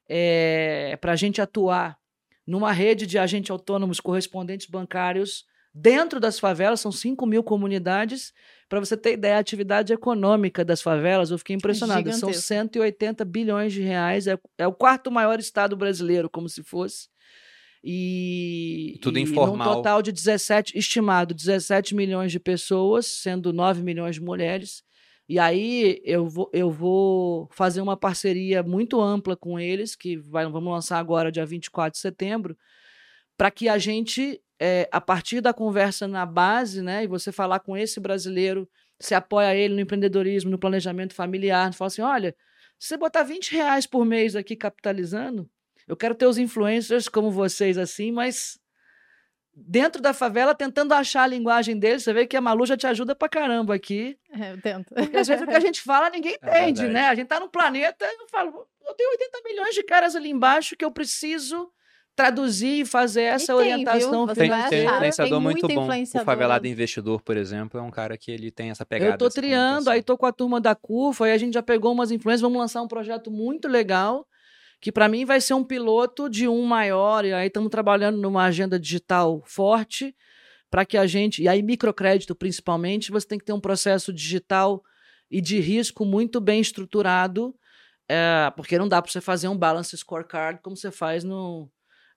é, 0.09 0.97
para 0.99 1.11
a 1.11 1.15
gente 1.15 1.41
atuar 1.41 1.97
numa 2.45 2.71
rede 2.71 3.05
de 3.05 3.19
agentes 3.19 3.51
autônomos 3.51 3.99
correspondentes 3.99 4.67
bancários 4.67 5.45
Dentro 5.79 6.19
das 6.19 6.39
favelas, 6.39 6.79
são 6.79 6.91
5 6.91 7.23
mil 7.27 7.43
comunidades. 7.43 8.33
Para 8.67 8.79
você 8.79 8.97
ter 8.97 9.13
ideia, 9.13 9.35
a 9.35 9.39
atividade 9.39 9.93
econômica 9.93 10.65
das 10.65 10.81
favelas, 10.81 11.29
eu 11.29 11.37
fiquei 11.37 11.55
impressionado. 11.55 12.11
São 12.13 12.33
180 12.33 13.23
bilhões 13.23 13.73
de 13.73 13.81
reais. 13.81 14.25
É, 14.25 14.39
é, 14.57 14.65
o 14.65 14.73
quarto 14.73 15.11
maior 15.11 15.39
estado 15.39 15.77
brasileiro, 15.77 16.31
como 16.31 16.49
se 16.49 16.63
fosse. 16.63 17.09
E, 17.89 18.99
Tudo 19.01 19.17
e 19.17 19.21
informal. 19.21 19.71
Um 19.71 19.75
total 19.75 20.01
de 20.01 20.11
17, 20.11 20.77
estimado, 20.77 21.33
17 21.33 21.95
milhões 21.95 22.33
de 22.33 22.39
pessoas, 22.39 23.05
sendo 23.05 23.53
9 23.53 23.81
milhões 23.81 24.15
de 24.15 24.21
mulheres. 24.21 24.83
E 25.29 25.39
aí 25.39 26.01
eu 26.03 26.27
vou, 26.27 26.49
eu 26.51 26.69
vou 26.69 27.47
fazer 27.53 27.79
uma 27.79 27.95
parceria 27.95 28.61
muito 28.61 28.99
ampla 28.99 29.37
com 29.37 29.57
eles, 29.57 29.95
que 29.95 30.17
vai, 30.17 30.45
vamos 30.45 30.69
lançar 30.69 30.99
agora, 30.99 31.31
dia 31.31 31.45
24 31.45 31.93
de 31.93 31.99
setembro, 31.99 32.57
para 33.37 33.49
que 33.49 33.69
a 33.69 33.77
gente 33.77 34.41
é, 34.59 34.89
a 34.91 34.99
partir 34.99 35.39
da 35.39 35.53
conversa 35.53 36.09
na 36.09 36.25
base, 36.25 36.81
né, 36.81 37.05
e 37.05 37.07
você 37.07 37.31
falar 37.31 37.61
com 37.61 37.77
esse 37.77 38.01
brasileiro, 38.01 38.67
você 38.99 39.15
apoia 39.15 39.55
ele 39.55 39.75
no 39.75 39.79
empreendedorismo, 39.79 40.51
no 40.51 40.59
planejamento 40.59 41.13
familiar, 41.13 41.73
fala 41.73 41.87
assim, 41.87 42.01
olha, 42.01 42.35
se 42.77 42.89
você 42.89 42.97
botar 42.97 43.23
20 43.23 43.53
reais 43.53 43.87
por 43.87 44.03
mês 44.03 44.35
aqui 44.35 44.57
capitalizando, 44.57 45.49
eu 45.87 45.95
quero 45.95 46.15
ter 46.15 46.25
os 46.25 46.37
influencers 46.37 47.07
como 47.07 47.31
vocês 47.31 47.77
assim, 47.77 48.11
mas 48.11 48.59
dentro 49.53 50.01
da 50.01 50.13
favela 50.13 50.53
tentando 50.53 50.93
achar 50.93 51.23
a 51.23 51.27
linguagem 51.27 51.77
deles, 51.77 52.03
você 52.03 52.13
vê 52.13 52.27
que 52.27 52.37
a 52.37 52.41
Malu 52.41 52.65
já 52.65 52.77
te 52.77 52.85
ajuda 52.85 53.15
pra 53.15 53.27
caramba 53.27 53.73
aqui. 53.73 54.17
É, 54.31 54.51
eu 54.51 54.61
tento. 54.61 54.93
Porque 54.93 55.17
às 55.17 55.27
vezes 55.27 55.43
o 55.43 55.47
que 55.47 55.55
a 55.55 55.59
gente 55.59 55.81
fala 55.81 56.09
ninguém 56.09 56.37
é 56.41 56.69
entende, 56.69 56.85
é 56.85 56.89
né? 56.89 57.07
A 57.07 57.15
gente 57.15 57.27
tá 57.27 57.39
no 57.39 57.49
planeta, 57.49 58.05
eu 58.05 58.27
falo, 58.29 58.67
eu 58.85 58.93
tenho 58.93 59.09
80 59.11 59.41
milhões 59.45 59.73
de 59.73 59.83
caras 59.83 60.15
ali 60.15 60.29
embaixo 60.29 60.75
que 60.75 60.85
eu 60.85 60.91
preciso 60.91 61.71
traduzir 62.15 62.81
e 62.81 62.85
fazer 62.85 63.21
essa 63.23 63.55
tem, 63.55 63.55
orientação 63.55 64.25
viu? 64.25 64.35
Tem, 64.35 64.49
tem 64.69 64.85
influenciador 64.85 65.33
Tem 65.33 65.39
muito 65.39 65.67
muito 65.67 65.75
bom. 65.75 65.87
O. 65.87 66.25
Favelado 66.25 66.67
Investidor, 66.67 67.21
por 67.21 67.37
exemplo, 67.37 67.79
é 67.79 67.83
um 67.83 67.91
cara 67.91 68.17
que 68.17 68.31
ele 68.31 68.49
tem 68.49 68.71
essa 68.71 68.83
pegada. 68.83 69.11
Eu 69.11 69.17
tô 69.19 69.27
essa 69.27 69.35
triando, 69.35 69.89
aí 69.91 70.01
tô 70.01 70.17
com 70.17 70.25
a 70.25 70.31
turma 70.31 70.59
da 70.59 70.73
CUFA, 70.73 71.25
aí 71.25 71.31
a 71.31 71.37
gente 71.37 71.53
já 71.53 71.61
pegou 71.61 71.93
umas 71.93 72.09
influências, 72.09 72.41
vamos 72.41 72.57
lançar 72.57 72.81
um 72.81 72.87
projeto 72.87 73.29
muito 73.29 73.67
legal, 73.67 74.27
que 74.79 74.91
para 74.91 75.09
mim 75.09 75.25
vai 75.25 75.41
ser 75.41 75.53
um 75.53 75.63
piloto 75.63 76.29
de 76.29 76.47
um 76.47 76.63
maior, 76.63 77.25
e 77.25 77.33
aí 77.33 77.47
estamos 77.47 77.69
trabalhando 77.69 78.17
numa 78.17 78.43
agenda 78.43 78.79
digital 78.79 79.41
forte, 79.45 80.15
para 80.69 80.85
que 80.85 80.97
a 80.97 81.07
gente, 81.07 81.41
e 81.41 81.47
aí 81.47 81.61
microcrédito 81.63 82.35
principalmente, 82.35 83.11
você 83.11 83.27
tem 83.27 83.39
que 83.39 83.45
ter 83.45 83.53
um 83.53 83.59
processo 83.59 84.13
digital 84.13 84.83
e 85.31 85.41
de 85.41 85.59
risco 85.59 86.05
muito 86.05 86.39
bem 86.39 86.59
estruturado, 86.59 87.55
é, 88.09 88.51
porque 88.55 88.77
não 88.77 88.87
dá 88.87 89.01
para 89.01 89.11
você 89.11 89.19
fazer 89.19 89.47
um 89.47 89.57
balance 89.57 89.95
scorecard 89.97 90.61
como 90.61 90.77
você 90.77 90.91
faz 90.91 91.23
no, 91.23 91.69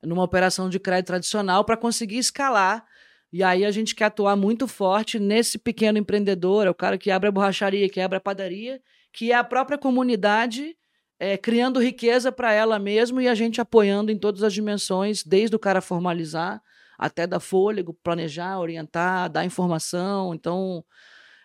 numa 0.02 0.22
operação 0.22 0.68
de 0.68 0.78
crédito 0.78 1.08
tradicional 1.08 1.64
para 1.64 1.76
conseguir 1.76 2.18
escalar. 2.18 2.84
E 3.32 3.42
aí 3.42 3.64
a 3.64 3.70
gente 3.70 3.94
quer 3.94 4.06
atuar 4.06 4.36
muito 4.36 4.66
forte 4.66 5.18
nesse 5.18 5.58
pequeno 5.58 5.98
empreendedor, 5.98 6.66
é 6.66 6.70
o 6.70 6.74
cara 6.74 6.98
que 6.98 7.10
abre 7.10 7.28
a 7.28 7.32
borracharia, 7.32 7.88
que 7.88 8.00
abre 8.00 8.18
a 8.18 8.20
padaria, 8.20 8.80
que 9.12 9.32
é 9.32 9.34
a 9.34 9.44
própria 9.44 9.78
comunidade 9.78 10.76
é, 11.20 11.36
criando 11.36 11.78
riqueza 11.78 12.32
para 12.32 12.50
ela 12.50 12.78
mesma 12.78 13.22
e 13.22 13.28
a 13.28 13.34
gente 13.34 13.60
apoiando 13.60 14.10
em 14.10 14.18
todas 14.18 14.42
as 14.42 14.54
dimensões, 14.54 15.22
desde 15.22 15.54
o 15.54 15.58
cara 15.58 15.82
formalizar 15.82 16.62
até 16.98 17.26
dar 17.26 17.40
fôlego, 17.40 17.94
planejar, 18.02 18.58
orientar, 18.58 19.30
dar 19.30 19.44
informação. 19.44 20.34
Então, 20.34 20.82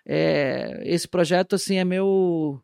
é, 0.06 0.82
esse 0.86 1.08
projeto 1.08 1.56
assim 1.56 1.78
é 1.78 1.84
meu 1.84 2.62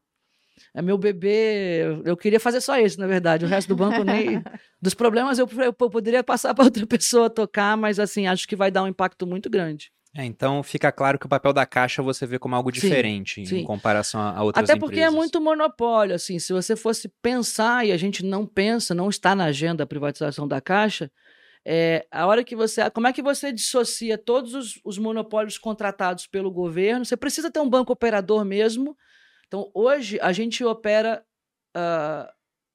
é 0.74 0.82
meu 0.82 0.98
bebê. 0.98 1.82
Eu 2.06 2.16
queria 2.16 2.40
fazer 2.40 2.62
só 2.62 2.78
isso, 2.78 3.00
na 3.00 3.08
verdade. 3.08 3.44
O 3.44 3.48
resto 3.48 3.70
do 3.70 3.76
banco 3.76 4.04
nem. 4.04 4.42
Dos 4.82 4.94
problemas 4.94 5.38
eu, 5.38 5.50
eu 5.64 5.74
poderia 5.74 6.24
passar 6.24 6.54
para 6.54 6.66
outra 6.66 6.88
pessoa 6.88 7.30
tocar, 7.30 7.76
mas 7.76 8.00
assim, 8.00 8.28
acho 8.28 8.48
que 8.48 8.56
vai 8.56 8.72
dar 8.72 8.84
um 8.84 8.88
impacto 8.88 9.28
muito 9.28 9.50
grande. 9.50 9.92
É, 10.14 10.26
então 10.26 10.62
fica 10.62 10.92
claro 10.92 11.18
que 11.18 11.26
o 11.26 11.30
papel 11.30 11.54
da 11.54 11.66
Caixa 11.66 12.04
você 12.04 12.26
vê 12.26 12.38
como 12.38 12.54
algo 12.54 12.70
diferente 12.70 13.46
sim. 13.46 13.60
em 13.60 13.64
comparação 13.64 14.20
a, 14.20 14.38
a 14.38 14.44
outras 14.44 14.70
Até 14.70 14.78
porque 14.78 14.96
empresas. 14.96 15.14
é 15.14 15.16
muito 15.16 15.40
monopólio, 15.40 16.16
assim, 16.16 16.38
se 16.38 16.52
você 16.52 16.76
fosse 16.76 17.08
pensar 17.22 17.86
e 17.86 17.94
a 17.94 17.98
gente 17.98 18.26
não 18.26 18.46
pensa, 18.46 18.94
não 18.94 19.10
está 19.10 19.34
na 19.34 19.46
agenda 19.46 19.84
a 19.84 19.88
privatização 19.88 20.46
da 20.46 20.60
Caixa, 20.60 21.10
é, 21.66 22.06
a 22.12 22.26
hora 22.26 22.44
que 22.44 22.56
você, 22.56 22.90
como 22.90 23.08
é 23.08 23.14
que 23.14 23.22
você 23.22 23.54
dissocia 23.54 24.18
todos 24.18 24.54
os, 24.54 24.80
os 24.84 24.98
monopólios 24.98 25.58
contratados 25.58 26.28
pelo 26.28 26.52
governo? 26.52 27.06
Você 27.06 27.16
precisa 27.16 27.52
ter 27.52 27.60
um 27.60 27.70
banco 27.70 27.94
operador 27.94 28.44
mesmo. 28.44 28.98
Então, 29.48 29.70
hoje 29.74 30.20
a 30.22 30.32
gente 30.32 30.64
opera 30.64 31.24
uh, 31.78 32.32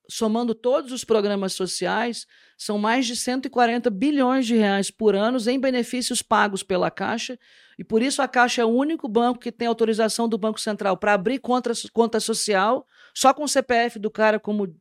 somando 0.08 0.54
todos 0.54 0.92
os 0.92 1.04
programas 1.04 1.52
sociais, 1.52 2.26
são 2.56 2.78
mais 2.78 3.06
de 3.06 3.16
140 3.16 3.90
bilhões 3.90 4.46
de 4.46 4.56
reais 4.56 4.90
por 4.90 5.14
ano 5.14 5.38
em 5.48 5.58
benefícios 5.58 6.22
pagos 6.22 6.62
pela 6.62 6.90
Caixa, 6.90 7.38
e 7.78 7.84
por 7.84 8.02
isso 8.02 8.22
a 8.22 8.28
Caixa 8.28 8.62
é 8.62 8.64
o 8.64 8.68
único 8.68 9.08
banco 9.08 9.38
que 9.38 9.52
tem 9.52 9.68
autorização 9.68 10.28
do 10.28 10.38
Banco 10.38 10.60
Central 10.60 10.96
para 10.96 11.12
abrir 11.12 11.38
conta, 11.38 11.72
conta 11.92 12.18
social, 12.20 12.86
só 13.14 13.34
com 13.34 13.44
o 13.44 13.48
CPF 13.48 13.98
do 13.98 14.10
cara 14.10 14.40
como, 14.40 14.74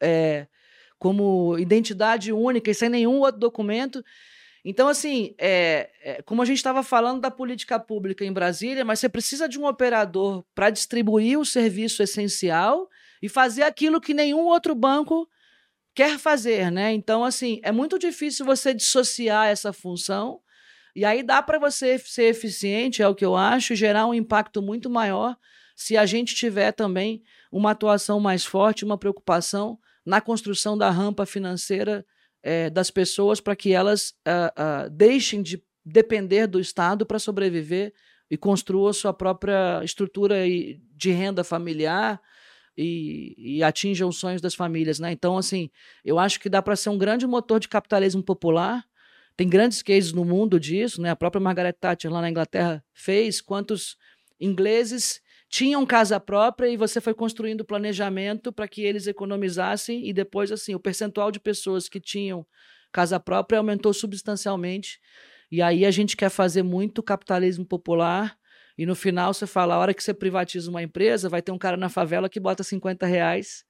é, 0.00 0.46
como 0.98 1.58
identidade 1.58 2.32
única 2.32 2.70
e 2.70 2.74
sem 2.74 2.88
nenhum 2.88 3.20
outro 3.20 3.40
documento. 3.40 4.02
Então, 4.64 4.88
assim, 4.88 5.34
é, 5.38 5.90
é, 6.02 6.22
como 6.22 6.40
a 6.40 6.44
gente 6.44 6.58
estava 6.58 6.82
falando 6.82 7.20
da 7.20 7.30
política 7.30 7.78
pública 7.80 8.24
em 8.24 8.32
Brasília, 8.32 8.84
mas 8.84 9.00
você 9.00 9.08
precisa 9.08 9.48
de 9.48 9.58
um 9.58 9.66
operador 9.66 10.44
para 10.54 10.70
distribuir 10.70 11.38
o 11.38 11.44
serviço 11.44 12.02
essencial 12.02 12.88
e 13.22 13.28
fazer 13.28 13.62
aquilo 13.62 14.00
que 14.00 14.12
nenhum 14.12 14.44
outro 14.46 14.74
banco 14.74 15.28
quer 15.94 16.18
fazer, 16.18 16.70
né? 16.70 16.92
Então, 16.92 17.24
assim, 17.24 17.60
é 17.62 17.70
muito 17.70 17.98
difícil 17.98 18.44
você 18.44 18.74
dissociar 18.74 19.46
essa 19.46 19.72
função. 19.72 20.40
E 20.94 21.04
aí 21.04 21.22
dá 21.22 21.40
para 21.40 21.58
você 21.58 21.98
ser 21.98 22.24
eficiente, 22.24 23.02
é 23.02 23.08
o 23.08 23.14
que 23.14 23.24
eu 23.24 23.36
acho, 23.36 23.74
gerar 23.74 24.06
um 24.06 24.14
impacto 24.14 24.60
muito 24.60 24.90
maior 24.90 25.36
se 25.74 25.96
a 25.96 26.04
gente 26.04 26.34
tiver 26.34 26.72
também 26.72 27.22
uma 27.50 27.70
atuação 27.70 28.20
mais 28.20 28.44
forte, 28.44 28.84
uma 28.84 28.98
preocupação 28.98 29.78
na 30.04 30.20
construção 30.20 30.76
da 30.76 30.90
rampa 30.90 31.24
financeira 31.24 32.04
é, 32.42 32.68
das 32.68 32.90
pessoas 32.90 33.40
para 33.40 33.56
que 33.56 33.72
elas 33.72 34.10
uh, 34.26 34.86
uh, 34.86 34.90
deixem 34.90 35.42
de 35.42 35.62
depender 35.84 36.46
do 36.46 36.60
Estado 36.60 37.06
para 37.06 37.18
sobreviver 37.18 37.94
e 38.30 38.36
construam 38.36 38.92
sua 38.92 39.12
própria 39.12 39.80
estrutura 39.84 40.36
de 40.96 41.10
renda 41.10 41.44
familiar 41.44 42.20
e, 42.76 43.34
e 43.58 43.62
atinjam 43.62 44.08
os 44.08 44.16
sonhos 44.18 44.40
das 44.40 44.54
famílias. 44.54 44.98
Né? 44.98 45.12
Então, 45.12 45.36
assim, 45.36 45.70
eu 46.04 46.18
acho 46.18 46.40
que 46.40 46.48
dá 46.48 46.62
para 46.62 46.76
ser 46.76 46.90
um 46.90 46.98
grande 46.98 47.26
motor 47.26 47.60
de 47.60 47.68
capitalismo 47.68 48.22
popular. 48.22 48.84
Tem 49.36 49.48
grandes 49.48 49.82
cases 49.82 50.12
no 50.12 50.24
mundo 50.24 50.60
disso, 50.60 51.00
né? 51.00 51.10
A 51.10 51.16
própria 51.16 51.40
Margaret 51.40 51.72
Thatcher 51.72 52.12
lá 52.12 52.20
na 52.20 52.28
Inglaterra 52.28 52.84
fez. 52.92 53.40
Quantos 53.40 53.96
ingleses 54.38 55.22
tinham 55.48 55.84
casa 55.84 56.18
própria 56.18 56.68
e 56.68 56.76
você 56.78 57.00
foi 57.00 57.12
construindo 57.12 57.64
planejamento 57.64 58.50
para 58.50 58.66
que 58.66 58.82
eles 58.82 59.06
economizassem 59.06 60.08
e 60.08 60.12
depois 60.12 60.50
assim 60.50 60.74
o 60.74 60.80
percentual 60.80 61.30
de 61.30 61.38
pessoas 61.38 61.90
que 61.90 62.00
tinham 62.00 62.46
casa 62.90 63.20
própria 63.20 63.58
aumentou 63.58 63.92
substancialmente 63.92 64.98
e 65.50 65.60
aí 65.60 65.84
a 65.84 65.90
gente 65.90 66.16
quer 66.16 66.30
fazer 66.30 66.62
muito 66.62 67.02
capitalismo 67.02 67.66
popular 67.66 68.34
e 68.76 68.86
no 68.86 68.94
final 68.94 69.32
você 69.34 69.46
fala 69.46 69.74
a 69.74 69.78
hora 69.78 69.94
que 69.94 70.02
você 70.02 70.14
privatiza 70.14 70.70
uma 70.70 70.82
empresa 70.82 71.28
vai 71.28 71.42
ter 71.42 71.52
um 71.52 71.58
cara 71.58 71.76
na 71.76 71.88
favela 71.88 72.28
que 72.28 72.40
bota 72.40 72.62
50 72.62 73.06
reais. 73.06 73.64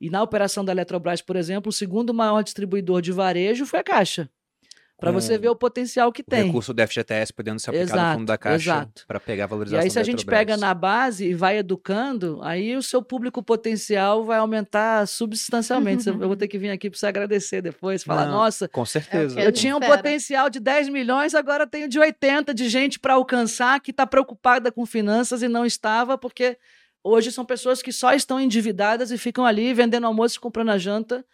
E 0.00 0.10
na 0.10 0.22
operação 0.22 0.64
da 0.64 0.72
Eletrobras 0.72 1.22
por 1.22 1.36
exemplo 1.36 1.70
o 1.70 1.72
segundo 1.72 2.12
maior 2.12 2.42
distribuidor 2.42 3.00
de 3.00 3.12
varejo 3.12 3.64
foi 3.66 3.80
a 3.80 3.84
Caixa 3.84 4.30
para 4.98 5.12
Com 5.12 5.20
você 5.20 5.36
ver 5.36 5.48
o 5.48 5.56
potencial 5.56 6.12
que 6.12 6.22
O 6.22 6.24
tem. 6.24 6.44
recurso 6.44 6.72
do 6.72 6.80
FGTS 6.80 7.32
podendo 7.32 7.58
ser 7.58 7.70
aplicado 7.70 7.90
no 7.90 7.98
Exato, 8.02 8.18
fundo 8.18 8.26
da 8.28 8.38
Caixa 8.38 8.88
para 9.08 9.18
pegar 9.18 9.44
a 9.44 9.46
E 9.46 9.48
valorização 9.50 9.82
aí, 9.84 9.90
se 9.90 9.98
a 9.98 10.02
gente 10.04 10.24
pega 10.24 10.56
na 10.56 10.72
base 10.74 11.26
e 11.28 11.34
vai 11.34 11.58
educando, 11.58 12.38
aí 12.42 12.76
o 12.76 12.82
seu 12.82 13.02
público 13.02 13.42
potencial 13.42 14.24
vai 14.24 14.38
aumentar 14.38 15.06
substancialmente. 15.08 16.04
Você- 16.04 16.10
Eu 16.10 16.18
vou 16.28 16.36
ter 16.36 16.46
que 16.46 16.56
vir 16.56 16.70
aqui 16.70 16.88
para 16.88 16.98
você 16.98 17.06
agradecer 17.06 17.60
depois, 17.60 18.04
falar, 18.04 18.26
Não, 18.26 18.32
nossa, 18.32 18.68
Com 18.68 18.84
certeza. 18.84 19.40
É 19.40 19.46
eu 19.46 19.50
tinha 19.50 19.74
um 19.74 19.78
espera. 19.80 19.96
potencial 19.96 20.48
de 20.48 20.60
10 20.60 20.88
milhões, 20.88 21.34
agora 21.34 21.66
tenho 21.66 21.88
de 21.88 21.98
80 21.98 22.54
de 22.54 22.68
gente 22.68 23.00
para 23.00 23.14
alcançar 23.14 23.80
que 23.80 23.90
está 23.90 24.06
preocupada 24.06 24.70
com 24.70 24.86
finanças 24.86 25.42
e 25.42 25.48
não 25.48 25.66
estava, 25.66 26.16
porque 26.16 26.56
hoje 27.02 27.32
são 27.32 27.44
pessoas 27.44 27.82
que 27.82 27.90
só 27.92 28.12
estão 28.14 28.38
endividadas 28.38 29.10
e 29.10 29.18
ficam 29.18 29.44
ali 29.44 29.74
vendendo 29.74 30.06
almoço 30.06 30.36
e 30.36 30.40
comprando 30.40 30.70
a 30.70 30.78
janta. 30.78 31.24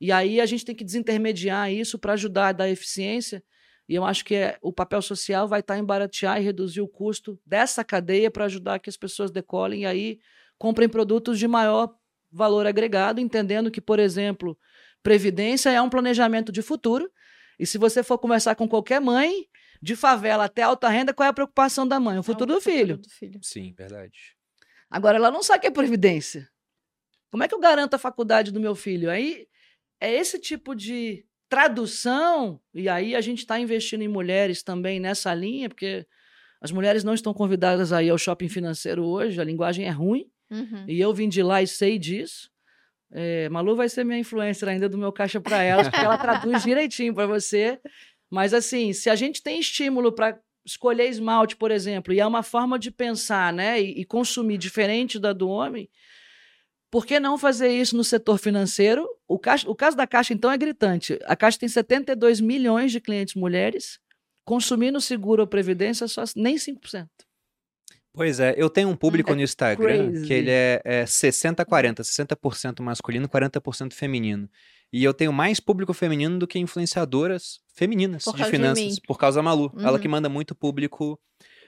E 0.00 0.10
aí 0.12 0.40
a 0.40 0.46
gente 0.46 0.64
tem 0.64 0.74
que 0.74 0.84
desintermediar 0.84 1.72
isso 1.72 1.98
para 1.98 2.12
ajudar 2.14 2.48
a 2.48 2.52
dar 2.52 2.68
eficiência. 2.68 3.42
E 3.88 3.94
eu 3.94 4.04
acho 4.04 4.24
que 4.24 4.34
é, 4.34 4.58
o 4.62 4.72
papel 4.72 5.02
social 5.02 5.46
vai 5.46 5.60
estar 5.60 5.78
em 5.78 5.84
baratear 5.84 6.40
e 6.40 6.44
reduzir 6.44 6.80
o 6.80 6.88
custo 6.88 7.38
dessa 7.44 7.84
cadeia 7.84 8.30
para 8.30 8.46
ajudar 8.46 8.78
que 8.78 8.88
as 8.88 8.96
pessoas 8.96 9.30
decolem 9.30 9.82
e 9.82 9.86
aí 9.86 10.18
comprem 10.58 10.88
produtos 10.88 11.38
de 11.38 11.46
maior 11.46 11.94
valor 12.32 12.66
agregado, 12.66 13.20
entendendo 13.20 13.70
que, 13.70 13.80
por 13.80 13.98
exemplo, 13.98 14.58
previdência 15.02 15.70
é 15.70 15.80
um 15.80 15.90
planejamento 15.90 16.50
de 16.50 16.62
futuro. 16.62 17.10
E 17.58 17.66
se 17.66 17.78
você 17.78 18.02
for 18.02 18.18
conversar 18.18 18.54
com 18.56 18.68
qualquer 18.68 19.00
mãe, 19.00 19.46
de 19.80 19.94
favela 19.94 20.44
até 20.46 20.62
alta 20.62 20.88
renda, 20.88 21.12
qual 21.12 21.26
é 21.26 21.30
a 21.30 21.32
preocupação 21.32 21.86
da 21.86 22.00
mãe? 22.00 22.18
O 22.18 22.22
futuro 22.22 22.52
É 22.52 22.54
do 22.54 22.60
filho. 22.60 22.96
do 22.96 23.10
filho. 23.10 23.38
Sim, 23.42 23.74
verdade. 23.76 24.34
Agora, 24.90 25.18
ela 25.18 25.30
não 25.30 25.42
sabe 25.42 25.58
o 25.58 25.60
que 25.60 25.66
é 25.66 25.70
previdência. 25.70 26.48
Como 27.30 27.42
é 27.42 27.48
que 27.48 27.54
eu 27.54 27.60
garanto 27.60 27.94
a 27.94 27.98
faculdade 27.98 28.50
do 28.50 28.60
meu 28.60 28.74
filho? 28.74 29.10
Aí 29.10 29.46
é 30.04 30.14
esse 30.14 30.38
tipo 30.38 30.74
de 30.74 31.24
tradução, 31.48 32.60
e 32.74 32.88
aí 32.88 33.14
a 33.14 33.20
gente 33.20 33.38
está 33.38 33.58
investindo 33.58 34.02
em 34.02 34.08
mulheres 34.08 34.62
também 34.62 35.00
nessa 35.00 35.34
linha, 35.34 35.68
porque 35.68 36.06
as 36.60 36.70
mulheres 36.70 37.04
não 37.04 37.14
estão 37.14 37.32
convidadas 37.34 37.92
aí 37.92 38.08
ao 38.10 38.18
shopping 38.18 38.48
financeiro 38.48 39.04
hoje, 39.04 39.40
a 39.40 39.44
linguagem 39.44 39.86
é 39.86 39.90
ruim, 39.90 40.26
Uhum. 40.50 40.84
e 40.86 41.00
eu 41.00 41.12
vim 41.12 41.28
de 41.28 41.42
lá 41.42 41.62
e 41.62 41.66
sei 41.66 41.98
disso. 41.98 42.50
É, 43.10 43.48
Malu 43.48 43.74
vai 43.74 43.88
ser 43.88 44.04
minha 44.04 44.18
influencer 44.18 44.68
ainda 44.68 44.88
do 44.88 44.98
meu 44.98 45.10
caixa 45.12 45.40
para 45.40 45.62
elas, 45.62 45.88
porque 45.88 46.04
ela 46.04 46.18
traduz 46.18 46.62
direitinho 46.64 47.14
para 47.14 47.26
você. 47.26 47.80
Mas 48.30 48.52
assim, 48.52 48.92
se 48.92 49.08
a 49.08 49.14
gente 49.16 49.42
tem 49.42 49.58
estímulo 49.58 50.12
para 50.12 50.38
escolher 50.64 51.08
esmalte, 51.08 51.56
por 51.56 51.70
exemplo, 51.70 52.12
e 52.12 52.20
é 52.20 52.26
uma 52.26 52.42
forma 52.42 52.78
de 52.78 52.90
pensar, 52.90 53.52
né, 53.52 53.80
e, 53.80 54.00
e 54.00 54.04
consumir 54.04 54.58
diferente 54.58 55.18
da 55.18 55.32
do 55.32 55.48
homem, 55.48 55.88
por 56.94 57.04
que 57.04 57.18
não 57.18 57.36
fazer 57.36 57.70
isso 57.70 57.96
no 57.96 58.04
setor 58.04 58.38
financeiro? 58.38 59.04
O, 59.26 59.36
caixa- 59.36 59.68
o 59.68 59.74
caso 59.74 59.96
da 59.96 60.06
Caixa, 60.06 60.32
então, 60.32 60.48
é 60.48 60.56
gritante. 60.56 61.18
A 61.24 61.34
Caixa 61.34 61.58
tem 61.58 61.68
72 61.68 62.40
milhões 62.40 62.92
de 62.92 63.00
clientes 63.00 63.34
mulheres, 63.34 63.98
consumindo 64.44 65.00
seguro 65.00 65.42
ou 65.42 65.48
previdência 65.48 66.06
só 66.06 66.22
nem 66.36 66.54
5%. 66.56 67.08
Pois 68.12 68.38
é, 68.38 68.54
eu 68.56 68.70
tenho 68.70 68.88
um 68.90 68.94
público 68.94 69.32
É 69.32 69.34
no 69.34 69.42
Instagram 69.42 70.10
crazy. 70.12 70.26
que 70.26 70.32
ele 70.32 70.50
é, 70.52 70.80
é 70.84 71.04
60-40, 71.04 72.00
60% 72.04 72.80
masculino, 72.80 73.28
40% 73.28 73.92
feminino. 73.92 74.48
E 74.92 75.02
eu 75.02 75.12
tenho 75.12 75.32
mais 75.32 75.58
público 75.58 75.92
feminino 75.92 76.38
do 76.38 76.46
que 76.46 76.60
influenciadoras 76.60 77.58
femininas 77.74 78.22
Por 78.22 78.36
de 78.36 78.44
de 78.44 78.50
finanças, 78.50 78.84
mim. 78.84 78.96
por 79.08 79.18
causa 79.18 79.40
da 79.40 79.42
Malu. 79.42 79.72
Ela 79.80 79.94
Uhum. 79.94 79.98
que 79.98 80.06
manda 80.06 80.28
muito 80.28 80.54
público 80.54 81.18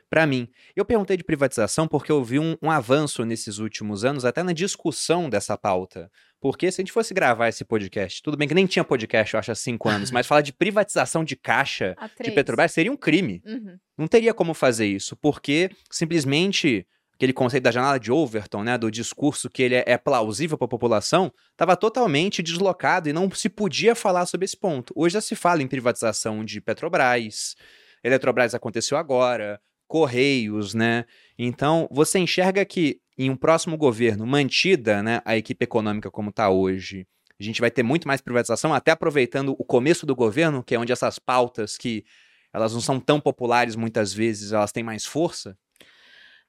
pra 0.09 0.27
mim. 0.27 0.49
Eu 0.75 0.85
perguntei 0.85 1.17
de 1.17 1.25
privatização 1.25 1.87
porque 1.89 2.11
eu 2.11 2.23
vi 2.23 2.39
um, 2.39 2.57
um 2.63 2.71
avanço 2.71 3.25
nesses 3.25 3.59
últimos 3.59 4.05
anos, 4.05 4.25
até 4.25 4.43
na 4.43 4.53
discussão 4.53 5.29
dessa 5.29 5.57
pauta. 5.57 6.11
Porque 6.41 6.71
se 6.71 6.81
a 6.81 6.83
gente 6.83 6.93
fosse 6.93 7.13
gravar 7.15 7.49
esse 7.49 7.65
podcast, 7.65 8.23
tudo 8.23 8.37
bem 8.37 8.47
que 8.47 8.55
nem 8.55 8.67
tinha 8.67 8.85
podcast, 8.85 9.35
eu 9.35 9.41
acho, 9.41 9.53
há 9.53 9.55
cinco 9.55 9.89
anos, 9.89 10.11
mas 10.11 10.27
falar 10.27 10.43
de 10.43 10.53
privatização 10.53 11.25
de 11.25 11.35
caixa 11.35 11.97
de. 12.23 12.31
Petrobras 12.31 12.73
seria 12.73 12.93
um 12.93 12.97
crime. 12.97 13.43
Uhum. 13.45 13.77
Não 13.99 14.07
teria 14.07 14.35
como 14.35 14.55
fazer 14.55 14.87
isso, 14.87 15.17
porque 15.17 15.71
simplesmente 15.91 16.87
aquele 17.15 17.33
conceito 17.33 17.65
da 17.65 17.71
janela 17.71 17.99
de 17.99 18.13
Overton, 18.13 18.63
né, 18.63 18.77
do 18.77 18.91
discurso 18.91 19.49
que 19.49 19.63
ele 19.63 19.75
é, 19.75 19.85
é 19.87 19.99
plausível 19.99 20.59
para 20.59 20.67
a 20.67 20.69
população, 20.69 21.33
estava 21.51 21.75
totalmente 21.75 22.43
deslocado 22.43 23.09
e 23.09 23.13
não 23.13 23.31
se 23.31 23.49
podia 23.49 23.95
falar 23.95 24.27
sobre 24.27 24.45
esse 24.45 24.57
ponto. 24.57 24.93
Hoje 24.95 25.15
já 25.15 25.21
se 25.23 25.35
fala 25.35 25.63
em 25.63 25.67
privatização 25.67 26.45
de 26.45 26.61
Petrobras, 26.61 27.57
Eletrobras 28.05 28.55
aconteceu 28.55 28.99
agora, 28.99 29.59
Correios, 29.87 30.75
né? 30.75 31.05
Então, 31.39 31.89
você 31.91 32.19
enxerga 32.19 32.65
que 32.65 33.01
em 33.19 33.31
um 33.31 33.37
próximo 33.37 33.77
governo, 33.77 34.27
mantida 34.27 35.03
né, 35.03 35.23
a 35.25 35.37
equipe 35.37 35.65
econômica 35.65 36.11
como 36.11 36.31
está 36.31 36.51
hoje, 36.51 37.07
a 37.39 37.43
gente 37.43 37.61
vai 37.61 37.71
ter 37.71 37.83
muito 37.83 38.07
mais 38.07 38.21
privatização, 38.21 38.75
até 38.75 38.91
aproveitando 38.91 39.55
o 39.59 39.65
começo 39.65 40.05
do 40.05 40.15
governo, 40.15 40.63
que 40.63 40.75
é 40.75 40.79
onde 40.79 40.93
essas 40.93 41.19
pautas 41.19 41.77
que 41.77 42.05
elas 42.53 42.73
não 42.73 42.81
são 42.81 42.99
tão 42.99 43.21
populares 43.21 43.77
muitas 43.77 44.13
vezes, 44.13 44.53
elas 44.53 44.73
têm 44.73 44.83
mais 44.83 45.05
força? 45.05 45.57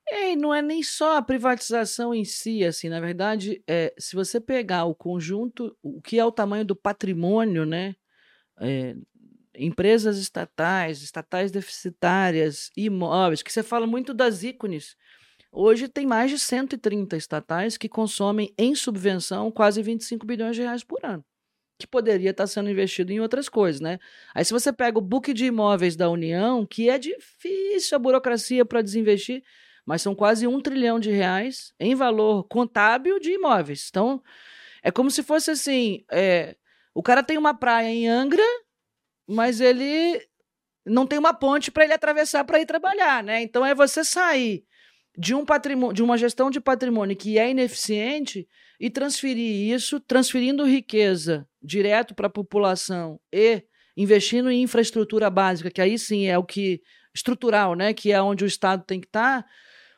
É, 0.10 0.36
não 0.36 0.54
é 0.54 0.62
nem 0.62 0.82
só 0.82 1.18
a 1.18 1.22
privatização 1.22 2.14
em 2.14 2.24
si, 2.24 2.64
assim, 2.64 2.88
na 2.88 3.02
verdade, 3.02 3.62
é, 3.68 3.94
se 3.98 4.16
você 4.16 4.40
pegar 4.40 4.86
o 4.86 4.96
conjunto, 4.96 5.76
o 5.84 6.02
que 6.02 6.18
é 6.18 6.24
o 6.24 6.32
tamanho 6.32 6.64
do 6.64 6.76
patrimônio, 6.76 7.66
né? 7.66 7.96
é, 8.60 8.96
empresas 9.58 10.18
estatais, 10.18 11.02
estatais 11.02 11.52
deficitárias, 11.52 12.72
imóveis, 12.76 13.42
que 13.42 13.52
você 13.52 13.64
fala 13.64 13.88
muito 13.88 14.14
das 14.14 14.44
ícones. 14.44 14.96
Hoje 15.52 15.88
tem 15.88 16.06
mais 16.06 16.30
de 16.30 16.38
130 16.38 17.18
estatais 17.18 17.78
que 17.78 17.90
consomem 17.90 18.54
em 18.58 18.76
subvenção 18.76 19.52
quase 19.52 19.82
25 19.82 20.26
bilhões 20.26 20.56
de 20.56 20.62
reais 20.62 20.84
por 20.84 21.00
ano, 21.04 21.24
que 21.80 21.88
poderia 21.88 22.32
estar 22.32 22.48
sendo 22.48 22.70
investido 22.70 23.12
em 23.12 23.20
outras 23.20 23.50
coisas, 23.50 23.82
né? 23.82 23.98
Aí 24.36 24.46
se 24.46 24.54
você 24.54 24.72
pega 24.72 25.00
o 25.00 25.02
book 25.02 25.34
de 25.34 25.46
imóveis 25.46 25.96
da 25.96 26.10
União, 26.10 26.66
que 26.66 26.90
é 26.90 26.98
difícil 26.98 27.96
a 27.96 28.00
burocracia 28.00 28.66
para 28.66 28.82
desinvestir, 28.82 29.44
mas 29.86 30.02
são 30.02 30.14
quase 30.14 30.46
um 30.46 30.60
trilhão 30.60 31.00
de 31.00 31.10
reais 31.10 31.74
em 31.80 31.96
valor 31.96 32.44
contábil 32.44 33.20
de 33.20 33.32
imóveis. 33.32 33.88
Então, 33.90 34.22
é 34.84 34.92
como 34.92 35.10
se 35.10 35.24
fosse 35.24 35.50
assim: 35.50 36.04
é, 36.12 36.58
o 36.94 37.02
cara 37.02 37.24
tem 37.24 37.38
uma 37.38 37.54
praia 37.54 37.88
em 37.88 38.08
Angra, 38.08 38.44
mas 39.28 39.60
ele 39.62 40.22
não 40.86 41.06
tem 41.06 41.20
uma 41.20 41.34
ponte 41.34 41.70
para 41.70 41.84
ele 41.84 41.94
atravessar 41.94 42.44
para 42.46 42.60
ir 42.62 42.66
trabalhar, 42.66 43.24
né? 43.24 43.42
Então 43.42 43.66
é 43.66 43.76
você 43.76 44.04
sair 44.04 44.64
de 45.18 45.34
um 45.36 45.44
patrimônio, 45.44 45.94
de 45.94 46.04
uma 46.04 46.18
gestão 46.18 46.50
de 46.50 46.62
patrimônio 46.62 47.16
que 47.16 47.38
é 47.38 47.50
ineficiente 47.50 48.48
e 48.80 48.90
transferir 48.90 49.74
isso, 49.74 50.00
transferindo 50.00 50.64
riqueza 50.64 51.48
direto 51.62 52.14
para 52.16 52.28
a 52.28 52.30
população 52.30 53.20
e 53.34 53.64
investindo 53.98 54.50
em 54.52 54.62
infraestrutura 54.62 55.30
básica, 55.30 55.72
que 55.72 55.82
aí 55.82 55.98
sim 55.98 56.28
é 56.28 56.38
o 56.38 56.44
que 56.44 56.82
estrutural, 57.16 57.74
né, 57.74 57.94
que 57.94 58.12
é 58.12 58.22
onde 58.22 58.44
o 58.44 58.48
Estado 58.48 58.84
tem 58.86 59.02
que 59.02 59.08
estar. 59.08 59.44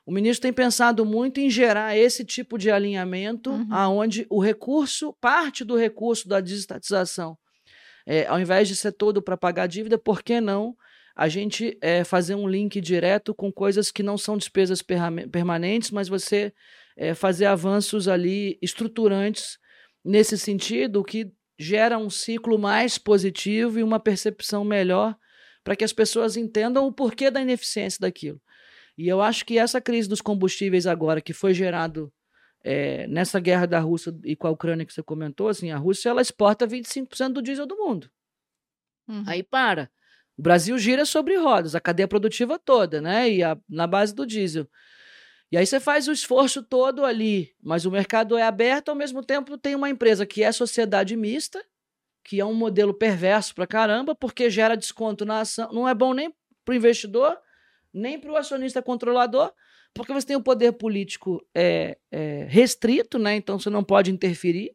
O 0.05 0.11
ministro 0.11 0.43
tem 0.43 0.53
pensado 0.53 1.05
muito 1.05 1.39
em 1.41 1.49
gerar 1.49 1.95
esse 1.97 2.23
tipo 2.23 2.57
de 2.57 2.71
alinhamento, 2.71 3.51
Uhum. 3.51 3.67
aonde 3.69 4.25
o 4.29 4.39
recurso, 4.41 5.13
parte 5.19 5.65
do 5.65 5.75
recurso 5.75 6.27
da 6.29 6.39
desestatização, 6.39 7.37
é, 8.11 8.25
ao 8.25 8.39
invés 8.39 8.67
de 8.67 8.75
ser 8.75 8.91
todo 8.91 9.21
para 9.21 9.37
pagar 9.37 9.67
dívida, 9.67 9.95
por 9.95 10.23
que 10.23 10.41
não 10.41 10.75
a 11.15 11.29
gente 11.29 11.77
é, 11.79 12.03
fazer 12.03 12.33
um 12.33 12.47
link 12.47 12.81
direto 12.81 13.35
com 13.35 13.51
coisas 13.51 13.91
que 13.91 14.01
não 14.01 14.17
são 14.17 14.35
despesas 14.35 14.81
permanentes, 14.81 15.91
mas 15.91 16.09
você 16.09 16.51
é, 16.97 17.13
fazer 17.13 17.45
avanços 17.45 18.07
ali 18.07 18.57
estruturantes 18.63 19.59
nesse 20.03 20.39
sentido, 20.39 21.03
que 21.03 21.31
gera 21.59 21.99
um 21.99 22.09
ciclo 22.09 22.57
mais 22.57 22.97
positivo 22.97 23.77
e 23.77 23.83
uma 23.83 23.99
percepção 23.99 24.63
melhor 24.63 25.15
para 25.63 25.75
que 25.75 25.83
as 25.83 25.93
pessoas 25.93 26.35
entendam 26.35 26.87
o 26.87 26.91
porquê 26.91 27.29
da 27.29 27.41
ineficiência 27.41 27.99
daquilo. 28.01 28.41
E 28.97 29.07
eu 29.07 29.21
acho 29.21 29.45
que 29.45 29.59
essa 29.59 29.79
crise 29.79 30.09
dos 30.09 30.19
combustíveis 30.19 30.87
agora, 30.87 31.21
que 31.21 31.31
foi 31.31 31.53
gerado 31.53 32.11
é, 32.63 33.07
nessa 33.07 33.39
guerra 33.39 33.65
da 33.65 33.79
Rússia 33.79 34.13
e 34.23 34.35
com 34.35 34.47
a 34.47 34.51
Ucrânia 34.51 34.85
que 34.85 34.93
você 34.93 35.01
comentou, 35.03 35.47
assim, 35.47 35.71
a 35.71 35.77
Rússia 35.77 36.09
ela 36.09 36.21
exporta 36.21 36.67
25% 36.67 37.33
do 37.33 37.41
diesel 37.41 37.65
do 37.65 37.77
mundo. 37.77 38.09
Uhum. 39.07 39.23
Aí 39.27 39.43
para. 39.43 39.89
O 40.37 40.41
Brasil 40.41 40.77
gira 40.77 41.05
sobre 41.05 41.35
rodas, 41.37 41.75
a 41.75 41.81
cadeia 41.81 42.07
produtiva 42.07 42.57
toda, 42.57 43.01
né? 43.01 43.29
E 43.29 43.43
a- 43.43 43.57
na 43.67 43.85
base 43.85 44.13
do 44.15 44.25
diesel. 44.25 44.67
E 45.51 45.57
aí 45.57 45.65
você 45.65 45.79
faz 45.79 46.07
o 46.07 46.11
esforço 46.11 46.61
todo 46.61 47.03
ali, 47.03 47.55
mas 47.61 47.85
o 47.85 47.91
mercado 47.91 48.37
é 48.37 48.43
aberto, 48.43 48.89
ao 48.89 48.95
mesmo 48.95 49.23
tempo 49.23 49.57
tem 49.57 49.73
uma 49.75 49.89
empresa 49.89 50.25
que 50.25 50.43
é 50.43 50.51
sociedade 50.51 51.15
mista, 51.15 51.63
que 52.23 52.39
é 52.39 52.45
um 52.45 52.53
modelo 52.53 52.93
perverso 52.93 53.55
pra 53.55 53.65
caramba, 53.65 54.13
porque 54.13 54.49
gera 54.49 54.77
desconto 54.77 55.25
na 55.25 55.39
ação. 55.41 55.71
Não 55.73 55.89
é 55.89 55.93
bom 55.95 56.13
nem 56.13 56.33
pro 56.63 56.75
investidor, 56.75 57.35
nem 57.91 58.19
pro 58.19 58.35
acionista 58.35 58.81
controlador, 58.81 59.51
porque 59.93 60.13
você 60.13 60.27
tem 60.27 60.35
o 60.35 60.43
poder 60.43 60.73
político 60.73 61.45
é, 61.53 61.97
é, 62.11 62.45
restrito, 62.49 63.17
né? 63.17 63.35
Então 63.35 63.59
você 63.59 63.69
não 63.69 63.83
pode 63.83 64.11
interferir, 64.11 64.71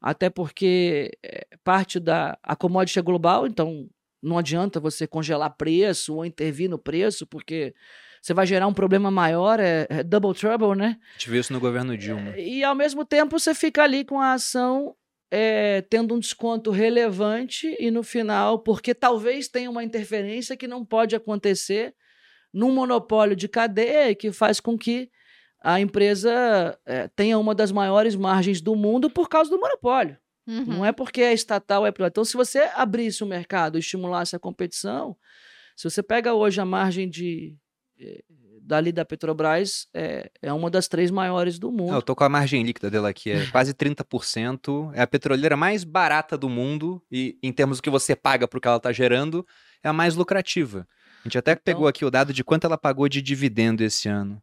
até 0.00 0.28
porque 0.28 1.10
é, 1.22 1.46
parte 1.64 1.98
da 1.98 2.38
a 2.42 2.54
commodity 2.54 2.98
é 2.98 3.02
global, 3.02 3.46
então 3.46 3.88
não 4.22 4.38
adianta 4.38 4.80
você 4.80 5.06
congelar 5.06 5.56
preço 5.56 6.16
ou 6.16 6.24
intervir 6.24 6.68
no 6.68 6.78
preço, 6.78 7.26
porque 7.26 7.74
você 8.20 8.34
vai 8.34 8.46
gerar 8.46 8.66
um 8.66 8.74
problema 8.74 9.10
maior, 9.10 9.60
é, 9.60 9.86
é 9.88 10.02
double 10.02 10.34
trouble, 10.34 10.76
né? 10.76 10.98
A 11.10 11.12
gente 11.12 11.30
viu 11.30 11.40
isso 11.40 11.52
no 11.52 11.60
governo 11.60 11.96
Dilma. 11.96 12.36
E 12.36 12.64
ao 12.64 12.74
mesmo 12.74 13.04
tempo 13.04 13.38
você 13.38 13.54
fica 13.54 13.84
ali 13.84 14.04
com 14.04 14.20
a 14.20 14.32
ação 14.32 14.94
é, 15.30 15.82
tendo 15.82 16.14
um 16.14 16.18
desconto 16.18 16.70
relevante 16.70 17.76
e 17.78 17.90
no 17.90 18.02
final, 18.02 18.58
porque 18.58 18.94
talvez 18.94 19.48
tenha 19.48 19.70
uma 19.70 19.84
interferência 19.84 20.56
que 20.56 20.66
não 20.66 20.84
pode 20.84 21.14
acontecer 21.14 21.94
num 22.52 22.72
monopólio 22.72 23.36
de 23.36 23.48
cadeia 23.48 24.14
que 24.14 24.32
faz 24.32 24.60
com 24.60 24.76
que 24.76 25.10
a 25.60 25.80
empresa 25.80 26.78
é, 26.86 27.08
tenha 27.08 27.38
uma 27.38 27.54
das 27.54 27.72
maiores 27.72 28.14
margens 28.14 28.60
do 28.60 28.76
mundo 28.76 29.10
por 29.10 29.28
causa 29.28 29.50
do 29.50 29.58
monopólio. 29.58 30.16
Uhum. 30.46 30.64
Não 30.64 30.84
é 30.84 30.92
porque 30.92 31.20
é 31.20 31.32
estatal, 31.32 31.86
é 31.86 31.92
privado. 31.92 32.12
Então, 32.12 32.24
se 32.24 32.36
você 32.36 32.70
abrisse 32.74 33.22
o 33.22 33.26
mercado 33.26 33.76
e 33.76 33.80
estimulasse 33.80 34.34
a 34.34 34.38
competição, 34.38 35.16
se 35.76 35.88
você 35.88 36.02
pega 36.02 36.32
hoje 36.32 36.60
a 36.60 36.64
margem 36.64 37.08
de 37.08 37.54
eh, 38.00 38.24
dali 38.62 38.92
da 38.92 39.04
Petrobras, 39.04 39.88
é, 39.94 40.30
é 40.42 40.52
uma 40.52 40.70
das 40.70 40.88
três 40.88 41.10
maiores 41.10 41.58
do 41.58 41.72
mundo. 41.72 41.94
Eu 41.94 42.02
tô 42.02 42.14
com 42.14 42.24
a 42.24 42.28
margem 42.28 42.62
líquida 42.62 42.90
dela 42.90 43.08
aqui, 43.08 43.30
é 43.30 43.46
quase 43.50 43.74
30%. 43.74 44.90
É 44.94 45.02
a 45.02 45.06
petroleira 45.06 45.56
mais 45.56 45.84
barata 45.84 46.36
do 46.36 46.48
mundo 46.48 47.02
e, 47.10 47.38
em 47.42 47.52
termos 47.52 47.78
do 47.78 47.82
que 47.82 47.90
você 47.90 48.14
paga 48.14 48.46
pro 48.46 48.60
que 48.60 48.68
ela 48.68 48.78
tá 48.78 48.92
gerando, 48.92 49.46
é 49.82 49.88
a 49.88 49.92
mais 49.92 50.14
lucrativa. 50.14 50.86
A 51.24 51.28
gente 51.28 51.38
até 51.38 51.52
Então- 51.52 51.62
pegou 51.64 51.86
aqui 51.88 52.04
o 52.04 52.10
dado 52.10 52.32
de 52.32 52.44
quanto 52.44 52.64
ela 52.66 52.78
pagou 52.78 53.08
de 53.08 53.20
dividendo 53.22 53.82
esse 53.82 54.08
ano. 54.08 54.40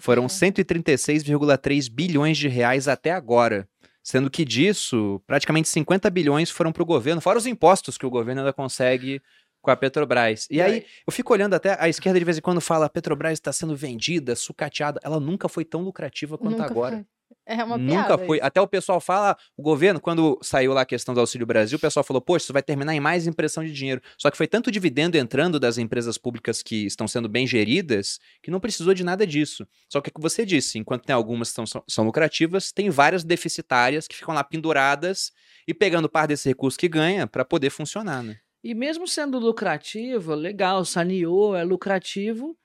Foram 0.00 0.24
É. 0.26 0.28
136,3 0.28 1.88
bilhões 1.88 2.36
de 2.36 2.48
reais 2.48 2.88
até 2.88 3.12
agora. 3.12 3.68
Sendo 4.02 4.30
que 4.30 4.44
disso, 4.44 5.20
praticamente 5.26 5.68
50 5.68 6.08
bilhões 6.10 6.50
foram 6.50 6.70
para 6.70 6.82
o 6.82 6.86
governo, 6.86 7.20
fora 7.20 7.38
os 7.38 7.46
impostos 7.46 7.98
que 7.98 8.06
o 8.06 8.10
governo 8.10 8.40
ainda 8.42 8.52
consegue 8.52 9.20
com 9.60 9.70
a 9.70 9.76
Petrobras. 9.76 10.46
E, 10.48 10.62
aí, 10.62 10.84
eu 11.04 11.12
fico 11.12 11.32
olhando 11.32 11.54
até 11.54 11.76
a 11.82 11.88
esquerda 11.88 12.16
de 12.18 12.24
vez 12.24 12.38
em 12.38 12.40
quando 12.40 12.60
fala 12.60 12.86
a 12.86 12.88
Petrobras 12.88 13.32
está 13.32 13.52
sendo 13.52 13.74
vendida, 13.74 14.36
sucateada. 14.36 15.00
Ela 15.02 15.18
nunca 15.18 15.48
foi 15.48 15.64
tão 15.64 15.82
lucrativa 15.82 16.38
quanto 16.38 16.52
Nunca 16.52 16.66
agora. 16.66 16.96
foi. 16.98 17.06
É 17.44 17.62
uma 17.62 17.78
Nunca 17.78 17.92
piada 18.16 18.26
foi. 18.26 18.38
isso. 18.38 18.46
Até 18.46 18.60
o 18.60 18.66
pessoal 18.66 19.00
fala, 19.00 19.36
o 19.56 19.62
governo, 19.62 20.00
quando 20.00 20.38
saiu 20.42 20.72
lá 20.72 20.80
a 20.80 20.86
questão 20.86 21.14
do 21.14 21.20
Auxílio 21.20 21.46
Brasil, 21.46 21.76
o 21.76 21.80
pessoal 21.80 22.02
falou, 22.02 22.20
poxa, 22.20 22.44
isso 22.44 22.52
vai 22.52 22.62
terminar 22.62 22.94
em 22.94 22.98
mais 23.00 23.26
impressão 23.26 23.64
de 23.64 23.72
dinheiro. 23.72 24.00
Só 24.18 24.30
que 24.30 24.36
foi 24.36 24.46
tanto 24.48 24.70
dividendo 24.70 25.16
entrando 25.16 25.60
das 25.60 25.78
empresas 25.78 26.18
públicas 26.18 26.62
que 26.62 26.86
estão 26.86 27.06
sendo 27.06 27.28
bem 27.28 27.46
geridas, 27.46 28.18
que 28.42 28.50
não 28.50 28.58
precisou 28.58 28.92
de 28.94 29.04
nada 29.04 29.26
disso. 29.26 29.66
Só 29.88 30.00
que 30.00 30.08
é 30.08 30.10
o 30.10 30.14
que 30.14 30.20
você 30.20 30.44
disse, 30.44 30.78
enquanto 30.78 31.04
tem 31.04 31.14
algumas 31.14 31.50
que 31.50 31.54
são, 31.54 31.66
são- 31.66 31.84
são 31.88 32.04
lucrativas, 32.04 32.72
tem 32.72 32.90
várias 32.90 33.22
deficitárias 33.22 34.08
que 34.08 34.16
ficam 34.16 34.34
lá 34.34 34.42
penduradas 34.42 35.30
e 35.68 35.72
pegando 35.74 36.08
parte 36.08 36.28
desse 36.30 36.48
recurso 36.48 36.78
que 36.78 36.88
ganha 36.88 37.26
para 37.26 37.44
poder 37.44 37.70
funcionar, 37.70 38.22
né? 38.22 38.36
E 38.64 38.74
mesmo 38.74 39.06
sendo 39.06 39.38
lucrativo, 39.38 40.34
legal, 40.34 40.84
saneou, 40.84 41.54
é 41.54 41.62
lucrativo, 41.62 42.56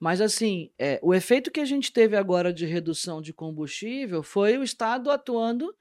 mas 0.00 0.22
assim, 0.22 0.70
é, 0.78 0.98
o 1.02 1.12
efeito 1.12 1.50
que 1.50 1.60
a 1.60 1.64
gente 1.66 1.92
teve 1.92 2.16
agora 2.16 2.54
de 2.54 2.64
redução 2.64 3.20
de 3.20 3.34
combustível 3.34 4.22
foi 4.22 4.56
o 4.56 4.64
Estado 4.64 5.10
atuando 5.10 5.72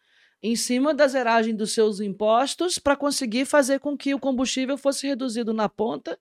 em 0.44 0.58
cima 0.58 0.94
da 0.94 1.08
zeragem 1.08 1.56
dos 1.56 1.74
seus 1.74 2.02
impostos 2.02 2.78
para 2.78 2.98
conseguir 2.98 3.46
fazer 3.46 3.80
com 3.80 3.98
que 3.98 4.14
o 4.14 4.20
combustível 4.20 4.78
fosse 4.78 5.08
reduzido 5.08 5.54
na 5.54 5.70
ponta 5.70 6.20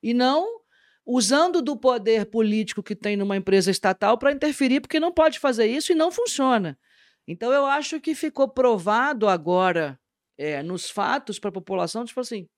e 0.00 0.14
não 0.14 0.60
usando 1.04 1.60
do 1.60 1.76
poder 1.76 2.26
político 2.26 2.84
que 2.84 2.94
tem 2.94 3.16
numa 3.16 3.36
empresa 3.36 3.70
estatal 3.70 4.16
para 4.16 4.30
interferir, 4.30 4.80
porque 4.80 5.00
não 5.00 5.10
pode 5.10 5.40
fazer 5.40 5.66
isso 5.66 5.90
e 5.90 5.96
não 5.96 6.12
funciona. 6.12 6.78
Então 7.26 7.52
eu 7.52 7.66
acho 7.66 8.00
que 8.00 8.14
ficou 8.14 8.48
provado 8.48 9.28
agora 9.28 9.98
é, 10.38 10.62
nos 10.62 10.88
fatos 10.88 11.38
para 11.38 11.48
a 11.48 11.52
população, 11.52 12.04
tipo 12.04 12.20
assim, 12.20 12.48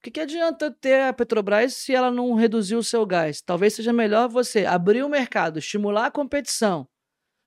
o 0.00 0.02
que, 0.02 0.12
que 0.12 0.20
adianta 0.20 0.70
ter 0.70 1.02
a 1.02 1.12
Petrobras 1.12 1.74
se 1.74 1.94
ela 1.94 2.10
não 2.10 2.34
reduzir 2.34 2.74
o 2.74 2.82
seu 2.82 3.04
gás? 3.04 3.42
Talvez 3.42 3.74
seja 3.74 3.92
melhor 3.92 4.30
você 4.30 4.64
abrir 4.64 5.02
o 5.02 5.10
mercado, 5.10 5.58
estimular 5.58 6.06
a 6.06 6.10
competição, 6.10 6.88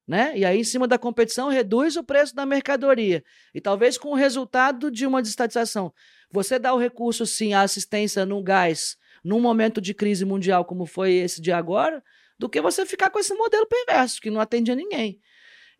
né? 0.07 0.38
E 0.38 0.45
aí, 0.45 0.59
em 0.59 0.63
cima 0.63 0.88
da 0.88 0.99
competição, 0.99 1.49
reduz 1.49 1.97
o 1.97 2.03
preço 2.03 2.35
da 2.35 2.45
mercadoria. 2.45 3.23
E 3.55 3.59
talvez 3.59 3.97
com 3.97 4.09
o 4.09 4.13
resultado 4.13 4.91
de 4.91 5.07
uma 5.07 5.19
desestatização, 5.19 5.91
você 6.31 6.59
dá 6.59 6.71
o 6.75 6.77
recurso, 6.77 7.25
sim, 7.25 7.55
à 7.55 7.61
assistência 7.61 8.23
no 8.23 8.43
gás, 8.43 8.97
num 9.23 9.39
momento 9.39 9.81
de 9.81 9.95
crise 9.95 10.23
mundial 10.23 10.63
como 10.63 10.85
foi 10.85 11.13
esse 11.13 11.41
de 11.41 11.51
agora, 11.51 12.03
do 12.38 12.47
que 12.47 12.61
você 12.61 12.85
ficar 12.85 13.09
com 13.09 13.17
esse 13.17 13.34
modelo 13.34 13.65
perverso, 13.65 14.21
que 14.21 14.30
não 14.30 14.39
atende 14.39 14.71
a 14.71 14.75
ninguém. 14.75 15.19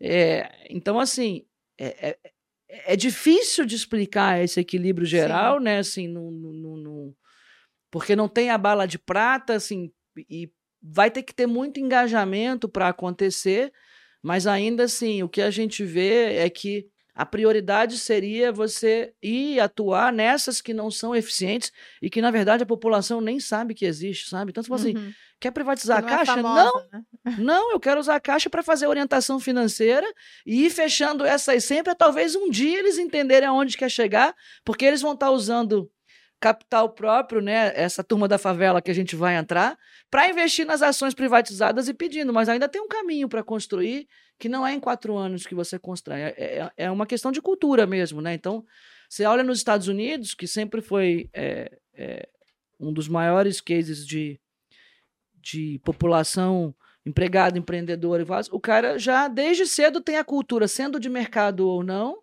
É, 0.00 0.66
então, 0.68 0.98
assim, 0.98 1.46
é, 1.78 2.08
é, 2.10 2.18
é 2.86 2.96
difícil 2.96 3.64
de 3.64 3.74
explicar 3.76 4.42
esse 4.42 4.58
equilíbrio 4.60 5.06
geral, 5.06 5.60
né? 5.60 5.78
Assim, 5.78 6.08
no, 6.08 6.30
no, 6.30 6.76
no- 6.76 7.16
porque 7.90 8.16
não 8.16 8.28
tem 8.28 8.50
a 8.50 8.58
bala 8.58 8.86
de 8.86 8.98
prata, 8.98 9.54
assim, 9.54 9.90
e 10.28 10.50
vai 10.82 11.10
ter 11.10 11.22
que 11.22 11.34
ter 11.34 11.46
muito 11.46 11.78
engajamento 11.80 12.68
para 12.68 12.88
acontecer, 12.88 13.72
mas 14.22 14.46
ainda 14.46 14.84
assim, 14.84 15.22
o 15.22 15.28
que 15.28 15.40
a 15.40 15.50
gente 15.50 15.84
vê 15.84 16.34
é 16.36 16.50
que 16.50 16.86
a 17.14 17.24
prioridade 17.24 17.96
seria 17.96 18.50
você 18.50 19.14
ir 19.22 19.60
atuar 19.60 20.12
nessas 20.12 20.60
que 20.60 20.74
não 20.74 20.90
são 20.90 21.14
eficientes 21.14 21.70
e 22.02 22.10
que, 22.10 22.20
na 22.20 22.30
verdade, 22.32 22.64
a 22.64 22.66
população 22.66 23.20
nem 23.20 23.38
sabe 23.38 23.72
que 23.72 23.84
existe, 23.84 24.28
sabe? 24.28 24.50
Então, 24.50 24.62
você 24.64 24.68
fala 24.68 24.80
assim, 24.80 24.96
Uhum. 24.96 25.12
Quer 25.44 25.50
privatizar 25.50 25.98
Que 25.98 26.04
a 26.04 26.06
não 26.06 26.14
é 26.14 26.18
Caixa? 26.18 26.34
famosa, 26.34 26.64
não, 26.64 26.88
né? 26.92 27.04
não, 27.38 27.72
eu 27.72 27.80
quero 27.80 28.00
usar 28.00 28.16
a 28.16 28.20
Caixa 28.20 28.48
para 28.50 28.62
fazer 28.62 28.86
orientação 28.86 29.38
financeira 29.38 30.06
e 30.46 30.66
ir 30.66 30.70
fechando 30.70 31.24
essas 31.24 31.64
sempre, 31.64 31.94
talvez 31.94 32.34
um 32.34 32.48
dia 32.50 32.78
eles 32.78 32.98
entenderem 32.98 33.48
aonde 33.48 33.76
quer 33.76 33.90
chegar, 33.90 34.34
porque 34.64 34.84
eles 34.84 35.02
vão 35.02 35.12
estar 35.12 35.30
usando 35.30 35.90
capital 36.40 36.90
próprio, 36.90 37.40
né, 37.40 37.72
essa 37.74 38.04
turma 38.04 38.28
da 38.28 38.36
favela 38.36 38.82
que 38.82 38.90
a 38.90 38.94
gente 38.94 39.16
vai 39.16 39.34
entrar, 39.36 39.78
para 40.10 40.28
investir 40.28 40.66
nas 40.66 40.82
ações 40.82 41.14
privatizadas 41.14 41.88
e 41.88 41.94
pedindo, 41.94 42.32
mas 42.34 42.48
ainda 42.50 42.68
tem 42.68 42.82
um 42.82 42.88
caminho 42.88 43.28
para 43.28 43.42
construir 43.42 44.06
que 44.38 44.48
não 44.48 44.66
é 44.66 44.74
em 44.74 44.80
quatro 44.80 45.16
anos 45.16 45.46
que 45.46 45.54
você 45.54 45.78
constrói, 45.78 46.20
é, 46.20 46.34
é- 46.36 46.72
é 46.86 46.90
uma 46.90 47.06
questão 47.06 47.32
de 47.32 47.40
cultura 47.40 47.86
mesmo, 47.86 48.20
né? 48.20 48.34
Então, 48.34 48.64
você 49.08 49.24
olha 49.24 49.42
nos 49.42 49.58
Estados 49.58 49.88
Unidos, 49.88 50.34
que 50.34 50.46
sempre 50.46 50.82
foi 50.82 51.30
é, 51.32 51.78
é, 51.94 52.28
um 52.80 52.92
dos 52.92 53.08
maiores 53.08 53.60
cases 53.60 54.06
de, 54.06 54.38
de 55.44 55.80
população 55.84 56.74
empregado, 57.06 57.58
empreendedor 57.58 58.20
e 58.20 58.26
o 58.50 58.58
cara 58.58 58.98
já 58.98 59.28
desde 59.28 59.66
cedo 59.66 60.00
tem 60.00 60.16
a 60.16 60.24
cultura, 60.24 60.66
sendo 60.66 60.98
de 60.98 61.10
mercado 61.10 61.68
ou 61.68 61.84
não, 61.84 62.18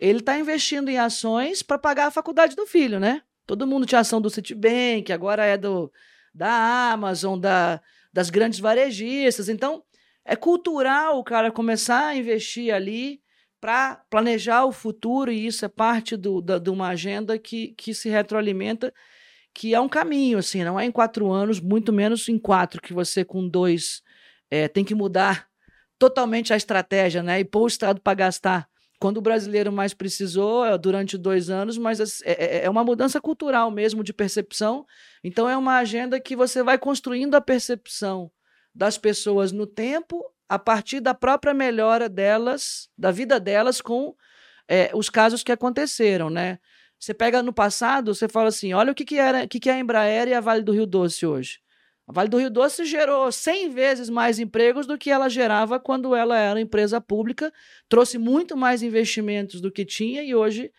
ele 0.00 0.18
está 0.18 0.38
investindo 0.38 0.88
em 0.88 0.98
ações 0.98 1.62
para 1.62 1.78
pagar 1.78 2.08
a 2.08 2.10
faculdade 2.10 2.56
do 2.56 2.66
filho, 2.66 2.98
né? 2.98 3.22
Todo 3.46 3.66
mundo 3.66 3.86
tinha 3.86 4.00
ação 4.00 4.20
do 4.20 4.28
Citibank, 4.28 5.12
agora 5.12 5.44
é 5.44 5.56
do 5.56 5.90
da 6.34 6.90
Amazon, 6.92 7.38
da, 7.38 7.80
das 8.12 8.28
grandes 8.28 8.58
varejistas. 8.58 9.48
Então, 9.48 9.82
é 10.22 10.36
cultural 10.36 11.18
o 11.18 11.24
cara 11.24 11.50
começar 11.50 12.08
a 12.08 12.16
investir 12.16 12.74
ali 12.74 13.22
para 13.58 13.96
planejar 14.10 14.66
o 14.66 14.72
futuro, 14.72 15.32
e 15.32 15.46
isso 15.46 15.64
é 15.64 15.68
parte 15.68 16.14
do, 16.14 16.42
da, 16.42 16.58
de 16.58 16.68
uma 16.68 16.88
agenda 16.88 17.38
que, 17.38 17.68
que 17.68 17.94
se 17.94 18.10
retroalimenta, 18.10 18.92
que 19.56 19.74
é 19.74 19.80
um 19.80 19.88
caminho, 19.88 20.36
assim, 20.36 20.62
não 20.62 20.78
é 20.78 20.84
em 20.84 20.92
quatro 20.92 21.32
anos, 21.32 21.60
muito 21.60 21.90
menos 21.90 22.28
em 22.28 22.38
quatro, 22.38 22.78
que 22.80 22.92
você 22.92 23.24
com 23.24 23.48
dois 23.48 24.02
é, 24.50 24.68
tem 24.68 24.84
que 24.84 24.94
mudar 24.94 25.46
totalmente 25.98 26.52
a 26.52 26.56
estratégia, 26.58 27.22
né? 27.22 27.40
E 27.40 27.44
pôr 27.44 27.62
o 27.62 27.66
Estado 27.66 27.98
para 28.02 28.12
gastar 28.12 28.68
quando 29.00 29.16
o 29.16 29.22
brasileiro 29.22 29.72
mais 29.72 29.94
precisou, 29.94 30.62
é, 30.62 30.76
durante 30.76 31.16
dois 31.16 31.48
anos, 31.48 31.78
mas 31.78 32.02
assim, 32.02 32.22
é, 32.26 32.58
é- 32.58 32.64
é 32.66 32.70
uma 32.70 32.84
mudança 32.84 33.18
cultural 33.18 33.70
mesmo 33.70 34.04
de 34.04 34.12
percepção. 34.12 34.84
Então, 35.24 35.48
é 35.48 35.56
uma 35.56 35.78
agenda 35.78 36.20
que 36.20 36.36
você 36.36 36.62
vai 36.62 36.76
construindo 36.76 37.34
a 37.34 37.40
percepção 37.40 38.30
das 38.74 38.98
pessoas 38.98 39.52
no 39.52 39.66
tempo 39.66 40.22
a 40.50 40.58
partir 40.58 41.00
da 41.00 41.14
própria 41.14 41.54
melhora 41.54 42.10
delas, 42.10 42.90
da 42.96 43.10
vida 43.10 43.40
delas 43.40 43.80
com 43.80 44.14
é, 44.68 44.90
os 44.94 45.08
casos 45.08 45.42
que 45.42 45.50
aconteceram, 45.52 46.28
né? 46.28 46.58
Você 46.98 47.12
pega 47.14 47.42
no 47.42 47.52
passado, 47.52 48.14
você 48.14 48.28
fala 48.28 48.48
assim, 48.48 48.72
olha 48.72 48.92
o 48.92 48.94
que, 48.94 49.04
que, 49.04 49.18
era, 49.18 49.46
que, 49.46 49.60
que 49.60 49.68
é 49.70 49.74
a 49.74 49.78
Embraer 49.78 50.28
e 50.28 50.34
a 50.34 50.40
Vale 50.40 50.62
do 50.62 50.72
Rio 50.72 50.86
Doce 50.86 51.26
hoje. 51.26 51.58
A 52.08 52.12
Vale 52.12 52.28
do 52.28 52.38
Rio 52.38 52.50
Doce 52.50 52.84
gerou 52.84 53.30
100 53.30 53.70
vezes 53.70 54.08
mais 54.08 54.38
empregos 54.38 54.86
do 54.86 54.96
que 54.96 55.10
ela 55.10 55.28
gerava 55.28 55.78
quando 55.80 56.14
ela 56.14 56.38
era 56.38 56.60
empresa 56.60 57.00
pública, 57.00 57.52
trouxe 57.88 58.16
muito 58.16 58.56
mais 58.56 58.82
investimentos 58.82 59.60
do 59.60 59.70
que 59.72 59.84
tinha 59.84 60.22
e 60.22 60.34
hoje 60.34 60.72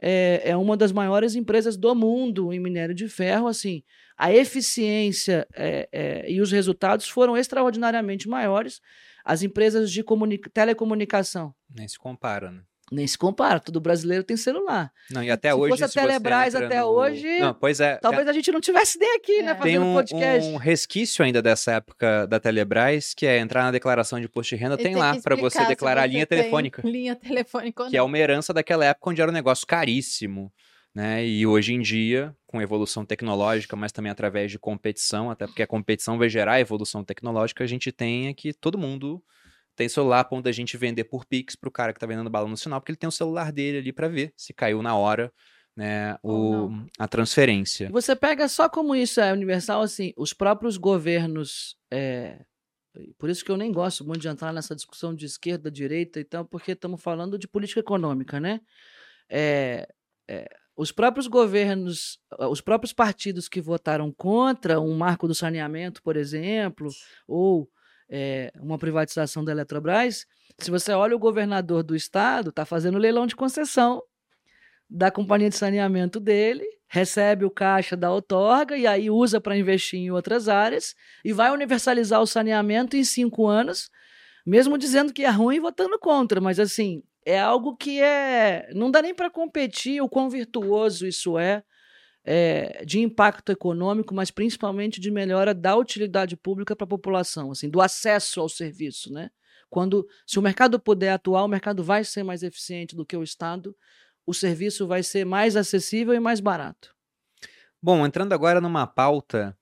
é, 0.00 0.42
é 0.44 0.56
uma 0.56 0.76
das 0.76 0.92
maiores 0.92 1.34
empresas 1.34 1.76
do 1.76 1.94
mundo 1.94 2.52
em 2.52 2.60
minério 2.60 2.94
de 2.94 3.08
ferro. 3.08 3.46
Assim, 3.46 3.82
a 4.16 4.32
eficiência 4.32 5.46
é, 5.54 5.88
é, 5.90 6.30
e 6.30 6.40
os 6.40 6.52
resultados 6.52 7.08
foram 7.08 7.36
extraordinariamente 7.36 8.28
maiores. 8.28 8.80
As 9.24 9.42
empresas 9.42 9.90
de 9.90 10.04
comuni- 10.04 10.36
telecomunicação 10.38 11.54
Nem 11.74 11.88
se 11.88 11.98
compara, 11.98 12.50
né? 12.50 12.60
Nem 12.92 13.06
se 13.06 13.16
compara, 13.16 13.58
todo 13.58 13.80
brasileiro 13.80 14.22
tem 14.22 14.36
celular. 14.36 14.92
Não, 15.10 15.22
e 15.22 15.30
até 15.30 15.48
Se 15.50 15.54
hoje. 15.54 15.70
fosse 15.70 15.84
a 15.84 15.88
você 15.88 16.00
Telebrás 16.00 16.54
até 16.54 16.80
no- 16.80 16.86
hoje, 16.88 17.38
Não, 17.38 17.54
pois 17.54 17.80
é. 17.80 17.96
Talvez 17.96 18.28
a 18.28 18.32
gente 18.32 18.52
não 18.52 18.60
tivesse 18.60 18.98
nem 18.98 19.16
aqui, 19.16 19.42
né, 19.42 19.52
É. 19.52 19.54
Tem 19.54 19.62
fazendo 19.76 19.84
um, 19.86 19.94
podcast. 19.94 20.48
um 20.50 20.56
resquício 20.56 21.24
ainda 21.24 21.40
dessa 21.40 21.72
época 21.72 22.26
da 22.26 22.38
Telebrás, 22.38 23.14
que 23.14 23.26
é 23.26 23.38
entrar 23.38 23.62
na 23.64 23.70
declaração 23.70 24.18
de 24.20 24.26
imposto 24.26 24.54
de 24.54 24.60
renda, 24.60 24.76
tem 24.76 24.92
que 24.92 24.98
lá 24.98 25.18
para 25.20 25.34
você 25.36 25.60
se 25.60 25.66
declarar 25.66 26.02
a 26.02 26.04
você 26.06 26.12
linha 26.12 26.26
tem 26.26 26.38
telefônica, 26.38 26.82
Linha 26.84 27.16
telefônica 27.16 27.88
que 27.88 27.96
é 27.96 28.02
uma 28.02 28.18
herança 28.18 28.52
daquela 28.52 28.84
época 28.84 29.10
onde 29.10 29.20
era 29.22 29.30
um 29.30 29.34
negócio 29.34 29.66
caríssimo, 29.66 30.52
né? 30.94 31.26
E 31.26 31.46
hoje 31.46 31.72
em 31.74 31.80
dia, 31.80 32.34
com 32.46 32.60
evolução 32.62 33.04
tecnológica, 33.04 33.74
mas 33.74 33.90
também 33.92 34.12
através 34.12 34.50
de 34.50 34.58
competição, 34.58 35.30
até 35.30 35.46
porque 35.46 35.62
a 35.62 35.66
competição 35.66 36.18
vai 36.18 36.28
gerar 36.28 36.60
evolução 36.60 37.02
tecnológica, 37.02 37.64
a 37.64 37.66
gente 37.66 37.90
tem 37.90 38.28
é 38.28 38.34
que 38.34 38.52
todo 38.52 38.78
mundo 38.78 39.22
tem 39.76 39.88
celular 39.88 40.20
a 40.20 40.24
ponto 40.24 40.44
da 40.44 40.52
gente 40.52 40.76
vender 40.76 41.04
por 41.04 41.24
Pix 41.24 41.56
pro 41.56 41.70
cara 41.70 41.92
que 41.92 42.00
tá 42.00 42.06
vendendo 42.06 42.30
bala 42.30 42.48
no 42.48 42.56
sinal, 42.56 42.80
porque 42.80 42.92
ele 42.92 42.98
tem 42.98 43.08
o 43.08 43.12
celular 43.12 43.52
dele 43.52 43.78
ali 43.78 43.92
para 43.92 44.08
ver 44.08 44.32
se 44.36 44.52
caiu 44.52 44.82
na 44.82 44.96
hora, 44.96 45.32
né, 45.76 46.16
o, 46.22 46.70
a 46.98 47.08
transferência. 47.08 47.90
Você 47.90 48.14
pega 48.14 48.48
só 48.48 48.68
como 48.68 48.94
isso 48.94 49.20
é 49.20 49.32
universal, 49.32 49.82
assim, 49.82 50.12
os 50.16 50.32
próprios 50.32 50.76
governos. 50.76 51.76
É, 51.92 52.44
por 53.18 53.28
isso 53.28 53.44
que 53.44 53.50
eu 53.50 53.56
nem 53.56 53.72
gosto 53.72 54.04
muito 54.04 54.20
de 54.20 54.28
entrar 54.28 54.52
nessa 54.52 54.74
discussão 54.74 55.14
de 55.14 55.26
esquerda, 55.26 55.70
direita 55.70 56.20
e 56.20 56.24
tal, 56.24 56.44
porque 56.44 56.72
estamos 56.72 57.02
falando 57.02 57.38
de 57.38 57.48
política 57.48 57.80
econômica, 57.80 58.38
né? 58.38 58.60
É, 59.28 59.88
é, 60.28 60.48
os 60.76 60.92
próprios 60.92 61.26
governos, 61.26 62.18
os 62.50 62.60
próprios 62.60 62.92
partidos 62.92 63.48
que 63.48 63.60
votaram 63.60 64.12
contra 64.12 64.80
um 64.80 64.96
marco 64.96 65.26
do 65.26 65.34
saneamento, 65.34 66.02
por 66.02 66.16
exemplo, 66.16 66.88
ou 67.26 67.68
é, 68.08 68.52
uma 68.60 68.78
privatização 68.78 69.44
da 69.44 69.52
Eletrobras, 69.52 70.26
se 70.58 70.70
você 70.70 70.92
olha 70.92 71.16
o 71.16 71.18
governador 71.18 71.82
do 71.82 71.96
estado, 71.96 72.50
está 72.50 72.64
fazendo 72.64 72.98
leilão 72.98 73.26
de 73.26 73.36
concessão 73.36 74.02
da 74.88 75.10
companhia 75.10 75.48
de 75.48 75.56
saneamento 75.56 76.20
dele, 76.20 76.64
recebe 76.86 77.44
o 77.44 77.50
caixa 77.50 77.96
da 77.96 78.12
outorga 78.12 78.76
e 78.76 78.86
aí 78.86 79.10
usa 79.10 79.40
para 79.40 79.56
investir 79.56 79.98
em 79.98 80.10
outras 80.10 80.48
áreas 80.48 80.94
e 81.24 81.32
vai 81.32 81.50
universalizar 81.50 82.20
o 82.20 82.26
saneamento 82.26 82.96
em 82.96 83.02
cinco 83.02 83.46
anos, 83.46 83.90
mesmo 84.46 84.78
dizendo 84.78 85.12
que 85.12 85.24
é 85.24 85.30
ruim 85.30 85.58
votando 85.58 85.98
contra, 85.98 86.40
mas 86.40 86.60
assim, 86.60 87.02
é 87.26 87.40
algo 87.40 87.76
que 87.76 88.00
é. 88.00 88.68
Não 88.74 88.90
dá 88.90 89.00
nem 89.00 89.14
para 89.14 89.30
competir 89.30 90.00
o 90.02 90.08
quão 90.08 90.28
virtuoso 90.28 91.06
isso 91.06 91.38
é, 91.38 91.64
é, 92.24 92.84
de 92.84 93.00
impacto 93.00 93.52
econômico, 93.52 94.14
mas 94.14 94.30
principalmente 94.30 95.00
de 95.00 95.10
melhora 95.10 95.52
da 95.52 95.76
utilidade 95.76 96.36
pública 96.36 96.74
para 96.74 96.84
a 96.84 96.88
população, 96.88 97.50
assim, 97.50 97.68
do 97.68 97.80
acesso 97.80 98.40
ao 98.40 98.48
serviço, 98.48 99.12
né? 99.12 99.30
Quando, 99.68 100.06
se 100.26 100.38
o 100.38 100.42
mercado 100.42 100.78
puder 100.78 101.12
atuar, 101.12 101.44
o 101.44 101.48
mercado 101.48 101.82
vai 101.82 102.04
ser 102.04 102.22
mais 102.22 102.42
eficiente 102.42 102.96
do 102.96 103.04
que 103.04 103.16
o 103.16 103.22
Estado, 103.22 103.76
o 104.26 104.32
serviço 104.32 104.86
vai 104.86 105.02
ser 105.02 105.26
mais 105.26 105.56
acessível 105.56 106.14
e 106.14 106.20
mais 106.20 106.40
barato. 106.40 106.94
Bom, 107.82 108.06
entrando 108.06 108.32
agora 108.32 108.60
numa 108.60 108.86
pauta 108.86 109.56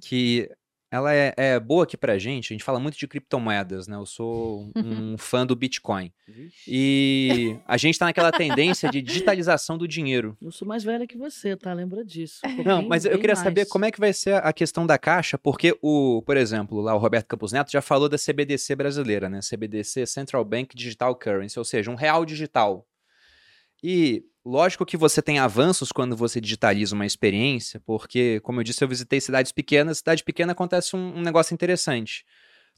que 0.00 0.50
ela 0.96 1.14
é, 1.14 1.34
é, 1.36 1.60
boa 1.60 1.84
aqui 1.84 1.96
pra 1.96 2.18
gente. 2.18 2.52
A 2.52 2.54
gente 2.54 2.64
fala 2.64 2.80
muito 2.80 2.98
de 2.98 3.06
criptomoedas, 3.06 3.86
né? 3.86 3.96
Eu 3.96 4.06
sou 4.06 4.70
um 4.76 5.16
fã 5.18 5.46
do 5.46 5.54
Bitcoin. 5.54 6.12
E 6.66 7.56
a 7.66 7.76
gente 7.76 7.98
tá 7.98 8.06
naquela 8.06 8.32
tendência 8.32 8.90
de 8.90 9.00
digitalização 9.02 9.78
do 9.78 9.86
dinheiro. 9.86 10.36
Eu 10.42 10.50
sou 10.50 10.66
mais 10.66 10.82
velha 10.82 11.06
que 11.06 11.16
você, 11.16 11.56
tá? 11.56 11.72
Lembra 11.72 12.04
disso. 12.04 12.40
Um 12.44 12.64
Não, 12.64 12.82
mas 12.82 13.04
eu 13.04 13.18
queria 13.18 13.34
mais. 13.34 13.44
saber 13.44 13.66
como 13.66 13.84
é 13.84 13.90
que 13.90 14.00
vai 14.00 14.12
ser 14.12 14.34
a 14.34 14.52
questão 14.52 14.86
da 14.86 14.98
caixa, 14.98 15.38
porque 15.38 15.76
o, 15.82 16.22
por 16.22 16.36
exemplo, 16.36 16.80
lá 16.80 16.94
o 16.94 16.98
Roberto 16.98 17.26
Campos 17.26 17.52
Neto 17.52 17.70
já 17.70 17.82
falou 17.82 18.08
da 18.08 18.16
CBDC 18.16 18.74
brasileira, 18.74 19.28
né? 19.28 19.40
CBDC 19.40 20.06
Central 20.06 20.44
Bank 20.44 20.76
Digital 20.76 21.14
Currency, 21.14 21.58
ou 21.58 21.64
seja, 21.64 21.90
um 21.90 21.94
real 21.94 22.24
digital. 22.24 22.86
E 23.82 24.24
Lógico 24.48 24.86
que 24.86 24.96
você 24.96 25.20
tem 25.20 25.40
avanços 25.40 25.90
quando 25.90 26.16
você 26.16 26.40
digitaliza 26.40 26.94
uma 26.94 27.04
experiência, 27.04 27.80
porque, 27.80 28.38
como 28.44 28.60
eu 28.60 28.64
disse, 28.64 28.84
eu 28.84 28.86
visitei 28.86 29.20
cidades 29.20 29.50
pequenas. 29.50 29.98
Cidade 29.98 30.22
pequena 30.22 30.52
acontece 30.52 30.94
um, 30.94 31.18
um 31.18 31.20
negócio 31.20 31.52
interessante. 31.52 32.24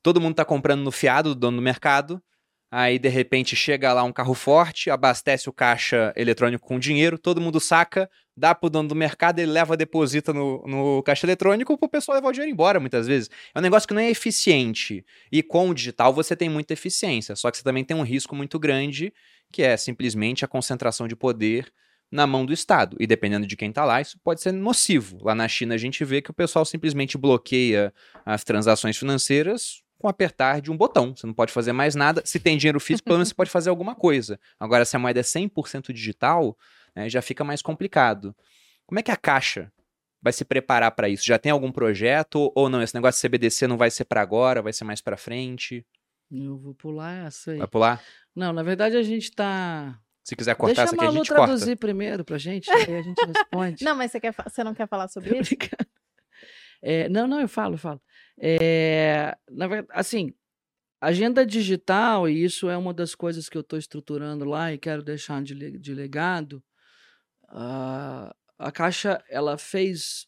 Todo 0.03 0.19
mundo 0.19 0.31
está 0.31 0.47
comprando 0.47 0.81
no 0.81 0.91
fiado 0.91 1.35
do 1.35 1.39
dono 1.39 1.59
do 1.59 1.63
mercado. 1.63 2.23
Aí, 2.71 2.99
de 2.99 3.09
repente, 3.09 3.57
chega 3.57 3.93
lá 3.95 4.03
um 4.03 4.13
carro 4.13 4.35
forte, 4.35 4.91
abastece 4.91 5.49
o 5.49 5.53
caixa 5.53 6.13
eletrônico 6.15 6.67
com 6.67 6.79
dinheiro, 6.79 7.19
todo 7.19 7.41
mundo 7.41 7.59
saca, 7.59 8.11
dá 8.37 8.55
pro 8.55 8.69
dono 8.69 8.91
do 8.91 8.95
mercado, 8.95 9.39
ele 9.39 9.51
leva, 9.51 9.75
deposita 9.75 10.35
no, 10.35 10.63
no 10.67 11.03
caixa 11.03 11.25
eletrônico 11.25 11.79
pro 11.79 11.89
pessoal 11.89 12.17
levar 12.17 12.29
o 12.29 12.33
dinheiro 12.33 12.53
embora, 12.53 12.79
muitas 12.79 13.07
vezes. 13.07 13.31
É 13.55 13.59
um 13.59 13.63
negócio 13.63 13.89
que 13.89 13.95
não 13.95 14.03
é 14.03 14.11
eficiente. 14.11 15.03
E 15.33 15.43
com 15.43 15.71
o 15.71 15.75
digital 15.75 16.13
você 16.13 16.37
tem 16.37 16.51
muita 16.51 16.75
eficiência, 16.75 17.35
só 17.35 17.51
que 17.51 17.57
você 17.57 17.65
também 17.65 17.85
tem 17.85 17.97
um 17.97 18.03
risco 18.03 18.37
muito 18.37 18.59
grande 18.59 19.15
que 19.51 19.63
é 19.63 19.75
simplesmente 19.77 20.45
a 20.45 20.49
concentração 20.49 21.09
de 21.09 21.17
poder 21.17 21.73
na 22.13 22.27
mão 22.27 22.45
do 22.45 22.53
Estado. 22.53 22.99
E 23.01 23.07
dependendo 23.07 23.47
de 23.47 23.57
quem 23.57 23.71
está 23.71 23.83
lá, 23.85 23.99
isso 24.01 24.19
pode 24.23 24.43
ser 24.43 24.53
nocivo. 24.53 25.19
Lá 25.23 25.35
na 25.35 25.49
China 25.49 25.75
a 25.75 25.79
gente 25.79 26.05
vê 26.05 26.21
que 26.21 26.31
o 26.31 26.35
pessoal 26.35 26.67
simplesmente 26.67 27.17
bloqueia 27.17 27.95
as 28.27 28.45
transações 28.45 28.99
financeiras 28.99 29.83
com 29.99 30.09
apertar 30.09 30.61
de 30.61 30.71
um 30.71 30.77
botão. 30.77 31.15
Você 31.15 31.27
não 31.27 31.35
pode 31.35 31.53
fazer 31.53 31.73
mais 31.73 31.95
nada. 31.95 32.23
Se 32.25 32.39
tem 32.39 32.57
dinheiro 32.57 32.79
físico, 32.79 33.07
pelo 33.07 33.19
menos 33.19 33.29
você 33.29 33.35
pode 33.35 33.51
fazer 33.51 33.69
alguma 33.71 33.95
coisa. 33.95 34.39
Agora, 34.59 34.85
se 34.85 34.95
a 34.97 34.99
moeda 34.99 35.21
é 35.21 35.23
100% 35.23 35.93
digital, 35.93 36.57
né, 36.95 37.09
já 37.09 37.21
fica 37.21 37.43
mais 37.45 37.61
complicado. 37.61 38.35
Como 38.87 38.99
é 38.99 39.03
que 39.03 39.11
a 39.11 39.17
Caixa 39.17 39.73
vai 40.23 40.33
se 40.33 40.45
preparar 40.45 40.93
para 40.93 41.09
isso? 41.09 41.27
Já 41.27 41.39
tem 41.39 41.51
algum 41.51 41.73
projeto 41.73 42.53
ou 42.55 42.69
não? 42.69 42.81
Esse 42.81 42.95
negócio 42.95 43.21
de 43.21 43.29
CBDC 43.29 43.67
não 43.67 43.77
vai 43.77 43.91
ser 43.91 44.05
para 44.05 44.23
agora, 44.23 44.63
vai 44.63 44.73
ser 44.73 44.85
mais 44.85 45.01
para 45.01 45.17
frente? 45.17 45.85
Eu 46.31 46.57
vou 46.59 46.75
pular 46.75 47.27
essa 47.27 47.53
aí. 47.53 47.59
Vai 47.59 47.67
pular? 47.69 48.03
Não, 48.35 48.53
na 48.53 48.63
verdade 48.63 48.97
a 48.97 49.03
gente 49.03 49.33
tá. 49.33 49.99
Se 50.23 50.37
quiser 50.37 50.55
cortar 50.55 50.83
Deixa 50.83 50.83
essa 50.83 50.95
aqui, 50.95 51.05
a, 51.07 51.09
a 51.09 51.13
gente 51.13 51.27
traduzir 51.29 51.67
corta. 51.67 51.81
primeiro 51.81 52.23
pra 52.25 52.37
gente, 52.37 52.71
aí 52.71 52.97
a 52.97 53.03
gente 53.03 53.19
responde. 53.27 53.83
não, 53.83 53.97
mas 53.97 54.13
você, 54.13 54.21
quer, 54.21 54.35
você 54.35 54.63
não 54.63 54.75
quer 54.75 54.87
falar 54.87 55.09
sobre 55.09 55.39
isso? 55.39 55.57
É, 56.83 57.09
não, 57.09 57.27
não, 57.27 57.41
eu 57.41 57.49
falo, 57.49 57.75
eu 57.75 57.79
falo. 57.79 58.01
É, 58.41 59.37
na 59.51 59.67
verdade, 59.67 59.89
assim, 59.93 60.33
agenda 61.01 61.45
digital, 61.45 62.29
e 62.29 62.45
isso 62.45 62.69
é 62.69 62.77
uma 62.77 62.93
das 62.95 63.15
coisas 63.15 63.49
que 63.49 63.57
eu 63.57 63.63
estou 63.63 63.79
estruturando 63.79 64.45
lá 64.45 64.73
e 64.73 64.79
quero 64.79 65.03
deixar 65.03 65.43
de, 65.43 65.79
de 65.79 65.95
legado. 65.95 66.63
Uh, 67.51 68.33
a 68.59 68.73
Caixa, 68.73 69.23
ela 69.29 69.57
fez. 69.57 70.27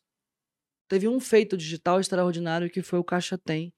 Teve 0.88 1.06
um 1.06 1.20
feito 1.20 1.56
digital 1.56 2.00
extraordinário 2.00 2.70
que 2.70 2.82
foi 2.82 2.98
o 2.98 3.04
Caixa 3.04 3.38
Tem, 3.38 3.72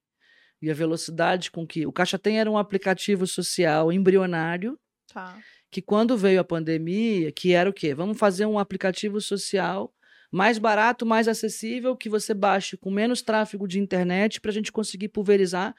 e 0.61 0.71
a 0.71 0.75
velocidade 0.75 1.51
com 1.51 1.67
que. 1.67 1.87
O 1.87 1.93
Caixa 1.93 2.19
Tem 2.19 2.39
era 2.39 2.51
um 2.51 2.59
aplicativo 2.59 3.27
social 3.27 3.93
embrionário. 3.93 4.79
Tá. 5.13 5.39
Que 5.71 5.81
quando 5.81 6.17
veio 6.19 6.41
a 6.41 6.45
pandemia, 6.45 7.33
que 7.33 7.53
era 7.53 7.69
o 7.69 7.73
quê? 7.73 7.95
Vamos 7.95 8.19
fazer 8.19 8.45
um 8.45 8.59
aplicativo 8.59 9.21
social 9.21 9.93
mais 10.33 10.57
barato, 10.57 11.05
mais 11.05 11.29
acessível, 11.29 11.95
que 11.95 12.09
você 12.09 12.33
baixe 12.33 12.77
com 12.77 12.91
menos 12.91 13.21
tráfego 13.21 13.69
de 13.69 13.79
internet 13.79 14.41
para 14.41 14.51
a 14.51 14.55
gente 14.55 14.73
conseguir 14.73 15.09
pulverizar 15.09 15.75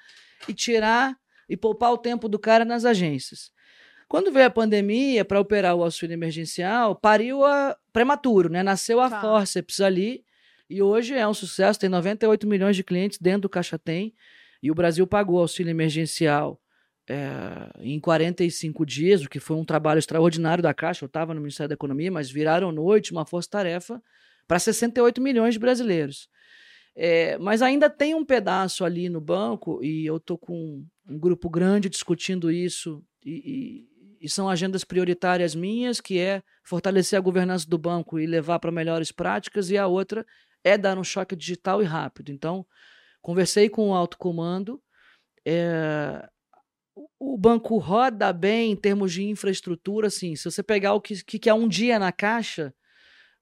e 0.47 0.53
tirar 0.53 1.17
e 1.49 1.57
poupar 1.57 1.91
o 1.91 1.97
tempo 1.97 2.29
do 2.29 2.37
cara 2.37 2.63
nas 2.63 2.85
agências. 2.85 3.51
Quando 4.07 4.31
veio 4.31 4.45
a 4.45 4.51
pandemia, 4.51 5.25
para 5.25 5.39
operar 5.39 5.75
o 5.75 5.83
auxílio 5.83 6.13
emergencial, 6.13 6.95
pariu 6.95 7.43
a 7.43 7.75
prematuro, 7.91 8.47
né? 8.47 8.61
Nasceu 8.61 9.01
a 9.01 9.09
tá. 9.09 9.19
Forceps 9.19 9.81
ali 9.81 10.23
e 10.69 10.81
hoje 10.81 11.15
é 11.15 11.27
um 11.27 11.33
sucesso, 11.33 11.79
tem 11.79 11.89
98 11.89 12.47
milhões 12.47 12.75
de 12.75 12.83
clientes 12.83 13.17
dentro 13.19 13.41
do 13.41 13.49
Caixa 13.49 13.79
Tem. 13.79 14.13
E 14.61 14.69
o 14.71 14.75
Brasil 14.75 15.05
pagou 15.05 15.39
auxílio 15.39 15.71
emergencial 15.71 16.61
é, 17.09 17.69
em 17.81 17.99
45 17.99 18.85
dias, 18.85 19.23
o 19.23 19.29
que 19.29 19.39
foi 19.39 19.57
um 19.57 19.65
trabalho 19.65 19.99
extraordinário 19.99 20.61
da 20.61 20.73
Caixa. 20.73 21.03
Eu 21.03 21.07
estava 21.07 21.33
no 21.33 21.41
Ministério 21.41 21.69
da 21.69 21.73
Economia, 21.73 22.11
mas 22.11 22.29
viraram 22.29 22.71
noite 22.71 23.11
uma 23.11 23.25
força-tarefa 23.25 24.01
para 24.47 24.59
68 24.59 25.21
milhões 25.21 25.53
de 25.53 25.59
brasileiros. 25.59 26.27
É, 26.95 27.37
mas 27.39 27.61
ainda 27.61 27.89
tem 27.89 28.13
um 28.13 28.25
pedaço 28.25 28.85
ali 28.85 29.09
no 29.09 29.19
banco, 29.19 29.83
e 29.83 30.05
eu 30.05 30.17
estou 30.17 30.37
com 30.37 30.85
um 31.07 31.19
grupo 31.19 31.49
grande 31.49 31.89
discutindo 31.89 32.51
isso, 32.51 33.03
e, 33.25 33.87
e, 34.19 34.25
e, 34.25 34.29
são 34.29 34.47
agendas 34.47 34.83
prioritárias 34.83 35.55
minhas, 35.55 35.99
que 35.99 36.19
é 36.19 36.43
fortalecer 36.63 37.17
a 37.17 37.21
governança 37.21 37.67
do 37.67 37.77
banco 37.77 38.19
e 38.19 38.27
levar 38.27 38.59
para 38.59 38.71
melhores 38.71 39.11
práticas, 39.11 39.71
e 39.71 39.77
a 39.77 39.87
outra 39.87 40.25
é 40.63 40.77
dar 40.77 40.97
um 40.97 41.03
choque 41.03 41.35
digital 41.35 41.81
e 41.81 41.85
rápido. 41.85 42.31
Então, 42.31 42.65
Conversei 43.23 43.69
com 43.69 43.89
o 43.89 43.93
alto 43.93 44.17
comando. 44.17 44.83
É, 45.47 46.27
o 47.17 47.37
banco 47.37 47.77
roda 47.77 48.33
bem 48.33 48.73
em 48.73 48.75
termos 48.75 49.13
de 49.13 49.23
infraestrutura, 49.23 50.07
assim, 50.07 50.35
se 50.35 50.43
você 50.43 50.61
pegar 50.61 50.93
o 50.93 50.99
que, 50.99 51.15
que 51.23 51.49
é 51.49 51.53
um 51.53 51.67
dia 51.67 51.97
na 51.97 52.11
caixa, 52.11 52.75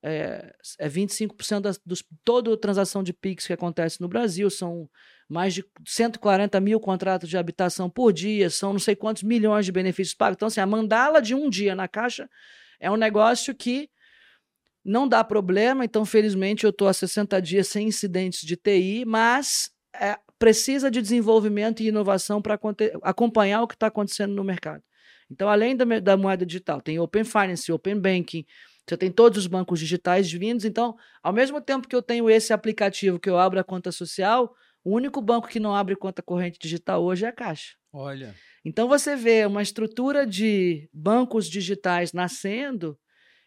é, 0.04 0.54
é 0.80 0.90
25% 0.90 1.62
das, 1.62 1.80
dos, 1.86 2.04
toda 2.24 2.58
transação 2.58 3.04
de 3.04 3.14
PIX 3.14 3.48
que 3.48 3.54
acontece 3.54 4.02
no 4.02 4.08
Brasil, 4.08 4.50
são 4.50 4.90
mais 5.30 5.54
de 5.54 5.64
140 5.88 6.60
mil 6.60 6.80
contratos 6.80 7.30
de 7.30 7.38
habitação 7.38 7.90
por 7.90 8.12
dia, 8.12 8.50
são 8.50 8.74
não 8.74 8.80
sei 8.80 8.96
quantos 8.96 9.24
milhões 9.24 9.66
de 9.66 9.72
benefícios 9.72 10.16
pagos. 10.16 10.36
Então, 10.36 10.48
assim, 10.48 10.60
a 10.60 10.66
mandala 10.66 11.22
de 11.22 11.34
um 11.36 11.50
dia 11.50 11.76
na 11.76 11.88
caixa 11.88 12.30
é 12.80 12.90
um 12.90 12.98
negócio 12.98 13.56
que 13.56 13.90
não 14.84 15.08
dá 15.08 15.24
problema, 15.24 15.86
então 15.86 16.04
felizmente 16.04 16.64
eu 16.64 16.72
estou 16.72 16.88
há 16.88 16.94
60 16.94 17.40
dias 17.42 17.68
sem 17.68 17.88
incidentes 17.88 18.42
de 18.42 18.56
TI, 18.56 19.06
mas 19.06 19.70
é, 19.96 20.18
precisa 20.40 20.90
de 20.90 21.02
desenvolvimento 21.02 21.82
e 21.82 21.88
inovação 21.88 22.42
para 22.42 22.60
acompanhar 23.04 23.62
o 23.62 23.68
que 23.68 23.76
está 23.76 23.88
acontecendo 23.88 24.34
no 24.34 24.44
mercado. 24.44 24.84
Então, 25.30 25.48
além 25.48 25.76
da, 25.76 25.86
da, 26.00 26.18
moeda 26.18 26.46
digital, 26.46 26.82
tem 26.82 27.00
Open 27.00 27.24
Finance, 27.24 27.72
Open 27.72 27.98
Banking, 27.98 28.46
você 28.92 28.98
tem 28.98 29.10
todos 29.10 29.38
os 29.38 29.48
bancos 29.48 29.80
digitais 29.80 30.30
vindos. 30.30 30.66
Então, 30.66 30.98
ao 31.24 31.32
mesmo 31.32 31.62
tempo 31.62 31.88
que 31.88 31.96
eu 31.96 32.02
tenho 32.02 32.30
esse 32.30 32.52
aplicativo 32.52 33.20
que 33.20 33.30
eu 33.30 33.40
abro 33.40 33.58
a 33.58 33.64
conta 33.64 33.90
social, 33.90 34.54
o 34.84 34.94
único 34.94 35.22
banco 35.22 35.48
que 35.48 35.62
não 35.62 35.74
abre 35.74 35.96
conta 35.96 36.22
corrente 36.22 36.60
digital 36.60 37.02
hoje 37.02 37.24
é 37.24 37.30
a 37.30 37.32
Caixa. 37.32 37.78
Olha. 37.94 38.36
Então, 38.66 38.90
você 38.90 39.16
vê 39.16 39.46
uma 39.46 39.62
estrutura 39.62 40.28
de 40.28 40.90
bancos 40.94 41.50
digitais 41.50 42.12
nascendo 42.12 43.00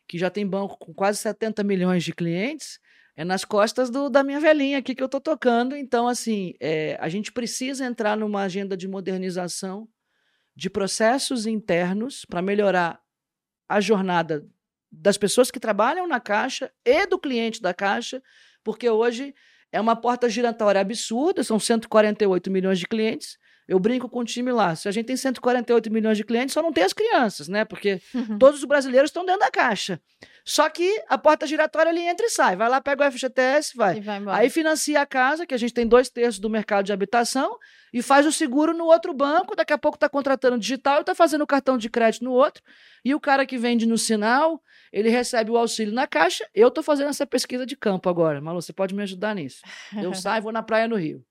que 0.09 0.17
já 0.17 0.31
tem 0.31 0.47
banco 0.47 0.79
com 0.79 0.95
quase 0.95 1.19
70 1.19 1.63
milhões 1.63 2.03
de 2.03 2.15
clientes, 2.15 2.79
é 3.15 3.23
nas 3.23 3.45
costas 3.45 3.91
do, 3.91 4.09
da 4.09 4.23
minha 4.23 4.41
velhinha 4.41 4.79
aqui 4.79 4.95
que 4.95 5.03
eu 5.03 5.07
estou 5.07 5.21
tocando. 5.21 5.77
Então, 5.77 6.09
assim, 6.09 6.55
é, 6.59 6.97
a 6.99 7.09
gente 7.11 7.31
precisa 7.31 7.85
entrar 7.85 8.17
numa 8.17 8.43
agenda 8.43 8.79
de 8.79 8.89
modernização 8.89 9.87
de 10.57 10.71
processos 10.71 11.47
internos 11.47 12.25
para 12.25 12.41
melhorar 12.41 12.99
a 13.69 13.81
jornada 13.81 14.47
das 15.01 15.17
pessoas 15.19 15.51
que 15.51 15.61
trabalham 15.61 16.07
na 16.07 16.21
Caixa 16.21 16.71
e 16.85 17.07
do 17.07 17.19
cliente 17.19 17.61
da 17.61 17.75
Caixa, 17.75 18.23
porque 18.63 18.89
hoje 18.89 19.35
é 19.73 19.81
uma 19.81 19.97
porta 19.97 20.29
giratória 20.29 20.81
absurda, 20.81 21.43
são 21.43 21.59
148 21.59 22.51
milhões 22.51 22.79
de 22.79 22.87
clientes. 22.87 23.39
Eu 23.67 23.79
brinco 23.79 24.09
com 24.11 24.21
o 24.21 24.25
time 24.25 24.53
lá. 24.53 24.77
Se 24.77 24.89
a 24.89 24.93
gente 24.93 25.07
tem 25.07 25.17
148 25.17 25.91
milhões 25.91 26.19
de 26.19 26.25
clientes, 26.25 26.53
só 26.53 26.63
não 26.63 26.73
tem 26.73 26.85
as 26.85 26.93
crianças, 26.93 27.49
né? 27.49 27.65
Porque 27.65 28.01
Uhum. 28.15 28.39
todos 28.39 28.61
os 28.61 28.65
brasileiros 28.67 29.09
estão 29.09 29.25
dentro 29.25 29.41
da 29.41 29.51
caixa. 29.51 29.99
Só 30.45 30.69
que 30.69 31.03
a 31.09 31.17
porta 31.17 31.47
giratória 31.47 31.91
ali 31.91 32.03
entra 32.03 32.27
e 32.27 32.29
sai. 32.29 32.55
Vai 32.55 32.69
lá, 32.69 32.79
pega 32.79 33.09
o 33.09 33.11
FGTS, 33.11 33.75
vai. 33.75 33.97
E 33.97 34.01
vai. 34.01 34.21
Aí 34.29 34.51
financia 34.51 35.01
a 35.01 35.07
casa, 35.07 35.47
que 35.47 35.55
a 35.55 35.57
gente 35.57 35.73
tem 35.73 35.87
dois 35.87 36.11
terços 36.11 36.39
do 36.39 36.51
mercado 36.51 36.85
de 36.85 36.93
habitação, 36.93 37.59
e 37.95 38.03
faz 38.03 38.27
o 38.27 38.33
seguro 38.33 38.75
no 38.75 38.85
outro 38.85 39.15
banco. 39.15 39.57
Daqui 39.57 39.73
a 39.73 39.79
pouco 39.79 39.97
está 39.97 40.07
contratando 40.07 40.59
digital 40.59 40.99
e 40.99 41.01
está 41.01 41.15
fazendo 41.15 41.43
o 41.43 41.47
cartão 41.47 41.79
de 41.79 41.89
crédito 41.89 42.25
no 42.25 42.33
outro. 42.33 42.63
E 43.03 43.15
o 43.15 43.21
cara 43.21 43.47
que 43.47 43.57
vende 43.57 43.87
no 43.87 43.97
sinal, 43.97 44.63
ele 44.93 45.09
recebe 45.09 45.51
o 45.51 45.57
auxílio 45.57 45.95
na 45.95 46.07
caixa. 46.07 46.47
Eu 46.55 46.69
estou 46.69 46.85
fazendo 46.85 47.09
essa 47.09 47.27
pesquisa 47.27 47.65
de 47.65 47.75
campo 47.75 48.11
agora. 48.11 48.39
Malu, 48.39 48.61
você 48.61 48.73
pode 48.73 48.95
me 48.95 49.03
ajudar 49.03 49.35
nisso. 49.35 49.63
Eu 49.97 50.13
saio, 50.15 50.43
vou 50.43 50.53
na 50.53 50.63
praia 50.63 50.87
no 50.87 50.97
Rio. 50.97 51.25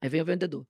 Aí 0.00 0.08
vem 0.08 0.22
o 0.22 0.24
vendedor. 0.24 0.66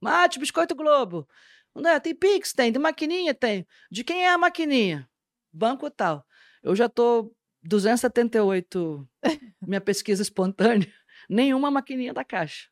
Mate, 0.00 0.38
biscoito 0.38 0.74
Globo. 0.74 1.28
André, 1.76 2.00
tem 2.00 2.14
Pix? 2.14 2.54
Tem. 2.54 2.72
Tem 2.72 2.80
maquininha? 2.80 3.34
Tem. 3.34 3.66
De 3.90 4.02
quem 4.02 4.24
é 4.24 4.30
a 4.30 4.38
maquininha? 4.38 5.08
Banco 5.52 5.90
tal. 5.90 6.24
Eu 6.62 6.76
já 6.76 6.88
tô 6.88 7.34
278, 7.62 9.08
minha 9.62 9.80
pesquisa 9.80 10.22
espontânea, 10.22 10.92
nenhuma 11.28 11.70
maquininha 11.70 12.12
da 12.12 12.24
caixa. 12.24 12.68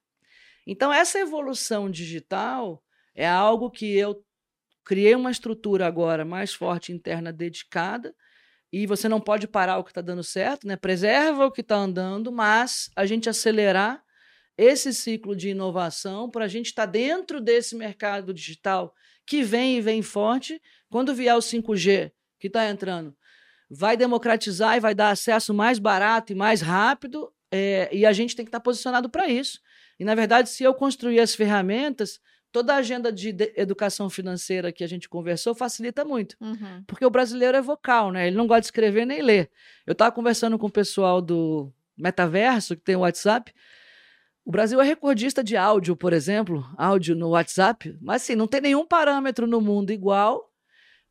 Então, 0.66 0.92
essa 0.92 1.18
evolução 1.18 1.90
digital 1.90 2.82
é 3.14 3.26
algo 3.28 3.70
que 3.70 3.96
eu 3.96 4.24
criei 4.84 5.14
uma 5.14 5.30
estrutura 5.30 5.86
agora 5.86 6.24
mais 6.24 6.52
forte 6.52 6.92
interna 6.92 7.32
dedicada 7.32 8.14
e 8.72 8.86
você 8.86 9.08
não 9.08 9.20
pode 9.20 9.48
parar 9.48 9.78
o 9.78 9.84
que 9.84 9.90
está 9.90 10.00
dando 10.00 10.22
certo, 10.22 10.66
né? 10.66 10.76
Preserva 10.76 11.46
o 11.46 11.50
que 11.50 11.60
está 11.60 11.76
andando, 11.76 12.30
mas 12.30 12.88
a 12.94 13.04
gente 13.04 13.28
acelerar 13.28 14.02
esse 14.56 14.92
ciclo 14.94 15.34
de 15.34 15.48
inovação 15.48 16.30
para 16.30 16.44
a 16.44 16.48
gente 16.48 16.66
estar 16.66 16.86
dentro 16.86 17.40
desse 17.40 17.74
mercado 17.74 18.32
digital 18.32 18.94
que 19.26 19.42
vem 19.42 19.78
e 19.78 19.80
vem 19.80 20.02
forte. 20.02 20.60
Quando 20.88 21.14
vier 21.14 21.34
o 21.34 21.40
5G 21.40 22.12
que 22.38 22.46
está 22.46 22.68
entrando, 22.68 23.16
vai 23.70 23.96
democratizar 23.96 24.76
e 24.76 24.80
vai 24.80 24.94
dar 24.94 25.10
acesso 25.10 25.54
mais 25.54 25.78
barato 25.78 26.32
e 26.32 26.34
mais 26.34 26.60
rápido, 26.60 27.32
é, 27.52 27.88
e 27.92 28.04
a 28.04 28.12
gente 28.12 28.34
tem 28.34 28.44
que 28.44 28.48
estar 28.48 28.60
posicionado 28.60 29.08
para 29.08 29.28
isso. 29.28 29.60
E, 29.98 30.04
na 30.04 30.14
verdade, 30.14 30.48
se 30.48 30.64
eu 30.64 30.74
construir 30.74 31.20
as 31.20 31.34
ferramentas, 31.34 32.20
toda 32.50 32.74
a 32.74 32.78
agenda 32.78 33.12
de, 33.12 33.32
de 33.32 33.52
educação 33.56 34.10
financeira 34.10 34.72
que 34.72 34.82
a 34.82 34.86
gente 34.86 35.08
conversou 35.08 35.54
facilita 35.54 36.04
muito. 36.04 36.36
Uhum. 36.40 36.82
Porque 36.86 37.04
o 37.04 37.10
brasileiro 37.10 37.56
é 37.56 37.62
vocal, 37.62 38.10
né? 38.10 38.26
Ele 38.26 38.36
não 38.36 38.46
gosta 38.46 38.62
de 38.62 38.66
escrever 38.66 39.04
nem 39.04 39.22
ler. 39.22 39.50
Eu 39.86 39.92
estava 39.92 40.10
conversando 40.10 40.58
com 40.58 40.66
o 40.66 40.72
pessoal 40.72 41.20
do 41.20 41.72
Metaverso, 41.96 42.76
que 42.76 42.82
tem 42.82 42.96
o 42.96 43.00
WhatsApp. 43.00 43.52
O 44.44 44.50
Brasil 44.50 44.80
é 44.80 44.84
recordista 44.84 45.44
de 45.44 45.56
áudio, 45.56 45.94
por 45.94 46.12
exemplo, 46.12 46.66
áudio 46.76 47.14
no 47.14 47.30
WhatsApp, 47.30 47.96
mas 48.00 48.22
assim, 48.22 48.34
não 48.34 48.46
tem 48.48 48.60
nenhum 48.60 48.86
parâmetro 48.86 49.46
no 49.46 49.60
mundo 49.60 49.92
igual, 49.92 50.49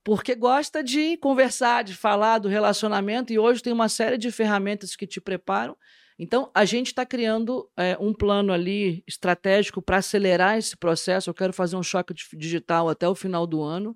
porque 0.10 0.34
gosta 0.34 0.84
de 0.84 1.18
conversar, 1.18 1.84
de 1.84 1.94
falar 1.94 2.40
do 2.40 2.48
relacionamento, 2.48 3.32
e 3.32 3.38
hoje 3.38 3.62
tem 3.62 3.72
uma 3.72 3.88
série 3.88 4.18
de 4.18 4.32
ferramentas 4.32 4.96
que 4.96 5.06
te 5.06 5.22
preparam. 5.22 5.78
Então, 6.18 6.50
a 6.52 6.66
gente 6.66 6.88
está 6.88 7.06
criando 7.06 7.70
é, 7.78 7.96
um 8.00 8.12
plano 8.12 8.52
ali 8.52 9.04
estratégico 9.06 9.84
para 9.84 9.98
acelerar 9.98 10.58
esse 10.58 10.76
processo. 10.76 11.30
Eu 11.30 11.34
quero 11.36 11.54
fazer 11.54 11.76
um 11.76 11.84
choque 11.84 12.12
digital 12.36 12.90
até 12.90 13.08
o 13.08 13.14
final 13.14 13.46
do 13.46 13.62
ano, 13.62 13.96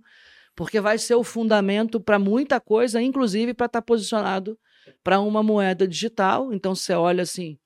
porque 0.55 0.79
vai 0.79 0.99
ser 0.99 1.15
o 1.15 1.23
fundamento 1.23 1.99
para 1.99 2.19
muita 2.19 2.59
coisa, 2.59 3.01
inclusive 3.01 3.55
para 3.55 3.65
estar 3.65 3.81
tá 3.81 3.83
posicionado 3.83 4.55
para 5.03 5.19
uma 5.19 5.41
moeda 5.41 5.87
digital. 5.87 6.53
Então, 6.53 6.75
você 6.75 6.93
olha 6.93 7.23
assim, 7.23 7.57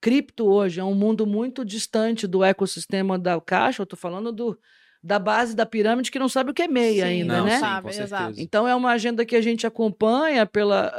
cripto 0.00 0.46
hoje 0.46 0.78
é 0.78 0.84
um 0.84 0.94
mundo 0.94 1.26
muito 1.26 1.64
distante 1.64 2.28
do 2.28 2.44
ecossistema 2.44 3.18
da 3.18 3.40
caixa. 3.40 3.82
Eu 3.82 3.84
estou 3.84 3.98
falando 3.98 4.30
do, 4.30 4.56
da 5.02 5.18
base 5.18 5.54
da 5.56 5.64
pirâmide 5.64 6.10
que 6.10 6.18
não 6.18 6.28
sabe 6.28 6.50
o 6.50 6.54
que 6.54 6.62
é 6.62 6.68
meia 6.68 7.04
Sim, 7.06 7.10
ainda, 7.10 7.38
não, 7.38 7.44
né? 7.46 7.54
sim, 7.54 7.60
Sabe, 7.60 7.86
com 7.86 7.92
certeza. 7.92 8.16
exato. 8.16 8.34
Então 8.40 8.68
é 8.68 8.74
uma 8.74 8.90
agenda 8.90 9.24
que 9.24 9.34
a 9.34 9.40
gente 9.40 9.66
acompanha 9.66 10.44
pela, 10.44 10.92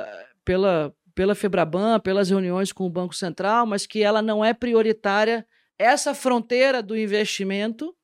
pela, 0.43 0.93
pela 1.13 1.35
Febraban, 1.35 1.99
pelas 1.99 2.29
reuniões 2.29 2.71
com 2.71 2.85
o 2.85 2.89
Banco 2.89 3.15
Central, 3.15 3.65
mas 3.65 3.85
que 3.85 4.01
ela 4.01 4.21
não 4.21 4.43
é 4.43 4.53
prioritária 4.53 5.45
essa 5.77 6.13
fronteira 6.13 6.81
do 6.81 6.97
investimento, 6.97 7.95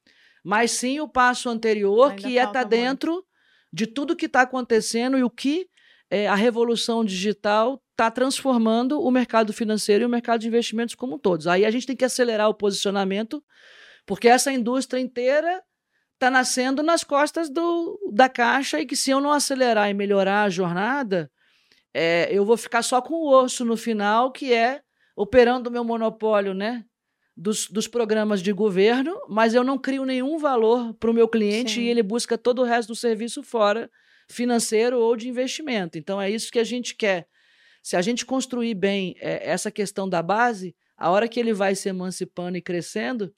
mas 0.43 0.71
sim 0.71 0.99
o 0.99 1.07
passo 1.07 1.49
anterior, 1.49 2.11
Ainda 2.11 2.21
que 2.21 2.37
é 2.37 2.43
estar 2.43 2.59
muito. 2.61 2.69
dentro 2.69 3.25
de 3.73 3.85
tudo 3.85 4.15
que 4.15 4.27
está 4.27 4.41
acontecendo 4.41 5.17
e 5.17 5.23
o 5.23 5.29
que 5.29 5.67
é, 6.09 6.27
a 6.27 6.35
revolução 6.35 7.03
digital 7.03 7.81
está 7.91 8.09
transformando 8.09 9.01
o 9.01 9.11
mercado 9.11 9.51
financeiro 9.51 10.03
e 10.03 10.05
o 10.05 10.09
mercado 10.09 10.41
de 10.41 10.47
investimentos 10.47 10.95
como 10.95 11.19
todos. 11.19 11.47
Aí 11.47 11.65
a 11.65 11.71
gente 11.71 11.85
tem 11.85 11.95
que 11.95 12.05
acelerar 12.05 12.47
o 12.47 12.53
posicionamento, 12.53 13.43
porque 14.05 14.27
essa 14.27 14.51
indústria 14.51 14.99
inteira 14.99 15.61
está 16.17 16.31
nascendo 16.31 16.81
nas 16.81 17.03
costas 17.03 17.47
do, 17.47 17.99
da 18.11 18.27
caixa 18.27 18.79
e 18.79 18.85
que 18.85 18.95
se 18.95 19.11
eu 19.11 19.21
não 19.21 19.31
acelerar 19.31 19.89
e 19.89 19.93
melhorar 19.93 20.43
a 20.43 20.49
jornada, 20.49 21.31
é, 21.93 22.27
eu 22.31 22.43
vou 22.43 22.57
ficar 22.57 22.81
só 22.81 23.01
com 23.01 23.13
o 23.13 23.29
osso 23.29 23.63
no 23.63 23.77
final, 23.77 24.31
que 24.31 24.51
é 24.51 24.81
operando 25.15 25.69
o 25.69 25.71
meu 25.71 25.83
monopólio, 25.83 26.53
né? 26.53 26.83
Dos, 27.35 27.67
dos 27.67 27.87
programas 27.87 28.41
de 28.41 28.51
governo, 28.51 29.15
mas 29.29 29.53
eu 29.53 29.63
não 29.63 29.77
crio 29.77 30.05
nenhum 30.05 30.39
valor 30.39 30.91
para 30.95 31.11
o 31.11 31.13
meu 31.13 31.27
cliente 31.27 31.75
Sim. 31.75 31.81
e 31.81 31.89
ele 31.89 32.01
busca 32.01 32.35
todo 32.35 32.63
o 32.63 32.65
resto 32.65 32.89
do 32.89 32.95
serviço 32.95 33.43
fora, 33.43 33.91
financeiro 34.27 34.99
ou 34.99 35.15
de 35.15 35.29
investimento. 35.29 35.99
Então 35.99 36.19
é 36.19 36.31
isso 36.31 36.51
que 36.51 36.57
a 36.57 36.63
gente 36.63 36.95
quer. 36.95 37.27
Se 37.83 37.95
a 37.95 38.01
gente 38.01 38.25
construir 38.25 38.73
bem 38.73 39.15
é, 39.19 39.51
essa 39.51 39.69
questão 39.69 40.09
da 40.09 40.23
base, 40.23 40.75
a 40.97 41.11
hora 41.11 41.27
que 41.27 41.39
ele 41.39 41.53
vai 41.53 41.75
se 41.75 41.87
emancipando 41.87 42.57
e 42.57 42.61
crescendo, 42.61 43.31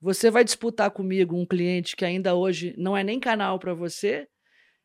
você 0.00 0.30
vai 0.30 0.42
disputar 0.42 0.90
comigo 0.90 1.36
um 1.36 1.44
cliente 1.44 1.94
que 1.94 2.04
ainda 2.04 2.34
hoje 2.34 2.74
não 2.78 2.96
é 2.96 3.04
nem 3.04 3.20
canal 3.20 3.58
para 3.58 3.74
você, 3.74 4.26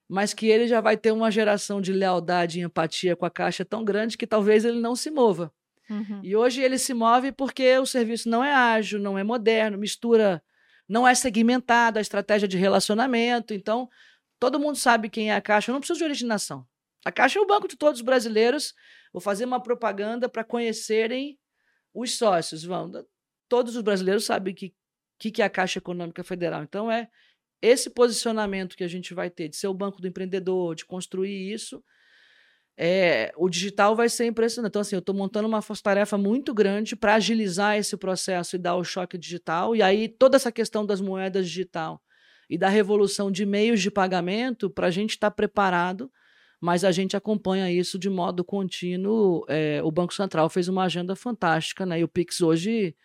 mas 0.08 0.34
que 0.34 0.48
ele 0.48 0.68
já 0.68 0.82
vai 0.82 0.98
ter 0.98 1.12
uma 1.12 1.32
geração 1.32 1.82
de 1.82 1.94
lealdade 1.94 2.60
e 2.60 2.64
empatia 2.64 3.16
com 3.16 3.26
a 3.26 3.30
caixa 3.30 3.64
tão 3.64 3.84
grande 3.84 4.18
que 4.18 4.28
talvez 4.28 4.66
ele 4.66 4.80
não 4.80 4.96
se 4.96 5.10
mova. 5.10 5.52
Uhum. 5.90 6.20
E 6.24 6.36
hoje 6.36 6.62
ele 6.62 6.78
se 6.78 6.94
move 6.94 7.32
porque 7.32 7.78
o 7.78 7.86
serviço 7.86 8.30
não 8.30 8.44
é 8.44 8.54
ágil, 8.54 9.00
não 9.00 9.18
é 9.18 9.24
moderno, 9.24 9.78
mistura, 9.78 10.44
não 10.88 11.08
é 11.08 11.16
segmentado 11.16 11.98
a 11.98 12.02
estratégia 12.02 12.48
de 12.48 12.58
relacionamento. 12.58 13.54
Então, 13.54 13.90
todo 14.40 14.60
mundo 14.60 14.78
sabe 14.78 15.10
quem 15.10 15.32
é 15.32 15.36
a 15.36 15.42
Caixa. 15.42 15.72
Eu 15.72 15.74
não 15.74 15.80
preciso 15.80 16.00
de 16.00 16.06
originação. 16.06 16.66
A 17.04 17.12
Caixa 17.12 17.40
é 17.40 17.42
o 17.42 17.48
banco 17.48 17.68
de 17.68 17.78
todos 17.78 18.02
os 18.02 18.06
brasileiros. 18.06 18.74
Vou 19.14 19.22
fazer 19.22 19.46
uma 19.46 19.62
propaganda 19.62 20.28
para 20.28 20.44
conhecerem 20.44 21.40
os 21.94 22.18
sócios. 22.18 22.64
Vão. 22.64 22.92
Todos 23.48 23.76
os 23.76 23.82
brasileiros 23.82 24.26
sabem 24.26 24.54
que 24.54 24.74
que, 25.18 25.32
que 25.32 25.42
é 25.42 25.46
a 25.46 25.50
Caixa 25.50 25.80
Econômica 25.80 26.24
Federal. 26.24 26.64
Então, 26.64 26.92
é 26.92 27.08
esse 27.62 27.90
posicionamento 27.90 28.76
que 28.76 28.84
a 28.84 28.88
gente 28.88 29.14
vai 29.14 29.30
ter 29.30 29.50
de 29.50 29.56
ser 29.56 29.68
o 29.68 29.74
banco 29.74 30.02
do 30.02 30.08
empreendedor, 30.08 30.76
de 30.76 30.86
construir 30.86 31.52
isso. 31.52 31.84
É, 32.78 33.34
o 33.38 33.50
digital 33.50 33.96
vai 33.96 34.10
ser 34.10 34.26
impressionante. 34.26 34.70
Então, 34.70 34.82
assim, 34.82 34.96
eu 34.96 35.00
estou 35.00 35.16
montando 35.16 35.48
uma 35.48 35.62
força-tarefa 35.62 36.18
muito 36.18 36.54
grande 36.54 36.96
para 36.96 37.16
agilizar 37.16 37.78
esse 37.78 37.96
processo 37.96 38.56
e 38.56 38.60
dar 38.60 38.76
o 38.76 38.84
choque 38.84 39.18
digital. 39.18 39.76
E 39.76 39.82
aí, 39.82 40.10
toda 40.10 40.36
essa 40.36 40.52
questão 40.52 40.86
das 40.86 41.00
moedas 41.00 41.48
digital 41.48 42.02
e 42.50 42.58
da 42.58 42.70
revolução 42.70 43.32
de 43.32 43.46
meios 43.46 43.82
de 43.82 43.90
pagamento, 43.90 44.70
para 44.70 44.88
a 44.88 44.92
gente 44.92 45.12
estar 45.12 45.32
tá 45.32 45.36
preparado, 45.36 46.12
mas 46.62 46.84
a 46.84 46.92
gente 46.92 47.16
acompanha 47.16 47.72
isso 47.72 47.98
de 47.98 48.10
modo 48.10 48.44
contínuo. 48.44 49.46
É, 49.48 49.82
o 49.84 49.92
Banco 49.92 50.14
Central 50.14 50.50
fez 50.50 50.68
uma 50.68 50.84
agenda 50.84 51.16
fantástica, 51.16 51.86
né? 51.86 52.00
E 52.00 52.04
o 52.04 52.08
Pix 52.08 52.42
hoje 52.42 52.96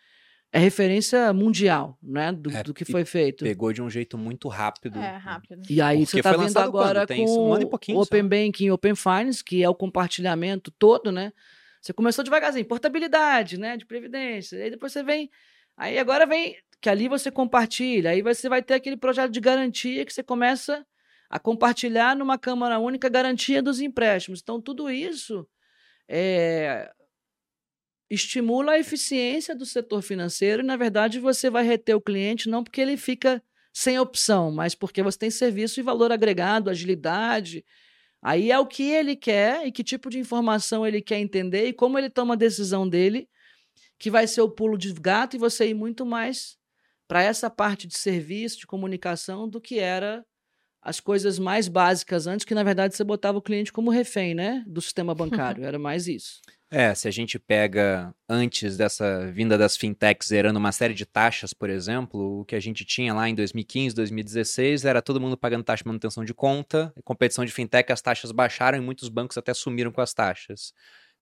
é 0.53 0.59
referência 0.59 1.33
mundial, 1.33 1.97
né? 2.03 2.33
Do, 2.33 2.51
É, 2.51 2.63
do 2.63 2.75
que 2.75 2.85
foi 2.85 3.05
feito. 3.05 3.45
Pegou 3.45 3.73
de 3.73 3.81
um 3.81 3.89
jeito 3.89 4.19
muito 4.19 4.49
rápido. 4.49 4.99
É, 4.99 5.17
rápido. 5.17 5.63
E 5.71 5.81
aí 5.81 5.99
Porque 5.99 6.11
você 6.11 6.19
está 6.19 6.35
foi 6.35 6.47
vendo 6.47 6.59
agora 6.59 7.07
com 7.07 7.47
um 7.47 7.53
ano 7.55 7.63
e 7.63 7.71
pouquinho 7.71 7.99
o 7.99 8.05
só. 8.05 8.09
Open 8.09 8.27
Banking, 8.27 8.71
Open 8.71 8.95
Finance, 8.97 9.45
que 9.45 9.63
é 9.63 9.69
o 9.69 9.75
compartilhamento 9.75 10.71
todo, 10.73 11.13
né? 11.13 11.33
Você 11.81 11.93
começou 11.93 12.25
devagarzinho, 12.25 12.67
portabilidade, 12.67 13.59
né, 13.59 13.77
de 13.77 13.87
previdência. 13.87 14.63
Aí 14.63 14.71
depois 14.71 14.93
você 14.93 15.03
vem, 15.03 15.31
aí 15.77 15.99
agora 15.99 16.27
vem 16.27 16.57
que 16.81 16.91
ali 16.91 17.09
você 17.09 17.31
compartilha, 17.31 18.11
aí 18.11 18.21
você 18.21 18.49
vai 18.49 18.63
ter 18.63 18.75
aquele 18.75 18.97
projeto 18.97 19.31
de 19.31 19.41
garantia 19.41 20.05
que 20.05 20.13
você 20.13 20.23
começa 20.23 20.85
a 21.31 21.39
compartilhar 21.39 22.17
numa 22.17 22.37
câmara 22.37 22.79
única 22.79 23.07
a 23.07 23.11
garantia 23.11 23.63
dos 23.63 23.81
empréstimos. 23.81 24.41
Então 24.43 24.61
tudo 24.61 24.91
isso 24.91 25.47
é, 26.09 26.91
estimula 28.11 28.73
a 28.73 28.79
eficiência 28.79 29.55
do 29.55 29.65
setor 29.65 30.03
financeiro 30.03 30.63
e, 30.63 30.67
na 30.67 30.77
verdade, 30.77 31.21
você 31.21 31.49
vai 31.49 31.65
reter 31.65 31.95
o 31.95 32.01
cliente 32.01 32.49
não 32.49 32.65
porque 32.65 32.81
ele 32.81 32.97
fica 32.97 33.43
sem 33.73 33.99
opção, 34.01 34.51
mas 34.51 34.75
porque 34.75 35.03
você 35.03 35.17
tem 35.17 35.31
serviço 35.31 35.79
e 35.79 35.83
valor 35.83 36.11
agregado, 36.11 36.69
agilidade. 36.69 37.65
Aí 38.21 38.51
é 38.51 38.59
o 38.59 38.67
que 38.67 38.83
ele 38.83 39.15
quer 39.15 39.65
e 39.65 39.71
que 39.71 39.85
tipo 39.85 40.11
de 40.11 40.19
informação 40.19 40.85
ele 40.85 41.01
quer 41.01 41.21
entender 41.21 41.67
e 41.67 41.73
como 41.73 41.97
ele 41.97 42.11
toma 42.11 42.35
a 42.35 42.37
decisão 42.37 42.89
dele, 42.89 43.29
que 43.97 44.11
vai 44.11 44.27
ser 44.27 44.41
o 44.41 44.51
pulo 44.51 44.77
de 44.77 44.93
gato 44.93 45.37
e 45.37 45.39
você 45.39 45.69
ir 45.69 45.75
muito 45.75 46.05
mais 46.05 46.59
para 47.07 47.23
essa 47.23 47.49
parte 47.49 47.87
de 47.87 47.97
serviço, 47.97 48.59
de 48.59 48.67
comunicação, 48.67 49.49
do 49.49 49.61
que 49.61 49.79
era 49.79 50.25
as 50.83 50.99
coisas 50.99 51.39
mais 51.39 51.69
básicas 51.69 52.27
antes, 52.27 52.45
que 52.45 52.55
na 52.55 52.63
verdade 52.63 52.97
você 52.97 53.05
botava 53.05 53.39
o 53.39 53.43
cliente 53.43 53.73
como 53.73 53.91
refém, 53.91 54.35
né? 54.35 54.65
Do 54.67 54.81
sistema 54.81 55.15
bancário. 55.15 55.63
Era 55.65 55.79
mais 55.79 56.09
isso. 56.09 56.41
É, 56.73 56.95
se 56.95 57.09
a 57.09 57.11
gente 57.11 57.37
pega 57.37 58.15
antes 58.29 58.77
dessa 58.77 59.27
vinda 59.33 59.59
das 59.59 59.77
fintechs 59.77 60.29
zerando 60.29 60.57
uma 60.57 60.71
série 60.71 60.95
de 60.95 61.05
taxas, 61.05 61.53
por 61.53 61.69
exemplo, 61.69 62.41
o 62.41 62.45
que 62.45 62.55
a 62.55 62.61
gente 62.61 62.85
tinha 62.85 63.13
lá 63.13 63.29
em 63.29 63.35
2015, 63.35 63.93
2016 63.93 64.85
era 64.85 65.03
todo 65.03 65.21
mundo 65.21 65.37
pagando 65.37 65.65
taxa 65.65 65.83
de 65.83 65.89
manutenção 65.89 66.25
de 66.25 66.33
conta, 66.33 66.93
competição 67.03 67.45
de 67.45 67.51
fintech, 67.51 67.93
as 67.93 68.01
taxas 68.01 68.31
baixaram 68.31 68.79
e 68.79 68.81
muitos 68.81 69.09
bancos 69.09 69.37
até 69.37 69.53
sumiram 69.53 69.91
com 69.91 70.01
as 70.01 70.15
taxas. 70.15 70.73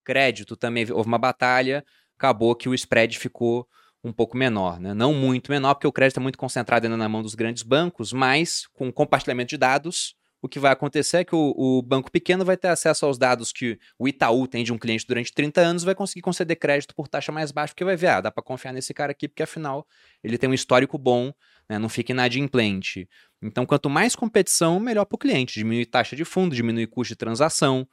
Crédito 0.04 0.54
também 0.54 0.86
houve 0.92 1.08
uma 1.08 1.18
batalha, 1.18 1.82
acabou 2.18 2.54
que 2.54 2.68
o 2.68 2.74
spread 2.74 3.18
ficou 3.18 3.66
um 4.04 4.12
pouco 4.12 4.36
menor, 4.36 4.78
né? 4.78 4.92
Não 4.92 5.14
muito 5.14 5.50
menor, 5.50 5.74
porque 5.74 5.86
o 5.86 5.92
crédito 5.92 6.18
é 6.18 6.22
muito 6.22 6.36
concentrado 6.36 6.84
ainda 6.84 6.96
na 6.96 7.08
mão 7.08 7.22
dos 7.22 7.34
grandes 7.34 7.62
bancos, 7.62 8.12
mas 8.12 8.66
com 8.74 8.92
compartilhamento 8.92 9.48
de 9.48 9.56
dados, 9.56 10.14
o 10.40 10.48
que 10.48 10.58
vai 10.58 10.72
acontecer 10.72 11.18
é 11.18 11.24
que 11.24 11.34
o, 11.34 11.54
o, 11.56 11.82
banco 11.82 12.10
pequeno 12.10 12.44
vai 12.44 12.56
ter 12.56 12.68
acesso 12.68 13.04
aos 13.04 13.18
dados 13.18 13.52
que 13.52 13.78
o 13.98 14.06
Itaú 14.06 14.46
tem 14.46 14.62
de 14.62 14.72
um 14.72 14.78
cliente 14.78 15.06
durante 15.06 15.32
30 15.32 15.60
anos, 15.60 15.84
vai 15.84 15.94
conseguir 15.94 16.22
conceder 16.22 16.56
crédito 16.56 16.94
por 16.94 17.08
taxa 17.08 17.32
mais 17.32 17.50
baixa, 17.50 17.72
porque 17.72 17.84
vai 17.84 17.96
ver, 17.96 18.08
ah, 18.08 18.20
dá 18.20 18.30
para 18.30 18.42
confiar 18.42 18.72
nesse 18.72 18.94
cara 18.94 19.12
aqui, 19.12 19.26
porque 19.28 19.42
afinal 19.42 19.86
ele 20.22 20.38
tem 20.38 20.48
um 20.48 20.54
histórico 20.54 20.96
bom, 20.96 21.32
né, 21.68 21.78
não 21.78 21.88
fica 21.88 22.12
inadimplente. 22.12 23.08
Então, 23.42 23.66
quanto 23.66 23.90
mais 23.90 24.14
competição, 24.14 24.78
melhor 24.80 25.04
para 25.04 25.16
o 25.16 25.18
cliente. 25.18 25.54
Diminui 25.54 25.86
taxa 25.86 26.16
de 26.16 26.24
fundo, 26.24 26.54
diminui 26.54 26.86
custo 26.86 27.12
de 27.12 27.16
transação. 27.16 27.86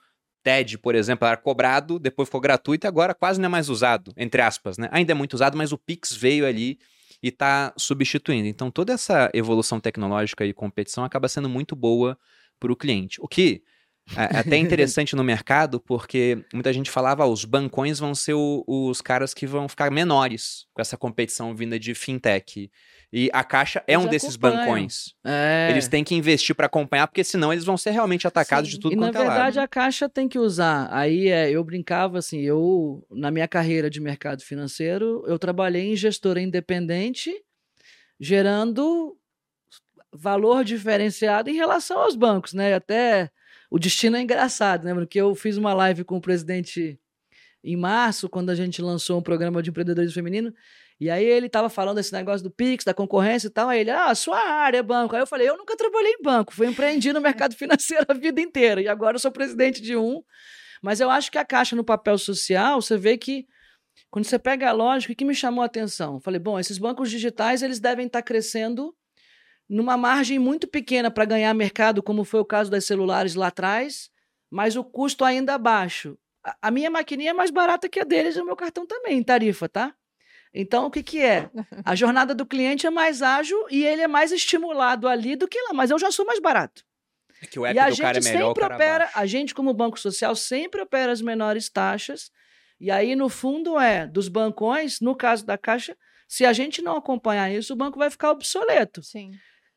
TED, 0.43 0.77
por 0.77 0.93
exemplo, 0.93 1.27
era 1.27 1.35
cobrado, 1.35 1.97
depois 1.97 2.27
ficou 2.27 2.39
gratuito 2.39 2.85
e 2.85 2.87
agora 2.87 3.15
quase 3.15 3.39
não 3.39 3.47
é 3.47 3.49
mais 3.49 3.67
usado, 3.67 4.13
entre 4.15 4.41
aspas. 4.41 4.77
Né? 4.77 4.87
Ainda 4.91 5.11
é 5.11 5.15
muito 5.15 5.33
usado, 5.33 5.57
mas 5.57 5.71
o 5.71 5.77
Pix 5.77 6.13
veio 6.13 6.45
ali 6.45 6.77
e 7.25 7.29
está 7.29 7.73
substituindo. 7.75 8.47
Então, 8.47 8.69
toda 8.69 8.93
essa 8.93 9.31
evolução 9.33 9.79
tecnológica 9.79 10.45
e 10.45 10.53
competição 10.53 11.03
acaba 11.03 11.27
sendo 11.27 11.49
muito 11.49 11.75
boa 11.75 12.15
para 12.59 12.71
o 12.71 12.75
cliente. 12.75 13.19
O 13.19 13.27
que 13.27 13.63
até 14.15 14.57
interessante 14.57 15.15
no 15.15 15.23
mercado, 15.23 15.79
porque 15.79 16.43
muita 16.53 16.71
gente 16.71 16.91
falava, 16.91 17.23
ah, 17.23 17.27
os 17.27 17.43
bancões 17.43 17.99
vão 17.99 18.13
ser 18.13 18.33
o, 18.33 18.63
os 18.67 19.01
caras 19.01 19.33
que 19.33 19.47
vão 19.47 19.67
ficar 19.67 19.89
menores 19.89 20.67
com 20.73 20.81
essa 20.81 20.97
competição 20.97 21.55
vinda 21.55 21.79
de 21.79 21.95
fintech. 21.95 22.69
E 23.11 23.29
a 23.33 23.43
Caixa 23.43 23.83
é 23.87 23.93
eles 23.93 24.05
um 24.05 24.09
desses 24.09 24.35
bancões. 24.35 25.13
É. 25.23 25.67
Eles 25.71 25.87
têm 25.87 26.03
que 26.03 26.13
investir 26.13 26.53
para 26.53 26.65
acompanhar, 26.65 27.07
porque 27.07 27.23
senão 27.23 27.51
eles 27.51 27.63
vão 27.63 27.77
ser 27.77 27.91
realmente 27.91 28.27
atacados 28.27 28.69
Sim. 28.69 28.75
de 28.75 28.81
tudo 28.81 28.93
e, 28.93 28.97
quanto 28.97 29.15
é 29.15 29.19
lado. 29.19 29.27
Na 29.27 29.33
verdade, 29.35 29.59
a 29.59 29.67
Caixa 29.67 30.09
tem 30.09 30.27
que 30.27 30.37
usar. 30.37 30.89
Aí 30.91 31.29
é, 31.29 31.49
eu 31.49 31.63
brincava 31.63 32.17
assim, 32.17 32.41
eu, 32.41 33.05
na 33.09 33.31
minha 33.31 33.47
carreira 33.47 33.89
de 33.89 34.01
mercado 34.01 34.43
financeiro, 34.43 35.23
eu 35.27 35.39
trabalhei 35.39 35.93
em 35.93 35.95
gestora 35.95 36.41
independente, 36.41 37.33
gerando 38.19 39.17
valor 40.11 40.63
diferenciado 40.63 41.49
em 41.49 41.55
relação 41.55 41.99
aos 41.99 42.15
bancos, 42.15 42.53
né? 42.53 42.73
Até 42.73 43.31
o 43.75 43.77
destino 43.77 44.15
é 44.15 44.21
engraçado, 44.21 44.85
né? 44.85 44.93
Porque 44.93 45.19
eu 45.19 45.35
fiz 45.35 45.57
uma 45.57 45.73
live 45.73 46.05
com 46.05 46.15
o 46.15 46.21
presidente 46.21 46.97
em 47.61 47.75
março, 47.75 48.29
quando 48.29 48.49
a 48.49 48.55
gente 48.55 48.81
lançou 48.81 49.19
um 49.19 49.21
programa 49.21 49.61
de 49.61 49.69
empreendedorismo 49.69 50.13
feminino, 50.13 50.53
e 50.97 51.09
aí 51.09 51.25
ele 51.25 51.49
tava 51.49 51.67
falando 51.67 51.97
desse 51.97 52.13
negócio 52.13 52.41
do 52.41 52.49
Pix, 52.49 52.85
da 52.85 52.93
concorrência 52.93 53.47
e 53.47 53.49
tal. 53.49 53.67
Aí 53.67 53.81
ele, 53.81 53.91
ah, 53.91 54.15
sua 54.15 54.39
área 54.39 54.77
é 54.77 54.81
banco. 54.81 55.13
Aí 55.13 55.21
eu 55.21 55.27
falei, 55.27 55.49
eu 55.49 55.57
nunca 55.57 55.75
trabalhei 55.75 56.13
em 56.13 56.21
banco, 56.21 56.53
fui 56.53 56.67
empreendi 56.67 57.11
no 57.11 57.19
mercado 57.19 57.53
financeiro 57.59 58.05
a 58.07 58.13
vida 58.13 58.39
inteira. 58.39 58.81
E 58.81 58.87
agora 58.87 59.17
eu 59.17 59.19
sou 59.19 59.29
presidente 59.29 59.81
de 59.81 59.97
um. 59.97 60.23
Mas 60.81 61.01
eu 61.01 61.09
acho 61.09 61.29
que 61.29 61.37
a 61.37 61.43
Caixa 61.43 61.75
no 61.75 61.83
papel 61.83 62.17
social, 62.17 62.81
você 62.81 62.95
vê 62.95 63.17
que 63.17 63.45
quando 64.09 64.23
você 64.23 64.39
pega 64.39 64.69
a 64.69 64.71
lógica, 64.71 65.11
o 65.11 65.15
que 65.17 65.25
me 65.25 65.35
chamou 65.35 65.63
a 65.63 65.65
atenção? 65.65 66.13
Eu 66.13 66.21
falei, 66.21 66.39
bom, 66.39 66.57
esses 66.57 66.77
bancos 66.77 67.11
digitais, 67.11 67.61
eles 67.61 67.81
devem 67.81 68.07
estar 68.07 68.21
crescendo 68.21 68.95
numa 69.69 69.97
margem 69.97 70.39
muito 70.39 70.67
pequena 70.67 71.09
para 71.09 71.25
ganhar 71.25 71.53
mercado, 71.53 72.03
como 72.03 72.23
foi 72.23 72.39
o 72.39 72.45
caso 72.45 72.69
das 72.69 72.85
celulares 72.85 73.35
lá 73.35 73.47
atrás, 73.47 74.09
mas 74.49 74.75
o 74.75 74.83
custo 74.83 75.25
ainda 75.25 75.57
baixo. 75.57 76.17
A 76.61 76.69
minha 76.69 76.89
maquininha 76.89 77.31
é 77.31 77.33
mais 77.33 77.49
barata 77.49 77.89
que 77.89 77.99
a 77.99 78.03
deles 78.03 78.35
e 78.35 78.41
o 78.41 78.45
meu 78.45 78.55
cartão 78.55 78.85
também, 78.85 79.17
em 79.17 79.23
tarifa, 79.23 79.67
tá? 79.67 79.93
Então, 80.53 80.85
o 80.85 80.91
que, 80.91 81.03
que 81.03 81.21
é? 81.21 81.49
A 81.83 81.95
jornada 81.95 82.33
do 82.33 82.45
cliente 82.45 82.87
é 82.87 82.89
mais 82.89 83.21
ágil 83.21 83.65
e 83.69 83.83
ele 83.83 84.03
é 84.03 84.07
mais 84.07 84.31
estimulado 84.31 85.07
ali 85.07 85.35
do 85.35 85.47
que 85.47 85.59
lá, 85.63 85.73
mas 85.73 85.91
eu 85.91 85.99
já 85.99 86.11
sou 86.11 86.25
mais 86.25 86.39
barato. 86.39 86.83
É 87.41 87.45
que 87.45 87.59
o 87.59 87.65
app 87.65 87.75
e 87.75 87.79
a 87.79 87.89
do 87.89 87.97
cara 87.97 88.17
é 88.17 88.21
melhor, 88.21 88.55
sempre 88.55 88.63
opera, 88.63 89.09
a 89.13 89.25
gente 89.25 89.53
como 89.53 89.73
banco 89.73 89.99
social 89.99 90.33
sempre 90.35 90.81
opera 90.81 91.11
as 91.11 91.21
menores 91.21 91.69
taxas. 91.69 92.31
E 92.79 92.89
aí 92.89 93.15
no 93.15 93.27
fundo 93.27 93.77
é 93.77 94.07
dos 94.07 94.29
bancões, 94.29 95.01
no 95.01 95.15
caso 95.15 95.45
da 95.45 95.57
Caixa, 95.57 95.97
se 96.27 96.45
a 96.45 96.53
gente 96.53 96.81
não 96.81 96.95
acompanhar 96.95 97.51
isso, 97.51 97.73
o 97.73 97.75
banco 97.75 97.99
vai 97.99 98.09
ficar 98.09 98.31
obsoleto. 98.31 99.03
Sim. 99.03 99.31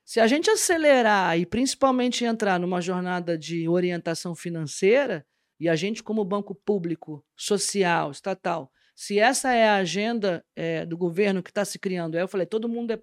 Se 0.09 0.21
a 0.21 0.27
gente 0.27 0.51
acelerar 0.51 1.39
e 1.39 1.45
principalmente 1.45 2.25
entrar 2.25 2.59
numa 2.59 2.81
jornada 2.81 3.37
de 3.37 3.69
orientação 3.69 4.35
financeira, 4.35 5.23
e 5.61 5.69
a 5.69 5.77
gente 5.77 6.03
como 6.03 6.25
banco 6.25 6.55
público, 6.55 7.23
social, 7.37 8.11
estatal, 8.11 8.73
se 8.97 9.19
essa 9.19 9.53
é 9.53 9.69
a 9.69 9.77
agenda 9.77 10.43
é, 10.57 10.87
do 10.87 10.97
governo 10.97 11.43
que 11.43 11.51
está 11.51 11.63
se 11.63 11.79
criando, 11.79 12.17
eu 12.17 12.27
falei, 12.27 12.47
todo 12.47 12.71
mundo 12.71 12.91
é 12.91 12.99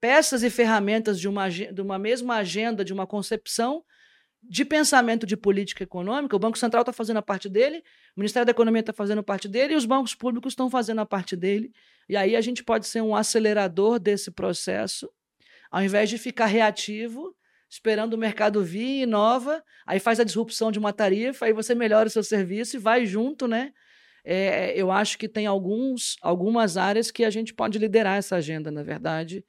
peças 0.00 0.42
e 0.42 0.50
ferramentas 0.50 1.20
de 1.20 1.28
uma, 1.28 1.48
de 1.48 1.80
uma 1.80 2.00
mesma 2.00 2.34
agenda, 2.34 2.84
de 2.84 2.92
uma 2.92 3.06
concepção 3.06 3.84
de 4.42 4.64
pensamento 4.64 5.24
de 5.24 5.36
política 5.36 5.84
econômica. 5.84 6.34
O 6.34 6.40
Banco 6.40 6.58
Central 6.58 6.82
está 6.82 6.92
fazendo 6.92 7.18
a 7.18 7.22
parte 7.22 7.48
dele, 7.48 7.78
o 8.16 8.18
Ministério 8.18 8.44
da 8.44 8.50
Economia 8.50 8.80
está 8.80 8.92
fazendo 8.92 9.20
a 9.20 9.22
parte 9.22 9.46
dele 9.46 9.74
e 9.74 9.76
os 9.76 9.86
bancos 9.86 10.16
públicos 10.16 10.52
estão 10.52 10.68
fazendo 10.68 11.00
a 11.00 11.06
parte 11.06 11.36
dele. 11.36 11.72
E 12.08 12.16
aí 12.16 12.34
a 12.34 12.40
gente 12.40 12.64
pode 12.64 12.88
ser 12.88 13.02
um 13.02 13.14
acelerador 13.14 14.00
desse 14.00 14.32
processo, 14.32 15.08
ao 15.72 15.82
invés 15.82 16.08
de 16.08 16.18
ficar 16.18 16.46
reativo, 16.46 17.34
esperando 17.68 18.14
o 18.14 18.18
mercado 18.18 18.62
vir, 18.62 19.02
inova, 19.02 19.64
aí 19.84 19.98
faz 19.98 20.20
a 20.20 20.24
disrupção 20.24 20.70
de 20.70 20.78
uma 20.78 20.92
tarifa, 20.92 21.46
aí 21.46 21.52
você 21.52 21.74
melhora 21.74 22.06
o 22.06 22.10
seu 22.12 22.22
serviço 22.22 22.76
e 22.76 22.78
vai 22.78 23.04
junto, 23.04 23.48
né? 23.48 23.72
é, 24.24 24.72
eu 24.76 24.90
acho 24.90 25.18
que 25.18 25.28
tem 25.28 25.46
alguns, 25.46 26.16
algumas 26.22 26.76
áreas 26.76 27.10
que 27.10 27.24
a 27.24 27.30
gente 27.30 27.52
pode 27.52 27.78
liderar 27.78 28.18
essa 28.18 28.36
agenda, 28.36 28.70
na 28.70 28.82
verdade, 28.82 29.44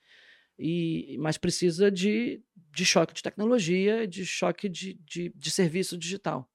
e, 0.58 1.18
mas 1.20 1.38
precisa 1.38 1.92
de, 1.92 2.42
de 2.72 2.86
choque 2.86 3.14
de 3.14 3.22
tecnologia, 3.22 4.08
de 4.08 4.26
choque 4.26 4.68
de, 4.68 4.98
de, 5.06 5.32
de 5.36 5.52
serviço 5.52 5.98
digital. 5.98 6.48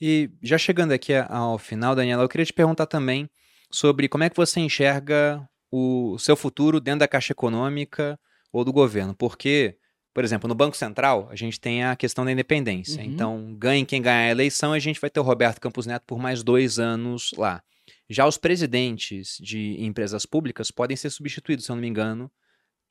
E 0.00 0.30
já 0.42 0.58
chegando 0.58 0.92
aqui 0.92 1.12
ao 1.14 1.58
final, 1.58 1.94
Daniela, 1.94 2.22
eu 2.22 2.28
queria 2.28 2.46
te 2.46 2.52
perguntar 2.52 2.86
também 2.86 3.28
sobre 3.70 4.08
como 4.08 4.24
é 4.24 4.30
que 4.30 4.36
você 4.36 4.60
enxerga 4.60 5.46
o 5.70 6.18
seu 6.18 6.36
futuro 6.36 6.80
dentro 6.80 7.00
da 7.00 7.08
Caixa 7.08 7.32
Econômica 7.32 8.18
ou 8.52 8.64
do 8.64 8.72
governo, 8.72 9.14
porque 9.14 9.78
por 10.18 10.24
exemplo, 10.24 10.48
no 10.48 10.54
Banco 10.56 10.76
Central, 10.76 11.28
a 11.30 11.36
gente 11.36 11.60
tem 11.60 11.84
a 11.84 11.94
questão 11.94 12.24
da 12.24 12.32
independência. 12.32 13.00
Uhum. 13.00 13.08
Então, 13.08 13.54
ganhe 13.56 13.86
quem 13.86 14.02
ganhar 14.02 14.26
a 14.26 14.30
eleição, 14.30 14.72
a 14.72 14.78
gente 14.80 15.00
vai 15.00 15.08
ter 15.08 15.20
o 15.20 15.22
Roberto 15.22 15.60
Campos 15.60 15.86
Neto 15.86 16.02
por 16.04 16.18
mais 16.18 16.42
dois 16.42 16.80
anos 16.80 17.30
lá. 17.38 17.62
Já 18.10 18.26
os 18.26 18.36
presidentes 18.36 19.36
de 19.40 19.76
empresas 19.78 20.26
públicas 20.26 20.72
podem 20.72 20.96
ser 20.96 21.10
substituídos, 21.10 21.66
se 21.66 21.70
eu 21.70 21.76
não 21.76 21.80
me 21.80 21.86
engano, 21.86 22.28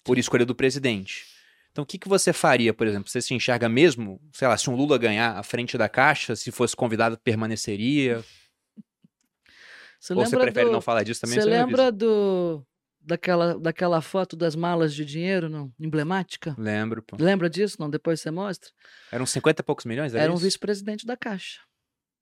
por 0.06 0.18
escolha 0.18 0.46
do 0.46 0.56
presidente. 0.56 1.26
Então, 1.70 1.84
o 1.84 1.86
que, 1.86 1.98
que 1.98 2.08
você 2.08 2.32
faria, 2.32 2.74
por 2.74 2.88
exemplo? 2.88 3.10
Você 3.10 3.22
se 3.22 3.34
enxerga 3.34 3.68
mesmo, 3.68 4.22
sei 4.32 4.48
lá, 4.48 4.58
se 4.58 4.70
um 4.70 4.76
Lula 4.78 4.98
ganhar 4.98 5.38
à 5.38 5.44
frente 5.44 5.78
da 5.78 5.90
Caixa, 5.90 6.34
se 6.34 6.50
fosse 6.50 6.78
convidado, 6.78 7.20
permaneceria? 7.24 8.24
Você 10.00 10.14
Ou 10.14 10.24
você 10.24 10.38
prefere 10.38 10.68
do... 10.68 10.72
não 10.72 10.80
falar 10.80 11.02
disso 11.02 11.20
também? 11.20 11.42
Você 11.42 11.50
lembra 11.50 11.92
do 11.92 12.64
daquela, 13.08 13.58
daquela 13.58 14.02
foto 14.02 14.36
das 14.36 14.56
malas 14.56 14.94
de 14.94 15.06
dinheiro, 15.06 15.48
não? 15.48 15.72
Emblemática? 15.80 16.54
Lembro, 16.58 17.02
pô. 17.02 17.16
Lembra 17.18 17.50
disso? 17.50 17.78
Não? 17.80 17.90
Depois 17.90 18.20
você 18.20 18.30
mostra? 18.30 18.70
Eram 19.12 19.26
50 19.26 19.62
e 19.62 19.66
poucos 19.66 19.86
milhões? 19.86 20.14
Era, 20.14 20.26
era 20.26 20.34
um 20.34 20.36
vice-presidente 20.36 21.06
da 21.06 21.16
Caixa. 21.16 21.62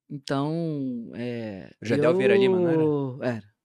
Então. 0.08 1.10
É, 1.14 1.74
Jadel 1.82 2.12
eu... 2.12 2.16
Vieira 2.16 2.36
Lima, 2.36 2.58
não 2.58 3.20
era? 3.20 3.36
Era. 3.36 3.56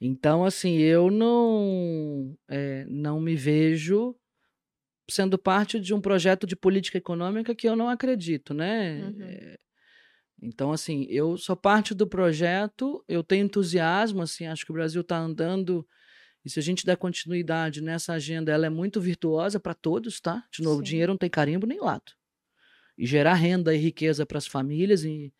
Então, 0.00 0.44
assim, 0.44 0.76
eu 0.76 1.10
não, 1.10 2.36
é, 2.48 2.84
não 2.88 3.20
me 3.20 3.34
vejo 3.34 4.14
sendo 5.10 5.38
parte 5.38 5.80
de 5.80 5.94
um 5.94 6.00
projeto 6.00 6.46
de 6.46 6.54
política 6.54 6.98
econômica 6.98 7.54
que 7.54 7.68
eu 7.68 7.74
não 7.74 7.88
acredito, 7.88 8.52
né? 8.54 9.00
Uhum. 9.00 9.22
É, 9.22 9.56
então, 10.42 10.70
assim, 10.70 11.06
eu 11.08 11.36
sou 11.36 11.56
parte 11.56 11.94
do 11.94 12.06
projeto, 12.06 13.02
eu 13.08 13.24
tenho 13.24 13.46
entusiasmo, 13.46 14.22
assim, 14.22 14.46
acho 14.46 14.64
que 14.64 14.70
o 14.70 14.74
Brasil 14.74 15.00
está 15.00 15.16
andando 15.16 15.86
e 16.46 16.48
se 16.48 16.60
a 16.60 16.62
gente 16.62 16.86
der 16.86 16.96
continuidade 16.96 17.82
nessa 17.82 18.12
agenda, 18.12 18.52
ela 18.52 18.66
é 18.66 18.70
muito 18.70 19.00
virtuosa 19.00 19.58
para 19.58 19.74
todos, 19.74 20.20
tá? 20.20 20.44
De 20.48 20.62
novo, 20.62 20.76
Sim. 20.76 20.84
dinheiro 20.84 21.12
não 21.12 21.18
tem 21.18 21.28
carimbo 21.28 21.66
nem 21.66 21.80
lado. 21.80 22.12
E 22.96 23.04
gerar 23.04 23.34
renda 23.34 23.74
e 23.74 23.78
riqueza 23.78 24.24
para 24.24 24.38
as 24.38 24.46
famílias, 24.46 25.02
e, 25.02 25.34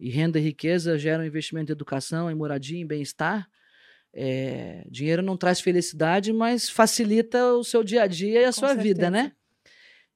e, 0.00 0.08
renda 0.08 0.38
e 0.38 0.42
riqueza 0.42 0.98
geram 0.98 1.26
investimento 1.26 1.70
em 1.70 1.74
educação, 1.74 2.30
em 2.30 2.34
moradia, 2.34 2.78
em 2.78 2.86
bem-estar. 2.86 3.46
É, 4.14 4.86
dinheiro 4.90 5.20
não 5.20 5.36
traz 5.36 5.60
felicidade, 5.60 6.32
mas 6.32 6.70
facilita 6.70 7.52
o 7.52 7.62
seu 7.62 7.84
dia 7.84 8.04
a 8.04 8.06
dia 8.06 8.40
e 8.40 8.44
a 8.44 8.46
Com 8.46 8.52
sua 8.52 8.68
certeza. 8.68 8.88
vida, 8.88 9.10
né? 9.10 9.32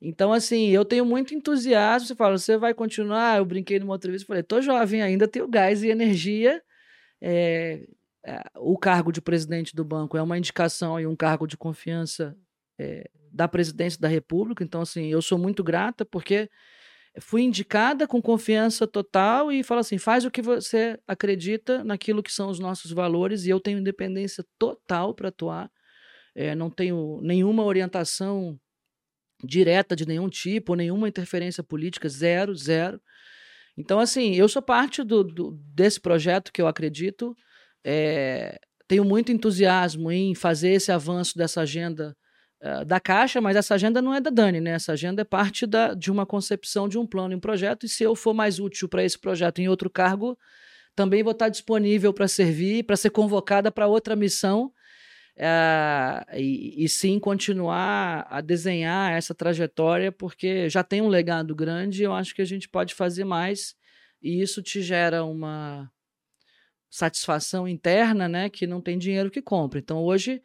Então, 0.01 0.33
assim, 0.33 0.71
eu 0.71 0.87
tenho 0.87 1.05
muito 1.05 1.35
entusiasmo. 1.35 2.09
Você 2.09 2.15
fala, 2.15 2.39
você 2.39 2.57
vai 2.57 2.73
continuar? 2.73 3.37
Eu 3.37 3.45
brinquei 3.45 3.79
numa 3.79 3.93
outra 3.93 4.11
vez, 4.11 4.23
falei, 4.23 4.43
tô 4.43 4.63
jovem 4.63 5.03
ainda, 5.03 5.29
tenho 5.29 5.47
gás 5.47 5.83
e 5.83 5.89
energia. 5.89 6.63
É, 7.21 7.85
é, 7.85 7.87
o 8.57 8.77
cargo 8.79 9.13
de 9.13 9.21
presidente 9.21 9.75
do 9.75 9.85
banco 9.85 10.17
é 10.17 10.23
uma 10.23 10.39
indicação 10.39 11.01
e 11.01 11.07
um 11.07 11.17
cargo 11.17 11.47
de 11.47 11.57
confiança 11.57 12.37
é, 12.79 13.09
da 13.33 13.49
presidência 13.49 14.01
da 14.01 14.09
República. 14.09 14.63
Então, 14.65 14.83
assim, 14.83 15.07
eu 15.07 15.23
sou 15.23 15.39
muito 15.39 15.63
grata 15.63 16.05
porque 16.05 16.49
fui 17.19 17.43
indicada 17.43 18.07
com 18.07 18.21
confiança 18.21 18.87
total 18.87 19.51
e 19.51 19.63
fala 19.63 19.81
assim: 19.81 19.99
faz 19.99 20.25
o 20.25 20.31
que 20.31 20.43
você 20.43 20.99
acredita 21.07 21.83
naquilo 21.83 22.23
que 22.23 22.33
são 22.33 22.51
os 22.51 22.59
nossos 22.59 22.93
valores 22.93 23.45
e 23.45 23.51
eu 23.51 23.61
tenho 23.61 23.79
independência 23.79 24.45
total 24.59 25.15
para 25.15 25.29
atuar. 25.29 25.71
É, 26.35 26.55
não 26.55 26.71
tenho 26.71 27.21
nenhuma 27.23 27.65
orientação 27.65 28.59
direta 29.43 29.97
de 29.97 30.07
nenhum 30.07 30.29
tipo, 30.29 30.75
nenhuma 30.75 31.09
interferência 31.09 31.63
política, 31.65 32.09
zero, 32.09 32.55
zero. 32.55 33.01
Então, 33.77 33.99
assim, 33.99 34.35
eu 34.35 34.49
sou 34.49 34.61
parte 34.61 35.03
do, 35.03 35.25
do 35.25 35.53
desse 35.75 36.01
projeto 36.01 36.53
que 36.53 36.61
eu 36.61 36.67
acredito. 36.67 37.35
É, 37.85 38.59
tenho 38.87 39.05
muito 39.05 39.31
entusiasmo 39.31 40.11
em 40.11 40.35
fazer 40.35 40.71
esse 40.71 40.91
avanço 40.91 41.39
dessa 41.39 41.61
agenda 41.61 42.17
uh, 42.61 42.85
da 42.85 42.99
Caixa, 42.99 43.41
mas 43.41 43.57
essa 43.57 43.75
agenda 43.75 44.03
não 44.03 44.15
é 44.15 44.21
da 44.21 44.31
Dani, 44.31 44.61
né? 44.61 44.73
Essa 44.73 44.93
agenda 44.93 45.23
é 45.23 45.25
parte 45.25 45.67
da, 45.67 45.95
de 45.95 46.11
uma 46.11 46.27
concepção 46.27 46.89
de 46.89 46.99
um 46.99 47.07
plano 47.07 47.33
e 47.33 47.37
um 47.37 47.41
projeto. 47.41 47.87
E 47.87 47.89
se 47.89 48.03
eu 48.03 48.15
for 48.15 48.35
mais 48.35 48.59
útil 48.59 48.89
para 48.89 49.05
esse 49.05 49.19
projeto 49.19 49.61
em 49.61 49.69
outro 49.69 49.89
cargo, 49.89 50.37
também 50.97 51.23
vou 51.23 51.33
estar 51.33 51.49
disponível 51.49 52.13
para 52.13 52.27
servir, 52.27 52.85
para 52.85 52.97
ser 52.97 53.11
convocada 53.11 53.71
para 53.71 53.87
outra 53.87 54.17
missão. 54.17 54.73
Uh, 55.37 56.37
e, 56.37 56.85
e, 56.85 56.89
sim 56.89 57.19
continuar 57.19 58.27
a 58.29 58.43
desenhar 58.43 59.13
essa 59.13 59.35
trajetória, 59.35 60.13
porque 60.13 60.69
já 60.69 60.83
tem 60.83 61.01
um 61.01 61.09
legado 61.09 61.55
grande, 61.55 62.03
eu 62.03 62.13
acho 62.13 62.35
que 62.35 62.43
a 62.43 62.45
gente 62.45 62.69
pode 62.69 62.95
fazer 62.95 63.25
mais, 63.25 63.75
e 64.21 64.43
isso 64.43 64.61
te 64.61 64.83
gera 64.83 65.25
uma, 65.25 65.91
satisfação 66.91 67.69
interna, 67.69 68.29
né, 68.29 68.51
que 68.51 68.67
não 68.67 68.81
tem 68.81 68.99
dinheiro 68.99 69.31
que 69.31 69.41
compra. 69.41 69.79
Então 69.79 70.03
hoje 70.03 70.43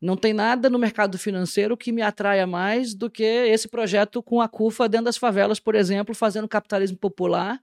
não 0.00 0.16
tem 0.16 0.32
nada 0.32 0.68
no 0.68 0.78
mercado 0.78 1.16
financeiro 1.18 1.76
que 1.76 1.92
me 1.92 2.02
atraia 2.02 2.46
mais 2.46 2.94
do 2.94 3.08
que 3.08 3.22
esse 3.22 3.68
projeto 3.68 4.22
com 4.22 4.40
a 4.40 4.48
CUFA 4.48 4.88
dentro 4.88 5.04
das 5.04 5.16
favelas, 5.16 5.60
por 5.60 5.74
exemplo, 5.74 6.14
fazendo 6.14 6.48
capitalismo 6.48 6.96
popular. 6.96 7.60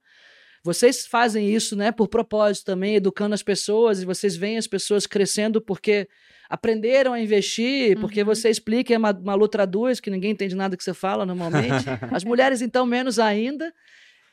Vocês 0.63 1.05
fazem 1.05 1.53
isso, 1.53 1.75
né, 1.75 1.91
por 1.91 2.07
propósito 2.07 2.65
também, 2.65 2.95
educando 2.95 3.33
as 3.33 3.43
pessoas 3.43 4.01
e 4.01 4.05
vocês 4.05 4.37
veem 4.37 4.57
as 4.57 4.67
pessoas 4.67 5.07
crescendo 5.07 5.59
porque 5.59 6.07
aprenderam 6.49 7.13
a 7.13 7.19
investir, 7.19 7.99
porque 7.99 8.21
uhum. 8.21 8.25
você 8.25 8.49
explica 8.49 8.93
é 8.93 8.97
uma, 8.97 9.11
uma 9.11 9.35
luta 9.35 9.65
duas 9.67 9.99
que 9.99 10.09
ninguém 10.09 10.31
entende 10.31 10.55
nada 10.55 10.75
que 10.75 10.83
você 10.83 10.93
fala 10.93 11.25
normalmente. 11.25 11.85
as 12.11 12.23
mulheres 12.23 12.61
então 12.61 12.85
menos 12.85 13.19
ainda. 13.19 13.73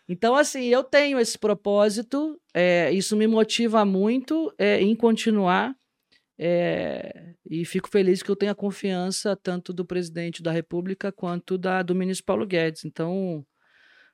Então, 0.08 0.36
assim, 0.36 0.64
eu 0.66 0.84
tenho 0.84 1.18
esse 1.18 1.36
propósito, 1.38 2.40
é, 2.54 2.90
isso 2.92 3.16
me 3.16 3.26
motiva 3.26 3.84
muito 3.84 4.54
é, 4.56 4.80
em 4.80 4.94
continuar. 4.94 5.74
É, 6.38 7.34
e 7.48 7.64
fico 7.64 7.88
feliz 7.88 8.22
que 8.22 8.30
eu 8.30 8.36
tenha 8.36 8.54
confiança 8.54 9.34
tanto 9.34 9.72
do 9.72 9.84
presidente 9.84 10.42
da 10.42 10.52
República 10.52 11.10
quanto 11.10 11.56
da, 11.56 11.82
do 11.82 11.94
ministro 11.94 12.26
Paulo 12.26 12.46
Guedes. 12.46 12.84
Então, 12.84 13.44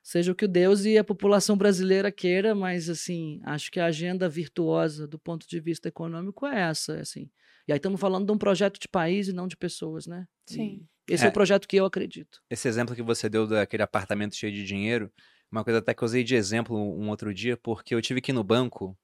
seja 0.01 0.31
o 0.31 0.35
que 0.35 0.47
Deus 0.47 0.85
e 0.85 0.97
a 0.97 1.03
população 1.03 1.57
brasileira 1.57 2.11
queira, 2.11 2.55
mas 2.55 2.89
assim, 2.89 3.41
acho 3.43 3.71
que 3.71 3.79
a 3.79 3.85
agenda 3.85 4.27
virtuosa 4.27 5.07
do 5.07 5.19
ponto 5.19 5.47
de 5.47 5.59
vista 5.59 5.87
econômico 5.87 6.45
é 6.45 6.61
essa, 6.61 6.99
assim. 6.99 7.29
E 7.67 7.71
aí 7.71 7.77
estamos 7.77 7.99
falando 7.99 8.25
de 8.25 8.31
um 8.31 8.37
projeto 8.37 8.79
de 8.79 8.87
país 8.87 9.27
e 9.27 9.33
não 9.33 9.47
de 9.47 9.55
pessoas, 9.55 10.05
né? 10.05 10.25
Sim. 10.45 10.85
E 11.09 11.13
esse 11.13 11.23
é. 11.23 11.27
é 11.27 11.29
o 11.29 11.33
projeto 11.33 11.67
que 11.67 11.77
eu 11.77 11.85
acredito. 11.85 12.41
Esse 12.49 12.67
exemplo 12.67 12.95
que 12.95 13.01
você 13.01 13.29
deu 13.29 13.47
daquele 13.47 13.83
apartamento 13.83 14.35
cheio 14.35 14.51
de 14.51 14.65
dinheiro, 14.65 15.11
uma 15.53 15.63
coisa 15.63 15.79
até 15.79 15.93
que 15.93 16.03
eu 16.03 16.05
usei 16.05 16.23
de 16.23 16.35
exemplo 16.35 16.75
um 16.75 17.09
outro 17.09 17.33
dia, 17.33 17.55
porque 17.55 17.93
eu 17.93 18.01
tive 18.01 18.19
que 18.19 18.31
ir 18.31 18.33
no 18.33 18.43
banco. 18.43 18.97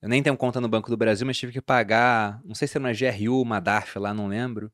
Eu 0.00 0.08
nem 0.08 0.22
tenho 0.22 0.36
conta 0.36 0.60
no 0.60 0.68
Banco 0.68 0.88
do 0.88 0.96
Brasil, 0.96 1.26
mas 1.26 1.36
tive 1.36 1.52
que 1.52 1.60
pagar, 1.60 2.40
não 2.44 2.54
sei 2.54 2.66
se 2.66 2.78
era 2.78 2.86
uma 2.86 2.92
GRU, 2.92 3.42
uma 3.42 3.60
DARF 3.60 3.98
lá, 3.98 4.14
não 4.14 4.28
lembro. 4.28 4.72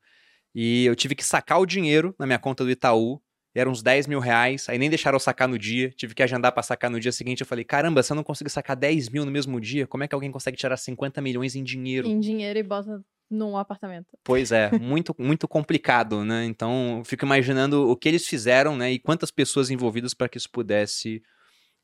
E 0.55 0.85
eu 0.85 0.95
tive 0.95 1.15
que 1.15 1.25
sacar 1.25 1.59
o 1.59 1.65
dinheiro 1.65 2.15
na 2.17 2.25
minha 2.25 2.39
conta 2.39 2.63
do 2.63 2.69
Itaú. 2.69 3.21
Eram 3.53 3.71
uns 3.71 3.81
10 3.81 4.05
mil 4.05 4.19
reais, 4.19 4.69
aí 4.69 4.77
nem 4.77 4.89
deixaram 4.89 5.15
eu 5.15 5.19
sacar 5.19 5.47
no 5.47 5.57
dia. 5.57 5.89
Tive 5.89 6.13
que 6.13 6.21
agendar 6.21 6.51
para 6.51 6.61
sacar 6.61 6.91
no 6.91 6.99
dia 6.99 7.11
seguinte. 7.11 7.41
Eu 7.41 7.47
falei, 7.47 7.65
caramba, 7.65 8.03
se 8.03 8.11
eu 8.11 8.15
não 8.15 8.23
consigo 8.23 8.49
sacar 8.49 8.75
10 8.75 9.09
mil 9.09 9.25
no 9.25 9.31
mesmo 9.31 9.59
dia, 9.59 9.87
como 9.87 10.03
é 10.03 10.07
que 10.07 10.13
alguém 10.13 10.31
consegue 10.31 10.55
tirar 10.55 10.77
50 10.77 11.19
milhões 11.21 11.55
em 11.55 11.63
dinheiro? 11.63 12.07
Em 12.07 12.19
dinheiro 12.19 12.59
e 12.59 12.63
bota 12.63 13.03
num 13.29 13.57
apartamento. 13.57 14.17
Pois 14.23 14.51
é, 14.51 14.71
muito, 14.79 15.15
muito 15.17 15.47
complicado, 15.47 16.23
né? 16.23 16.45
Então, 16.45 17.01
fico 17.05 17.25
imaginando 17.25 17.89
o 17.89 17.95
que 17.95 18.07
eles 18.07 18.25
fizeram, 18.25 18.75
né? 18.75 18.91
E 18.91 18.99
quantas 18.99 19.31
pessoas 19.31 19.69
envolvidas 19.69 20.13
para 20.13 20.29
que 20.29 20.37
isso 20.37 20.49
pudesse 20.49 21.21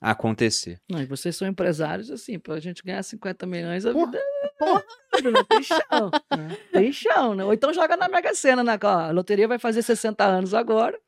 acontecer. 0.03 0.81
Não, 0.89 1.01
e 1.01 1.05
vocês 1.05 1.35
são 1.35 1.47
empresários, 1.47 2.11
assim, 2.11 2.37
para 2.37 2.55
a 2.55 2.59
gente 2.59 2.83
ganhar 2.83 3.01
50 3.01 3.45
milhões, 3.45 3.85
a 3.85 3.93
porra, 3.93 4.11
vida 4.11 4.17
é 4.43 4.47
porra. 4.59 4.83
Não 5.23 5.43
tem 5.45 5.63
chão. 5.63 6.11
Né? 6.37 6.57
Tem 6.73 6.91
chão, 6.91 7.35
né? 7.35 7.45
Ou 7.45 7.53
então 7.53 7.73
joga 7.73 7.95
na 7.95 8.09
Mega 8.09 8.33
Sena, 8.33 8.63
né? 8.63 8.77
A 8.81 9.11
loteria 9.11 9.47
vai 9.47 9.59
fazer 9.59 9.81
60 9.81 10.23
anos 10.23 10.53
agora. 10.53 10.99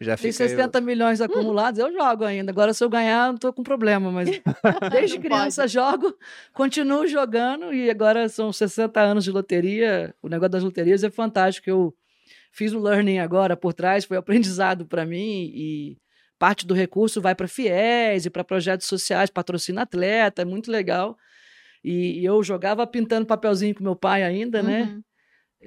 Já 0.00 0.16
Tem 0.16 0.30
60 0.30 0.78
eu... 0.78 0.82
milhões 0.82 1.20
acumulados, 1.20 1.80
eu 1.80 1.90
jogo 1.90 2.24
ainda. 2.24 2.50
Agora, 2.50 2.74
se 2.74 2.84
eu 2.84 2.88
ganhar, 2.88 3.28
não 3.28 3.38
tô 3.38 3.52
com 3.52 3.62
problema, 3.62 4.10
mas 4.12 4.28
desde 4.92 5.18
criança 5.18 5.62
pode. 5.62 5.72
jogo, 5.72 6.14
continuo 6.52 7.06
jogando 7.06 7.72
e 7.72 7.90
agora 7.90 8.28
são 8.28 8.52
60 8.52 9.00
anos 9.00 9.24
de 9.24 9.30
loteria. 9.30 10.14
O 10.22 10.28
negócio 10.28 10.50
das 10.50 10.62
loterias 10.62 11.02
é 11.02 11.10
fantástico. 11.10 11.70
Eu 11.70 11.94
fiz 12.52 12.72
o 12.72 12.78
learning 12.78 13.18
agora 13.18 13.56
por 13.56 13.72
trás, 13.72 14.04
foi 14.04 14.16
aprendizado 14.16 14.86
para 14.86 15.06
mim 15.06 15.50
e 15.54 15.96
parte 16.38 16.66
do 16.66 16.74
recurso 16.74 17.20
vai 17.20 17.34
para 17.34 17.48
FIES 17.48 18.26
e 18.26 18.30
para 18.30 18.44
projetos 18.44 18.86
sociais, 18.86 19.30
patrocina 19.30 19.82
atleta, 19.82 20.42
é 20.42 20.44
muito 20.44 20.70
legal. 20.70 21.16
E, 21.82 22.20
e, 22.20 22.24
eu 22.24 22.42
jogava 22.42 22.86
pintando 22.86 23.26
papelzinho 23.26 23.74
com 23.74 23.84
meu 23.84 23.94
pai 23.94 24.22
ainda, 24.22 24.62
né? 24.62 24.82
uhum. 24.82 24.96
né? 24.96 25.02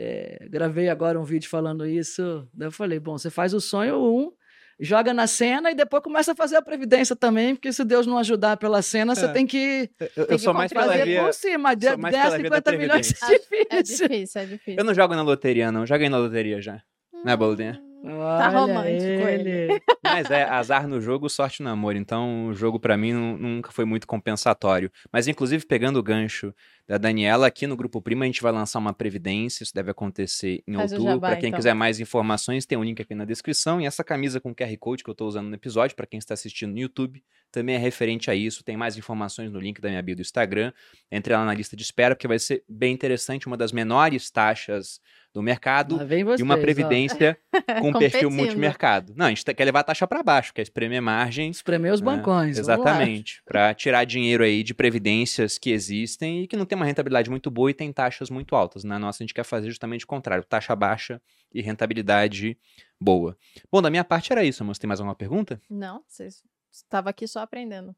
É, 0.01 0.47
gravei 0.49 0.87
agora 0.87 1.19
um 1.19 1.25
vídeo 1.25 1.49
falando 1.49 1.85
isso. 1.85 2.47
Daí 2.53 2.67
eu 2.67 2.71
falei: 2.71 2.99
bom, 2.99 3.17
você 3.17 3.29
faz 3.29 3.53
o 3.53 3.59
sonho 3.59 4.01
um, 4.01 4.31
joga 4.79 5.13
na 5.13 5.27
cena 5.27 5.71
e 5.71 5.75
depois 5.75 6.01
começa 6.01 6.31
a 6.31 6.35
fazer 6.35 6.55
a 6.55 6.61
previdência 6.61 7.17
também, 7.17 7.53
porque 7.53 7.73
se 7.73 7.83
Deus 7.83 8.07
não 8.07 8.17
ajudar 8.17 8.55
pela 8.55 8.81
cena, 8.81 9.11
é. 9.11 9.15
você 9.15 9.27
tem 9.33 9.45
que, 9.45 9.89
eu, 9.99 10.09
eu 10.15 10.27
tem 10.27 10.37
sou 10.37 10.53
mais 10.53 10.71
pela 10.71 10.95
via, 10.95 11.21
por 11.21 11.33
cima, 11.33 11.73
ganhar 11.73 12.31
50 12.31 12.71
milhões 12.71 13.13
é 13.21 13.37
difícil. 13.37 13.65
É 13.69 13.81
difícil, 13.81 14.41
é 14.41 14.45
difícil. 14.45 14.79
Eu 14.79 14.85
não 14.85 14.93
jogo 14.93 15.13
na 15.15 15.21
loteria, 15.21 15.69
não. 15.69 15.85
Joguei 15.85 16.07
na 16.07 16.17
loteria 16.17 16.61
já. 16.61 16.81
Hum. 17.13 17.23
Né, 17.25 17.35
Boludinha? 17.35 17.88
Tá 18.03 18.49
romântico 18.49 19.27
ele. 19.27 19.49
ele. 19.49 19.81
Mas 20.03 20.29
é 20.31 20.43
azar 20.43 20.87
no 20.87 21.01
jogo, 21.01 21.29
sorte 21.29 21.61
no 21.61 21.69
amor. 21.69 21.95
Então 21.95 22.47
o 22.47 22.53
jogo 22.53 22.79
para 22.79 22.97
mim 22.97 23.13
nunca 23.13 23.71
foi 23.71 23.85
muito 23.85 24.07
compensatório. 24.07 24.91
Mas 25.11 25.27
inclusive 25.27 25.65
pegando 25.65 25.99
o 25.99 26.03
gancho 26.03 26.53
da 26.87 26.97
Daniela, 26.97 27.47
aqui 27.47 27.67
no 27.67 27.75
Grupo 27.75 28.01
Prima 28.01 28.25
a 28.25 28.27
gente 28.27 28.41
vai 28.41 28.51
lançar 28.51 28.79
uma 28.79 28.93
previdência, 28.93 29.63
isso 29.63 29.73
deve 29.73 29.91
acontecer 29.91 30.63
em 30.67 30.75
Faz 30.75 30.91
outubro. 30.93 31.19
Para 31.19 31.35
quem 31.35 31.49
então. 31.49 31.57
quiser 31.57 31.73
mais 31.73 31.99
informações, 31.99 32.65
tem 32.65 32.77
um 32.77 32.83
link 32.83 33.01
aqui 33.01 33.13
na 33.13 33.25
descrição. 33.25 33.79
E 33.79 33.85
essa 33.85 34.03
camisa 34.03 34.39
com 34.39 34.55
QR 34.55 34.75
Code 34.79 35.03
que 35.03 35.09
eu 35.09 35.13
estou 35.13 35.27
usando 35.27 35.47
no 35.47 35.55
episódio, 35.55 35.95
para 35.95 36.07
quem 36.07 36.17
está 36.17 36.33
assistindo 36.33 36.71
no 36.71 36.79
YouTube, 36.79 37.23
também 37.51 37.75
é 37.75 37.77
referente 37.77 38.31
a 38.31 38.35
isso. 38.35 38.63
Tem 38.63 38.77
mais 38.77 38.97
informações 38.97 39.51
no 39.51 39.59
link 39.59 39.81
da 39.81 39.89
minha 39.89 40.01
bio 40.01 40.15
do 40.15 40.21
Instagram. 40.21 40.71
Entre 41.11 41.33
lá 41.33 41.45
na 41.45 41.53
lista 41.53 41.75
de 41.75 41.83
espera, 41.83 42.15
porque 42.15 42.27
vai 42.27 42.39
ser 42.39 42.63
bem 42.67 42.93
interessante, 42.93 43.47
uma 43.47 43.57
das 43.57 43.71
menores 43.71 44.31
taxas 44.31 44.99
do 45.33 45.41
mercado 45.41 45.97
vocês, 45.97 46.39
e 46.39 46.43
uma 46.43 46.57
previdência 46.57 47.37
com 47.81 47.93
perfil 47.93 48.31
multimercado. 48.31 49.13
Não, 49.15 49.27
a 49.27 49.29
gente 49.29 49.45
tá, 49.45 49.53
quer 49.53 49.65
levar 49.65 49.81
a 49.81 49.83
taxa 49.83 50.07
para 50.07 50.23
baixo, 50.23 50.53
quer 50.53 50.63
espremer 50.63 51.01
margem. 51.01 51.49
Espremer 51.49 51.93
os 51.93 52.01
né? 52.01 52.05
bancões. 52.05 52.57
Exatamente. 52.57 53.41
Para 53.45 53.73
tirar 53.73 54.05
dinheiro 54.05 54.43
aí 54.43 54.63
de 54.63 54.73
previdências 54.73 55.57
que 55.57 55.71
existem 55.71 56.43
e 56.43 56.47
que 56.47 56.57
não 56.57 56.65
tem 56.65 56.75
uma 56.75 56.85
rentabilidade 56.85 57.29
muito 57.29 57.51
boa 57.51 57.69
e 57.69 57.73
tem 57.73 57.91
taxas 57.93 58.29
muito 58.29 58.55
altas. 58.55 58.83
Na 58.83 58.97
nossa, 58.97 59.21
a 59.21 59.23
gente 59.23 59.33
quer 59.33 59.43
fazer 59.43 59.69
justamente 59.69 60.05
o 60.05 60.07
contrário: 60.07 60.43
taxa 60.43 60.75
baixa 60.75 61.21
e 61.53 61.61
rentabilidade 61.61 62.57
boa. 62.99 63.37
Bom, 63.71 63.81
da 63.81 63.89
minha 63.89 64.03
parte 64.03 64.31
era 64.31 64.43
isso, 64.43 64.63
mas 64.65 64.79
tem 64.79 64.87
mais 64.87 64.99
alguma 64.99 65.15
pergunta? 65.15 65.61
Não, 65.69 66.03
você 66.07 66.27
estava 66.71 67.09
aqui 67.09 67.27
só 67.27 67.41
aprendendo. 67.41 67.95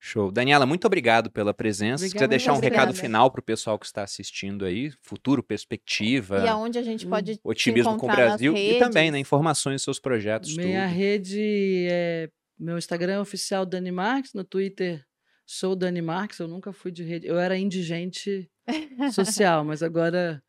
Show. 0.00 0.30
Daniela, 0.30 0.64
muito 0.64 0.86
obrigado 0.86 1.30
pela 1.30 1.52
presença. 1.52 2.04
Obrigada, 2.04 2.08
Se 2.08 2.12
quiser 2.12 2.28
deixar 2.28 2.52
um 2.54 2.60
recado 2.60 2.94
final 2.94 3.30
para 3.30 3.40
o 3.40 3.44
pessoal 3.44 3.78
que 3.78 3.86
está 3.86 4.02
assistindo 4.02 4.64
aí, 4.64 4.92
futuro, 5.02 5.42
perspectiva. 5.42 6.44
E 6.44 6.48
aonde 6.48 6.78
a 6.78 6.82
gente 6.82 7.06
hum, 7.06 7.10
pode 7.10 7.40
Otimismo 7.42 7.96
com 7.96 8.06
o 8.06 8.10
Brasil 8.10 8.56
e 8.56 8.78
também, 8.78 9.10
né, 9.10 9.18
informações 9.18 9.82
seus 9.82 9.98
projetos. 9.98 10.56
Minha 10.56 10.86
tudo. 10.86 10.96
rede 10.96 11.86
é. 11.90 12.28
Meu 12.58 12.78
Instagram 12.78 13.14
é 13.14 13.20
oficial 13.20 13.64
Dani 13.64 13.92
Marques, 13.92 14.34
no 14.34 14.44
Twitter 14.44 15.04
sou 15.48 15.74
Dani 15.74 16.02
Marques, 16.02 16.38
eu 16.38 16.46
nunca 16.46 16.72
fui 16.74 16.92
de 16.92 17.02
rede. 17.02 17.26
Eu 17.26 17.38
era 17.38 17.56
indigente 17.56 18.50
social, 19.12 19.64
mas 19.64 19.82
agora 19.82 20.42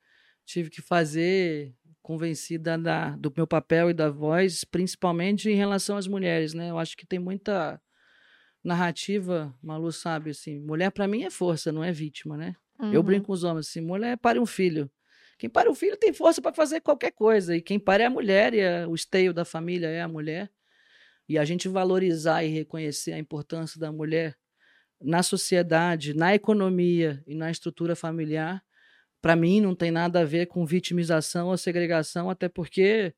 tive 0.45 0.69
que 0.69 0.81
fazer 0.81 1.73
convencida 2.01 2.77
da, 2.77 3.11
do 3.11 3.31
meu 3.35 3.47
papel 3.47 3.89
e 3.89 3.93
da 3.93 4.09
voz, 4.09 4.65
principalmente 4.65 5.49
em 5.49 5.55
relação 5.55 5.95
às 5.95 6.05
mulheres, 6.05 6.53
né? 6.53 6.69
Eu 6.69 6.77
acho 6.77 6.97
que 6.97 7.07
tem 7.07 7.17
muita 7.17 7.79
narrativa, 8.63 9.55
Malu 9.61 9.91
sabe, 9.91 10.31
assim, 10.31 10.59
mulher 10.59 10.91
para 10.91 11.07
mim 11.07 11.23
é 11.23 11.29
força, 11.29 11.71
não 11.71 11.83
é 11.83 11.91
vítima, 11.91 12.37
né? 12.37 12.55
Uhum. 12.79 12.93
Eu 12.93 13.03
brinco 13.03 13.27
com 13.27 13.33
os 13.33 13.43
homens 13.43 13.67
assim, 13.67 13.81
mulher 13.81 14.17
pare 14.17 14.39
um 14.39 14.45
filho. 14.45 14.89
Quem 15.37 15.49
pare 15.49 15.69
um 15.69 15.75
filho 15.75 15.95
tem 15.95 16.11
força 16.11 16.41
para 16.41 16.53
fazer 16.53 16.81
qualquer 16.81 17.11
coisa, 17.11 17.55
e 17.55 17.61
quem 17.61 17.79
pare 17.79 18.03
é 18.03 18.05
a 18.05 18.09
mulher, 18.09 18.53
e 18.53 18.59
é, 18.59 18.85
o 18.85 18.93
esteio 18.93 19.33
da 19.33 19.45
família 19.45 19.87
é 19.87 20.01
a 20.01 20.07
mulher. 20.07 20.51
E 21.27 21.37
a 21.37 21.45
gente 21.45 21.69
valorizar 21.69 22.43
e 22.43 22.49
reconhecer 22.49 23.13
a 23.13 23.19
importância 23.19 23.79
da 23.79 23.91
mulher 23.91 24.35
na 25.01 25.23
sociedade, 25.23 26.13
na 26.13 26.35
economia 26.35 27.23
e 27.25 27.35
na 27.35 27.49
estrutura 27.49 27.95
familiar, 27.95 28.61
para 29.21 29.35
mim 29.35 29.61
não 29.61 29.75
tem 29.75 29.91
nada 29.91 30.21
a 30.21 30.25
ver 30.25 30.47
com 30.47 30.65
vitimização 30.65 31.47
ou 31.47 31.57
segregação, 31.57 32.29
até 32.29 32.49
porque 32.49 33.13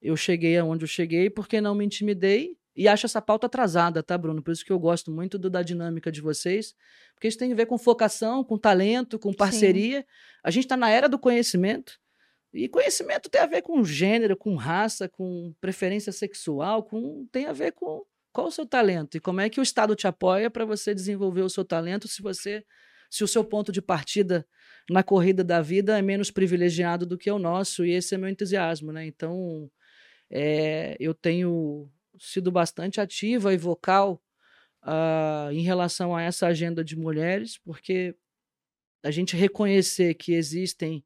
eu 0.00 0.16
cheguei 0.16 0.56
aonde 0.58 0.84
eu 0.84 0.88
cheguei 0.88 1.30
porque 1.30 1.60
não 1.60 1.74
me 1.74 1.84
intimidei 1.84 2.56
e 2.76 2.86
acho 2.86 3.06
essa 3.06 3.22
pauta 3.22 3.46
atrasada, 3.46 4.02
tá, 4.02 4.18
Bruno? 4.18 4.42
Por 4.42 4.52
isso 4.52 4.64
que 4.64 4.70
eu 4.70 4.78
gosto 4.78 5.10
muito 5.10 5.38
do, 5.38 5.48
da 5.48 5.62
dinâmica 5.62 6.12
de 6.12 6.20
vocês, 6.20 6.74
porque 7.14 7.26
isso 7.26 7.38
tem 7.38 7.52
a 7.52 7.56
ver 7.56 7.66
com 7.66 7.78
focação, 7.78 8.44
com 8.44 8.58
talento, 8.58 9.18
com 9.18 9.32
parceria. 9.32 10.00
Sim. 10.00 10.06
A 10.44 10.50
gente 10.50 10.64
está 10.64 10.76
na 10.76 10.90
era 10.90 11.08
do 11.08 11.18
conhecimento. 11.18 11.98
E 12.52 12.68
conhecimento 12.68 13.28
tem 13.30 13.40
a 13.40 13.46
ver 13.46 13.62
com 13.62 13.82
gênero, 13.82 14.36
com 14.36 14.54
raça, 14.54 15.08
com 15.08 15.54
preferência 15.60 16.12
sexual, 16.12 16.82
com 16.82 17.26
tem 17.32 17.46
a 17.46 17.52
ver 17.52 17.72
com 17.72 18.04
qual 18.32 18.48
o 18.48 18.52
seu 18.52 18.66
talento 18.66 19.16
e 19.16 19.20
como 19.20 19.40
é 19.40 19.48
que 19.48 19.58
o 19.58 19.62
Estado 19.62 19.96
te 19.96 20.06
apoia 20.06 20.50
para 20.50 20.66
você 20.66 20.94
desenvolver 20.94 21.40
o 21.40 21.48
seu 21.48 21.64
talento 21.64 22.06
se 22.06 22.20
você 22.20 22.62
se 23.10 23.24
o 23.24 23.28
seu 23.28 23.42
ponto 23.42 23.72
de 23.72 23.80
partida 23.80 24.46
na 24.90 25.02
corrida 25.02 25.42
da 25.42 25.62
vida 25.62 25.98
é 25.98 26.02
menos 26.02 26.30
privilegiado 26.30 27.06
do 27.06 27.16
que 27.16 27.30
o 27.30 27.38
nosso 27.38 27.84
e 27.84 27.92
esse 27.92 28.14
é 28.14 28.18
meu 28.18 28.28
entusiasmo, 28.28 28.92
né? 28.92 29.06
Então 29.06 29.70
é, 30.30 30.96
eu 31.00 31.14
tenho 31.14 31.90
sido 32.18 32.50
bastante 32.50 33.00
ativa 33.00 33.52
e 33.52 33.56
vocal 33.56 34.22
uh, 34.82 35.50
em 35.52 35.62
relação 35.62 36.14
a 36.14 36.22
essa 36.22 36.46
agenda 36.46 36.84
de 36.84 36.96
mulheres, 36.96 37.58
porque 37.58 38.14
a 39.02 39.10
gente 39.10 39.36
reconhecer 39.36 40.14
que 40.14 40.32
existem 40.34 41.04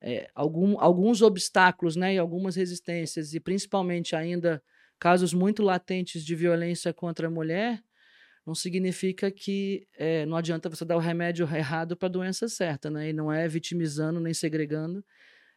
é, 0.00 0.28
algum, 0.34 0.78
alguns 0.80 1.22
obstáculos 1.22 1.96
né, 1.96 2.14
e 2.14 2.18
algumas 2.18 2.56
resistências, 2.56 3.34
e 3.34 3.40
principalmente 3.40 4.16
ainda 4.16 4.62
casos 4.98 5.32
muito 5.32 5.62
latentes 5.62 6.24
de 6.24 6.34
violência 6.34 6.92
contra 6.92 7.26
a 7.26 7.30
mulher, 7.30 7.82
não 8.44 8.54
significa 8.54 9.30
que 9.30 9.86
é, 9.96 10.26
não 10.26 10.36
adianta 10.36 10.68
você 10.68 10.84
dar 10.84 10.96
o 10.96 11.00
remédio 11.00 11.44
errado 11.54 11.96
para 11.96 12.08
a 12.08 12.10
doença 12.10 12.48
certa, 12.48 12.90
né? 12.90 13.10
E 13.10 13.12
não 13.12 13.32
é 13.32 13.46
vitimizando 13.46 14.18
nem 14.18 14.34
segregando, 14.34 15.04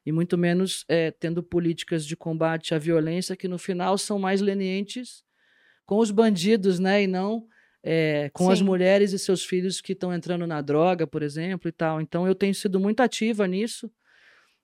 e 0.06 0.12
muito 0.12 0.38
menos 0.38 0.86
é, 0.88 1.12
tendo 1.12 1.42
políticas 1.42 2.06
de 2.06 2.16
combate 2.16 2.76
à 2.76 2.78
violência 2.78 3.36
que 3.36 3.48
no 3.48 3.58
final 3.58 3.98
são 3.98 4.20
mais 4.20 4.42
lenientes 4.42 5.24
com 5.86 5.98
os 5.98 6.12
bandidos, 6.12 6.80
né? 6.80 7.04
E 7.04 7.08
não 7.08 7.48
é, 7.84 8.30
com 8.34 8.48
Sim. 8.48 8.52
as 8.54 8.62
mulheres 8.62 9.14
e 9.14 9.20
seus 9.20 9.44
filhos 9.46 9.82
que 9.82 9.94
estão 9.94 10.14
entrando 10.14 10.48
na 10.48 10.62
droga, 10.62 11.06
por 11.06 11.22
exemplo, 11.22 11.70
e 11.70 11.72
tal. 11.72 12.02
Então 12.02 12.28
eu 12.28 12.36
tenho 12.36 12.54
sido 12.54 12.80
muito 12.80 13.02
ativa 13.02 13.48
nisso 13.48 13.92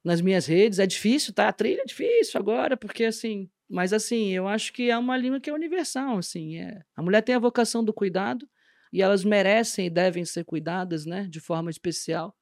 nas 0.03 0.22
minhas 0.22 0.45
redes. 0.45 0.80
É 0.80 0.88
difícil, 0.88 1.34
tá? 1.34 1.47
A 1.47 1.53
trilha 1.53 1.81
é 1.81 1.85
difícil 1.85 2.39
agora, 2.39 2.76
porque 2.76 3.03
assim 3.05 3.49
mas 3.72 3.93
assim, 3.93 4.31
eu 4.31 4.49
acho 4.49 4.73
que 4.73 4.89
é 4.91 4.97
uma 4.97 5.15
língua 5.15 5.39
que 5.39 5.49
é 5.49 5.53
universal, 5.53 6.18
assim. 6.18 6.57
É. 6.57 6.81
A 6.93 7.01
mulher 7.01 7.22
tem 7.22 7.34
a 7.34 7.39
vocação 7.39 7.81
do 7.81 7.93
cuidado 7.93 8.45
e 8.91 9.01
elas 9.01 9.23
merecem 9.23 9.85
e 9.85 9.89
devem 9.89 10.26
ser 10.26 10.43
cuidadas, 10.43 11.05
né, 11.05 11.26
de 11.30 11.39
forma 11.39 11.72
especial. 11.72 12.35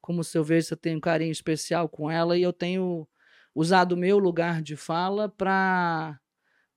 Como 0.00 0.22
eu 0.34 0.44
vejo, 0.44 0.72
eu 0.72 0.76
tenho 0.76 0.98
um 0.98 1.00
carinho 1.00 1.32
especial 1.32 1.88
com 1.88 2.10
ela 2.10 2.36
e 2.36 2.42
eu 2.42 2.52
tenho 2.52 3.06
usado 3.54 3.92
o 3.92 3.96
meu 3.96 4.18
lugar 4.18 4.62
de 4.62 4.76
fala 4.76 5.28
para 5.28 6.18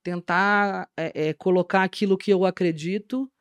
tentar 0.03 0.89
é, 0.97 1.29
é, 1.29 1.33
colocar 1.33 1.83
aquilo 1.83 2.17
que 2.17 2.31
eu 2.31 2.45
acredito 2.45 3.31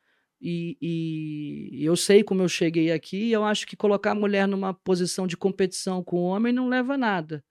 e, 0.45 0.77
e, 0.81 1.85
eu 1.85 1.95
sei 1.95 2.21
como 2.21 2.41
eu 2.41 2.49
cheguei 2.49 2.91
aqui. 2.91 3.29
E 3.29 3.31
eu 3.31 3.45
acho 3.45 3.65
que 3.65 3.77
colocar 3.77 4.11
a 4.11 4.15
mulher 4.15 4.45
numa 4.45 4.73
posição 4.73 5.25
de 5.25 5.37
competição 5.37 6.03
com 6.03 6.17
o 6.17 6.25
homem 6.25 6.51
não 6.51 6.67
leva 6.67 6.95
a 6.95 6.97
nada. 6.97 7.43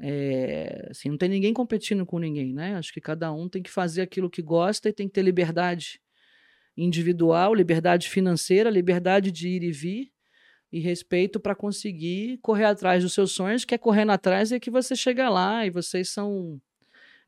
É, 0.00 0.88
assim, 0.90 1.08
não 1.08 1.18
tem 1.18 1.28
ninguém 1.28 1.52
competindo 1.52 2.06
com 2.06 2.18
ninguém, 2.20 2.52
né? 2.52 2.76
Acho 2.76 2.92
que 2.92 3.00
cada 3.00 3.32
um 3.32 3.48
tem 3.48 3.62
que 3.62 3.70
fazer 3.70 4.02
aquilo 4.02 4.30
que 4.30 4.42
gosta 4.42 4.88
e 4.88 4.92
tem 4.92 5.08
que 5.08 5.14
ter 5.14 5.22
liberdade 5.22 6.00
individual, 6.76 7.54
liberdade 7.54 8.08
financeira, 8.08 8.70
liberdade 8.70 9.32
de 9.32 9.48
ir 9.48 9.62
e 9.64 9.72
vir 9.72 10.13
e 10.74 10.80
respeito 10.80 11.38
para 11.38 11.54
conseguir 11.54 12.38
correr 12.42 12.64
atrás 12.64 13.00
dos 13.00 13.12
seus 13.12 13.30
sonhos, 13.30 13.64
que 13.64 13.76
é 13.76 13.78
correndo 13.78 14.10
atrás 14.10 14.50
e 14.50 14.56
é 14.56 14.60
que 14.60 14.72
você 14.72 14.96
chega 14.96 15.28
lá 15.28 15.64
e 15.64 15.70
vocês 15.70 16.08
são 16.08 16.60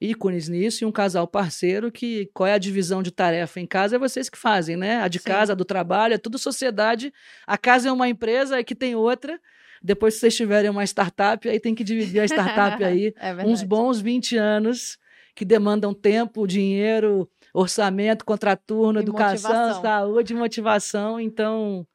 ícones 0.01 0.49
nisso 0.49 0.83
e 0.83 0.87
um 0.87 0.91
casal 0.91 1.29
parceiro 1.29 1.93
que 1.93 2.29
qual 2.35 2.49
é 2.49 2.55
a 2.55 2.59
divisão 2.59 3.05
de 3.05 3.13
tarefa 3.13 3.61
em 3.61 3.67
casa 3.67 3.95
é 3.95 3.99
vocês 4.01 4.29
que 4.29 4.37
fazem, 4.37 4.77
né? 4.77 4.97
A 5.01 5.07
de 5.07 5.21
Sim. 5.21 5.27
casa, 5.27 5.53
a 5.53 5.57
do 5.57 5.65
trabalho, 5.65 6.15
é 6.15 6.19
tudo 6.19 6.39
sociedade. 6.39 7.13
A 7.47 7.57
casa 7.57 7.89
é 7.89 7.93
uma 7.93 8.09
empresa, 8.09 8.65
que 8.65 8.75
tem 8.75 8.97
outra 8.97 9.41
depois, 9.81 10.15
se 10.15 10.21
vocês 10.21 10.35
tiverem 10.35 10.69
uma 10.69 10.83
startup, 10.85 11.49
aí 11.49 11.61
tem 11.61 11.73
que 11.73 11.85
dividir 11.85 12.19
a 12.19 12.25
startup 12.25 12.83
aí. 12.83 13.15
é 13.21 13.45
uns 13.45 13.63
bons 13.63 14.01
20 14.01 14.37
anos 14.37 14.99
que 15.37 15.45
demandam 15.45 15.95
tempo, 15.95 16.47
dinheiro, 16.47 17.31
orçamento, 17.55 18.25
contraturno, 18.25 18.99
e 18.99 19.03
educação, 19.03 19.51
motivação. 19.51 19.83
saúde, 19.83 20.35
motivação. 20.35 21.21
Então, 21.21 21.87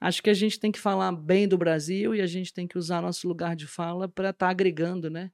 acho 0.00 0.22
que 0.22 0.30
a 0.30 0.34
gente 0.34 0.58
tem 0.58 0.70
que 0.72 0.78
falar 0.78 1.12
bem 1.12 1.48
do 1.48 1.58
Brasil 1.58 2.14
e 2.14 2.20
a 2.20 2.26
gente 2.26 2.52
tem 2.52 2.66
que 2.66 2.78
usar 2.78 3.02
nosso 3.02 3.26
lugar 3.26 3.56
de 3.56 3.66
fala 3.66 4.08
para 4.08 4.30
estar 4.30 4.46
tá 4.46 4.50
agregando, 4.50 5.10
né? 5.10 5.30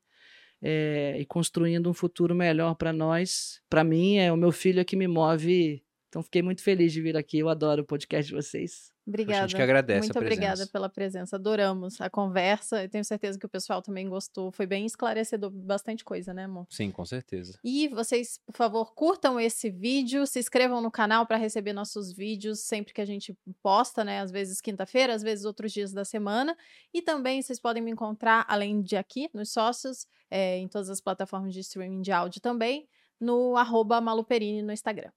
É, 0.61 1.17
e 1.19 1.27
construindo 1.27 1.91
um 1.91 1.95
futuro 1.95 2.35
melhor 2.35 2.75
para 2.75 2.93
nós. 2.93 3.61
Para 3.69 3.83
mim, 3.83 4.19
é 4.19 4.33
o 4.33 4.37
meu 4.37 4.53
filho 4.53 4.81
é 4.81 4.85
que 4.85 4.95
me 4.95 5.09
move. 5.09 5.85
Então, 6.13 6.23
fiquei 6.23 6.43
muito 6.43 6.63
feliz 6.63 6.93
de 6.93 7.01
vir 7.01 7.17
aqui. 7.17 7.39
Eu 7.39 7.49
adoro 7.49 7.81
o 7.81 7.87
podcast 7.87 8.29
de 8.29 8.37
vocês. 8.37 8.93
Obrigada. 9.07 9.45
A 9.45 9.47
gente 9.47 9.57
que 9.57 9.63
agradece 9.63 10.01
Muito 10.01 10.19
obrigada 10.19 10.67
pela 10.67 10.87
presença. 10.87 11.37
Adoramos 11.37 11.99
a 12.03 12.11
conversa. 12.11 12.83
Eu 12.83 12.89
tenho 12.91 13.03
certeza 13.03 13.39
que 13.39 13.47
o 13.47 13.49
pessoal 13.49 13.81
também 13.81 14.07
gostou. 14.11 14.53
Foi 14.53 14.67
bem 14.67 14.85
esclarecedor, 14.85 15.51
bastante 15.51 16.05
coisa, 16.05 16.35
né, 16.35 16.45
amor? 16.45 16.67
Sim, 16.69 16.91
com 16.91 17.03
certeza. 17.07 17.59
E 17.65 17.89
vocês, 17.89 18.39
por 18.45 18.55
favor, 18.55 18.93
curtam 18.95 19.41
esse 19.41 19.71
vídeo, 19.71 20.27
se 20.27 20.39
inscrevam 20.39 20.83
no 20.83 20.91
canal 20.91 21.25
para 21.27 21.39
receber 21.39 21.73
nossos 21.73 22.13
vídeos 22.13 22.61
sempre 22.61 22.93
que 22.93 23.01
a 23.01 23.07
gente 23.07 23.35
posta, 23.63 24.05
né? 24.05 24.21
Às 24.21 24.31
vezes 24.31 24.61
quinta-feira, 24.61 25.15
às 25.15 25.23
vezes 25.23 25.47
outros 25.47 25.73
dias 25.73 25.95
da 25.95 26.05
semana. 26.05 26.55
E 26.93 27.01
também 27.01 27.41
vocês 27.41 27.59
podem 27.59 27.83
me 27.83 27.91
encontrar, 27.91 28.45
além 28.47 28.83
de 28.83 28.99
aqui, 28.99 29.31
nos 29.33 29.51
sócios, 29.51 30.07
é, 30.31 30.59
em 30.59 30.69
todas 30.69 30.91
as 30.91 31.01
plataformas 31.01 31.55
de 31.55 31.61
streaming 31.61 32.03
de 32.03 32.13
áudio 32.13 32.43
também, 32.43 32.87
no 33.19 33.57
arroba 33.57 33.99
Maluperini 33.99 34.61
no 34.61 34.75
Instagram. 34.75 35.11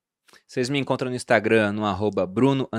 Vocês 0.47 0.69
me 0.69 0.79
encontram 0.79 1.09
no 1.09 1.15
Instagram, 1.15 1.73
no 1.73 1.85
arroba 1.85 2.25
Bruno 2.25 2.69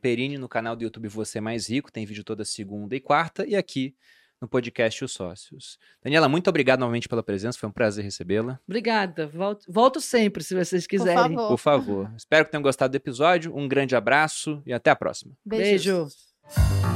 Perini, 0.00 0.38
no 0.38 0.48
canal 0.48 0.76
do 0.76 0.82
YouTube 0.82 1.08
Você 1.08 1.40
Mais 1.40 1.68
Rico, 1.68 1.92
tem 1.92 2.04
vídeo 2.04 2.24
toda 2.24 2.44
segunda 2.44 2.94
e 2.94 3.00
quarta, 3.00 3.46
e 3.46 3.56
aqui 3.56 3.94
no 4.40 4.48
podcast 4.48 5.04
Os 5.04 5.12
Sócios. 5.12 5.78
Daniela, 6.02 6.28
muito 6.28 6.50
obrigado 6.50 6.80
novamente 6.80 7.08
pela 7.08 7.22
presença, 7.22 7.58
foi 7.58 7.68
um 7.68 7.72
prazer 7.72 8.04
recebê-la. 8.04 8.58
Obrigada, 8.66 9.28
volto, 9.28 9.64
volto 9.68 10.00
sempre, 10.00 10.42
se 10.42 10.54
vocês 10.54 10.86
quiserem. 10.86 11.36
Por 11.36 11.36
favor. 11.36 11.48
Por 11.48 11.58
favor. 11.58 12.12
Espero 12.16 12.44
que 12.44 12.50
tenham 12.50 12.62
gostado 12.62 12.90
do 12.90 12.96
episódio, 12.96 13.56
um 13.56 13.68
grande 13.68 13.94
abraço 13.94 14.60
e 14.66 14.72
até 14.72 14.90
a 14.90 14.96
próxima. 14.96 15.32
Beijos. 15.44 16.34
Beijo. 16.44 16.91